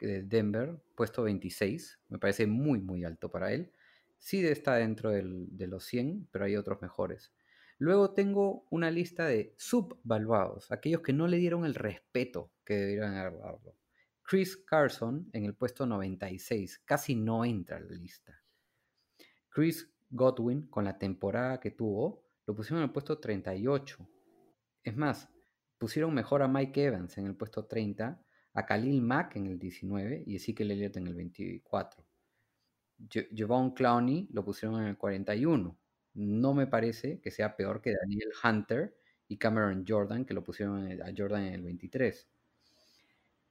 de 0.00 0.22
Denver, 0.22 0.82
puesto 0.94 1.22
26. 1.22 2.00
Me 2.08 2.18
parece 2.18 2.46
muy, 2.46 2.80
muy 2.80 3.04
alto 3.04 3.30
para 3.30 3.52
él. 3.52 3.72
Sí 4.18 4.44
está 4.46 4.74
dentro 4.76 5.10
del- 5.10 5.46
de 5.56 5.66
los 5.66 5.84
100, 5.84 6.28
pero 6.30 6.44
hay 6.46 6.56
otros 6.56 6.80
mejores. 6.82 7.32
Luego 7.78 8.12
tengo 8.14 8.66
una 8.70 8.90
lista 8.90 9.26
de 9.26 9.54
subvaluados, 9.58 10.70
aquellos 10.70 11.02
que 11.02 11.12
no 11.12 11.26
le 11.26 11.38
dieron 11.38 11.64
el 11.64 11.74
respeto 11.74 12.52
que 12.64 12.74
deberían 12.74 13.14
haber. 13.16 13.74
Chris 14.22 14.56
Carson 14.56 15.28
en 15.32 15.44
el 15.44 15.54
puesto 15.54 15.84
96, 15.84 16.80
casi 16.84 17.14
no 17.14 17.44
entra 17.44 17.76
a 17.76 17.80
la 17.80 17.92
lista. 17.92 18.40
Chris 19.50 19.92
Godwin, 20.08 20.68
con 20.68 20.84
la 20.84 20.98
temporada 20.98 21.60
que 21.60 21.72
tuvo, 21.72 22.24
lo 22.46 22.54
pusieron 22.54 22.78
en 22.82 22.84
el 22.88 22.92
puesto 22.92 23.18
38. 23.18 24.08
Es 24.82 24.96
más, 24.96 25.28
pusieron 25.78 26.14
mejor 26.14 26.42
a 26.42 26.48
Mike 26.48 26.84
Evans 26.84 27.18
en 27.18 27.26
el 27.26 27.36
puesto 27.36 27.66
30, 27.66 28.22
a 28.54 28.66
Khalil 28.66 29.02
Mack 29.02 29.36
en 29.36 29.46
el 29.46 29.58
19 29.58 30.24
y 30.26 30.36
Ezekiel 30.36 30.70
Elliott 30.70 30.96
en 30.96 31.06
el 31.08 31.14
24. 31.14 32.06
Je- 33.10 33.28
Javon 33.36 33.72
Clowney 33.74 34.28
lo 34.30 34.44
pusieron 34.44 34.80
en 34.80 34.88
el 34.88 34.96
41. 34.96 35.78
No 36.14 36.54
me 36.54 36.66
parece 36.66 37.20
que 37.20 37.30
sea 37.30 37.56
peor 37.56 37.80
que 37.80 37.94
Daniel 37.94 38.30
Hunter 38.42 38.96
y 39.28 39.36
Cameron 39.36 39.84
Jordan, 39.86 40.24
que 40.24 40.34
lo 40.34 40.44
pusieron 40.44 40.90
a 41.02 41.12
Jordan 41.16 41.44
en 41.44 41.54
el 41.54 41.62
23. 41.62 42.28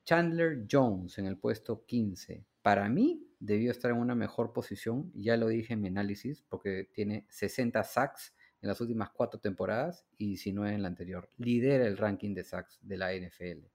Chandler 0.05 0.65
Jones 0.69 1.17
en 1.17 1.25
el 1.25 1.37
puesto 1.37 1.85
15. 1.85 2.45
Para 2.61 2.89
mí 2.89 3.27
debió 3.39 3.71
estar 3.71 3.91
en 3.91 3.97
una 3.97 4.15
mejor 4.15 4.53
posición, 4.53 5.11
ya 5.15 5.37
lo 5.37 5.47
dije 5.47 5.73
en 5.73 5.81
mi 5.81 5.87
análisis, 5.87 6.43
porque 6.47 6.89
tiene 6.93 7.25
60 7.29 7.83
sacks 7.83 8.33
en 8.61 8.69
las 8.69 8.79
últimas 8.79 9.09
cuatro 9.11 9.39
temporadas 9.39 10.05
y 10.17 10.27
19 10.27 10.73
en 10.73 10.81
la 10.81 10.87
anterior. 10.87 11.29
Lidera 11.37 11.85
el 11.85 11.97
ranking 11.97 12.33
de 12.33 12.43
sacks 12.43 12.79
de 12.81 12.97
la 12.97 13.13
NFL. 13.13 13.67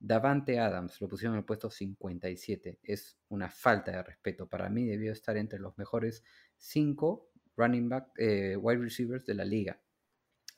Davante 0.00 0.60
Adams 0.60 1.00
lo 1.00 1.08
pusieron 1.08 1.34
en 1.34 1.40
el 1.40 1.44
puesto 1.44 1.70
57. 1.70 2.78
Es 2.82 3.18
una 3.28 3.48
falta 3.50 3.90
de 3.90 4.02
respeto. 4.02 4.48
Para 4.48 4.68
mí 4.68 4.86
debió 4.86 5.12
estar 5.12 5.36
entre 5.36 5.58
los 5.58 5.76
mejores 5.76 6.22
5 6.56 7.27
running 7.58 7.88
back, 7.88 8.12
eh, 8.16 8.56
wide 8.56 8.80
receivers 8.80 9.26
de 9.26 9.34
la 9.34 9.44
liga. 9.44 9.80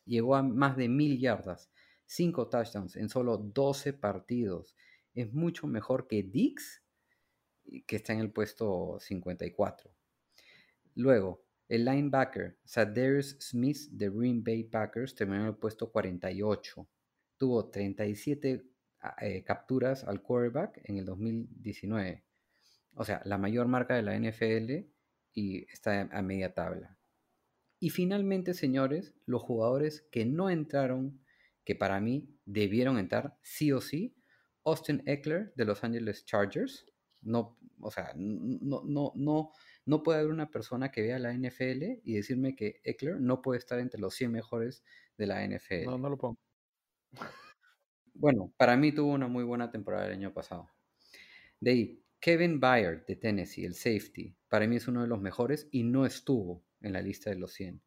Llegó 0.04 0.36
a 0.36 0.42
más 0.42 0.76
de 0.76 0.88
mil 0.88 1.18
yardas, 1.18 1.70
5 2.06 2.48
touchdowns 2.48 2.96
en 2.96 3.08
solo 3.08 3.38
12 3.38 3.94
partidos. 3.94 4.76
Es 5.14 5.32
mucho 5.32 5.66
mejor 5.66 6.06
que 6.06 6.22
Dix, 6.22 6.82
que 7.86 7.96
está 7.96 8.12
en 8.12 8.20
el 8.20 8.30
puesto 8.30 8.98
54. 9.00 9.90
Luego, 10.94 11.44
el 11.68 11.84
linebacker 11.84 12.58
Sadarius 12.64 13.36
Smith 13.40 13.88
de 13.92 14.10
Green 14.10 14.42
Bay 14.42 14.64
Packers 14.64 15.14
terminó 15.14 15.42
en 15.42 15.48
el 15.48 15.56
puesto 15.56 15.90
48. 15.90 16.88
Tuvo 17.36 17.70
37 17.70 18.66
ah, 19.00 19.16
eh, 19.20 19.44
capturas 19.44 20.04
al 20.04 20.20
quarterback 20.20 20.80
en 20.84 20.98
el 20.98 21.04
2019. 21.04 22.24
O 22.94 23.04
sea, 23.04 23.22
la 23.24 23.38
mayor 23.38 23.68
marca 23.68 23.94
de 23.94 24.02
la 24.02 24.18
NFL 24.18 24.90
y 25.32 25.70
está 25.72 26.02
a 26.12 26.22
media 26.22 26.54
tabla. 26.54 26.98
Y 27.78 27.90
finalmente, 27.90 28.52
señores, 28.54 29.14
los 29.24 29.42
jugadores 29.42 30.06
que 30.10 30.26
no 30.26 30.50
entraron, 30.50 31.20
que 31.64 31.74
para 31.74 32.00
mí 32.00 32.28
debieron 32.44 32.98
entrar 32.98 33.38
sí 33.42 33.72
o 33.72 33.80
sí, 33.80 34.14
Austin 34.64 35.02
Eckler 35.06 35.52
de 35.54 35.64
Los 35.64 35.82
Angeles 35.82 36.24
Chargers. 36.26 36.86
No, 37.22 37.58
o 37.80 37.90
sea, 37.90 38.12
no, 38.16 38.82
no, 38.84 39.12
no, 39.14 39.52
no 39.86 40.02
puede 40.02 40.20
haber 40.20 40.32
una 40.32 40.50
persona 40.50 40.90
que 40.90 41.02
vea 41.02 41.18
la 41.18 41.32
NFL 41.32 42.00
y 42.04 42.14
decirme 42.14 42.54
que 42.54 42.80
Eckler 42.84 43.20
no 43.20 43.42
puede 43.42 43.58
estar 43.58 43.78
entre 43.78 44.00
los 44.00 44.14
100 44.14 44.32
mejores 44.32 44.84
de 45.16 45.26
la 45.26 45.44
NFL. 45.46 45.84
No, 45.86 45.98
no 45.98 46.10
lo 46.10 46.18
pongo. 46.18 46.38
Bueno, 48.14 48.52
para 48.58 48.76
mí 48.76 48.92
tuvo 48.92 49.12
una 49.12 49.28
muy 49.28 49.44
buena 49.44 49.70
temporada 49.70 50.06
el 50.06 50.12
año 50.12 50.34
pasado. 50.34 50.68
De 51.58 51.70
ahí, 51.70 52.04
Kevin 52.20 52.60
Byard 52.60 53.06
de 53.06 53.16
Tennessee, 53.16 53.64
el 53.64 53.74
safety, 53.74 54.36
para 54.50 54.66
mí 54.66 54.76
es 54.76 54.86
uno 54.86 55.00
de 55.00 55.08
los 55.08 55.22
mejores 55.22 55.68
y 55.70 55.84
no 55.84 56.04
estuvo 56.04 56.62
en 56.82 56.92
la 56.92 57.00
lista 57.00 57.30
de 57.30 57.36
los 57.36 57.54
100. 57.54 57.80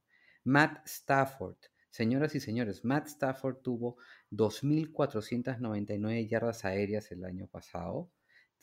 Matt 0.45 0.87
Stafford, 0.87 1.57
señoras 1.91 2.33
y 2.33 2.39
señores, 2.39 2.83
Matt 2.83 3.09
Stafford 3.09 3.57
tuvo 3.57 3.97
2.499 4.31 6.27
yardas 6.27 6.65
aéreas 6.65 7.11
el 7.11 7.25
año 7.25 7.45
pasado, 7.45 8.09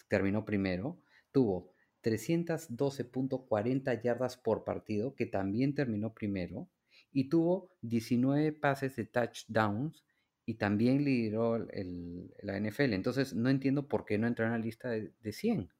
terminó 0.08 0.44
primero, 0.44 1.00
tuvo 1.30 1.72
312.40 2.02 4.02
yardas 4.02 4.36
por 4.36 4.64
partido, 4.64 5.14
que 5.14 5.26
también 5.26 5.76
terminó 5.76 6.12
primero, 6.12 6.68
y 7.12 7.28
tuvo 7.28 7.70
19 7.82 8.54
pases 8.54 8.96
de 8.96 9.04
touchdowns 9.04 10.04
y 10.50 10.54
también 10.54 11.04
lideró 11.04 11.56
el- 11.56 12.34
la 12.42 12.56
NFL. 12.56 12.94
Entonces 12.94 13.34
no 13.34 13.48
entiendo 13.50 13.88
por 13.88 14.04
qué 14.04 14.18
no 14.18 14.26
entró 14.26 14.44
en 14.46 14.52
la 14.52 14.58
lista 14.58 14.90
de, 14.90 15.12
de 15.20 15.32
100. 15.32 15.70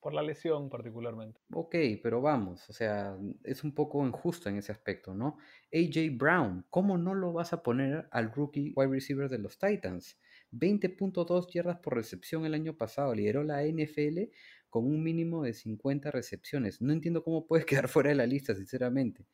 Por 0.00 0.14
la 0.14 0.22
lesión 0.22 0.70
particularmente. 0.70 1.42
Ok, 1.52 1.76
pero 2.02 2.20
vamos, 2.20 2.68
o 2.68 2.72
sea, 2.72 3.16
es 3.44 3.62
un 3.62 3.72
poco 3.72 4.04
injusto 4.04 4.48
en 4.48 4.56
ese 4.56 4.72
aspecto, 4.72 5.14
¿no? 5.14 5.38
AJ 5.72 6.10
Brown, 6.16 6.66
¿cómo 6.70 6.98
no 6.98 7.14
lo 7.14 7.32
vas 7.32 7.52
a 7.52 7.62
poner 7.62 8.08
al 8.10 8.32
rookie 8.32 8.72
wide 8.74 8.90
receiver 8.90 9.28
de 9.28 9.38
los 9.38 9.56
Titans? 9.58 10.18
20.2 10.50 11.46
yardas 11.52 11.78
por 11.78 11.94
recepción 11.94 12.44
el 12.44 12.54
año 12.54 12.76
pasado, 12.76 13.14
lideró 13.14 13.44
la 13.44 13.62
NFL 13.64 14.32
con 14.68 14.86
un 14.86 15.02
mínimo 15.04 15.44
de 15.44 15.54
50 15.54 16.10
recepciones. 16.10 16.80
No 16.82 16.92
entiendo 16.92 17.22
cómo 17.22 17.46
puedes 17.46 17.64
quedar 17.84 17.88
fuera 17.88 18.10
de 18.10 18.16
la 18.16 18.26
lista, 18.26 18.54
sinceramente. 18.56 19.24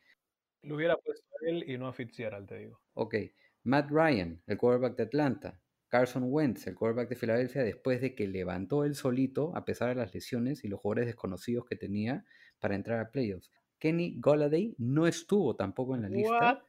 Lo 0.62 0.74
hubiera 0.74 0.96
puesto 0.96 1.24
a 1.40 1.48
él 1.48 1.70
y 1.70 1.78
no 1.78 1.86
a 1.86 1.92
Fitzgerald, 1.92 2.48
te 2.48 2.58
digo. 2.58 2.80
Ok, 2.94 3.14
Matt 3.64 3.90
Ryan, 3.90 4.42
el 4.46 4.58
quarterback 4.58 4.96
de 4.96 5.02
Atlanta. 5.04 5.60
Carson 5.88 6.24
Wentz, 6.24 6.66
el 6.66 6.74
quarterback 6.74 7.10
de 7.10 7.16
Filadelfia, 7.16 7.62
después 7.62 8.00
de 8.00 8.14
que 8.14 8.26
levantó 8.26 8.84
él 8.84 8.94
solito, 8.94 9.54
a 9.54 9.66
pesar 9.66 9.90
de 9.90 9.94
las 9.94 10.14
lesiones 10.14 10.64
y 10.64 10.68
los 10.68 10.80
jugadores 10.80 11.04
desconocidos 11.04 11.66
que 11.66 11.76
tenía 11.76 12.24
para 12.58 12.74
entrar 12.74 12.98
a 12.98 13.10
playoffs. 13.10 13.52
Kenny 13.78 14.18
Golladay 14.18 14.74
no 14.78 15.06
estuvo 15.06 15.54
tampoco 15.54 15.94
en 15.94 16.02
la 16.02 16.08
lista. 16.08 16.64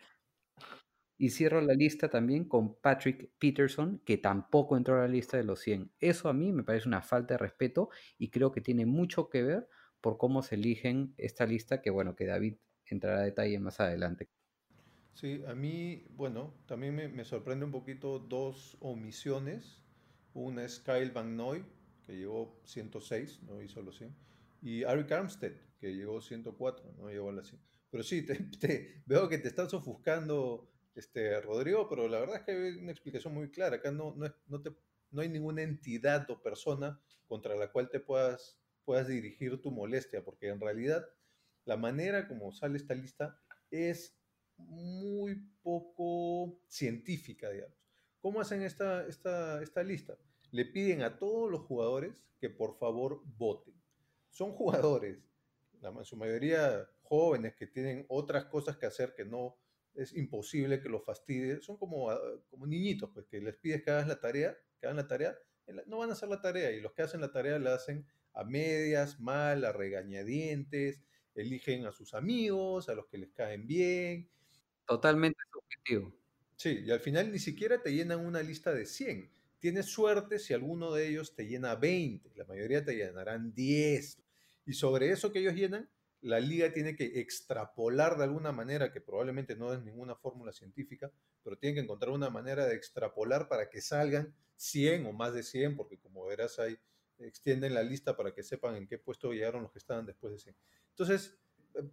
Y 1.17 1.29
cierro 1.29 1.61
la 1.61 1.73
lista 1.73 2.09
también 2.09 2.43
con 2.43 2.75
Patrick 2.81 3.31
Peterson, 3.39 4.01
que 4.03 4.17
tampoco 4.17 4.75
entró 4.75 4.95
a 4.97 5.03
la 5.03 5.07
lista 5.07 5.37
de 5.37 5.45
los 5.45 5.61
100. 5.61 5.93
Eso 5.99 6.27
a 6.27 6.33
mí 6.33 6.51
me 6.51 6.63
parece 6.63 6.89
una 6.89 7.01
falta 7.01 7.35
de 7.35 7.37
respeto 7.37 7.91
y 8.17 8.29
creo 8.29 8.51
que 8.51 8.59
tiene 8.59 8.85
mucho 8.85 9.29
que 9.29 9.41
ver 9.41 9.69
por 10.01 10.17
cómo 10.17 10.41
se 10.41 10.55
eligen 10.55 11.13
esta 11.17 11.45
lista, 11.45 11.81
que 11.81 11.91
bueno, 11.91 12.13
que 12.15 12.25
David 12.25 12.57
entrará 12.87 13.19
a 13.19 13.23
detalle 13.23 13.57
más 13.59 13.79
adelante. 13.79 14.27
Sí, 15.13 15.43
a 15.47 15.53
mí, 15.53 16.05
bueno, 16.11 16.53
también 16.65 16.95
me, 16.95 17.07
me 17.07 17.23
sorprende 17.23 17.65
un 17.65 17.71
poquito 17.71 18.19
dos 18.19 18.77
omisiones. 18.79 19.79
Una 20.33 20.65
es 20.65 20.79
Kyle 20.79 21.11
Van 21.11 21.37
Noy, 21.37 21.63
que 22.05 22.17
llegó 22.17 22.59
106, 22.65 23.43
no 23.43 23.61
hizo 23.61 23.81
los 23.81 23.97
100. 23.97 24.15
Y 24.61 24.81
Eric 24.83 25.11
Armstead, 25.11 25.53
que 25.79 25.93
llegó 25.93 26.19
104, 26.19 26.93
no 26.97 27.09
llegó 27.09 27.29
a 27.29 27.33
las 27.33 27.47
100. 27.47 27.61
Pero 27.91 28.03
sí, 28.03 28.25
te, 28.25 29.03
veo 29.05 29.29
que 29.29 29.37
te 29.37 29.49
estás 29.49 29.73
ofuscando, 29.73 30.71
este, 30.95 31.39
Rodrigo, 31.41 31.87
pero 31.87 32.07
la 32.07 32.19
verdad 32.19 32.37
es 32.37 32.41
que 32.43 32.51
hay 32.51 32.77
una 32.79 32.91
explicación 32.91 33.33
muy 33.33 33.51
clara. 33.51 33.75
Acá 33.75 33.91
no, 33.91 34.15
no, 34.15 34.33
no, 34.47 34.61
te, 34.61 34.71
no 35.11 35.21
hay 35.21 35.29
ninguna 35.29 35.61
entidad 35.61 36.29
o 36.31 36.41
persona 36.41 36.99
contra 37.27 37.55
la 37.55 37.71
cual 37.71 37.89
te 37.89 37.99
puedas, 37.99 38.59
puedas 38.83 39.07
dirigir 39.07 39.61
tu 39.61 39.69
molestia, 39.69 40.23
porque 40.23 40.47
en 40.47 40.59
realidad 40.59 41.05
la 41.65 41.77
manera 41.77 42.27
como 42.27 42.51
sale 42.51 42.77
esta 42.77 42.95
lista 42.95 43.39
es 43.69 44.17
muy 44.67 45.35
poco 45.61 46.59
científica, 46.67 47.49
digamos. 47.49 47.77
¿Cómo 48.19 48.41
hacen 48.41 48.61
esta, 48.61 49.05
esta, 49.07 49.61
esta 49.61 49.83
lista? 49.83 50.17
Le 50.51 50.65
piden 50.65 51.01
a 51.01 51.17
todos 51.17 51.49
los 51.51 51.61
jugadores 51.61 52.13
que 52.39 52.49
por 52.49 52.77
favor 52.77 53.21
voten. 53.37 53.73
Son 54.29 54.51
jugadores, 54.53 55.19
ma- 55.81 56.03
su 56.03 56.15
mayoría 56.17 56.87
jóvenes 57.03 57.55
que 57.55 57.67
tienen 57.67 58.05
otras 58.09 58.45
cosas 58.45 58.77
que 58.77 58.85
hacer 58.85 59.13
que 59.15 59.25
no 59.25 59.57
es 59.93 60.13
imposible 60.15 60.81
que 60.81 60.89
los 60.89 61.03
fastidie. 61.05 61.61
Son 61.61 61.77
como, 61.77 62.09
ah, 62.09 62.19
como 62.49 62.65
niñitos, 62.65 63.09
pues 63.13 63.25
que 63.27 63.39
les 63.41 63.55
pides 63.57 63.83
que 63.83 63.91
hagan 63.91 64.07
la 64.07 64.19
tarea, 64.19 64.57
que 64.79 64.87
hagan 64.87 64.97
la 64.97 65.07
tarea, 65.07 65.37
en 65.67 65.81
no 65.87 65.99
van 65.99 66.09
a 66.09 66.13
hacer 66.13 66.29
la 66.29 66.41
tarea 66.41 66.71
y 66.71 66.81
los 66.81 66.93
que 66.93 67.03
hacen 67.03 67.21
la 67.21 67.31
tarea 67.31 67.59
la 67.59 67.75
hacen 67.75 68.05
a 68.33 68.43
medias, 68.43 69.19
mal, 69.19 69.63
a 69.65 69.71
regañadientes, 69.71 71.01
eligen 71.35 71.85
a 71.85 71.91
sus 71.91 72.13
amigos, 72.13 72.89
a 72.89 72.95
los 72.95 73.07
que 73.07 73.17
les 73.17 73.31
caen 73.31 73.67
bien, 73.67 74.29
Totalmente 74.87 75.39
subjetivo. 75.51 76.13
Sí, 76.55 76.81
y 76.85 76.91
al 76.91 76.99
final 76.99 77.31
ni 77.31 77.39
siquiera 77.39 77.81
te 77.81 77.93
llenan 77.93 78.25
una 78.25 78.41
lista 78.41 78.73
de 78.73 78.85
100. 78.85 79.31
Tienes 79.59 79.87
suerte 79.87 80.39
si 80.39 80.53
alguno 80.53 80.93
de 80.93 81.07
ellos 81.07 81.35
te 81.35 81.45
llena 81.47 81.75
20, 81.75 82.31
la 82.35 82.45
mayoría 82.45 82.83
te 82.83 82.95
llenarán 82.95 83.53
10. 83.53 84.21
Y 84.65 84.73
sobre 84.73 85.09
eso 85.11 85.31
que 85.31 85.39
ellos 85.39 85.55
llenan, 85.55 85.89
la 86.21 86.39
liga 86.39 86.71
tiene 86.73 86.95
que 86.95 87.19
extrapolar 87.19 88.17
de 88.17 88.23
alguna 88.25 88.51
manera, 88.51 88.91
que 88.91 89.01
probablemente 89.01 89.55
no 89.55 89.73
es 89.73 89.81
ninguna 89.83 90.15
fórmula 90.15 90.51
científica, 90.53 91.11
pero 91.43 91.57
tiene 91.57 91.75
que 91.75 91.81
encontrar 91.81 92.11
una 92.11 92.29
manera 92.29 92.65
de 92.65 92.75
extrapolar 92.75 93.47
para 93.49 93.69
que 93.69 93.81
salgan 93.81 94.35
100 94.55 95.05
o 95.05 95.11
más 95.13 95.33
de 95.33 95.43
100, 95.43 95.75
porque 95.75 95.97
como 95.99 96.25
verás 96.25 96.59
ahí, 96.59 96.77
extienden 97.19 97.73
la 97.73 97.83
lista 97.83 98.15
para 98.17 98.33
que 98.33 98.43
sepan 98.43 98.75
en 98.75 98.87
qué 98.87 98.97
puesto 98.97 99.31
llegaron 99.33 99.63
los 99.63 99.71
que 99.71 99.79
estaban 99.79 100.05
después 100.05 100.33
de 100.33 100.39
100. 100.39 100.55
Entonces, 100.89 101.39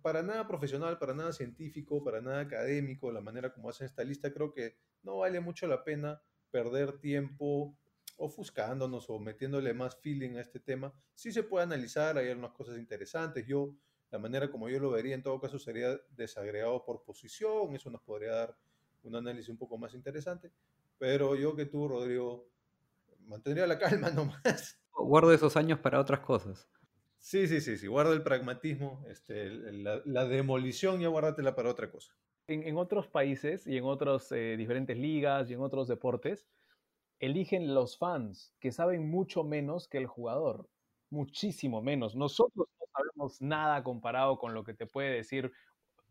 para 0.03 0.23
nada 0.23 0.47
profesional, 0.47 0.99
para 0.99 1.15
nada 1.15 1.33
científico, 1.33 2.03
para 2.05 2.21
nada 2.21 2.41
académico, 2.41 3.11
la 3.11 3.21
manera 3.21 3.53
como 3.53 3.71
hacen 3.71 3.87
esta 3.87 4.05
lista, 4.05 4.33
creo 4.33 4.53
que 4.53 4.77
no 5.03 5.19
vale 5.19 5.41
mucho 5.41 5.67
la 5.67 5.85
pena 5.85 6.23
perder 6.51 6.99
tiempo 6.99 7.77
ofuscándonos 8.17 9.09
o 9.09 9.19
metiéndole 9.19 9.73
más 9.73 9.97
feeling 9.97 10.37
a 10.37 10.43
este 10.43 10.61
tema. 10.61 10.93
Sí 11.15 11.33
se 11.33 11.43
puede 11.43 11.65
analizar, 11.65 12.19
hay 12.19 12.29
algunas 12.29 12.53
cosas 12.53 12.77
interesantes. 12.77 13.47
Yo, 13.47 13.75
la 14.11 14.19
manera 14.19 14.51
como 14.51 14.69
yo 14.69 14.79
lo 14.79 14.91
vería 14.91 15.15
en 15.15 15.23
todo 15.23 15.41
caso 15.41 15.59
sería 15.59 15.99
desagregado 16.11 16.85
por 16.85 17.03
posición, 17.03 17.75
eso 17.75 17.91
nos 17.91 18.03
podría 18.03 18.33
dar 18.33 18.57
un 19.03 19.17
análisis 19.17 19.49
un 19.49 19.57
poco 19.57 19.79
más 19.79 19.95
interesante. 19.95 20.53
Pero 20.99 21.35
yo 21.35 21.57
que 21.57 21.65
tú, 21.65 21.89
Rodrigo, 21.89 22.51
mantendría 23.21 23.67
la 23.67 23.79
calma 24.09 24.11
nomás. 24.11 24.79
Guardo 24.93 25.33
esos 25.33 25.57
años 25.57 25.79
para 25.79 25.99
otras 25.99 26.21
cosas. 26.21 26.69
Sí, 27.21 27.47
sí, 27.47 27.61
sí, 27.61 27.77
sí, 27.79 27.87
guarda 27.87 28.13
el 28.15 28.23
pragmatismo, 28.25 29.05
este, 29.09 29.49
la, 29.73 30.03
la 30.05 30.25
demolición 30.25 31.01
ya 31.01 31.07
guárdatela 31.09 31.55
para 31.55 31.71
otra 31.71 31.89
cosa. 31.91 32.17
En, 32.47 32.65
en 32.65 32.77
otros 32.79 33.07
países 33.09 33.67
y 33.67 33.77
en 33.77 33.85
otras 33.85 34.31
diferentes 34.31 34.97
ligas 34.97 35.51
y 35.51 35.55
en 35.55 35.61
otros 35.61 35.87
deportes, 35.89 36.49
eligen 37.21 37.75
los 37.75 37.99
fans 37.99 38.55
que 38.61 38.73
saben 38.73 39.11
mucho 39.11 39.45
menos 39.45 39.89
que 39.89 39.99
el 39.99 40.07
jugador. 40.07 40.71
Muchísimo 41.11 41.83
menos. 41.83 42.17
Nosotros 42.17 42.69
no 42.81 42.87
sabemos 42.95 43.43
nada 43.43 43.83
comparado 43.85 44.39
con 44.39 44.55
lo 44.55 44.65
que 44.65 44.75
te 44.75 44.87
puede 44.87 45.13
decir. 45.17 45.53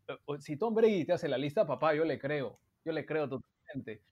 eh, 0.08 0.18
Si 0.40 0.56
Tom 0.58 0.74
Brady 0.74 1.06
te 1.06 1.14
hace 1.14 1.28
la 1.28 1.38
lista, 1.38 1.66
papá, 1.66 1.94
yo 1.94 2.04
le 2.04 2.18
creo. 2.18 2.60
Yo 2.84 2.92
le 2.92 3.06
creo 3.06 3.28
totalmente. 3.28 4.04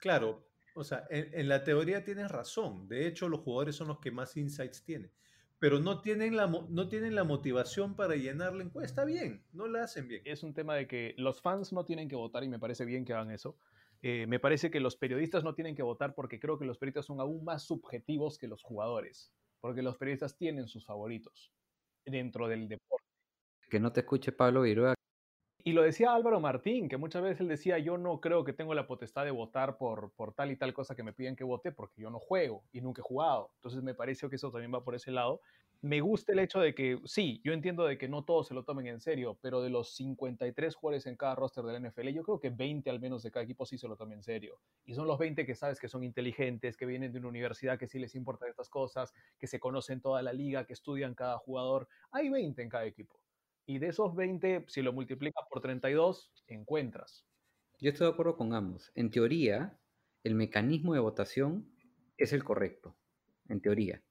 Claro, 0.00 0.48
o 0.74 0.84
sea, 0.84 1.06
en, 1.10 1.34
en 1.38 1.48
la 1.48 1.64
teoría 1.64 2.04
tienes 2.04 2.30
razón. 2.30 2.86
De 2.88 3.06
hecho, 3.06 3.28
los 3.28 3.40
jugadores 3.40 3.76
son 3.76 3.88
los 3.88 3.98
que 3.98 4.10
más 4.10 4.36
insights 4.36 4.82
tienen. 4.84 5.12
Pero 5.58 5.80
no 5.80 6.00
tienen 6.02 6.36
la, 6.36 6.46
mo- 6.46 6.66
no 6.70 6.88
tienen 6.88 7.14
la 7.14 7.24
motivación 7.24 7.96
para 7.96 8.14
llenar 8.16 8.54
la 8.54 8.64
encuesta 8.64 9.04
bien. 9.04 9.42
No 9.52 9.66
la 9.66 9.84
hacen 9.84 10.06
bien. 10.08 10.22
Es 10.24 10.42
un 10.42 10.52
tema 10.52 10.74
de 10.74 10.86
que 10.86 11.14
los 11.16 11.40
fans 11.40 11.72
no 11.72 11.84
tienen 11.84 12.08
que 12.08 12.16
votar 12.16 12.44
y 12.44 12.48
me 12.48 12.58
parece 12.58 12.84
bien 12.84 13.04
que 13.04 13.14
hagan 13.14 13.30
eso. 13.30 13.56
Eh, 14.02 14.26
me 14.26 14.38
parece 14.38 14.70
que 14.70 14.80
los 14.80 14.96
periodistas 14.96 15.42
no 15.44 15.54
tienen 15.54 15.74
que 15.74 15.82
votar 15.82 16.14
porque 16.14 16.38
creo 16.38 16.58
que 16.58 16.66
los 16.66 16.76
periodistas 16.78 17.06
son 17.06 17.20
aún 17.20 17.42
más 17.44 17.62
subjetivos 17.64 18.36
que 18.38 18.48
los 18.48 18.62
jugadores. 18.62 19.32
Porque 19.60 19.80
los 19.82 19.96
periodistas 19.96 20.36
tienen 20.36 20.68
sus 20.68 20.84
favoritos 20.84 21.52
dentro 22.04 22.46
del 22.48 22.68
deporte. 22.68 23.04
Que 23.70 23.80
no 23.80 23.92
te 23.92 24.00
escuche 24.00 24.32
Pablo 24.32 24.62
Viruega. 24.62 24.94
Y 25.66 25.72
lo 25.72 25.82
decía 25.82 26.14
Álvaro 26.14 26.38
Martín, 26.38 26.88
que 26.88 26.96
muchas 26.96 27.22
veces 27.22 27.40
él 27.40 27.48
decía, 27.48 27.76
yo 27.80 27.98
no 27.98 28.20
creo 28.20 28.44
que 28.44 28.52
tengo 28.52 28.72
la 28.72 28.86
potestad 28.86 29.24
de 29.24 29.32
votar 29.32 29.78
por, 29.78 30.12
por 30.12 30.32
tal 30.32 30.52
y 30.52 30.56
tal 30.56 30.72
cosa 30.72 30.94
que 30.94 31.02
me 31.02 31.12
piden 31.12 31.34
que 31.34 31.42
vote 31.42 31.72
porque 31.72 32.00
yo 32.00 32.08
no 32.08 32.20
juego 32.20 32.62
y 32.70 32.80
nunca 32.80 33.00
he 33.00 33.02
jugado. 33.02 33.50
Entonces 33.56 33.82
me 33.82 33.92
parece 33.92 34.28
que 34.28 34.36
eso 34.36 34.52
también 34.52 34.72
va 34.72 34.84
por 34.84 34.94
ese 34.94 35.10
lado. 35.10 35.40
Me 35.82 36.00
gusta 36.00 36.32
el 36.32 36.38
hecho 36.38 36.60
de 36.60 36.72
que, 36.72 37.00
sí, 37.04 37.40
yo 37.42 37.52
entiendo 37.52 37.84
de 37.84 37.98
que 37.98 38.08
no 38.08 38.22
todos 38.22 38.46
se 38.46 38.54
lo 38.54 38.62
tomen 38.62 38.86
en 38.86 39.00
serio, 39.00 39.40
pero 39.42 39.60
de 39.60 39.70
los 39.70 39.96
53 39.96 40.76
jugadores 40.76 41.06
en 41.06 41.16
cada 41.16 41.34
roster 41.34 41.64
de 41.64 41.72
la 41.72 41.90
NFL, 41.90 42.10
yo 42.10 42.22
creo 42.22 42.38
que 42.38 42.50
20 42.50 42.88
al 42.88 43.00
menos 43.00 43.24
de 43.24 43.32
cada 43.32 43.42
equipo 43.42 43.66
sí 43.66 43.76
se 43.76 43.88
lo 43.88 43.96
tomen 43.96 44.18
en 44.18 44.22
serio. 44.22 44.60
Y 44.84 44.94
son 44.94 45.08
los 45.08 45.18
20 45.18 45.44
que 45.44 45.56
sabes 45.56 45.80
que 45.80 45.88
son 45.88 46.04
inteligentes, 46.04 46.76
que 46.76 46.86
vienen 46.86 47.12
de 47.12 47.18
una 47.18 47.26
universidad 47.26 47.76
que 47.76 47.88
sí 47.88 47.98
les 47.98 48.14
importan 48.14 48.50
estas 48.50 48.68
cosas, 48.68 49.12
que 49.36 49.48
se 49.48 49.58
conocen 49.58 50.00
toda 50.00 50.22
la 50.22 50.32
liga, 50.32 50.64
que 50.64 50.74
estudian 50.74 51.16
cada 51.16 51.38
jugador. 51.38 51.88
Hay 52.12 52.28
20 52.28 52.62
en 52.62 52.68
cada 52.68 52.84
equipo. 52.84 53.18
Y 53.66 53.78
de 53.78 53.88
esos 53.88 54.14
20, 54.14 54.64
si 54.68 54.80
lo 54.80 54.92
multiplicas 54.92 55.44
por 55.50 55.60
32, 55.60 56.32
encuentras. 56.46 57.26
Yo 57.80 57.90
estoy 57.90 58.06
de 58.06 58.12
acuerdo 58.12 58.36
con 58.36 58.54
ambos. 58.54 58.92
En 58.94 59.10
teoría, 59.10 59.78
el 60.22 60.34
mecanismo 60.34 60.94
de 60.94 61.00
votación 61.00 61.68
es 62.16 62.32
el 62.32 62.44
correcto. 62.44 62.96
En 63.48 63.60
teoría, 63.60 64.02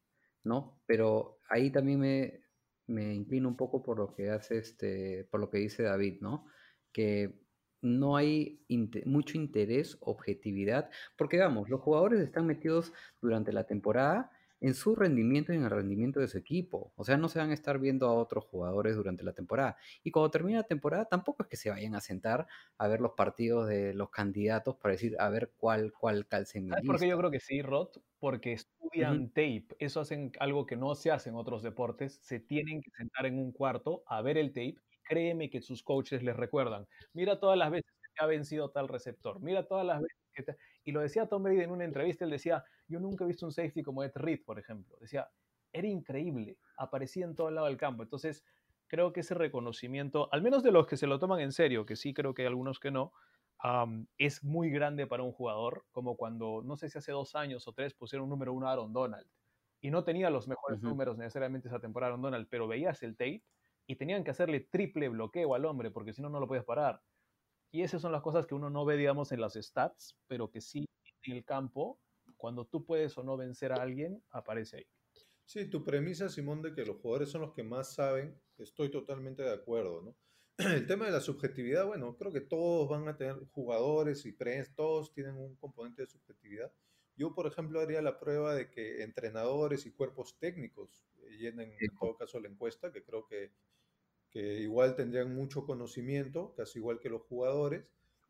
¿no? 0.43 0.81
Pero 0.85 1.39
ahí 1.49 1.71
también 1.71 1.99
me, 1.99 2.41
me 2.87 3.13
inclino 3.13 3.47
un 3.47 3.57
poco 3.57 3.81
por 3.81 3.97
lo 3.97 4.13
que 4.13 4.29
hace 4.29 4.57
este, 4.57 5.25
por 5.31 5.39
lo 5.39 5.49
que 5.49 5.57
dice 5.57 5.83
David, 5.83 6.19
¿no? 6.21 6.45
Que 6.91 7.39
no 7.81 8.15
hay 8.15 8.65
mucho 9.05 9.37
interés, 9.37 9.97
objetividad, 10.01 10.89
porque 11.17 11.37
vamos, 11.37 11.69
los 11.69 11.81
jugadores 11.81 12.19
están 12.19 12.47
metidos 12.47 12.91
durante 13.21 13.53
la 13.53 13.65
temporada 13.65 14.31
en 14.61 14.73
su 14.73 14.95
rendimiento 14.95 15.53
y 15.53 15.57
en 15.57 15.63
el 15.63 15.69
rendimiento 15.69 16.19
de 16.19 16.27
su 16.27 16.37
equipo. 16.37 16.93
O 16.95 17.03
sea, 17.03 17.17
no 17.17 17.29
se 17.29 17.39
van 17.39 17.51
a 17.51 17.53
estar 17.53 17.79
viendo 17.79 18.07
a 18.07 18.13
otros 18.13 18.45
jugadores 18.45 18.95
durante 18.95 19.23
la 19.23 19.33
temporada. 19.33 19.77
Y 20.03 20.11
cuando 20.11 20.31
termina 20.31 20.59
la 20.59 20.63
temporada, 20.63 21.05
tampoco 21.05 21.43
es 21.43 21.49
que 21.49 21.57
se 21.57 21.69
vayan 21.69 21.95
a 21.95 22.01
sentar 22.01 22.47
a 22.77 22.87
ver 22.87 23.01
los 23.01 23.11
partidos 23.13 23.67
de 23.67 23.93
los 23.93 24.09
candidatos 24.09 24.75
para 24.77 24.93
decir 24.93 25.15
a 25.19 25.29
ver 25.29 25.53
cuál, 25.57 25.93
cuál 25.93 26.27
calce 26.27 26.57
en 26.59 26.65
mi 26.65 26.71
¿Sabes 26.71 26.85
por 26.85 26.99
qué 26.99 27.07
yo 27.07 27.17
creo 27.17 27.31
que 27.31 27.39
sí, 27.39 27.61
Rod? 27.61 27.89
Porque 28.19 28.53
estudian 28.53 29.29
tape. 29.29 29.67
Eso 29.79 29.99
hacen 30.01 30.31
algo 30.39 30.65
que 30.65 30.75
no 30.77 30.95
se 30.95 31.11
hace 31.11 31.29
en 31.29 31.35
otros 31.35 31.61
deportes. 31.63 32.19
Se 32.21 32.39
tienen 32.39 32.81
que 32.81 32.91
sentar 32.97 33.25
en 33.25 33.37
un 33.37 33.51
cuarto 33.51 34.03
a 34.07 34.21
ver 34.21 34.37
el 34.37 34.49
tape. 34.49 34.77
Y 34.89 34.97
créeme 35.03 35.49
que 35.49 35.61
sus 35.61 35.83
coaches 35.83 36.23
les 36.23 36.35
recuerdan. 36.35 36.87
Mira 37.13 37.39
todas 37.39 37.57
las 37.57 37.71
veces 37.71 37.91
que 38.15 38.23
ha 38.23 38.27
vencido 38.27 38.71
tal 38.71 38.87
receptor. 38.87 39.41
Mira 39.41 39.67
todas 39.67 39.85
las 39.85 40.01
veces 40.01 40.17
que... 40.33 40.43
te-". 40.43 40.57
Y 40.85 40.91
lo 40.91 41.01
decía 41.01 41.27
Tom 41.27 41.43
Brady 41.43 41.61
en 41.61 41.71
una 41.71 41.83
entrevista. 41.83 42.23
Él 42.23 42.31
decía, 42.31 42.63
yo 42.87 42.99
nunca 42.99 43.25
he 43.25 43.27
visto 43.27 43.45
un 43.45 43.51
safety 43.51 43.83
como 43.83 44.03
Ed 44.03 44.11
Reed, 44.15 44.43
por 44.45 44.59
ejemplo. 44.59 44.95
Decía, 45.01 45.27
era 45.73 45.87
increíble. 45.87 46.57
Aparecía 46.77 47.25
en 47.25 47.35
todo 47.35 47.49
el 47.49 47.55
lado 47.55 47.67
del 47.67 47.77
campo. 47.77 48.03
Entonces, 48.03 48.45
creo 48.87 49.11
que 49.11 49.21
ese 49.21 49.33
reconocimiento, 49.33 50.29
al 50.31 50.41
menos 50.41 50.63
de 50.63 50.71
los 50.71 50.87
que 50.87 50.95
se 50.95 51.07
lo 51.07 51.19
toman 51.19 51.41
en 51.41 51.51
serio, 51.51 51.85
que 51.85 51.95
sí 51.95 52.13
creo 52.13 52.33
que 52.33 52.43
hay 52.43 52.47
algunos 52.47 52.79
que 52.79 52.91
no, 52.91 53.11
es 54.17 54.43
muy 54.43 54.69
grande 54.69 55.07
para 55.07 55.23
un 55.23 55.31
jugador, 55.31 55.85
como 55.91 56.15
cuando, 56.15 56.61
no 56.63 56.77
sé 56.77 56.89
si 56.89 56.97
hace 56.97 57.11
dos 57.11 57.35
años 57.35 57.67
o 57.67 57.73
tres, 57.73 57.93
pusieron 57.93 58.29
número 58.29 58.53
uno 58.53 58.67
a 58.67 58.73
Aaron 58.73 58.93
Donald. 58.93 59.27
Y 59.81 59.91
no 59.91 60.03
tenía 60.03 60.29
los 60.29 60.47
mejores 60.47 60.81
números 60.81 61.17
necesariamente 61.17 61.67
esa 61.67 61.79
temporada 61.79 62.11
Aaron 62.11 62.21
Donald, 62.21 62.47
pero 62.49 62.67
veías 62.67 63.01
el 63.03 63.15
tape 63.15 63.43
y 63.87 63.95
tenían 63.95 64.23
que 64.23 64.31
hacerle 64.31 64.61
triple 64.61 65.09
bloqueo 65.09 65.55
al 65.55 65.65
hombre, 65.65 65.91
porque 65.91 66.13
si 66.13 66.21
no, 66.21 66.29
no 66.29 66.39
lo 66.39 66.47
puedes 66.47 66.63
parar. 66.63 67.01
Y 67.75 67.83
esas 67.83 68.01
son 68.01 68.13
las 68.13 68.21
cosas 68.21 68.47
que 68.47 68.55
uno 68.55 68.69
no 68.69 68.85
ve, 68.85 68.95
digamos, 68.95 69.33
en 69.33 69.41
las 69.41 69.55
stats, 69.55 70.15
pero 70.27 70.49
que 70.49 70.61
sí 70.61 70.85
en 71.23 71.33
el 71.33 71.43
campo, 71.43 71.99
cuando 72.37 72.65
tú 72.65 72.85
puedes 72.85 73.17
o 73.17 73.23
no 73.23 73.35
vencer 73.35 73.73
a 73.73 73.81
alguien, 73.81 74.23
aparece 74.31 74.77
ahí. 74.77 74.87
Sí, 75.43 75.69
tu 75.69 75.83
premisa, 75.83 76.29
Simón, 76.29 76.61
de 76.61 76.73
que 76.73 76.85
los 76.85 77.01
jugadores 77.01 77.31
son 77.31 77.41
los 77.41 77.51
que 77.51 77.63
más 77.63 77.93
saben, 77.93 78.39
estoy 78.59 78.89
totalmente 78.89 79.43
de 79.43 79.51
acuerdo, 79.51 80.01
¿no? 80.01 80.15
El 80.57 80.87
tema 80.87 81.07
de 81.07 81.11
la 81.11 81.19
subjetividad, 81.19 81.85
bueno, 81.85 82.15
creo 82.15 82.31
que 82.31 82.39
todos 82.39 82.87
van 82.87 83.09
a 83.09 83.17
tener 83.17 83.45
jugadores 83.51 84.25
y 84.25 84.31
prensa, 84.31 84.71
todos 84.73 85.11
tienen 85.11 85.35
un 85.35 85.57
componente 85.57 86.03
de 86.03 86.07
subjetividad. 86.07 86.71
Yo, 87.17 87.35
por 87.35 87.45
ejemplo, 87.45 87.81
haría 87.81 88.01
la 88.01 88.17
prueba 88.21 88.55
de 88.55 88.69
que 88.71 89.03
entrenadores 89.03 89.85
y 89.85 89.91
cuerpos 89.91 90.37
técnicos 90.39 91.05
eh, 91.17 91.39
llenen, 91.39 91.75
en 91.77 91.97
todo 91.99 92.15
caso, 92.15 92.39
la 92.39 92.47
encuesta, 92.47 92.93
que 92.93 93.03
creo 93.03 93.27
que, 93.27 93.51
que 94.35 94.61
igual 94.61 94.95
tendrían 94.95 95.33
mucho 95.33 95.65
conocimiento, 95.65 96.53
casi 96.55 96.79
igual 96.79 96.99
que 96.99 97.09
los 97.09 97.23
jugadores, 97.23 97.85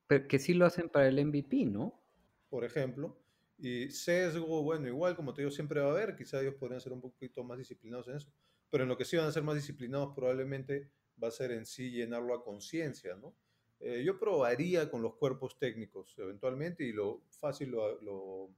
Pero 0.07 0.27
que 0.27 0.39
sí 0.39 0.55
lo 0.55 0.65
hacen 0.65 0.89
para 0.89 1.07
el 1.07 1.19
MVP, 1.19 1.65
¿no? 1.67 2.01
por 2.49 2.63
ejemplo, 2.63 3.21
Y 3.57 3.89
sesgo, 3.89 4.63
bueno, 4.63 4.87
igual 4.87 5.15
como 5.15 5.33
te 5.33 5.41
digo, 5.41 5.51
siempre 5.51 5.79
va 5.81 5.87
a 5.87 5.91
haber, 5.91 6.15
quizá 6.15 6.41
ellos 6.41 6.55
podrían 6.55 6.81
ser 6.81 6.91
un 6.93 7.01
poquito 7.01 7.43
más 7.43 7.57
disciplinados 7.57 8.07
en 8.09 8.17
eso, 8.17 8.33
pero 8.69 8.83
en 8.83 8.89
lo 8.89 8.97
que 8.97 9.05
sí 9.05 9.15
van 9.17 9.27
a 9.27 9.31
ser 9.31 9.43
más 9.43 9.55
disciplinados 9.55 10.13
probablemente 10.15 10.91
va 11.21 11.29
a 11.29 11.31
ser 11.31 11.51
en 11.51 11.65
sí 11.65 11.91
llenarlo 11.91 12.33
a 12.35 12.43
conciencia, 12.43 13.15
¿no? 13.15 13.37
Eh, 13.79 14.03
yo 14.05 14.19
probaría 14.19 14.89
con 14.89 15.01
los 15.01 15.15
cuerpos 15.15 15.57
técnicos 15.59 16.15
eventualmente 16.17 16.83
y 16.85 16.91
lo 16.93 17.23
fácil 17.29 17.69
lo, 17.71 18.01
lo 18.01 18.55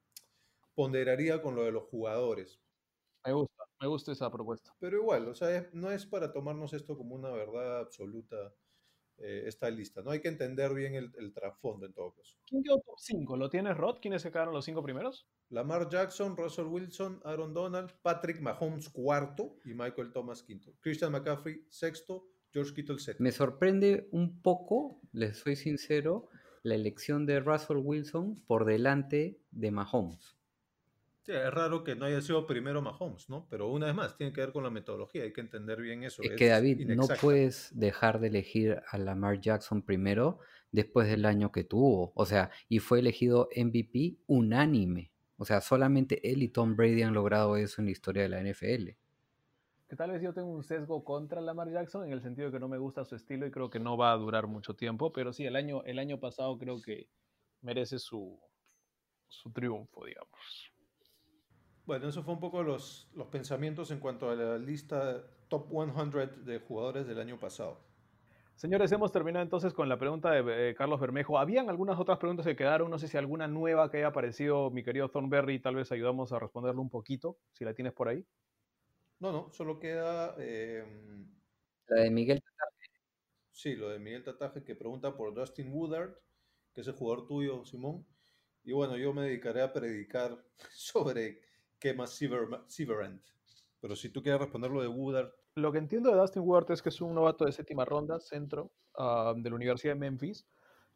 ponderaría 0.76 1.42
con 1.42 1.56
lo 1.56 1.64
de 1.66 1.72
los 1.74 1.86
jugadores. 1.86 2.62
Me 3.26 3.32
gusta, 3.34 3.57
me 3.80 3.88
gusta 3.88 4.12
esa 4.12 4.32
propuesta. 4.32 4.74
Pero 4.80 4.98
igual, 4.98 5.28
o 5.28 5.36
sea, 5.36 5.70
no 5.74 5.92
es 5.92 6.06
para 6.06 6.32
tomarnos 6.32 6.74
esto 6.74 6.98
como 6.98 7.16
una 7.16 7.32
verdad 7.32 7.80
absoluta 7.80 8.54
eh, 9.20 9.46
esta 9.48 9.68
lista, 9.72 10.04
¿no? 10.04 10.12
Hay 10.12 10.22
que 10.22 10.28
entender 10.28 10.74
bien 10.76 10.94
el, 10.94 11.12
el 11.18 11.34
trasfondo 11.34 11.88
en 11.88 11.94
todo 11.94 12.14
caso. 12.14 12.36
¿Quién 12.46 12.62
quedó 12.62 12.80
top 12.82 13.00
5? 13.00 13.36
¿Lo 13.38 13.50
tienes, 13.50 13.76
Rod? 13.76 13.98
¿Quiénes 14.00 14.22
se 14.22 14.32
quedaron 14.32 14.54
los 14.54 14.64
cinco 14.66 14.84
primeros? 14.84 15.28
Lamar 15.50 15.90
Jackson, 15.90 16.38
Russell 16.38 16.68
Wilson, 16.68 17.20
Aaron 17.24 17.52
Donald, 17.52 17.92
Patrick 18.04 18.40
Mahomes 18.42 18.90
cuarto 18.90 19.58
y 19.66 19.74
Michael 19.74 20.12
Thomas 20.12 20.44
quinto. 20.44 20.72
Christian 20.82 21.12
McCaffrey 21.12 21.66
sexto, 21.68 22.28
George 22.54 22.76
Kittle 22.76 23.00
séptimo. 23.00 23.24
Me 23.24 23.32
sorprende 23.32 24.08
un 24.12 24.40
poco, 24.44 25.02
les 25.14 25.38
soy 25.38 25.56
sincero, 25.56 26.30
la 26.62 26.76
elección 26.76 27.26
de 27.26 27.40
Russell 27.40 27.78
Wilson 27.78 28.44
por 28.46 28.66
delante 28.66 29.42
de 29.50 29.72
Mahomes. 29.72 30.37
Sí, 31.28 31.34
es 31.34 31.54
raro 31.54 31.84
que 31.84 31.94
no 31.94 32.06
haya 32.06 32.22
sido 32.22 32.48
primero 32.48 32.82
Mahomes, 32.82 33.30
¿no? 33.30 33.48
Pero 33.50 33.70
una 33.70 33.88
vez 33.88 33.96
más, 33.96 34.16
tiene 34.16 34.32
que 34.32 34.40
ver 34.40 34.54
con 34.54 34.64
la 34.64 34.70
metodología, 34.70 35.24
hay 35.24 35.34
que 35.34 35.42
entender 35.42 35.82
bien 35.82 36.06
eso. 36.06 36.24
Es 36.24 36.38
que 36.38 36.48
David, 36.48 36.88
no 36.88 37.06
puedes 37.20 37.70
dejar 37.78 38.22
de 38.22 38.28
elegir 38.28 38.82
a 38.90 38.98
Lamar 38.98 39.42
Jackson 39.42 39.82
primero 39.82 40.40
después 40.72 41.10
del 41.10 41.26
año 41.26 41.52
que 41.52 41.66
tuvo. 41.66 42.14
O 42.16 42.26
sea, 42.26 42.50
y 42.70 42.80
fue 42.80 43.00
elegido 43.00 43.50
MVP 43.58 44.20
unánime. 44.28 45.12
O 45.36 45.44
sea, 45.44 45.60
solamente 45.60 46.32
él 46.32 46.44
y 46.44 46.48
Tom 46.48 46.78
Brady 46.78 47.02
han 47.02 47.14
logrado 47.14 47.58
eso 47.58 47.82
en 47.82 47.88
la 47.88 47.92
historia 47.92 48.24
de 48.24 48.30
la 48.30 48.42
NFL. 48.42 48.92
Que 49.90 49.96
tal 49.98 50.12
vez 50.12 50.22
yo 50.22 50.34
tengo 50.34 50.48
un 50.48 50.64
sesgo 50.64 51.04
contra 51.04 51.42
Lamar 51.42 51.70
Jackson 51.70 52.06
en 52.06 52.14
el 52.14 52.22
sentido 52.22 52.48
de 52.48 52.54
que 52.54 52.60
no 52.62 52.70
me 52.70 52.78
gusta 52.78 53.04
su 53.04 53.18
estilo 53.18 53.46
y 53.46 53.52
creo 53.52 53.70
que 53.70 53.82
no 53.82 53.98
va 53.98 54.14
a 54.14 54.18
durar 54.18 54.48
mucho 54.48 54.78
tiempo, 54.78 55.12
pero 55.12 55.34
sí, 55.34 55.46
el 55.46 55.58
año, 55.58 55.84
el 55.84 56.00
año 56.00 56.22
pasado 56.22 56.58
creo 56.58 56.82
que 56.82 57.10
merece 57.62 58.00
su, 58.00 58.40
su 59.28 59.52
triunfo, 59.52 60.06
digamos. 60.06 60.72
Bueno, 61.88 62.10
eso 62.10 62.22
fue 62.22 62.34
un 62.34 62.42
poco 62.42 62.64
los, 62.64 63.10
los 63.16 63.28
pensamientos 63.28 63.92
en 63.92 64.02
cuanto 64.02 64.30
a 64.30 64.36
la 64.36 64.58
lista 64.58 65.24
top 65.48 65.70
100 65.70 66.44
de 66.44 66.60
jugadores 66.60 67.08
del 67.08 67.18
año 67.18 67.40
pasado. 67.40 67.80
Señores, 68.56 68.92
hemos 68.92 69.14
terminado 69.14 69.42
entonces 69.42 69.74
con 69.74 69.88
la 69.88 69.98
pregunta 69.98 70.32
de 70.32 70.72
eh, 70.72 70.76
Carlos 70.76 71.00
Bermejo. 71.00 71.40
Habían 71.40 71.70
algunas 71.70 71.98
otras 71.98 72.18
preguntas 72.18 72.46
que 72.46 72.58
quedaron, 72.58 72.92
no 72.92 73.00
sé 73.00 73.08
si 73.08 73.16
alguna 73.16 73.48
nueva 73.48 73.90
que 73.90 74.00
haya 74.00 74.08
aparecido, 74.08 74.70
mi 74.70 74.84
querido 74.84 75.10
Thornberry, 75.10 75.60
tal 75.60 75.76
vez 75.76 75.90
ayudamos 75.94 76.34
a 76.34 76.40
responderlo 76.40 76.82
un 76.82 76.90
poquito, 76.90 77.38
si 77.54 77.64
la 77.64 77.74
tienes 77.74 77.94
por 77.94 78.10
ahí. 78.10 78.26
No, 79.20 79.32
no, 79.32 79.50
solo 79.54 79.80
queda, 79.80 80.36
eh, 80.40 80.84
La 81.88 82.02
de 82.02 82.12
Miguel 82.12 82.44
sí, 83.52 83.78
lo 83.78 83.88
de 83.88 84.00
Miguel 84.00 84.26
Tataje 84.26 84.62
que 84.62 84.76
pregunta 84.76 85.16
por 85.16 85.34
Dustin 85.34 85.72
Woodard, 85.72 86.18
que 86.74 86.82
es 86.82 86.88
el 86.88 86.96
jugador 86.96 87.28
tuyo, 87.28 87.64
Simón. 87.64 88.06
Y 88.66 88.74
bueno, 88.74 88.98
yo 88.98 89.14
me 89.14 89.22
dedicaré 89.22 89.62
a 89.62 89.72
predicar 89.72 90.38
sobre 90.74 91.47
Kema 91.80 92.06
Sever- 92.08 92.64
Severant. 92.68 93.22
Pero 93.80 93.96
si 93.96 94.10
tú 94.10 94.22
quieres 94.22 94.42
responder 94.42 94.72
lo 94.72 94.82
de 94.82 94.88
Woodard, 94.88 95.32
Lo 95.56 95.72
que 95.72 95.78
entiendo 95.80 96.12
de 96.12 96.18
Dustin 96.18 96.44
Ward 96.46 96.70
es 96.72 96.82
que 96.84 96.90
es 96.90 97.02
un 97.02 97.16
novato 97.16 97.46
de 97.46 97.52
séptima 97.52 97.84
ronda, 97.84 98.20
centro, 98.20 98.72
ah, 98.96 99.34
de 99.36 99.50
la 99.50 99.56
Universidad 99.56 99.94
de 99.94 100.00
Memphis, 100.00 100.46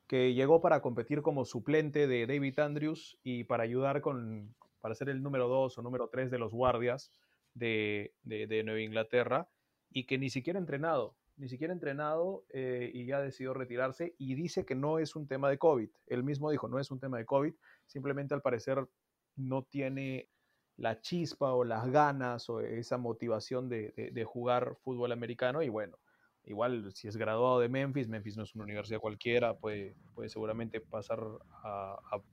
que 0.07 0.33
llegó 0.35 0.61
para 0.61 0.81
competir 0.81 1.21
como 1.23 1.45
suplente 1.45 2.05
de 2.05 2.27
David 2.27 2.59
Andrews 2.59 3.17
y 3.23 3.43
para 3.45 3.63
ayudar 3.63 4.01
con, 4.01 4.53
para 4.79 4.93
ser 4.93 5.09
el 5.09 5.23
número 5.23 5.47
2 5.47 5.77
o 5.77 5.81
número 5.81 6.09
3 6.09 6.29
de 6.29 6.37
los 6.37 6.51
guardias 6.53 7.11
de, 7.55 8.13
de- 8.23 8.45
de 8.45 8.63
Nueva 8.63 8.81
Inglaterra, 8.81 9.49
y 9.89 10.05
que 10.05 10.17
ni 10.19 10.29
siquiera 10.29 10.59
entrenado, 10.59 11.15
ni 11.37 11.49
siquiera 11.49 11.73
entrenado 11.73 12.45
eh, 12.49 12.91
y 12.93 13.05
ya 13.05 13.19
decidió 13.19 13.53
retirarse 13.55 14.13
y 14.19 14.35
dice 14.35 14.63
que 14.65 14.75
no 14.75 14.99
es 14.99 15.15
un 15.15 15.27
tema 15.27 15.49
de 15.49 15.57
COVID. 15.57 15.89
Él 16.07 16.23
mismo 16.23 16.51
dijo, 16.51 16.67
no 16.67 16.77
es 16.79 16.91
un 16.91 16.99
tema 16.99 17.17
de 17.17 17.25
COVID, 17.25 17.53
simplemente 17.87 18.33
al 18.35 18.41
parecer 18.41 18.87
no 19.35 19.63
tiene 19.63 20.29
la 20.77 21.02
chispa 21.02 21.53
o 21.53 21.64
las 21.64 21.89
ganas 21.91 22.49
o 22.49 22.61
esa 22.61 22.98
motivación 22.98 23.69
de, 23.69 23.93
de- 24.14 24.23
jugar 24.26 24.76
fútbol 24.84 25.11
americano 25.11 25.61
y 25.61 25.69
bueno, 25.69 25.99
igual 26.43 26.91
si 26.93 27.07
es 27.07 27.18
graduado 27.18 27.60
de 27.60 27.69
Memphis, 27.69 28.07
Memphis 28.07 28.38
no 28.38 28.43
es 28.43 28.56
una 28.56 28.64
universidad 28.65 28.99
cualquiera, 28.99 29.57
puede, 29.57 29.98
puede 30.14 30.30
seguramente 30.30 30.81
pasar 30.81 31.19
a, 31.64 31.93
a- 32.11 32.23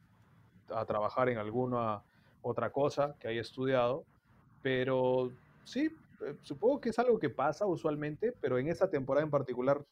a 0.70 0.84
trabajar 0.86 1.28
en 1.28 1.38
alguna 1.38 2.04
otra 2.40 2.70
cosa 2.72 3.16
que 3.18 3.28
haya 3.28 3.40
estudiado, 3.40 4.06
pero 4.62 5.38
sí, 5.64 5.90
eh, 6.20 6.36
supongo 6.42 6.80
que 6.80 6.90
es 6.90 6.98
algo 6.98 7.18
que 7.18 7.30
pasa 7.30 7.66
usualmente, 7.66 8.32
pero 8.40 8.58
en 8.58 8.68
esta 8.68 8.90
temporada 8.90 9.24
en 9.24 9.30
particular 9.30 9.84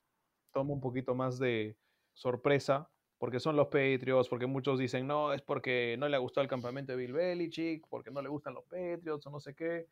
toma 0.53 0.73
un 0.75 0.81
poquito 0.81 1.15
más 1.15 1.39
de 1.39 1.79
sorpresa 2.15 2.91
porque 3.19 3.41
son 3.41 3.57
los 3.57 3.67
Patriots, 3.67 4.29
porque 4.29 4.47
muchos 4.47 4.79
dicen, 4.79 5.07
no, 5.07 5.33
es 5.33 5.43
porque 5.43 5.97
no 5.99 6.09
le 6.09 6.19
gustó 6.19 6.41
el 6.41 6.49
campamento 6.49 6.93
de 6.93 6.99
Bill 6.99 7.13
Belichick, 7.13 7.87
porque 7.89 8.11
no 8.11 8.21
le 8.23 8.29
gustan 8.29 8.55
los 8.55 8.65
Patriots 8.65 9.27
o 9.27 9.31
no 9.31 9.41
sé 9.41 9.55
qué. 9.55 9.89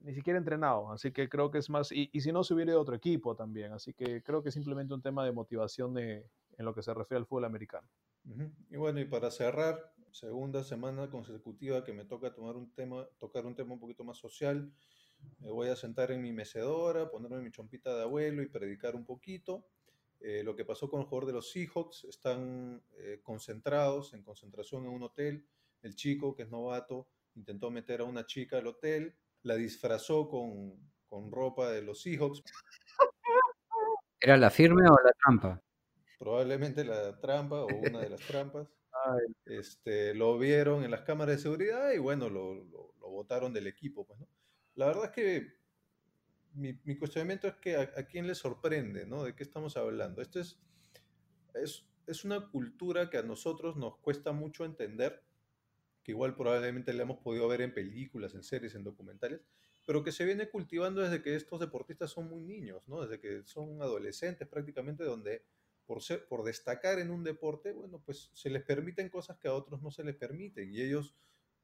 Ni 0.00 0.14
siquiera 0.14 0.38
entrenado, 0.38 0.92
así 0.92 1.12
que 1.12 1.28
creo 1.28 1.50
que 1.50 1.58
es 1.58 1.70
más, 1.70 1.90
y, 1.90 2.10
y 2.12 2.20
si 2.20 2.30
no 2.30 2.44
se 2.44 2.52
hubiera 2.52 2.72
ido 2.72 2.80
otro 2.80 2.94
equipo 2.94 3.34
también, 3.34 3.72
así 3.72 3.94
que 3.94 4.22
creo 4.22 4.42
que 4.42 4.50
es 4.50 4.54
simplemente 4.54 4.92
un 4.92 5.00
tema 5.00 5.24
de 5.24 5.32
motivación 5.32 5.94
de, 5.94 6.26
en 6.58 6.64
lo 6.64 6.74
que 6.74 6.82
se 6.82 6.92
refiere 6.92 7.20
al 7.20 7.26
fútbol 7.26 7.46
americano. 7.46 7.88
Y 8.70 8.76
bueno, 8.76 9.00
y 9.00 9.04
para 9.04 9.30
cerrar, 9.30 9.94
segunda 10.10 10.62
semana 10.64 11.10
consecutiva 11.10 11.84
que 11.84 11.92
me 11.92 12.04
toca 12.04 12.34
tomar 12.34 12.56
un 12.56 12.72
tema, 12.72 13.06
tocar 13.18 13.46
un 13.46 13.54
tema 13.54 13.74
un 13.74 13.80
poquito 13.80 14.04
más 14.04 14.16
social, 14.16 14.72
me 15.38 15.50
voy 15.50 15.68
a 15.68 15.76
sentar 15.76 16.10
en 16.10 16.22
mi 16.22 16.32
mecedora, 16.32 17.10
ponerme 17.10 17.40
mi 17.40 17.50
chompita 17.50 17.94
de 17.94 18.02
abuelo 18.02 18.42
y 18.42 18.46
predicar 18.46 18.94
un 18.94 19.04
poquito. 19.04 19.66
Eh, 20.26 20.42
lo 20.42 20.56
que 20.56 20.64
pasó 20.64 20.88
con 20.88 21.00
el 21.00 21.06
jugador 21.06 21.26
de 21.26 21.34
los 21.34 21.50
Seahawks, 21.50 22.04
están 22.04 22.82
eh, 22.96 23.20
concentrados, 23.22 24.14
en 24.14 24.22
concentración 24.22 24.84
en 24.84 24.90
un 24.90 25.02
hotel. 25.02 25.46
El 25.82 25.94
chico, 25.96 26.34
que 26.34 26.44
es 26.44 26.50
novato, 26.50 27.08
intentó 27.34 27.70
meter 27.70 28.00
a 28.00 28.04
una 28.04 28.24
chica 28.24 28.56
al 28.56 28.66
hotel, 28.66 29.14
la 29.42 29.54
disfrazó 29.56 30.26
con, 30.30 30.90
con 31.06 31.30
ropa 31.30 31.70
de 31.70 31.82
los 31.82 32.00
Seahawks, 32.00 32.42
¿Era 34.18 34.38
la 34.38 34.48
firme 34.48 34.88
o 34.88 34.96
la 35.04 35.12
trampa? 35.12 35.62
probablemente 36.18 36.84
la 36.84 37.20
trampa 37.20 37.64
o 37.64 37.66
una 37.66 38.00
de 38.00 38.08
las 38.08 38.20
trampas. 38.26 38.66
Este, 39.44 40.14
lo 40.14 40.38
vieron 40.38 40.84
en 40.84 40.90
las 40.90 41.02
cámaras 41.02 41.36
de 41.36 41.42
seguridad 41.42 41.92
y 41.92 41.98
bueno, 41.98 42.30
lo, 42.30 42.54
lo, 42.54 42.94
lo 42.98 43.10
votaron 43.10 43.52
del 43.52 43.66
equipo. 43.66 44.06
Pues, 44.06 44.18
¿no? 44.20 44.28
La 44.76 44.86
verdad 44.86 45.04
es 45.04 45.10
que 45.10 45.63
mi, 46.54 46.78
mi 46.84 46.96
cuestionamiento 46.96 47.48
es 47.48 47.54
que 47.56 47.76
a, 47.76 47.82
a, 47.82 48.06
quién 48.06 48.26
le 48.26 48.34
sorprende, 48.34 49.06
¿no? 49.06 49.24
¿De 49.24 49.34
qué 49.34 49.42
estamos 49.42 49.76
hablando? 49.76 50.22
Esto 50.22 50.40
es, 50.40 50.58
es, 51.54 51.84
es 52.06 52.24
una 52.24 52.48
cultura 52.48 53.10
que 53.10 53.18
a 53.18 53.22
nosotros 53.22 53.76
nos 53.76 53.96
cuesta 53.98 54.32
mucho 54.32 54.64
entender, 54.64 55.22
que 56.02 56.12
igual 56.12 56.34
probablemente 56.36 56.92
la 56.92 57.02
hemos 57.02 57.18
podido 57.18 57.48
ver 57.48 57.62
en 57.62 57.74
películas, 57.74 58.34
en 58.34 58.42
series, 58.42 58.74
en 58.74 58.84
documentales, 58.84 59.40
pero 59.86 60.02
que 60.02 60.12
se 60.12 60.24
viene 60.24 60.48
cultivando 60.48 61.02
desde 61.02 61.22
que 61.22 61.34
estos 61.34 61.60
deportistas 61.60 62.10
son 62.10 62.28
muy 62.28 62.42
niños, 62.42 62.86
¿no? 62.88 63.02
Desde 63.02 63.20
que 63.20 63.42
son 63.44 63.82
adolescentes 63.82 64.48
prácticamente, 64.48 65.04
donde 65.04 65.44
por, 65.86 66.02
ser, 66.02 66.26
por 66.26 66.44
destacar 66.44 66.98
en 66.98 67.10
un 67.10 67.24
deporte, 67.24 67.72
bueno, 67.72 68.00
pues 68.04 68.30
se 68.32 68.50
les 68.50 68.62
permiten 68.62 69.08
cosas 69.08 69.38
que 69.38 69.48
a 69.48 69.54
otros 69.54 69.82
no 69.82 69.90
se 69.90 70.04
les 70.04 70.16
permiten 70.16 70.72
y 70.72 70.80
ellos 70.80 71.14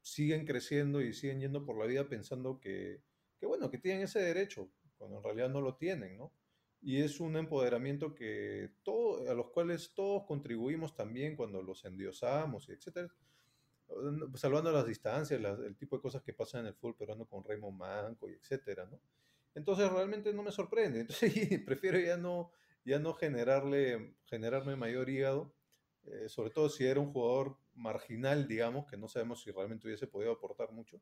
siguen 0.03 0.47
creciendo 0.47 1.01
y 1.01 1.13
siguen 1.13 1.41
yendo 1.41 1.65
por 1.65 1.79
la 1.79 1.87
vida 1.87 2.09
pensando 2.09 2.61
que, 2.61 3.03
que 3.39 3.47
bueno, 3.47 3.71
que 3.71 3.79
tienen 3.79 4.03
ese 4.03 4.21
derecho, 4.21 4.71
cuando 5.01 5.17
en 5.17 5.25
realidad 5.25 5.49
no 5.49 5.63
lo 5.63 5.77
tienen, 5.77 6.19
¿no? 6.19 6.31
Y 6.83 7.01
es 7.01 7.21
un 7.21 7.37
empoderamiento 7.37 8.15
que 8.15 8.71
todo, 8.83 9.29
a 9.31 9.35
los 9.35 9.49
cuales 9.49 9.95
todos 9.95 10.25
contribuimos 10.27 10.95
también 10.95 11.37
cuando 11.37 11.63
los 11.63 11.85
endiosamos 11.85 12.69
etcétera, 12.69 13.09
salvando 14.35 14.71
las 14.71 14.87
distancias, 14.87 15.41
el 15.41 15.77
tipo 15.77 15.97
de 15.97 16.03
cosas 16.03 16.23
que 16.23 16.35
pasan 16.35 16.61
en 16.61 16.67
el 16.69 16.75
fútbol 16.75 16.97
peruano 16.97 17.27
con 17.27 17.43
Raymond 17.43 17.79
Manco 17.79 18.29
y 18.29 18.35
etcétera, 18.35 18.87
¿no? 18.87 19.01
Entonces 19.55 19.91
realmente 19.91 20.33
no 20.33 20.43
me 20.43 20.53
sorprende, 20.53 21.01
entonces 21.01 21.33
prefiero 21.67 21.99
ya 21.99 22.19
no, 22.19 22.53
ya 22.85 22.99
no 22.99 23.15
generarle, 23.15 24.15
generarme 24.27 24.77
mayor 24.77 25.09
hígado, 25.09 25.55
eh, 26.05 26.29
sobre 26.29 26.51
todo 26.51 26.69
si 26.69 26.87
era 26.87 27.01
un 27.01 27.13
jugador 27.13 27.57
marginal, 27.75 28.47
digamos, 28.47 28.87
que 28.87 28.97
no 28.97 29.09
sabemos 29.09 29.43
si 29.43 29.51
realmente 29.51 29.87
hubiese 29.87 30.07
podido 30.07 30.33
aportar 30.33 30.73
mucho. 30.73 31.01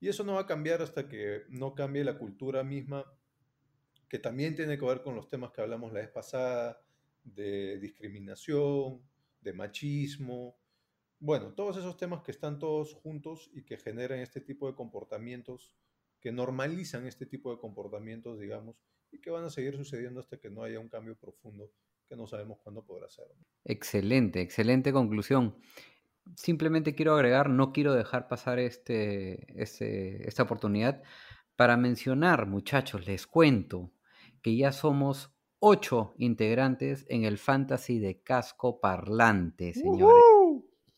Y 0.00 0.08
eso 0.08 0.24
no 0.24 0.34
va 0.34 0.42
a 0.42 0.46
cambiar 0.46 0.82
hasta 0.82 1.08
que 1.08 1.42
no 1.48 1.74
cambie 1.74 2.04
la 2.04 2.18
cultura 2.18 2.64
misma, 2.64 3.04
que 4.14 4.20
también 4.20 4.54
tiene 4.54 4.78
que 4.78 4.86
ver 4.86 5.02
con 5.02 5.16
los 5.16 5.28
temas 5.28 5.50
que 5.50 5.60
hablamos 5.60 5.92
la 5.92 5.98
vez 5.98 6.08
pasada, 6.08 6.80
de 7.24 7.80
discriminación, 7.80 9.02
de 9.40 9.52
machismo, 9.52 10.56
bueno, 11.18 11.52
todos 11.52 11.78
esos 11.78 11.96
temas 11.96 12.22
que 12.22 12.30
están 12.30 12.60
todos 12.60 12.94
juntos 12.94 13.50
y 13.52 13.64
que 13.64 13.76
generan 13.76 14.20
este 14.20 14.40
tipo 14.40 14.68
de 14.68 14.76
comportamientos, 14.76 15.74
que 16.20 16.30
normalizan 16.30 17.08
este 17.08 17.26
tipo 17.26 17.50
de 17.50 17.58
comportamientos, 17.58 18.38
digamos, 18.38 18.76
y 19.10 19.20
que 19.20 19.30
van 19.30 19.46
a 19.46 19.50
seguir 19.50 19.76
sucediendo 19.76 20.20
hasta 20.20 20.38
que 20.38 20.48
no 20.48 20.62
haya 20.62 20.78
un 20.78 20.88
cambio 20.88 21.16
profundo 21.16 21.72
que 22.08 22.14
no 22.14 22.28
sabemos 22.28 22.60
cuándo 22.62 22.84
podrá 22.84 23.08
ser. 23.08 23.26
Excelente, 23.64 24.42
excelente 24.42 24.92
conclusión. 24.92 25.56
simplemente 26.36 26.94
quiero 26.94 27.16
agregar, 27.16 27.50
no 27.50 27.72
quiero 27.72 27.92
dejar 27.92 28.28
pasar 28.28 28.60
este, 28.60 29.60
este, 29.60 30.28
esta 30.28 30.44
oportunidad 30.44 31.02
para 31.56 31.76
mencionar, 31.76 32.46
muchachos, 32.46 33.08
les 33.08 33.26
cuento 33.26 33.90
que 34.44 34.54
ya 34.56 34.72
somos 34.72 35.34
ocho 35.58 36.12
integrantes 36.18 37.06
en 37.08 37.24
el 37.24 37.38
Fantasy 37.38 37.98
de 37.98 38.22
Casco 38.22 38.78
Parlante, 38.78 39.72
señores. 39.72 40.22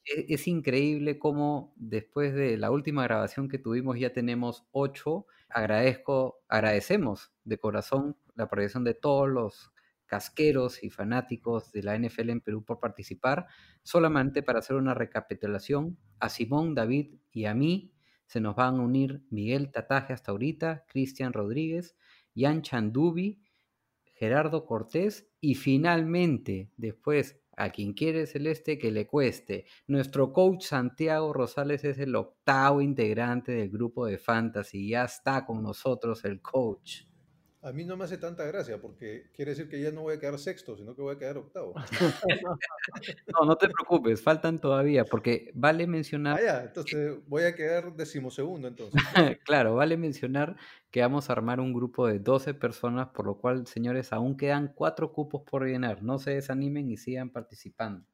E- 0.05 0.27
Es, 0.35 0.49
increíble 0.49 1.21
cómo 1.21 1.73
después 1.77 2.35
de 2.35 2.57
la 2.59 2.73
última 2.73 3.05
grabación 3.05 3.49
que 3.49 3.59
tuvimos 3.61 4.01
ya 4.01 4.13
tenemos 4.13 4.67
ocho. 4.73 5.27
Agradezco, 5.49 6.43
agradecemos 6.49 7.33
de 7.45 7.59
corazón 7.59 8.17
la 8.35 8.49
proyección 8.49 8.83
de 8.83 8.95
todos 8.95 9.29
los 9.29 9.73
casqueros 10.07 10.83
y 10.83 10.91
fanáticos 10.91 11.71
de 11.71 11.85
la 11.85 11.95
NFL 11.95 12.31
en 12.31 12.41
Perú 12.41 12.65
por 12.65 12.81
participar. 12.81 13.47
Solamente 13.85 14.43
para 14.43 14.59
hacer 14.59 14.75
una 14.75 14.95
recapitulación, 14.95 15.99
a 16.19 16.29
Simón, 16.31 16.75
David 16.75 17.15
y 17.31 17.45
a 17.45 17.55
mí 17.55 17.93
se 18.27 18.41
nos 18.41 18.57
van 18.57 18.75
a 18.77 18.83
unir 18.83 19.23
Miguel 19.31 19.71
Tataje 19.71 20.13
hasta 20.13 20.33
ahorita, 20.33 20.85
Cristian 20.89 21.33
Rodríguez, 21.33 21.97
Jan 22.37 22.63
Chandubi, 22.63 23.41
Gerardo 24.15 24.65
Cortés 24.65 25.29
y 25.41 25.55
finalmente, 25.55 26.71
después, 26.77 27.41
a 27.57 27.71
quien 27.71 27.95
quiere 27.95 28.27
celeste 28.27 28.79
que 28.79 28.93
le 28.93 29.07
cueste. 29.07 29.65
Nuestro 29.87 30.33
coach 30.33 30.65
Santiago 30.65 31.33
Rosales 31.33 31.85
es 31.85 31.99
el 31.99 32.15
octavo 32.15 32.83
integrante 32.83 33.53
del 33.53 33.71
grupo 33.71 34.07
de 34.07 34.19
Fantasy. 34.19 34.91
Ya 34.91 35.05
está 35.05 35.47
con 35.47 35.63
nosotros 35.63 36.25
el 36.25 36.43
coach. 36.43 37.06
A 37.67 37.73
mí 37.73 37.85
no 37.85 37.97
me 37.97 38.05
hace 38.05 38.17
tanta 38.17 38.45
gracia 38.45 38.81
porque 38.81 39.29
quiere 39.35 39.51
decir 39.51 39.69
que 39.69 39.81
ya 39.81 39.91
no 39.91 40.03
voy 40.03 40.15
a 40.15 40.21
quedar 40.21 40.39
sexto, 40.39 40.77
sino 40.77 40.95
que 40.95 41.03
voy 41.03 41.17
a 41.17 41.19
quedar 41.19 41.37
octavo. 41.39 41.75
No, 43.27 43.45
no 43.45 43.57
te 43.57 43.69
preocupes, 43.69 44.23
faltan 44.23 44.61
todavía, 44.61 45.05
porque 45.05 45.51
vale 45.53 45.89
mencionar, 45.89 46.39
Ah, 46.39 46.43
ya, 46.43 46.63
entonces 46.63 47.19
voy 47.27 47.43
a 47.43 47.57
quedar 47.57 47.93
decimosegundo 47.93 48.69
entonces. 48.69 49.03
claro, 49.45 49.75
vale 49.75 49.97
mencionar 49.97 50.57
que 50.93 51.01
vamos 51.01 51.29
a 51.29 51.33
armar 51.33 51.59
un 51.59 51.73
grupo 51.73 52.07
de 52.07 52.21
12 52.21 52.55
personas, 52.55 53.09
por 53.09 53.27
lo 53.27 53.37
cual, 53.39 53.67
señores, 53.67 54.13
aún 54.13 54.37
quedan 54.37 54.73
cuatro 54.73 55.13
cupos 55.13 55.43
por 55.43 55.67
llenar. 55.67 56.05
No 56.05 56.21
se 56.21 56.31
desanimen 56.31 56.89
y 56.89 56.97
sigan 56.97 57.31
participando. 57.31 58.07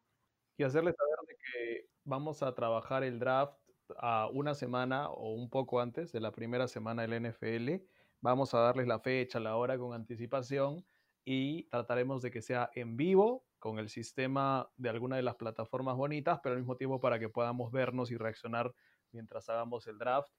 Y 0.57 0.63
hacerles 0.65 0.95
saber 0.97 1.29
de 1.29 1.37
que 1.37 1.89
vamos 2.05 2.43
a 2.43 2.55
trabajar 2.55 3.05
el 3.05 3.19
draft 3.19 3.59
a 3.99 4.29
una 4.33 4.55
semana 4.55 5.11
o 5.11 5.35
un 5.35 5.51
poco 5.51 5.81
antes 5.81 6.11
de 6.11 6.21
la 6.21 6.33
primera 6.33 6.69
semana 6.69 7.07
del 7.07 7.31
NFL. 7.31 7.85
Vamos 8.23 8.55
a 8.55 8.61
darles 8.61 8.87
la 8.89 9.01
fecha, 9.01 9.41
la 9.41 9.57
hora 9.57 9.79
con 9.79 9.95
anticipación 9.95 10.87
y 11.25 11.65
trataremos 11.71 12.23
de 12.23 12.31
que 12.31 12.43
sea 12.43 12.71
en 12.75 12.97
vivo 12.97 13.49
con 13.59 13.79
el 13.81 13.89
sistema 13.91 14.73
de 14.77 14.91
alguna 14.91 15.17
de 15.17 15.23
las 15.23 15.37
plataformas 15.37 15.97
bonitas, 15.97 16.41
pero 16.43 16.55
al 16.55 16.61
mismo 16.61 16.77
tiempo 16.77 17.01
para 17.01 17.19
que 17.19 17.29
podamos 17.29 17.73
vernos 17.73 18.11
y 18.13 18.17
reaccionar 18.17 18.75
mientras 19.13 19.49
hagamos 19.49 19.87
el 19.89 19.99
draft. 19.99 20.33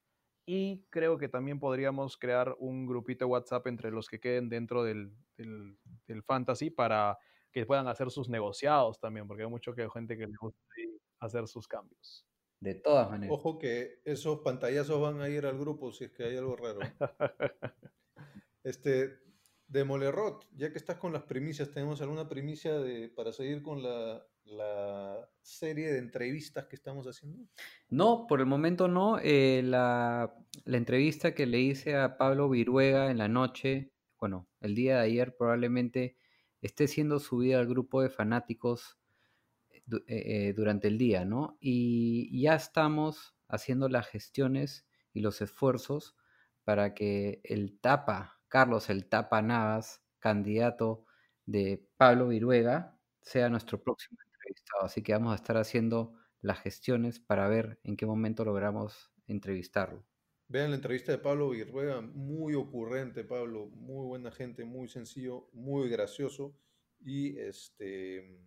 Y 0.45 0.85
creo 0.89 1.17
que 1.17 1.29
también 1.29 1.59
podríamos 1.59 2.17
crear 2.17 2.55
un 2.59 2.85
grupito 2.85 3.27
WhatsApp 3.27 3.67
entre 3.67 3.91
los 3.91 4.09
que 4.09 4.19
queden 4.19 4.49
dentro 4.49 4.83
del, 4.83 5.15
del- 5.37 5.77
del 6.07 6.23
fantasy 6.23 6.69
para 6.69 7.17
que 7.51 7.65
puedan 7.65 7.87
hacer 7.87 8.11
sus 8.11 8.29
negociados 8.29 8.99
también, 8.99 9.27
porque 9.27 9.43
hay 9.43 9.49
mucha 9.49 9.73
que- 9.73 9.89
gente 9.89 10.17
que 10.17 10.27
le 10.27 10.33
gusta 10.39 10.59
hacer 11.19 11.47
sus 11.47 11.67
cambios. 11.67 12.25
De 12.63 12.75
todas 12.75 13.09
maneras. 13.09 13.35
Ojo 13.37 13.59
que 13.59 13.99
esos 14.05 14.39
pantallazos 14.39 15.01
van 15.01 15.19
a 15.19 15.27
ir 15.27 15.45
al 15.45 15.59
grupo 15.59 15.91
si 15.91 16.05
es 16.05 16.11
que 16.11 16.23
hay 16.23 16.37
algo 16.37 16.55
raro. 16.55 16.79
Este, 18.65 19.19
de 19.67 19.83
Molerrot, 19.83 20.47
ya 20.55 20.71
que 20.71 20.77
estás 20.77 20.95
con 20.95 21.11
las 21.11 21.23
primicias, 21.23 21.69
¿tenemos 21.69 22.01
alguna 22.01 22.29
primicia 22.29 22.79
de, 22.79 23.09
para 23.09 23.33
seguir 23.33 23.61
con 23.61 23.83
la, 23.83 24.25
la 24.45 25.29
serie 25.41 25.91
de 25.91 25.97
entrevistas 25.97 26.67
que 26.67 26.77
estamos 26.77 27.05
haciendo? 27.05 27.45
No, 27.89 28.25
por 28.25 28.39
el 28.39 28.45
momento 28.45 28.87
no. 28.87 29.19
Eh, 29.21 29.61
la, 29.65 30.33
la 30.63 30.77
entrevista 30.77 31.35
que 31.35 31.45
le 31.45 31.59
hice 31.59 31.97
a 31.97 32.15
Pablo 32.17 32.47
Viruega 32.47 33.11
en 33.11 33.17
la 33.17 33.27
noche, 33.27 33.91
bueno, 34.17 34.47
el 34.61 34.75
día 34.75 34.99
de 34.99 35.07
ayer 35.07 35.35
probablemente 35.35 36.15
esté 36.61 36.87
siendo 36.87 37.19
subida 37.19 37.59
al 37.59 37.67
grupo 37.67 38.01
de 38.01 38.09
fanáticos 38.09 38.97
eh, 39.91 40.03
eh, 40.07 40.53
durante 40.53 40.87
el 40.87 40.97
día, 40.97 41.25
¿no? 41.25 41.57
Y 41.59 42.41
ya 42.41 42.55
estamos 42.55 43.35
haciendo 43.49 43.89
las 43.89 44.07
gestiones 44.07 44.87
y 45.13 45.21
los 45.21 45.41
esfuerzos 45.41 46.15
para 46.63 46.93
que 46.93 47.41
el 47.43 47.79
Tapa, 47.79 48.41
Carlos 48.47 48.89
el 48.89 49.07
Tapa 49.09 49.41
Navas, 49.41 50.01
candidato 50.19 51.05
de 51.45 51.85
Pablo 51.97 52.29
Viruega, 52.29 52.97
sea 53.21 53.49
nuestro 53.49 53.81
próximo 53.81 54.17
entrevistado. 54.33 54.85
Así 54.85 55.01
que 55.03 55.13
vamos 55.13 55.33
a 55.33 55.35
estar 55.35 55.57
haciendo 55.57 56.13
las 56.41 56.59
gestiones 56.59 57.19
para 57.19 57.47
ver 57.47 57.79
en 57.83 57.97
qué 57.97 58.05
momento 58.05 58.45
logramos 58.45 59.11
entrevistarlo. 59.27 60.05
Vean 60.47 60.69
la 60.69 60.75
entrevista 60.75 61.11
de 61.11 61.17
Pablo 61.17 61.49
Virruega, 61.49 62.01
muy 62.01 62.53
ocurrente, 62.53 63.23
Pablo, 63.23 63.67
muy 63.67 64.05
buena 64.05 64.31
gente, 64.31 64.65
muy 64.65 64.87
sencillo, 64.87 65.49
muy 65.53 65.89
gracioso 65.89 66.55
y, 66.99 67.37
este, 67.39 68.39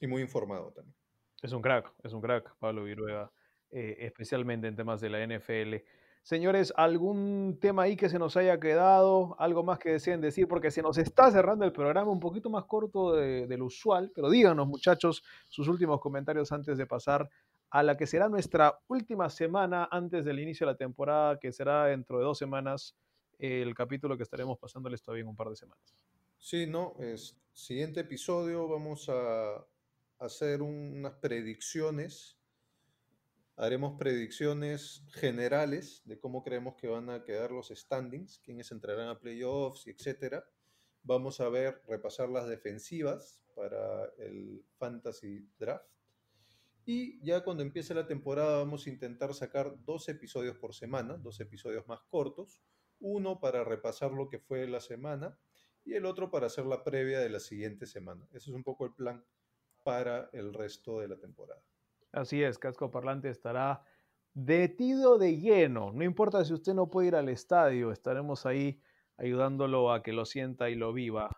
y 0.00 0.06
muy 0.06 0.22
informado 0.22 0.72
también. 0.72 0.94
Es 1.42 1.52
un 1.52 1.62
crack, 1.62 1.92
es 2.02 2.12
un 2.12 2.20
crack, 2.20 2.56
Pablo 2.58 2.84
Viruega, 2.84 3.30
eh, 3.70 3.96
especialmente 4.00 4.66
en 4.66 4.76
temas 4.76 5.00
de 5.00 5.10
la 5.10 5.22
NFL. 5.22 5.76
Señores, 6.22 6.72
¿algún 6.76 7.58
tema 7.60 7.82
ahí 7.82 7.96
que 7.96 8.08
se 8.08 8.18
nos 8.18 8.36
haya 8.36 8.58
quedado? 8.58 9.36
¿Algo 9.38 9.62
más 9.62 9.78
que 9.78 9.92
deseen 9.92 10.20
decir? 10.20 10.48
Porque 10.48 10.70
se 10.70 10.82
nos 10.82 10.98
está 10.98 11.30
cerrando 11.30 11.64
el 11.64 11.72
programa 11.72 12.10
un 12.10 12.18
poquito 12.18 12.50
más 12.50 12.64
corto 12.64 13.14
de, 13.14 13.46
de 13.46 13.56
lo 13.56 13.66
usual, 13.66 14.10
pero 14.14 14.28
díganos, 14.28 14.66
muchachos, 14.66 15.22
sus 15.48 15.68
últimos 15.68 16.00
comentarios 16.00 16.50
antes 16.50 16.78
de 16.78 16.86
pasar 16.86 17.30
a 17.70 17.82
la 17.82 17.96
que 17.96 18.06
será 18.06 18.28
nuestra 18.28 18.78
última 18.88 19.28
semana 19.30 19.88
antes 19.90 20.24
del 20.24 20.40
inicio 20.40 20.66
de 20.66 20.72
la 20.72 20.78
temporada, 20.78 21.38
que 21.38 21.52
será 21.52 21.86
dentro 21.86 22.18
de 22.18 22.24
dos 22.24 22.38
semanas, 22.38 22.96
el 23.38 23.74
capítulo 23.74 24.16
que 24.16 24.22
estaremos 24.22 24.58
pasándoles 24.58 25.02
todavía 25.02 25.22
en 25.22 25.28
un 25.28 25.36
par 25.36 25.50
de 25.50 25.56
semanas. 25.56 25.94
Sí, 26.38 26.66
no, 26.66 26.94
es, 26.98 27.36
siguiente 27.52 28.00
episodio 28.00 28.68
vamos 28.68 29.08
a 29.08 29.64
hacer 30.18 30.62
unas 30.62 31.14
predicciones. 31.14 32.38
Haremos 33.56 33.98
predicciones 33.98 35.02
generales 35.12 36.02
de 36.04 36.18
cómo 36.18 36.42
creemos 36.42 36.76
que 36.76 36.88
van 36.88 37.08
a 37.10 37.24
quedar 37.24 37.50
los 37.50 37.68
standings, 37.68 38.38
quiénes 38.40 38.70
entrarán 38.70 39.08
a 39.08 39.18
playoffs, 39.18 39.86
etcétera. 39.86 40.44
Vamos 41.02 41.40
a 41.40 41.48
ver, 41.48 41.82
repasar 41.86 42.28
las 42.28 42.48
defensivas 42.48 43.40
para 43.54 44.06
el 44.18 44.64
fantasy 44.78 45.48
draft. 45.58 45.88
Y 46.84 47.20
ya 47.24 47.42
cuando 47.42 47.62
empiece 47.62 47.94
la 47.94 48.06
temporada 48.06 48.58
vamos 48.58 48.86
a 48.86 48.90
intentar 48.90 49.34
sacar 49.34 49.74
dos 49.84 50.08
episodios 50.08 50.56
por 50.56 50.74
semana, 50.74 51.16
dos 51.16 51.40
episodios 51.40 51.86
más 51.88 52.00
cortos. 52.08 52.62
Uno 53.00 53.40
para 53.40 53.64
repasar 53.64 54.12
lo 54.12 54.28
que 54.28 54.38
fue 54.38 54.66
la 54.68 54.80
semana 54.80 55.38
y 55.84 55.94
el 55.94 56.04
otro 56.06 56.30
para 56.30 56.46
hacer 56.46 56.66
la 56.66 56.84
previa 56.84 57.20
de 57.20 57.28
la 57.30 57.40
siguiente 57.40 57.86
semana. 57.86 58.26
Ese 58.30 58.50
es 58.50 58.56
un 58.56 58.62
poco 58.62 58.84
el 58.84 58.92
plan 58.92 59.24
para 59.86 60.28
el 60.32 60.52
resto 60.52 60.98
de 60.98 61.06
la 61.06 61.16
temporada. 61.16 61.62
Así 62.10 62.42
es, 62.42 62.58
Casco 62.58 62.90
Parlante 62.90 63.28
estará 63.30 63.84
detido 64.34 65.16
de 65.16 65.38
lleno. 65.38 65.92
No 65.92 66.02
importa 66.02 66.44
si 66.44 66.52
usted 66.52 66.74
no 66.74 66.90
puede 66.90 67.06
ir 67.06 67.14
al 67.14 67.28
estadio, 67.28 67.92
estaremos 67.92 68.46
ahí 68.46 68.80
ayudándolo 69.16 69.92
a 69.92 70.02
que 70.02 70.12
lo 70.12 70.24
sienta 70.24 70.70
y 70.70 70.74
lo 70.74 70.92
viva. 70.92 71.30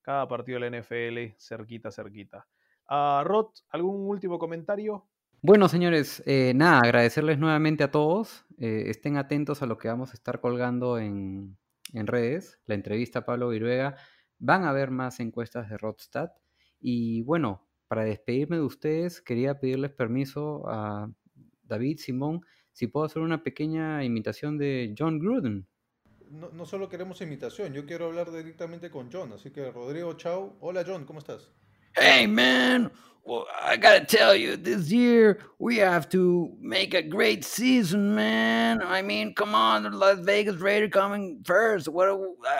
Cada 0.00 0.26
partido 0.26 0.58
de 0.58 0.68
la 0.68 0.78
NFL, 0.78 1.36
cerquita, 1.38 1.92
cerquita. 1.92 2.48
Ah, 2.88 3.22
Rod, 3.24 3.50
¿algún 3.68 4.08
último 4.08 4.36
comentario? 4.36 5.06
Bueno, 5.40 5.68
señores, 5.68 6.24
eh, 6.26 6.54
nada, 6.56 6.80
agradecerles 6.80 7.38
nuevamente 7.38 7.84
a 7.84 7.92
todos. 7.92 8.44
eh, 8.58 8.84
estén 8.86 9.16
atentos 9.16 9.62
a 9.62 9.66
lo 9.66 9.78
que 9.78 9.86
vamos 9.86 10.10
a 10.10 10.14
estar 10.14 10.40
colgando 10.40 10.98
en, 10.98 11.56
en 11.92 12.06
redes, 12.08 12.60
la 12.66 12.74
entrevista 12.74 13.20
a 13.20 13.24
Pablo 13.24 13.48
Viruega. 13.50 13.94
Van 14.40 14.64
a 14.64 14.70
haber 14.70 14.90
más 14.90 15.20
encuestas 15.20 15.70
de 15.70 15.78
Rodstad. 15.78 16.32
Y 16.80 17.22
bueno, 17.22 17.68
para 17.92 18.04
despedirme 18.04 18.56
de 18.56 18.62
ustedes, 18.62 19.20
quería 19.20 19.60
pedirles 19.60 19.90
permiso 19.90 20.62
a 20.66 21.12
David, 21.64 21.98
Simón, 21.98 22.40
si 22.72 22.86
puedo 22.86 23.04
hacer 23.04 23.20
una 23.20 23.42
pequeña 23.42 24.02
imitación 24.02 24.56
de 24.56 24.94
John 24.98 25.18
Gruden. 25.18 25.66
No, 26.30 26.48
no 26.52 26.64
solo 26.64 26.88
queremos 26.88 27.20
imitación, 27.20 27.74
yo 27.74 27.84
quiero 27.84 28.06
hablar 28.06 28.32
directamente 28.32 28.90
con 28.90 29.12
John. 29.12 29.34
Así 29.34 29.50
que 29.50 29.70
Rodrigo, 29.70 30.14
chao. 30.14 30.56
Hola 30.60 30.84
John, 30.86 31.04
¿cómo 31.04 31.18
estás? 31.18 31.50
Hey 31.96 32.26
man, 32.26 32.90
well, 33.24 33.46
I 33.60 33.76
gotta 33.76 34.04
tell 34.04 34.34
you, 34.34 34.56
this 34.56 34.90
year 34.90 35.40
we 35.58 35.76
have 35.78 36.08
to 36.10 36.56
make 36.60 36.94
a 36.94 37.02
great 37.02 37.44
season, 37.44 38.14
man. 38.14 38.82
I 38.82 39.02
mean, 39.02 39.34
come 39.34 39.54
on, 39.54 39.82
the 39.82 39.90
Las 39.90 40.18
Vegas 40.20 40.56
Raiders 40.56 40.90
coming 40.92 41.42
first. 41.44 41.88
What? 41.88 42.08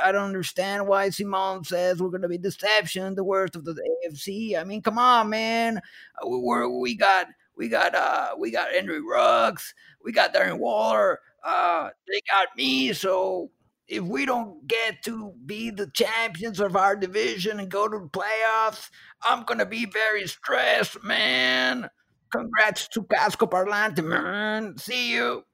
I 0.03 0.13
don't 0.13 0.25
understand 0.27 0.87
why 0.87 1.09
Simone 1.11 1.65
says 1.65 2.01
we're 2.03 2.11
gonna 2.11 2.29
be 2.29 2.39
deception, 2.39 3.15
the 3.15 3.25
worst 3.25 3.57
of 3.57 3.65
the 3.65 3.73
AFC. 4.05 4.57
I 4.57 4.65
mean, 4.65 4.83
come 4.83 4.99
on, 4.99 5.31
man. 5.31 5.79
Uh, 5.79 6.29
we- 6.29 6.39
We're, 6.39 6.69
we 6.69 6.95
got 6.97 7.29
we 7.57 7.69
got 7.69 7.95
uh 7.95 8.35
we 8.39 8.51
got 8.51 8.73
Henry 8.73 9.01
Ruggs, 9.01 9.75
we 10.05 10.13
got 10.13 10.35
Darren 10.35 10.59
Waller. 10.59 11.21
Uh, 11.45 11.89
they 12.07 12.21
got 12.31 12.49
me, 12.57 12.93
so 12.93 13.51
if 13.93 14.03
we 14.03 14.25
don't 14.25 14.67
get 14.67 15.03
to 15.05 15.35
be 15.45 15.69
the 15.69 15.87
champions 15.93 16.61
of 16.61 16.77
our 16.77 16.97
division 16.97 17.61
and 17.61 17.69
go 17.71 17.87
to 17.87 17.99
the 17.99 18.09
playoffs, 18.09 18.89
I'm 19.23 19.45
gonna 19.45 19.67
be 19.67 19.85
very 19.85 20.27
stressed, 20.27 21.05
man. 21.05 21.91
Congrats 22.31 22.89
to 22.89 23.03
Casco 23.05 23.47
Parlante, 23.47 24.03
man. 24.03 24.79
See 24.79 25.13
you. 25.13 25.45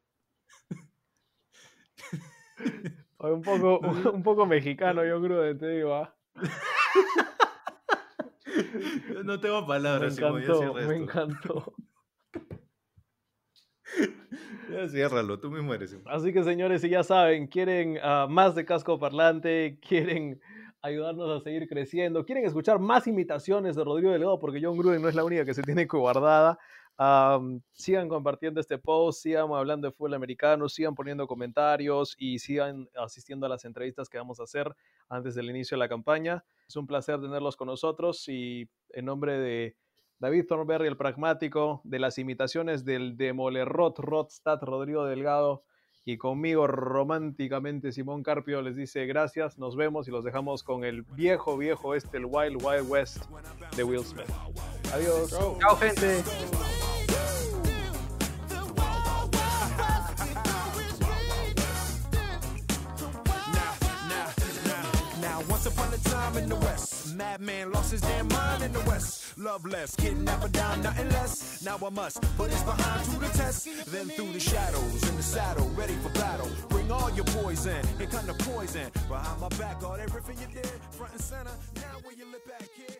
Oye, 3.20 3.32
Un 3.32 3.42
poco, 3.42 3.80
un 4.14 4.22
poco 4.22 4.46
mexicano, 4.46 5.04
yo 5.04 5.20
creo, 5.20 5.58
te 5.58 5.66
digo. 5.66 5.94
¿ah? 5.94 6.14
No 9.24 9.40
tengo 9.40 9.62
Me 9.62 9.66
palabras, 9.66 10.14
Simón, 10.14 10.42
ya 10.42 10.46
encantó, 10.46 10.58
cierra 10.60 10.74
me 10.74 10.80
esto. 10.80 10.92
encantó. 10.94 11.74
Ya 14.70 14.88
ciérralo, 14.88 15.38
tú 15.40 15.50
mismo 15.50 15.72
eres. 15.74 15.96
Así 16.06 16.32
que 16.32 16.42
señores, 16.44 16.82
si 16.82 16.88
ya 16.88 17.02
saben, 17.02 17.46
quieren 17.46 17.98
ah, 18.02 18.26
más 18.28 18.54
de 18.54 18.64
casco 18.64 18.98
parlante, 18.98 19.78
quieren 19.88 20.40
ayudarnos 20.82 21.40
a 21.40 21.42
seguir 21.42 21.68
creciendo, 21.68 22.24
quieren 22.24 22.44
escuchar 22.44 22.78
más 22.78 23.06
imitaciones 23.06 23.76
de 23.76 23.84
Rodrigo 23.84 24.12
Delgado, 24.12 24.38
porque 24.38 24.60
John 24.62 24.76
Gruden 24.76 25.02
no 25.02 25.08
es 25.08 25.14
la 25.14 25.24
única 25.24 25.44
que 25.44 25.54
se 25.54 25.62
tiene 25.62 25.86
guardada. 25.86 26.58
am, 26.96 27.62
sigan 27.72 28.08
compartiendo 28.08 28.60
este 28.60 28.78
post, 28.78 29.22
sigan 29.22 29.50
hablando 29.52 29.88
de 29.88 29.92
fútbol 29.92 30.14
americano, 30.14 30.68
sigan 30.68 30.94
poniendo 30.94 31.26
comentarios 31.26 32.14
y 32.18 32.38
sigan 32.38 32.88
asistiendo 32.94 33.46
a 33.46 33.48
las 33.48 33.64
entrevistas 33.64 34.08
que 34.08 34.18
vamos 34.18 34.40
a 34.40 34.44
hacer 34.44 34.74
antes 35.08 35.34
del 35.34 35.50
inicio 35.50 35.76
de 35.76 35.80
la 35.80 35.88
campaña. 35.88 36.44
Es 36.68 36.76
un 36.76 36.86
placer 36.86 37.20
tenerlos 37.20 37.56
con 37.56 37.68
nosotros 37.68 38.28
y 38.28 38.68
en 38.90 39.04
nombre 39.06 39.38
de 39.38 39.76
David 40.20 40.46
Thornberry, 40.48 40.88
el 40.88 40.96
pragmático, 40.96 41.80
de 41.84 42.00
las 42.00 42.18
imitaciones 42.18 42.84
del 42.84 43.16
demolerrot 43.16 44.00
Rodstad 44.00 44.58
Rodrigo 44.62 45.04
Delgado 45.04 45.62
y 46.04 46.16
conmigo 46.16 46.66
románticamente 46.66 47.92
Simón 47.92 48.24
Carpio 48.24 48.60
les 48.62 48.74
dice 48.74 49.06
gracias, 49.06 49.58
nos 49.58 49.76
vemos 49.76 50.08
y 50.08 50.10
los 50.10 50.24
dejamos 50.24 50.64
con 50.64 50.82
el 50.84 51.02
viejo, 51.02 51.56
viejo 51.56 51.94
este, 51.94 52.16
el 52.16 52.24
Wild 52.24 52.64
Wild 52.64 52.90
West 52.90 53.26
de 53.76 53.84
Will 53.84 54.04
Smith. 54.04 54.26
Adiós. 54.92 55.30
Chao, 55.30 55.76
gente. 55.76 56.24
Now, 65.20 65.42
once 65.48 65.66
upon 65.66 65.92
a 65.92 65.98
time 65.98 66.42
in 66.42 66.48
the 66.48 66.56
West, 66.56 66.87
madman 67.14 67.72
lost 67.72 67.92
his 67.92 68.00
damn 68.00 68.28
mind 68.28 68.62
in 68.62 68.72
the 68.72 68.80
West. 68.80 69.38
Love 69.38 69.64
less, 69.64 69.94
kidnapper 69.96 70.48
down, 70.48 70.82
nothing 70.82 71.08
less. 71.10 71.62
Now 71.64 71.78
I 71.84 71.90
must 71.90 72.20
put 72.36 72.50
his 72.50 72.62
behind 72.62 73.04
to 73.10 73.18
the 73.18 73.28
test. 73.38 73.68
Then 73.86 74.08
through 74.08 74.32
the 74.32 74.40
shadows, 74.40 75.08
in 75.08 75.16
the 75.16 75.22
saddle, 75.22 75.68
ready 75.76 75.94
for 75.94 76.10
battle. 76.10 76.50
Bring 76.68 76.90
all 76.90 77.10
your 77.10 77.24
poison, 77.26 77.86
here 77.98 78.06
come 78.06 78.26
the 78.26 78.34
poison. 78.34 78.90
Behind 79.08 79.40
my 79.40 79.48
back, 79.50 79.82
all 79.82 79.94
everything 79.94 80.36
you 80.40 80.54
did, 80.54 80.70
front 80.90 81.12
and 81.12 81.20
center. 81.20 81.52
Now 81.76 81.98
when 82.02 82.18
you 82.18 82.26
look 82.30 82.46
back, 82.46 82.68
kid. 82.76 82.96